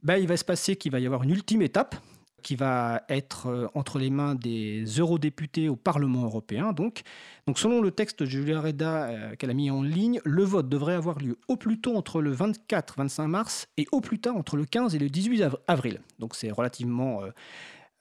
Ben, 0.02 0.16
Il 0.16 0.28
va 0.28 0.36
se 0.36 0.44
passer 0.44 0.76
qu'il 0.76 0.92
va 0.92 1.00
y 1.00 1.06
avoir 1.06 1.22
une 1.22 1.30
ultime 1.30 1.62
étape 1.62 1.96
qui 2.42 2.56
va 2.56 3.02
être 3.08 3.46
euh, 3.48 3.68
entre 3.74 3.98
les 3.98 4.10
mains 4.10 4.34
des 4.34 4.84
eurodéputés 4.84 5.68
au 5.68 5.76
Parlement 5.76 6.24
européen. 6.24 6.72
Donc, 6.72 7.02
donc 7.46 7.58
selon 7.58 7.80
le 7.80 7.90
texte 7.90 8.20
de 8.22 8.26
Julia 8.26 8.60
Reda 8.60 9.04
euh, 9.04 9.36
qu'elle 9.36 9.50
a 9.50 9.54
mis 9.54 9.70
en 9.70 9.82
ligne, 9.82 10.20
le 10.24 10.42
vote 10.42 10.68
devrait 10.68 10.94
avoir 10.94 11.18
lieu 11.18 11.38
au 11.48 11.56
plus 11.56 11.80
tôt 11.80 11.96
entre 11.96 12.20
le 12.20 12.34
24-25 12.34 13.26
mars 13.26 13.68
et 13.76 13.86
au 13.92 14.00
plus 14.00 14.20
tard 14.20 14.36
entre 14.36 14.56
le 14.56 14.64
15 14.64 14.94
et 14.94 14.98
le 14.98 15.08
18 15.08 15.44
avril. 15.68 16.00
Donc 16.18 16.34
c'est 16.34 16.50
relativement 16.50 17.20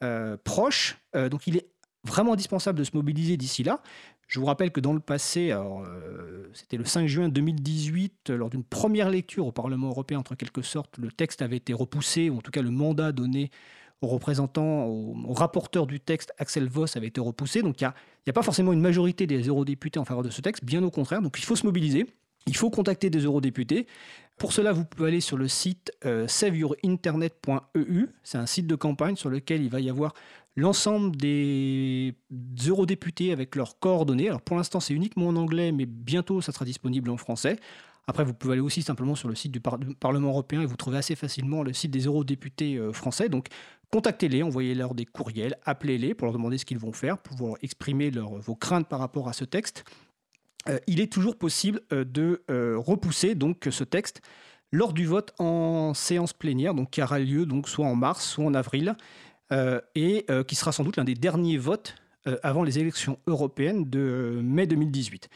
euh, 0.03 0.37
proche. 0.43 0.97
donc 1.13 1.47
il 1.47 1.57
est 1.57 1.69
vraiment 2.05 2.33
indispensable 2.33 2.79
de 2.79 2.83
se 2.83 2.91
mobiliser 2.93 3.37
d'ici 3.37 3.63
là. 3.63 3.81
Je 4.29 4.39
vous 4.39 4.45
rappelle 4.45 4.71
que 4.71 4.79
dans 4.79 4.93
le 4.93 4.99
passé, 4.99 5.49
euh, 5.51 6.47
c'était 6.53 6.77
le 6.77 6.85
5 6.85 7.07
juin 7.07 7.29
2018, 7.29 8.29
lors 8.29 8.51
d'une 8.51 8.63
première 8.63 9.09
lecture 9.09 9.47
au 9.47 9.51
Parlement 9.51 9.89
européen, 9.89 10.19
en 10.19 10.35
quelque 10.35 10.61
sorte, 10.61 10.99
le 10.99 11.11
texte 11.11 11.41
avait 11.41 11.57
été 11.57 11.73
repoussé, 11.73 12.29
ou 12.29 12.37
en 12.37 12.41
tout 12.41 12.51
cas 12.51 12.61
le 12.61 12.69
mandat 12.69 13.11
donné 13.11 13.49
aux 14.01 14.07
représentants, 14.07 14.85
au, 14.85 15.33
rapporteur 15.33 15.87
du 15.87 15.99
texte, 15.99 16.31
Axel 16.37 16.69
Voss, 16.69 16.95
avait 16.95 17.07
été 17.07 17.19
repoussé. 17.19 17.63
Donc 17.63 17.81
il 17.81 17.85
n'y 17.85 18.29
a, 18.29 18.33
pas 18.33 18.43
forcément 18.43 18.71
une 18.71 18.81
majorité 18.81 19.25
des 19.25 19.41
eurodéputés 19.41 19.99
en 19.99 20.05
faveur 20.05 20.21
de 20.21 20.29
ce 20.29 20.41
texte, 20.41 20.63
bien 20.63 20.83
au 20.83 20.91
contraire. 20.91 21.23
Donc 21.23 21.39
il 21.39 21.43
faut 21.43 21.55
se 21.55 21.65
mobiliser, 21.65 22.05
il 22.45 22.55
faut 22.55 22.69
contacter 22.69 23.09
des 23.09 23.21
eurodéputés. 23.21 23.87
Pour 24.37 24.53
cela, 24.53 24.71
vous 24.73 24.85
pouvez 24.85 25.09
aller 25.09 25.21
sur 25.21 25.37
le 25.37 25.47
site 25.47 25.91
euh, 26.05 26.27
saveyourinternet.eu. 26.27 28.05
C'est 28.23 28.37
un 28.37 28.45
site 28.45 28.67
de 28.67 28.75
campagne 28.75 29.15
sur 29.15 29.29
lequel 29.29 29.63
il 29.63 29.69
va 29.69 29.81
y 29.81 29.89
avoir 29.89 30.13
l'ensemble 30.55 31.15
des 31.15 32.15
eurodéputés 32.67 33.31
avec 33.31 33.55
leurs 33.55 33.79
coordonnées. 33.79 34.27
Alors 34.27 34.41
pour 34.41 34.57
l'instant, 34.57 34.79
c'est 34.79 34.93
uniquement 34.93 35.27
en 35.27 35.35
anglais, 35.35 35.71
mais 35.71 35.85
bientôt, 35.85 36.41
ça 36.41 36.51
sera 36.51 36.65
disponible 36.65 37.09
en 37.09 37.17
français. 37.17 37.57
Après, 38.09 38.23
vous 38.23 38.33
pouvez 38.33 38.53
aller 38.53 38.61
aussi 38.61 38.81
simplement 38.81 39.13
sur 39.13 39.29
le 39.29 39.35
site 39.35 39.51
du, 39.51 39.59
Parlement 39.59 40.29
européen 40.29 40.61
et 40.61 40.65
vous 40.65 40.75
trouvez 40.75 40.97
assez 40.97 41.15
facilement 41.15 41.61
le 41.61 41.73
site 41.73 41.91
des 41.91 42.07
eurodéputés 42.07 42.75
euh, 42.75 42.91
français. 42.91 43.29
Donc, 43.29 43.49
contactez-les, 43.91 44.41
envoyez-leur 44.41 44.95
des 44.95 45.05
courriels, 45.05 45.55
appelez-les 45.63 46.15
pour 46.15 46.25
leur 46.25 46.33
demander 46.33 46.57
ce 46.57 46.65
qu'ils 46.65 46.79
vont 46.79 46.91
faire, 46.91 47.19
pour 47.19 47.37
pouvoir 47.37 47.57
exprimer 47.61 48.09
vos 48.09 48.55
craintes 48.55 48.87
par 48.87 48.97
rapport 48.97 49.29
à 49.29 49.33
ce 49.33 49.45
texte. 49.45 49.83
Euh, 50.67 50.79
il 50.87 51.01
est 51.01 51.11
toujours 51.13 51.37
possible 51.37 51.81
euh, 51.93 52.03
de 52.03 52.41
repousser 52.77 53.35
donc 53.35 53.67
ce 53.69 53.83
texte 53.83 54.23
lors 54.71 54.93
du 54.93 55.05
vote 55.05 55.35
en 55.37 55.93
séance 55.93 56.33
plénière, 56.33 56.73
donc 56.73 56.89
qui 56.89 57.03
aura 57.03 57.19
lieu 57.19 57.45
donc 57.45 57.69
soit 57.69 57.85
en 57.85 57.95
mars, 57.95 58.25
soit 58.25 58.45
en 58.45 58.55
avril. 58.55 58.95
Euh, 59.51 59.81
et 59.95 60.25
euh, 60.29 60.43
qui 60.43 60.53
sera 60.55 60.71
sans 60.71 60.83
doute 60.83 60.97
l'un 60.97 61.03
des 61.03 61.15
derniers 61.15 61.57
votes 61.57 61.95
euh, 62.27 62.37
avant 62.43 62.63
les 62.63 62.77
élections 62.77 63.17
européennes 63.25 63.89
de 63.89 64.39
mai 64.43 64.67
2018. 64.67 65.27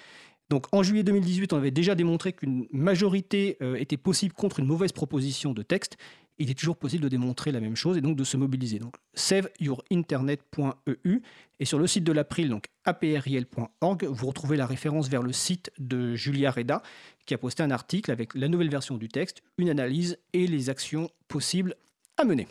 Donc 0.50 0.68
en 0.72 0.84
juillet 0.84 1.02
2018, 1.02 1.52
on 1.54 1.58
avait 1.58 1.72
déjà 1.72 1.96
démontré 1.96 2.34
qu'une 2.34 2.68
majorité 2.72 3.58
était 3.78 3.98
possible 3.98 4.36
contre 4.36 4.60
une 4.60 4.68
mauvaise 4.68 4.92
proposition 4.92 5.54
de 5.54 5.64
texte. 5.64 5.98
Il 6.38 6.52
est 6.52 6.54
toujours 6.54 6.78
possible 6.78 7.02
de 7.02 7.10
démontrer 7.10 7.52
la 7.52 7.60
même 7.60 7.76
chose 7.76 7.98
et 7.98 8.02
donc 8.02 8.18
de 8.18 8.24
se 8.24 8.38
mobiliser. 8.38 8.78
Donc 8.78 8.98
saveyourinternet.eu 9.16 11.22
et 11.60 11.66
sur 11.66 11.80
le 11.80 11.88
site 11.88 12.04
de 12.04 12.12
l'April, 12.12 12.50
donc 12.50 12.66
april.org, 12.86 14.04
vous 14.04 14.28
retrouvez 14.28 14.58
la 14.58 14.68
référence 14.68 15.10
vers 15.10 15.24
le 15.24 15.32
site 15.32 15.72
de 15.80 16.14
Julia 16.14 16.52
Reda 16.52 16.84
qui 17.26 17.34
a 17.34 17.40
posté 17.40 17.64
un 17.64 17.72
article 17.72 18.12
avec 18.12 18.36
la 18.36 18.48
nouvelle 18.48 18.70
version 18.70 18.98
du 18.98 19.08
texte, 19.08 19.42
une 19.58 19.70
analyse 19.70 20.20
et 20.34 20.46
les 20.46 20.70
actions 20.70 21.10
possibles 21.30 21.74
à 22.18 22.26
mener. 22.26 22.48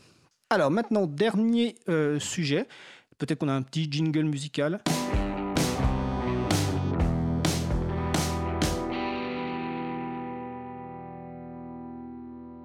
Alors 0.53 0.71
maintenant, 0.71 1.07
dernier 1.07 1.77
euh, 1.89 2.21
sujet. 2.21 2.69
Peut-être 3.17 3.39
qu'on 3.39 3.49
a 3.49 3.55
un 3.55 3.63
petit 3.63 3.89
jingle 3.91 4.25
musical. 4.25 4.83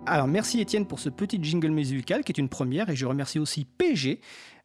Alors 0.05 0.27
merci 0.27 0.59
Étienne 0.59 0.85
pour 0.85 0.99
ce 0.99 1.07
petit 1.07 1.39
jingle 1.41 1.69
musical 1.69 2.25
qui 2.25 2.33
est 2.33 2.37
une 2.37 2.49
première 2.49 2.89
et 2.89 2.95
je 2.97 3.05
remercie 3.05 3.39
aussi 3.39 3.63
PG 3.63 4.19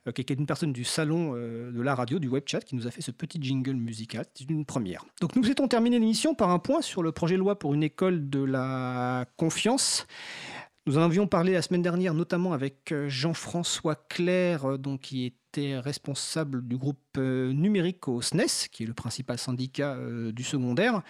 euh, 0.08 0.10
qui 0.10 0.20
est 0.20 0.30
une 0.30 0.46
personne 0.46 0.72
du 0.72 0.82
salon 0.82 1.34
euh, 1.36 1.70
de 1.70 1.80
la 1.80 1.94
radio, 1.94 2.18
du 2.18 2.26
web 2.26 2.42
chat, 2.44 2.60
qui 2.60 2.74
nous 2.74 2.88
a 2.88 2.90
fait 2.90 3.02
ce 3.02 3.12
petit 3.12 3.40
jingle 3.40 3.74
musical. 3.74 4.24
C'est 4.34 4.50
une 4.50 4.64
première. 4.64 5.04
Donc 5.20 5.36
nous 5.36 5.48
étions 5.48 5.68
terminé 5.68 6.00
l'émission 6.00 6.34
par 6.34 6.50
un 6.50 6.58
point 6.58 6.82
sur 6.82 7.04
le 7.04 7.12
projet 7.12 7.36
de 7.36 7.40
loi 7.40 7.56
pour 7.56 7.72
une 7.72 7.84
école 7.84 8.28
de 8.28 8.42
la 8.42 9.26
confiance. 9.36 10.08
Nous 10.84 10.98
en 10.98 11.02
avions 11.02 11.28
parlé 11.28 11.52
la 11.52 11.62
semaine 11.62 11.82
dernière, 11.82 12.12
notamment 12.12 12.52
avec 12.52 12.90
euh, 12.90 13.08
Jean-François 13.08 13.94
Claire, 13.94 14.68
euh, 14.68 14.96
qui 15.00 15.26
était 15.26 15.78
responsable 15.78 16.66
du 16.66 16.76
groupe 16.76 16.98
euh, 17.18 17.52
numérique 17.52 18.08
au 18.08 18.20
SNES, 18.20 18.68
qui 18.72 18.82
est 18.82 18.86
le 18.86 18.92
principal 18.92 19.38
syndicat 19.38 19.96
du 20.32 20.42
secondaire. 20.42 21.02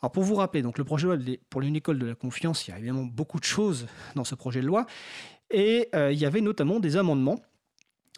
Alors 0.00 0.12
pour 0.12 0.22
vous 0.22 0.36
rappeler, 0.36 0.62
le 0.62 0.84
projet 0.84 1.08
de 1.08 1.14
loi 1.14 1.36
pour 1.50 1.62
une 1.62 1.74
école 1.74 1.98
de 1.98 2.06
la 2.06 2.14
confiance, 2.14 2.68
il 2.68 2.70
y 2.70 2.74
a 2.74 2.78
évidemment 2.78 3.02
beaucoup 3.02 3.40
de 3.40 3.44
choses 3.44 3.88
dans 4.14 4.22
ce 4.22 4.36
projet 4.36 4.60
de 4.60 4.66
loi, 4.66 4.86
et 5.50 5.88
il 5.92 6.18
y 6.18 6.24
avait 6.24 6.40
notamment 6.40 6.78
des 6.78 6.96
amendements 6.96 7.40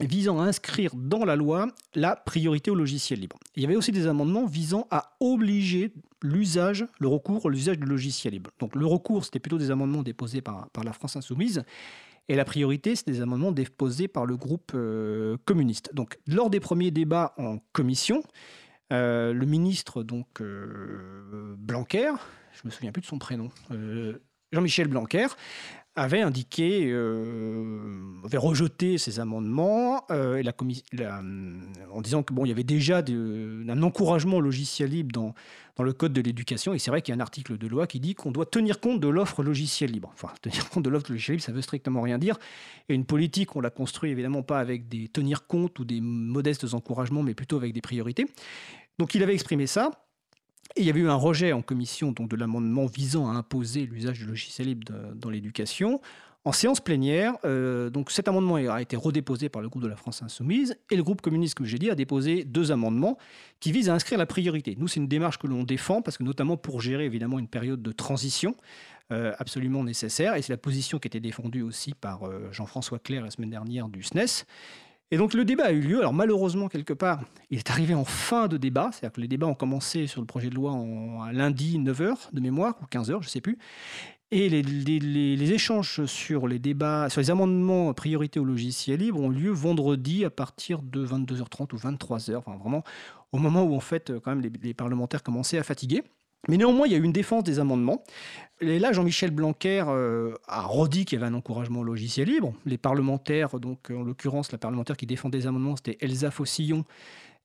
visant 0.00 0.40
à 0.40 0.44
inscrire 0.44 0.92
dans 0.94 1.24
la 1.24 1.36
loi 1.36 1.68
la 1.94 2.16
priorité 2.16 2.70
au 2.70 2.74
logiciel 2.74 3.20
libre. 3.20 3.36
Il 3.56 3.62
y 3.62 3.66
avait 3.66 3.76
aussi 3.76 3.92
des 3.92 4.06
amendements 4.06 4.46
visant 4.46 4.86
à 4.90 5.16
obliger 5.20 5.92
l'usage, 6.22 6.86
le 6.98 7.08
recours 7.08 7.50
l'usage 7.50 7.78
du 7.78 7.86
logiciel 7.86 8.34
libre. 8.34 8.50
Donc 8.58 8.74
le 8.74 8.86
recours, 8.86 9.24
c'était 9.24 9.40
plutôt 9.40 9.58
des 9.58 9.70
amendements 9.70 10.02
déposés 10.02 10.40
par, 10.40 10.68
par 10.70 10.84
la 10.84 10.92
France 10.92 11.16
insoumise, 11.16 11.64
et 12.28 12.36
la 12.36 12.44
priorité, 12.44 12.94
c'est 12.94 13.06
des 13.06 13.22
amendements 13.22 13.52
déposés 13.52 14.06
par 14.06 14.26
le 14.26 14.36
groupe 14.36 14.72
euh, 14.74 15.38
communiste. 15.46 15.94
Donc 15.94 16.18
lors 16.26 16.50
des 16.50 16.60
premiers 16.60 16.90
débats 16.90 17.32
en 17.38 17.58
commission, 17.72 18.22
euh, 18.92 19.32
le 19.32 19.46
ministre 19.46 20.02
donc 20.02 20.40
euh, 20.40 21.54
Blanquer, 21.56 22.12
je 22.52 22.60
me 22.66 22.70
souviens 22.70 22.92
plus 22.92 23.00
de 23.00 23.06
son 23.06 23.18
prénom, 23.18 23.50
Jean-Michel 24.52 24.88
Blanquer, 24.88 25.26
avait 25.98 26.20
indiqué, 26.22 26.88
euh, 26.90 28.00
avait 28.24 28.38
rejeté 28.38 28.98
ces 28.98 29.20
amendements 29.20 30.04
euh, 30.10 30.42
la, 30.42 31.20
en 31.92 32.00
disant 32.00 32.22
que 32.22 32.32
bon, 32.32 32.44
il 32.44 32.48
y 32.48 32.52
avait 32.52 32.64
déjà 32.64 32.98
un 32.98 33.82
encouragement 33.82 34.36
au 34.36 34.40
logiciel 34.40 34.90
libre 34.90 35.12
dans, 35.12 35.34
dans 35.76 35.84
le 35.84 35.92
code 35.92 36.12
de 36.12 36.20
l'éducation. 36.20 36.74
Et 36.74 36.78
c'est 36.78 36.90
vrai 36.90 37.02
qu'il 37.02 37.12
y 37.12 37.16
a 37.16 37.18
un 37.18 37.20
article 37.20 37.58
de 37.58 37.66
loi 37.66 37.86
qui 37.86 38.00
dit 38.00 38.14
qu'on 38.14 38.30
doit 38.30 38.46
tenir 38.46 38.80
compte 38.80 39.00
de 39.00 39.08
l'offre 39.08 39.42
logiciel 39.42 39.90
libre. 39.90 40.10
Enfin, 40.14 40.32
tenir 40.42 40.68
compte 40.68 40.84
de 40.84 40.90
l'offre 40.90 41.10
logiciel 41.10 41.36
libre, 41.36 41.44
ça 41.44 41.52
veut 41.52 41.62
strictement 41.62 42.02
rien 42.02 42.18
dire. 42.18 42.38
Et 42.88 42.94
une 42.94 43.04
politique, 43.04 43.56
on 43.56 43.60
la 43.60 43.70
construit 43.70 44.10
évidemment 44.10 44.42
pas 44.42 44.58
avec 44.60 44.88
des 44.88 45.08
tenir 45.08 45.46
compte 45.46 45.78
ou 45.78 45.84
des 45.84 46.00
modestes 46.00 46.74
encouragements, 46.74 47.22
mais 47.22 47.34
plutôt 47.34 47.56
avec 47.56 47.72
des 47.72 47.80
priorités. 47.80 48.26
Donc 48.98 49.14
il 49.14 49.22
avait 49.22 49.34
exprimé 49.34 49.66
ça. 49.66 49.90
Et 50.76 50.82
il 50.82 50.86
y 50.86 50.90
avait 50.90 51.00
eu 51.00 51.08
un 51.08 51.14
rejet 51.14 51.52
en 51.52 51.62
commission 51.62 52.12
donc, 52.12 52.28
de 52.28 52.36
l'amendement 52.36 52.86
visant 52.86 53.28
à 53.28 53.32
imposer 53.32 53.86
l'usage 53.86 54.18
du 54.18 54.26
logiciel 54.26 54.68
libre 54.68 54.92
dans 55.14 55.30
l'éducation. 55.30 56.00
En 56.44 56.52
séance 56.52 56.80
plénière, 56.80 57.34
euh, 57.44 57.90
donc 57.90 58.10
cet 58.10 58.28
amendement 58.28 58.54
a 58.54 58.80
été 58.80 58.96
redéposé 58.96 59.48
par 59.48 59.60
le 59.60 59.68
groupe 59.68 59.82
de 59.82 59.88
la 59.88 59.96
France 59.96 60.22
Insoumise 60.22 60.76
et 60.90 60.96
le 60.96 61.02
groupe 61.02 61.20
communiste, 61.20 61.56
comme 61.56 61.66
j'ai 61.66 61.78
dit, 61.78 61.90
a 61.90 61.94
déposé 61.94 62.44
deux 62.44 62.70
amendements 62.70 63.18
qui 63.60 63.72
visent 63.72 63.90
à 63.90 63.94
inscrire 63.94 64.18
la 64.18 64.24
priorité. 64.24 64.76
Nous, 64.78 64.88
c'est 64.88 65.00
une 65.00 65.08
démarche 65.08 65.38
que 65.38 65.46
l'on 65.46 65.64
défend 65.64 66.00
parce 66.00 66.16
que 66.16 66.22
notamment 66.22 66.56
pour 66.56 66.80
gérer 66.80 67.04
évidemment 67.04 67.38
une 67.38 67.48
période 67.48 67.82
de 67.82 67.92
transition 67.92 68.54
euh, 69.10 69.34
absolument 69.38 69.82
nécessaire 69.84 70.36
et 70.36 70.42
c'est 70.42 70.52
la 70.52 70.58
position 70.58 70.98
qui 70.98 71.08
était 71.08 71.20
défendue 71.20 71.62
aussi 71.62 71.92
par 71.92 72.24
euh, 72.24 72.48
Jean-François 72.52 72.98
Claire 72.98 73.24
la 73.24 73.30
semaine 73.30 73.50
dernière 73.50 73.88
du 73.88 74.02
SNES. 74.02 74.46
Et 75.10 75.16
donc 75.16 75.32
le 75.32 75.44
débat 75.44 75.66
a 75.66 75.72
eu 75.72 75.80
lieu. 75.80 75.98
Alors 75.98 76.12
malheureusement, 76.12 76.68
quelque 76.68 76.92
part, 76.92 77.22
il 77.50 77.58
est 77.58 77.70
arrivé 77.70 77.94
en 77.94 78.04
fin 78.04 78.46
de 78.46 78.56
débat. 78.56 78.90
C'est-à-dire 78.92 79.12
que 79.12 79.20
les 79.20 79.28
débats 79.28 79.46
ont 79.46 79.54
commencé 79.54 80.06
sur 80.06 80.20
le 80.20 80.26
projet 80.26 80.50
de 80.50 80.54
loi 80.54 80.72
en, 80.72 81.30
lundi 81.30 81.78
9h 81.78 82.32
de 82.32 82.40
mémoire, 82.40 82.74
ou 82.82 82.84
15h, 82.86 83.06
je 83.06 83.14
ne 83.16 83.22
sais 83.22 83.40
plus. 83.40 83.58
Et 84.30 84.50
les, 84.50 85.52
échanges 85.52 86.04
sur 86.04 86.46
les 86.46 86.58
débats, 86.58 87.08
sur 87.08 87.22
les 87.22 87.30
amendements 87.30 87.94
priorité 87.94 88.38
au 88.38 88.44
logiciel 88.44 89.00
libre 89.00 89.20
ont 89.20 89.30
lieu 89.30 89.50
vendredi 89.50 90.26
à 90.26 90.30
partir 90.30 90.82
de 90.82 91.06
22h30 91.06 91.74
ou 91.74 91.78
23h. 91.78 92.36
Enfin, 92.36 92.56
vraiment 92.56 92.84
au 93.32 93.38
moment 93.38 93.62
où 93.62 93.74
en 93.74 93.80
fait, 93.80 94.12
quand 94.22 94.34
même, 94.34 94.42
les, 94.62 94.74
parlementaires 94.74 95.22
commençaient 95.22 95.56
à 95.56 95.62
fatiguer. 95.62 96.02
Mais 96.48 96.56
néanmoins, 96.56 96.86
il 96.86 96.92
y 96.92 96.96
a 96.96 96.98
eu 96.98 97.04
une 97.04 97.12
défense 97.12 97.44
des 97.44 97.58
amendements. 97.58 98.02
Et 98.60 98.78
là, 98.78 98.92
Jean-Michel 98.92 99.30
Blanquer 99.30 99.84
euh, 99.86 100.34
a 100.48 100.62
redit 100.62 101.04
qu'il 101.04 101.18
y 101.18 101.22
avait 101.22 101.30
un 101.30 101.36
encouragement 101.36 101.80
au 101.80 101.84
logiciel 101.84 102.28
libre. 102.28 102.52
Les 102.66 102.78
parlementaires, 102.78 103.60
donc 103.60 103.90
en 103.90 104.02
l'occurrence, 104.02 104.50
la 104.50 104.58
parlementaire 104.58 104.96
qui 104.96 105.06
défendait 105.06 105.38
les 105.38 105.46
amendements, 105.46 105.76
c'était 105.76 105.98
Elsa 106.00 106.30
Fossillon. 106.30 106.84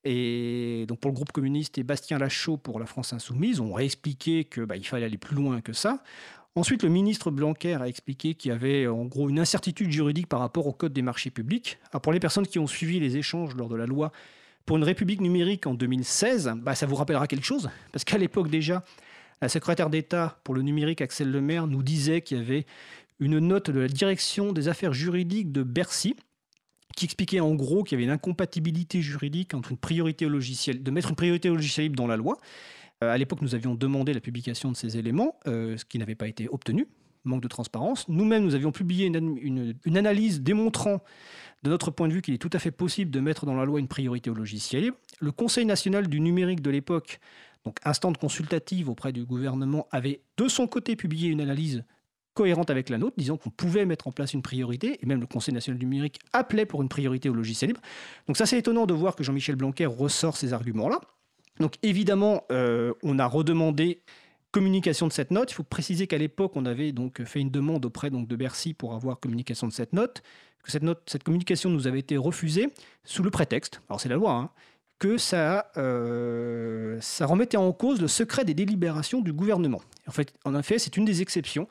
Et 0.05 0.85
donc 0.87 0.99
pour 0.99 1.11
le 1.11 1.15
groupe 1.15 1.31
communiste 1.31 1.77
et 1.77 1.83
Bastien 1.83 2.17
Lachaud 2.17 2.57
pour 2.57 2.79
la 2.79 2.85
France 2.85 3.13
Insoumise, 3.13 3.59
ont 3.59 3.73
réexpliqué 3.73 4.43
qu'il 4.45 4.65
bah, 4.65 4.75
fallait 4.83 5.05
aller 5.05 5.17
plus 5.17 5.35
loin 5.35 5.61
que 5.61 5.71
ça. 5.71 6.03
Ensuite, 6.55 6.83
le 6.83 6.89
ministre 6.89 7.31
Blanquer 7.31 7.75
a 7.75 7.87
expliqué 7.87 8.35
qu'il 8.35 8.49
y 8.49 8.51
avait 8.53 8.85
en 8.87 9.05
gros 9.05 9.29
une 9.29 9.39
incertitude 9.39 9.91
juridique 9.91 10.27
par 10.27 10.39
rapport 10.39 10.67
au 10.67 10.73
code 10.73 10.93
des 10.93 11.01
marchés 11.01 11.31
publics. 11.31 11.79
Alors, 11.91 12.01
pour 12.01 12.13
les 12.13 12.19
personnes 12.19 12.45
qui 12.45 12.59
ont 12.59 12.67
suivi 12.67 12.99
les 12.99 13.17
échanges 13.17 13.55
lors 13.55 13.69
de 13.69 13.75
la 13.75 13.87
loi 13.87 14.11
pour 14.65 14.77
une 14.77 14.83
république 14.83 15.21
numérique 15.21 15.67
en 15.67 15.73
2016, 15.73 16.53
bah, 16.57 16.75
ça 16.75 16.85
vous 16.85 16.95
rappellera 16.95 17.27
quelque 17.27 17.45
chose, 17.45 17.69
parce 17.91 18.03
qu'à 18.03 18.17
l'époque 18.17 18.49
déjà, 18.49 18.83
la 19.41 19.49
secrétaire 19.49 19.89
d'État 19.89 20.39
pour 20.43 20.55
le 20.55 20.61
numérique, 20.61 21.01
Axel 21.01 21.29
Lemaire, 21.29 21.67
nous 21.67 21.83
disait 21.83 22.21
qu'il 22.21 22.37
y 22.37 22.41
avait 22.41 22.65
une 23.19 23.39
note 23.39 23.69
de 23.69 23.79
la 23.79 23.87
direction 23.87 24.53
des 24.53 24.67
affaires 24.69 24.93
juridiques 24.93 25.51
de 25.51 25.63
Bercy 25.63 26.15
qui 26.95 27.05
expliquait 27.05 27.39
en 27.39 27.55
gros 27.55 27.83
qu'il 27.83 27.95
y 27.95 27.97
avait 27.97 28.05
une 28.05 28.11
incompatibilité 28.11 29.01
juridique 29.01 29.53
entre 29.53 29.71
une 29.71 29.77
priorité 29.77 30.25
au 30.25 30.29
de 30.29 30.91
mettre 30.91 31.09
une 31.09 31.15
priorité 31.15 31.49
au 31.49 31.55
logiciel 31.55 31.85
libre 31.85 31.95
dans 31.95 32.07
la 32.07 32.17
loi. 32.17 32.37
Euh, 33.03 33.11
à 33.11 33.17
l'époque, 33.17 33.41
nous 33.41 33.55
avions 33.55 33.75
demandé 33.75 34.13
la 34.13 34.19
publication 34.19 34.71
de 34.71 34.77
ces 34.77 34.97
éléments, 34.97 35.39
euh, 35.47 35.75
ce 35.77 35.85
qui 35.85 35.97
n'avait 35.97 36.15
pas 36.15 36.27
été 36.27 36.47
obtenu, 36.49 36.87
manque 37.23 37.41
de 37.41 37.47
transparence. 37.47 38.07
Nous-mêmes, 38.07 38.43
nous 38.43 38.55
avions 38.55 38.71
publié 38.71 39.07
une 39.07 39.97
analyse 39.97 40.41
démontrant 40.41 41.01
de 41.63 41.69
notre 41.69 41.91
point 41.91 42.07
de 42.07 42.13
vue 42.13 42.21
qu'il 42.21 42.33
est 42.33 42.39
tout 42.39 42.49
à 42.53 42.59
fait 42.59 42.71
possible 42.71 43.09
de 43.09 43.19
mettre 43.19 43.45
dans 43.45 43.55
la 43.55 43.65
loi 43.65 43.79
une 43.79 43.87
priorité 43.87 44.29
au 44.29 44.33
logiciel 44.33 44.83
libre. 44.83 44.97
Le 45.19 45.31
Conseil 45.31 45.65
national 45.65 46.07
du 46.07 46.19
numérique 46.19 46.61
de 46.61 46.69
l'époque, 46.69 47.19
donc 47.65 47.77
instante 47.85 48.17
consultative 48.17 48.89
auprès 48.89 49.13
du 49.13 49.25
gouvernement, 49.25 49.87
avait 49.91 50.21
de 50.37 50.47
son 50.47 50.67
côté 50.67 50.95
publié 50.95 51.29
une 51.29 51.41
analyse 51.41 51.83
cohérente 52.33 52.69
avec 52.69 52.89
la 52.89 52.97
nôtre, 52.97 53.15
disant 53.17 53.37
qu'on 53.37 53.51
pouvait 53.51 53.85
mettre 53.85 54.07
en 54.07 54.11
place 54.11 54.33
une 54.33 54.41
priorité, 54.41 54.99
et 55.01 55.05
même 55.05 55.21
le 55.21 55.27
Conseil 55.27 55.53
national 55.53 55.79
du 55.79 55.85
numérique 55.85 56.19
appelait 56.33 56.65
pour 56.65 56.81
une 56.81 56.89
priorité 56.89 57.29
au 57.29 57.33
logiciel 57.33 57.69
libre. 57.69 57.81
Donc 58.27 58.37
ça 58.37 58.45
c'est 58.45 58.57
étonnant 58.57 58.85
de 58.85 58.93
voir 58.93 59.15
que 59.15 59.23
Jean-Michel 59.23 59.55
Blanquer 59.55 59.85
ressort 59.85 60.35
ces 60.35 60.51
arguments-là. 60.51 60.99
Donc 61.59 61.75
évidemment, 61.83 62.43
euh, 62.51 62.93
on 63.03 63.19
a 63.19 63.27
redemandé 63.27 64.01
communication 64.53 65.07
de 65.07 65.11
cette 65.11 65.31
note. 65.31 65.51
Il 65.51 65.55
faut 65.55 65.63
préciser 65.63 66.07
qu'à 66.07 66.17
l'époque, 66.17 66.53
on 66.55 66.65
avait 66.65 66.93
donc 66.93 67.21
fait 67.25 67.41
une 67.41 67.49
demande 67.49 67.85
auprès 67.85 68.09
de 68.09 68.35
Bercy 68.37 68.73
pour 68.73 68.93
avoir 68.93 69.19
communication 69.19 69.67
de 69.67 69.73
cette 69.73 69.91
note 69.91 70.23
que 70.63 70.71
cette, 70.71 71.23
communication 71.23 71.69
nous 71.69 71.87
avait 71.87 71.99
été 71.99 72.17
refusée 72.17 72.69
sous 73.03 73.21
le 73.21 73.29
prétexte, 73.29 73.81
alors 73.89 73.99
c'est 73.99 74.09
la 74.09 74.15
loi, 74.15 74.31
hein, 74.31 74.49
que 74.97 75.17
ça, 75.17 75.69
euh, 75.77 76.97
ça 77.01 77.25
remettait 77.25 77.57
en 77.57 77.71
cause 77.73 78.01
le 78.01 78.07
secret 78.07 78.45
des 78.45 78.53
délibérations 78.53 79.19
du 79.19 79.33
gouvernement. 79.33 79.81
En 80.07 80.11
fait, 80.11 80.33
en 80.45 80.57
effet, 80.57 80.79
c'est 80.79 80.95
une 80.95 81.03
des 81.03 81.21
exceptions 81.21 81.67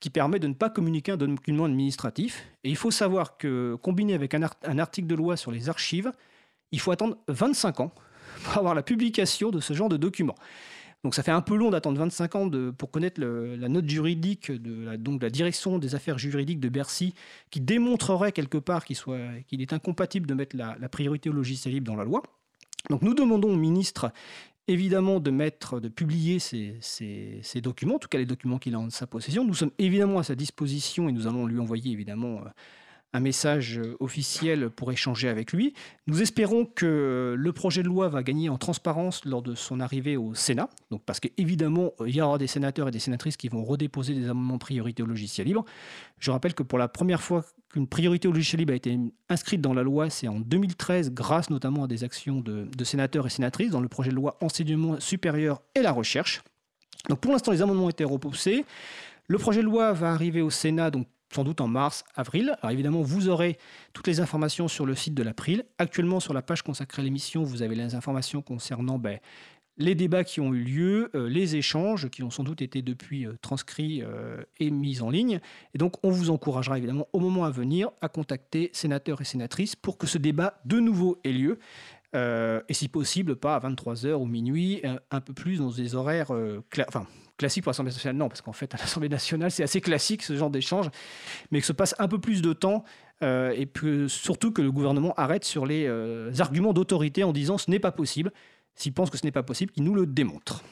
qui 0.00 0.08
permet 0.08 0.38
de 0.38 0.46
ne 0.46 0.54
pas 0.54 0.70
communiquer 0.70 1.12
un 1.12 1.18
document 1.18 1.66
administratif. 1.66 2.46
Et 2.64 2.70
il 2.70 2.76
faut 2.76 2.90
savoir 2.90 3.36
que, 3.36 3.76
combiné 3.82 4.14
avec 4.14 4.32
un, 4.32 4.48
un 4.64 4.78
article 4.78 5.06
de 5.06 5.14
loi 5.14 5.36
sur 5.36 5.50
les 5.50 5.68
archives, 5.68 6.10
il 6.72 6.80
faut 6.80 6.90
attendre 6.90 7.18
25 7.28 7.80
ans 7.80 7.92
pour 8.44 8.56
avoir 8.56 8.74
la 8.74 8.82
publication 8.82 9.50
de 9.50 9.60
ce 9.60 9.74
genre 9.74 9.90
de 9.90 9.98
document. 9.98 10.36
Donc 11.02 11.14
ça 11.14 11.22
fait 11.22 11.30
un 11.30 11.40
peu 11.40 11.56
long 11.56 11.70
d'attendre 11.70 11.98
25 11.98 12.34
ans 12.34 12.50
pour 12.76 12.90
connaître 12.90 13.20
la 13.22 13.68
note 13.68 13.88
juridique 13.88 14.52
de 14.52 14.84
la, 14.84 14.96
donc 14.98 15.22
la 15.22 15.30
direction 15.30 15.78
des 15.78 15.94
affaires 15.94 16.18
juridiques 16.18 16.60
de 16.60 16.68
Bercy 16.68 17.14
qui 17.50 17.60
démontrerait 17.60 18.32
quelque 18.32 18.58
part 18.58 18.84
qu'il 18.84 19.62
est 19.62 19.72
incompatible 19.72 20.26
de 20.26 20.34
mettre 20.34 20.56
la, 20.56 20.76
priorité 20.90 21.30
au 21.30 21.32
logiciel 21.32 21.72
libre 21.72 21.86
dans 21.86 21.96
la 21.96 22.04
loi. 22.04 22.22
Donc 22.90 23.00
nous 23.00 23.14
demandons 23.14 23.50
au 23.50 23.56
ministre 23.56 24.12
évidemment 24.68 25.20
de 25.20 25.30
mettre, 25.30 25.80
de 25.80 25.88
publier 25.88 26.38
ces, 26.38 26.76
ces 26.80 27.60
documents, 27.62 27.96
en 27.96 27.98
tout 27.98 28.08
cas 28.08 28.18
les 28.18 28.26
documents 28.26 28.58
qu'il 28.58 28.74
a 28.74 28.78
en 28.78 28.90
sa 28.90 29.06
possession. 29.06 29.44
Nous 29.44 29.54
sommes 29.54 29.72
évidemment 29.78 30.18
à 30.18 30.22
sa 30.22 30.34
disposition 30.34 31.08
et 31.08 31.12
nous 31.12 31.26
allons 31.26 31.46
lui 31.46 31.58
envoyer 31.58 31.92
évidemment 31.92 32.42
euh, 32.44 32.50
un 33.12 33.20
message 33.20 33.78
euh, 33.78 33.96
officiel 34.00 34.70
pour 34.70 34.92
échanger 34.92 35.28
avec 35.28 35.52
lui. 35.52 35.74
Nous 36.06 36.22
espérons 36.22 36.64
que 36.64 37.34
le 37.36 37.52
projet 37.52 37.82
de 37.82 37.88
loi 37.88 38.08
va 38.08 38.22
gagner 38.22 38.48
en 38.48 38.58
transparence 38.58 39.24
lors 39.24 39.42
de 39.42 39.54
son 39.54 39.80
arrivée 39.80 40.16
au 40.16 40.34
Sénat, 40.34 40.68
donc 40.90 41.02
parce 41.04 41.20
qu'évidemment, 41.20 41.92
il 42.06 42.14
y 42.14 42.20
aura 42.20 42.38
des 42.38 42.46
sénateurs 42.46 42.88
et 42.88 42.90
des 42.90 42.98
sénatrices 42.98 43.36
qui 43.36 43.48
vont 43.48 43.64
redéposer 43.64 44.14
des 44.14 44.28
amendements 44.28 44.58
priorité 44.58 45.02
au 45.02 45.06
logiciel 45.06 45.48
libre. 45.48 45.64
Je 46.18 46.30
rappelle 46.30 46.54
que 46.54 46.62
pour 46.62 46.78
la 46.78 46.86
première 46.86 47.22
fois 47.22 47.44
qu'une 47.72 47.86
priorité 47.86 48.28
au 48.28 48.32
logiciel 48.32 48.60
libre 48.60 48.72
a 48.72 48.76
été 48.76 48.98
inscrite 49.28 49.60
dans 49.60 49.74
la 49.74 49.82
loi, 49.82 50.10
c'est 50.10 50.28
en 50.28 50.38
2013, 50.38 51.12
grâce 51.12 51.50
notamment 51.50 51.84
à 51.84 51.86
des 51.88 52.04
actions 52.04 52.40
de, 52.40 52.68
sénateurs 52.84 53.26
et 53.26 53.30
sénatrices 53.30 53.70
dans 53.70 53.80
le 53.80 53.88
projet 53.88 54.10
de 54.10 54.16
loi 54.16 54.36
enseignement 54.40 55.00
supérieur 55.00 55.60
et 55.74 55.82
la 55.82 55.92
recherche. 55.92 56.42
Donc 57.08 57.20
pour 57.20 57.32
l'instant, 57.32 57.52
les 57.52 57.62
amendements 57.62 57.86
ont 57.86 57.90
été 57.90 58.04
repoussés. 58.04 58.64
Le 59.26 59.38
projet 59.38 59.60
de 59.60 59.66
loi 59.66 59.92
va 59.92 60.12
arriver 60.12 60.42
au 60.42 60.50
Sénat 60.50 60.90
sans 61.32 61.44
doute 61.44 61.60
en 61.60 61.68
mars, 61.68 62.04
avril. 62.16 62.56
Alors 62.62 62.72
évidemment, 62.72 63.02
vous 63.02 63.28
aurez 63.28 63.58
toutes 63.92 64.06
les 64.06 64.20
informations 64.20 64.68
sur 64.68 64.86
le 64.86 64.94
site 64.94 65.14
de 65.14 65.22
l'April. 65.22 65.64
Actuellement, 65.78 66.20
sur 66.20 66.34
la 66.34 66.42
page 66.42 66.62
consacrée 66.62 67.02
à 67.02 67.04
l'émission, 67.04 67.42
vous 67.42 67.62
avez 67.62 67.74
les 67.74 67.94
informations 67.94 68.42
concernant 68.42 68.98
ben, 68.98 69.18
les 69.80 69.94
débats 69.94 70.24
qui 70.24 70.40
ont 70.40 70.52
eu 70.52 70.62
lieu, 70.62 71.10
euh, 71.14 71.28
les 71.28 71.56
échanges 71.56 72.10
qui 72.10 72.22
ont 72.22 72.30
sans 72.30 72.44
doute 72.44 72.60
été 72.62 72.82
depuis 72.82 73.26
euh, 73.26 73.32
transcrits 73.40 74.02
euh, 74.02 74.42
et 74.58 74.70
mis 74.70 75.00
en 75.00 75.10
ligne. 75.10 75.40
Et 75.74 75.78
donc, 75.78 75.94
on 76.04 76.10
vous 76.10 76.30
encouragera 76.30 76.76
évidemment 76.76 77.08
au 77.12 77.18
moment 77.18 77.44
à 77.44 77.50
venir 77.50 77.90
à 78.02 78.08
contacter 78.08 78.70
sénateurs 78.72 79.20
et 79.22 79.24
sénatrices 79.24 79.76
pour 79.76 79.96
que 79.96 80.06
ce 80.06 80.18
débat 80.18 80.60
de 80.66 80.80
nouveau 80.80 81.18
ait 81.24 81.32
lieu. 81.32 81.58
et 82.14 82.74
si 82.74 82.88
possible, 82.88 83.36
pas 83.36 83.54
à 83.54 83.60
23h 83.60 84.14
ou 84.14 84.26
minuit, 84.26 84.82
un, 85.10 85.20
peu 85.20 85.32
plus 85.32 85.58
dans 85.58 85.70
des 85.70 85.94
horaires 85.94 86.32
enfin, 86.88 87.06
classique 87.40 87.64
pour 87.64 87.70
l'Assemblée 87.70 87.90
nationale, 87.90 88.16
non, 88.16 88.28
parce 88.28 88.42
qu'en 88.42 88.52
fait, 88.52 88.74
à 88.74 88.78
l'Assemblée 88.78 89.08
nationale, 89.08 89.50
c'est 89.50 89.62
assez 89.62 89.80
classique 89.80 90.22
ce 90.22 90.36
genre 90.36 90.50
d'échange, 90.50 90.90
mais 91.50 91.60
que 91.60 91.66
se 91.66 91.72
passe 91.72 91.94
un 91.98 92.06
peu 92.06 92.20
plus 92.20 92.42
de 92.42 92.52
temps 92.52 92.84
euh, 93.22 93.52
et 93.56 93.66
que, 93.66 94.08
surtout 94.08 94.52
que 94.52 94.60
le 94.60 94.70
gouvernement 94.70 95.14
arrête 95.16 95.44
sur 95.44 95.64
les 95.64 95.86
euh, 95.86 96.30
arguments 96.38 96.74
d'autorité 96.74 97.24
en 97.24 97.32
disant 97.32 97.56
ce 97.56 97.70
n'est 97.70 97.80
pas 97.80 97.92
possible. 97.92 98.30
S'il 98.74 98.92
pense 98.92 99.08
que 99.10 99.16
ce 99.16 99.24
n'est 99.24 99.32
pas 99.32 99.42
possible, 99.42 99.72
qu'il 99.72 99.84
nous 99.84 99.94
le 99.94 100.06
démontre. 100.06 100.62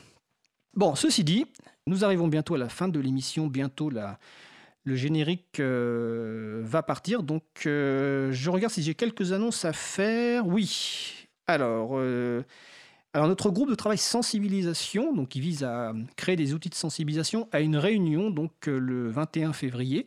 Bon, 0.74 0.95
ceci 0.95 1.24
dit, 1.24 1.47
nous 1.86 2.05
arrivons 2.05 2.28
bientôt 2.28 2.55
à 2.55 2.59
la 2.59 2.69
fin 2.69 2.89
de 2.89 3.01
l'émission, 3.01 3.47
bientôt 3.47 3.89
la, 3.89 4.19
le 4.85 4.95
générique 4.95 5.61
euh, 5.61 6.61
va 6.65 6.82
partir, 6.82 7.23
donc 7.23 7.45
je 7.65 8.51
regarde 8.51 8.73
si 8.73 8.82
j'ai 8.82 8.95
quelques 8.95 9.32
annonces 9.32 9.65
à 9.65 9.73
faire. 9.73 10.47
Oui. 10.47 11.27
Alors, 11.47 11.99
alors 13.19 13.27
notre 13.27 13.51
groupe 13.51 13.69
de 13.69 13.74
travail 13.74 13.99
sensibilisation, 13.99 15.12
donc 15.12 15.31
qui 15.31 15.40
vise 15.40 15.65
à 15.65 15.93
créer 16.15 16.36
des 16.36 16.55
outils 16.55 16.69
de 16.69 16.77
sensibilisation, 16.77 17.49
a 17.51 17.59
une 17.59 17.77
réunion 17.77 18.31
donc 18.31 18.69
euh, 18.69 18.78
le 18.78 19.11
21 19.11 19.53
février 19.53 20.07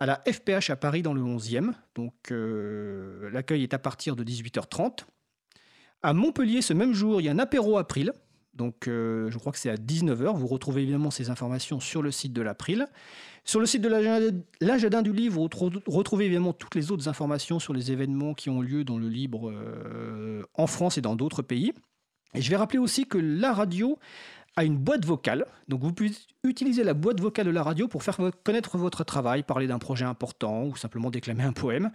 à 0.00 0.04
la 0.04 0.22
FPH 0.30 0.68
à 0.68 0.76
Paris 0.76 1.00
dans 1.00 1.14
le 1.14 1.22
11e. 1.22 1.72
Donc 1.94 2.12
euh, 2.30 3.30
l'accueil 3.30 3.62
est 3.62 3.72
à 3.72 3.78
partir 3.78 4.16
de 4.16 4.22
18h30. 4.22 5.06
À 6.02 6.12
Montpellier 6.12 6.60
ce 6.60 6.74
même 6.74 6.92
jour, 6.92 7.22
il 7.22 7.24
y 7.24 7.28
a 7.30 7.32
un 7.32 7.38
apéro 7.38 7.78
April. 7.78 8.12
Donc 8.52 8.86
euh, 8.86 9.30
je 9.30 9.38
crois 9.38 9.50
que 9.50 9.58
c'est 9.58 9.70
à 9.70 9.76
19h. 9.76 10.36
Vous 10.36 10.46
retrouvez 10.46 10.82
évidemment 10.82 11.10
ces 11.10 11.30
informations 11.30 11.80
sur 11.80 12.02
le 12.02 12.10
site 12.10 12.34
de 12.34 12.42
l'April. 12.42 12.86
Sur 13.44 13.60
le 13.60 13.66
site 13.66 13.80
de 13.80 13.88
l'agenda 14.60 15.00
du 15.00 15.14
livre, 15.14 15.36
vous 15.36 15.48
retrouvez 15.86 16.26
évidemment 16.26 16.52
toutes 16.52 16.74
les 16.74 16.90
autres 16.92 17.08
informations 17.08 17.60
sur 17.60 17.72
les 17.72 17.92
événements 17.92 18.34
qui 18.34 18.50
ont 18.50 18.60
lieu 18.60 18.84
dans 18.84 18.98
le 18.98 19.08
livre 19.08 19.54
en 20.52 20.66
France 20.66 20.98
et 20.98 21.00
dans 21.00 21.16
d'autres 21.16 21.40
pays. 21.40 21.72
Je 22.34 22.50
vais 22.50 22.56
rappeler 22.56 22.78
aussi 22.78 23.06
que 23.06 23.18
la 23.18 23.52
radio 23.52 23.98
a 24.56 24.64
une 24.64 24.78
boîte 24.78 25.04
vocale. 25.04 25.46
Donc 25.68 25.82
vous 25.82 25.92
pouvez 25.92 26.12
utiliser 26.44 26.82
la 26.82 26.94
boîte 26.94 27.20
vocale 27.20 27.46
de 27.46 27.50
la 27.50 27.62
radio 27.62 27.88
pour 27.88 28.02
faire 28.02 28.18
connaître 28.44 28.78
votre 28.78 29.04
travail, 29.04 29.42
parler 29.42 29.66
d'un 29.66 29.78
projet 29.78 30.04
important 30.04 30.64
ou 30.64 30.76
simplement 30.76 31.10
déclamer 31.10 31.44
un 31.44 31.52
poème. 31.52 31.90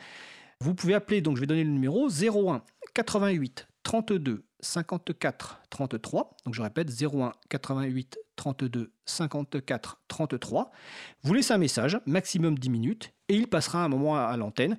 Vous 0.60 0.76
pouvez 0.76 0.94
appeler, 0.94 1.22
donc 1.22 1.38
je 1.38 1.42
vais 1.42 1.48
donner 1.48 1.64
le 1.64 1.72
numéro 1.72 2.08
01 2.08 2.62
88 2.94 3.68
32 3.84 4.44
54 4.60 5.62
33. 5.70 6.38
Donc 6.46 6.54
je 6.54 6.62
répète 6.62 6.90
01 6.90 7.32
88 7.50 8.20
32 8.36 8.92
54 9.06 10.02
33. 10.08 10.72
Vous 11.24 11.34
laissez 11.34 11.54
un 11.54 11.58
message, 11.58 12.00
maximum 12.06 12.58
10 12.58 12.70
minutes, 12.70 13.14
et 13.28 13.36
il 13.36 13.48
passera 13.48 13.84
un 13.84 13.88
moment 13.88 14.18
à, 14.18 14.38
l'antenne. 14.38 14.78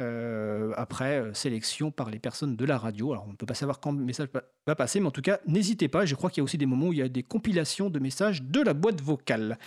Euh, 0.00 0.72
après 0.76 1.18
euh, 1.18 1.34
sélection 1.34 1.90
par 1.90 2.10
les 2.10 2.18
personnes 2.18 2.56
de 2.56 2.64
la 2.64 2.78
radio. 2.78 3.12
Alors 3.12 3.26
on 3.26 3.32
ne 3.32 3.36
peut 3.36 3.44
pas 3.44 3.54
savoir 3.54 3.80
quand 3.80 3.92
le 3.92 4.02
message 4.02 4.28
va 4.66 4.74
passer, 4.74 4.98
mais 4.98 5.06
en 5.06 5.10
tout 5.10 5.20
cas, 5.20 5.40
n'hésitez 5.46 5.88
pas. 5.88 6.06
Je 6.06 6.14
crois 6.14 6.30
qu'il 6.30 6.38
y 6.38 6.40
a 6.40 6.44
aussi 6.44 6.56
des 6.56 6.64
moments 6.64 6.86
où 6.86 6.92
il 6.94 7.00
y 7.00 7.02
a 7.02 7.08
des 7.08 7.22
compilations 7.22 7.90
de 7.90 7.98
messages 7.98 8.42
de 8.42 8.62
la 8.62 8.72
boîte 8.72 9.02
vocale. 9.02 9.58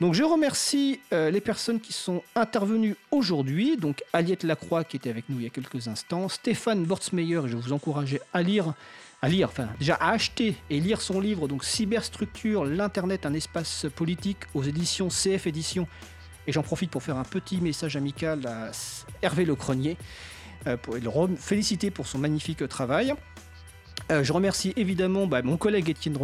Donc 0.00 0.14
je 0.14 0.24
remercie 0.24 0.98
euh, 1.12 1.30
les 1.30 1.40
personnes 1.40 1.78
qui 1.78 1.92
sont 1.92 2.22
intervenues 2.34 2.96
aujourd'hui. 3.12 3.76
Donc 3.76 4.02
Aliette 4.12 4.42
Lacroix 4.42 4.82
qui 4.82 4.96
était 4.96 5.10
avec 5.10 5.28
nous 5.28 5.38
il 5.38 5.44
y 5.44 5.46
a 5.46 5.50
quelques 5.50 5.86
instants, 5.86 6.28
Stéphane 6.28 6.84
Bortsmeyer, 6.84 7.42
je 7.46 7.56
vous 7.56 7.72
encourageais 7.72 8.20
à 8.32 8.42
lire 8.42 8.74
à 9.22 9.28
lire, 9.28 9.48
enfin 9.48 9.68
déjà 9.78 9.94
à 9.94 10.10
acheter 10.10 10.56
et 10.68 10.80
lire 10.80 11.00
son 11.00 11.20
livre, 11.20 11.48
donc 11.48 11.64
Cyberstructure, 11.64 12.64
l'Internet, 12.64 13.24
un 13.24 13.34
espace 13.34 13.86
politique 13.94 14.38
aux 14.54 14.62
éditions 14.62 15.08
CF 15.08 15.46
Éditions. 15.46 15.86
Et 16.46 16.52
j'en 16.52 16.62
profite 16.62 16.90
pour 16.90 17.02
faire 17.02 17.16
un 17.16 17.24
petit 17.24 17.60
message 17.60 17.96
amical 17.96 18.46
à 18.46 18.70
Hervé 19.22 19.44
Lecronier, 19.44 19.96
euh, 20.66 20.76
pour 20.76 20.94
le 20.94 21.36
féliciter 21.36 21.90
pour 21.90 22.06
son 22.06 22.18
magnifique 22.18 22.66
travail. 22.68 23.14
Euh, 24.12 24.22
je 24.22 24.32
remercie 24.32 24.72
évidemment 24.76 25.26
bah, 25.26 25.42
mon 25.42 25.56
collègue 25.56 25.90
Étienne 25.90 26.16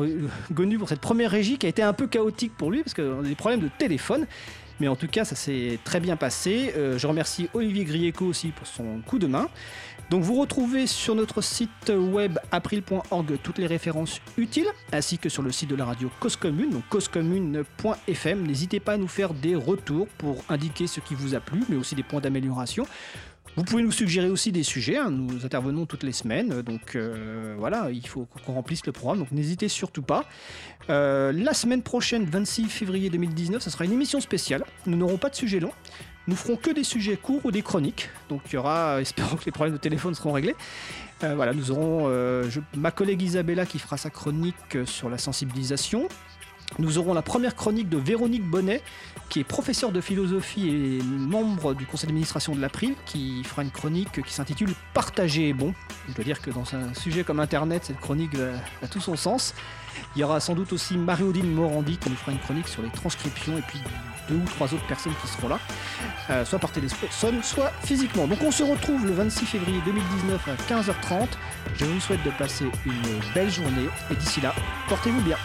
Gonu 0.52 0.78
pour 0.78 0.88
cette 0.88 1.00
première 1.00 1.30
régie 1.30 1.58
qui 1.58 1.66
a 1.66 1.68
été 1.68 1.82
un 1.82 1.92
peu 1.92 2.06
chaotique 2.06 2.52
pour 2.56 2.70
lui 2.70 2.82
parce 2.82 2.94
qu'on 2.94 3.20
a 3.20 3.28
des 3.28 3.34
problèmes 3.34 3.60
de 3.60 3.70
téléphone. 3.78 4.26
Mais 4.80 4.88
en 4.88 4.96
tout 4.96 5.06
cas, 5.06 5.24
ça 5.24 5.36
s'est 5.36 5.78
très 5.84 6.00
bien 6.00 6.16
passé. 6.16 6.72
Euh, 6.76 6.98
je 6.98 7.06
remercie 7.06 7.48
Olivier 7.54 7.84
Grieco 7.84 8.24
aussi 8.24 8.48
pour 8.48 8.66
son 8.66 9.00
coup 9.06 9.18
de 9.18 9.26
main. 9.26 9.48
Donc 10.12 10.24
vous 10.24 10.38
retrouvez 10.38 10.86
sur 10.86 11.14
notre 11.14 11.40
site 11.40 11.90
web 11.90 12.38
april.org 12.50 13.38
toutes 13.42 13.56
les 13.56 13.66
références 13.66 14.20
utiles, 14.36 14.66
ainsi 14.92 15.16
que 15.16 15.30
sur 15.30 15.42
le 15.42 15.50
site 15.50 15.70
de 15.70 15.74
la 15.74 15.86
radio 15.86 16.10
Cause 16.20 16.36
Commune, 16.36 16.68
donc 16.68 16.82
causecommune.fm. 16.90 18.46
N'hésitez 18.46 18.78
pas 18.78 18.92
à 18.92 18.96
nous 18.98 19.08
faire 19.08 19.32
des 19.32 19.54
retours 19.54 20.06
pour 20.18 20.44
indiquer 20.50 20.86
ce 20.86 21.00
qui 21.00 21.14
vous 21.14 21.34
a 21.34 21.40
plu, 21.40 21.62
mais 21.70 21.76
aussi 21.76 21.94
des 21.94 22.02
points 22.02 22.20
d'amélioration. 22.20 22.86
Vous 23.56 23.64
pouvez 23.64 23.82
nous 23.82 23.90
suggérer 23.90 24.28
aussi 24.28 24.52
des 24.52 24.62
sujets, 24.62 24.98
hein. 24.98 25.10
nous 25.10 25.46
intervenons 25.46 25.86
toutes 25.86 26.02
les 26.02 26.12
semaines, 26.12 26.60
donc 26.60 26.94
euh, 26.94 27.54
voilà, 27.58 27.88
il 27.90 28.06
faut 28.06 28.26
qu'on 28.46 28.52
remplisse 28.52 28.84
le 28.84 28.92
programme, 28.92 29.18
donc 29.18 29.32
n'hésitez 29.32 29.68
surtout 29.68 30.02
pas. 30.02 30.24
Euh, 30.88 31.32
la 31.32 31.52
semaine 31.52 31.82
prochaine, 31.82 32.24
26 32.24 32.68
février 32.68 33.10
2019, 33.10 33.62
ce 33.62 33.68
sera 33.68 33.84
une 33.84 33.92
émission 33.92 34.20
spéciale, 34.20 34.64
nous 34.86 34.96
n'aurons 34.96 35.18
pas 35.18 35.28
de 35.28 35.34
sujet 35.34 35.60
long, 35.60 35.72
nous 36.28 36.36
ferons 36.36 36.56
que 36.56 36.70
des 36.70 36.84
sujets 36.84 37.16
courts 37.16 37.40
ou 37.44 37.50
des 37.50 37.62
chroniques, 37.62 38.10
donc 38.28 38.42
il 38.48 38.54
y 38.54 38.56
aura, 38.56 39.00
espérons 39.00 39.36
que 39.36 39.44
les 39.44 39.52
problèmes 39.52 39.74
de 39.74 39.80
téléphone 39.80 40.14
seront 40.14 40.32
réglés. 40.32 40.56
Euh, 41.24 41.34
voilà, 41.34 41.52
nous 41.52 41.70
aurons 41.70 42.10
ma 42.76 42.90
collègue 42.90 43.22
Isabella 43.22 43.66
qui 43.66 43.78
fera 43.78 43.96
sa 43.96 44.10
chronique 44.10 44.84
sur 44.86 45.08
la 45.08 45.18
sensibilisation, 45.18 46.08
nous 46.78 46.98
aurons 46.98 47.12
la 47.12 47.22
première 47.22 47.54
chronique 47.54 47.88
de 47.88 47.98
Véronique 47.98 48.44
Bonnet, 48.44 48.82
qui 49.28 49.40
est 49.40 49.44
professeure 49.44 49.92
de 49.92 50.00
philosophie 50.00 50.68
et 50.68 51.02
membre 51.02 51.74
du 51.74 51.86
conseil 51.86 52.06
d'administration 52.06 52.54
de 52.54 52.60
l'April, 52.60 52.94
qui 53.06 53.44
fera 53.44 53.62
une 53.62 53.70
chronique 53.70 54.22
qui 54.22 54.32
s'intitule 54.32 54.70
Partager 54.94 55.50
est 55.50 55.52
bon. 55.52 55.74
Je 56.08 56.14
dois 56.14 56.24
dire 56.24 56.40
que 56.40 56.50
dans 56.50 56.74
un 56.74 56.94
sujet 56.94 57.24
comme 57.24 57.40
Internet, 57.40 57.84
cette 57.86 58.00
chronique 58.00 58.32
a, 58.82 58.86
tout 58.88 59.00
son 59.00 59.16
sens. 59.16 59.54
Il 60.16 60.20
y 60.20 60.24
aura 60.24 60.40
sans 60.40 60.54
doute 60.54 60.72
aussi 60.72 60.96
Marie-Odile 60.96 61.46
Morandi 61.46 61.98
qui 61.98 62.08
nous 62.08 62.16
fera 62.16 62.32
une 62.32 62.40
chronique 62.40 62.68
sur 62.68 62.82
les 62.82 62.90
transcriptions 62.90 63.56
et 63.58 63.62
puis 63.62 63.80
deux 64.28 64.36
ou 64.36 64.44
trois 64.44 64.72
autres 64.72 64.86
personnes 64.86 65.14
qui 65.20 65.28
seront 65.28 65.48
là, 65.48 65.58
euh, 66.30 66.44
soit 66.44 66.58
par 66.58 66.70
téléphone, 66.72 67.42
soit 67.42 67.72
physiquement. 67.84 68.26
Donc 68.26 68.38
on 68.42 68.50
se 68.50 68.62
retrouve 68.62 69.06
le 69.06 69.12
26 69.12 69.46
février 69.46 69.80
2019 69.84 70.48
à 70.48 70.54
15h30. 70.72 71.28
Je 71.76 71.84
vous 71.84 72.00
souhaite 72.00 72.22
de 72.24 72.30
passer 72.30 72.66
une 72.86 73.20
belle 73.34 73.50
journée 73.50 73.88
et 74.10 74.14
d'ici 74.14 74.40
là, 74.40 74.54
portez-vous 74.88 75.20
bien. 75.22 75.36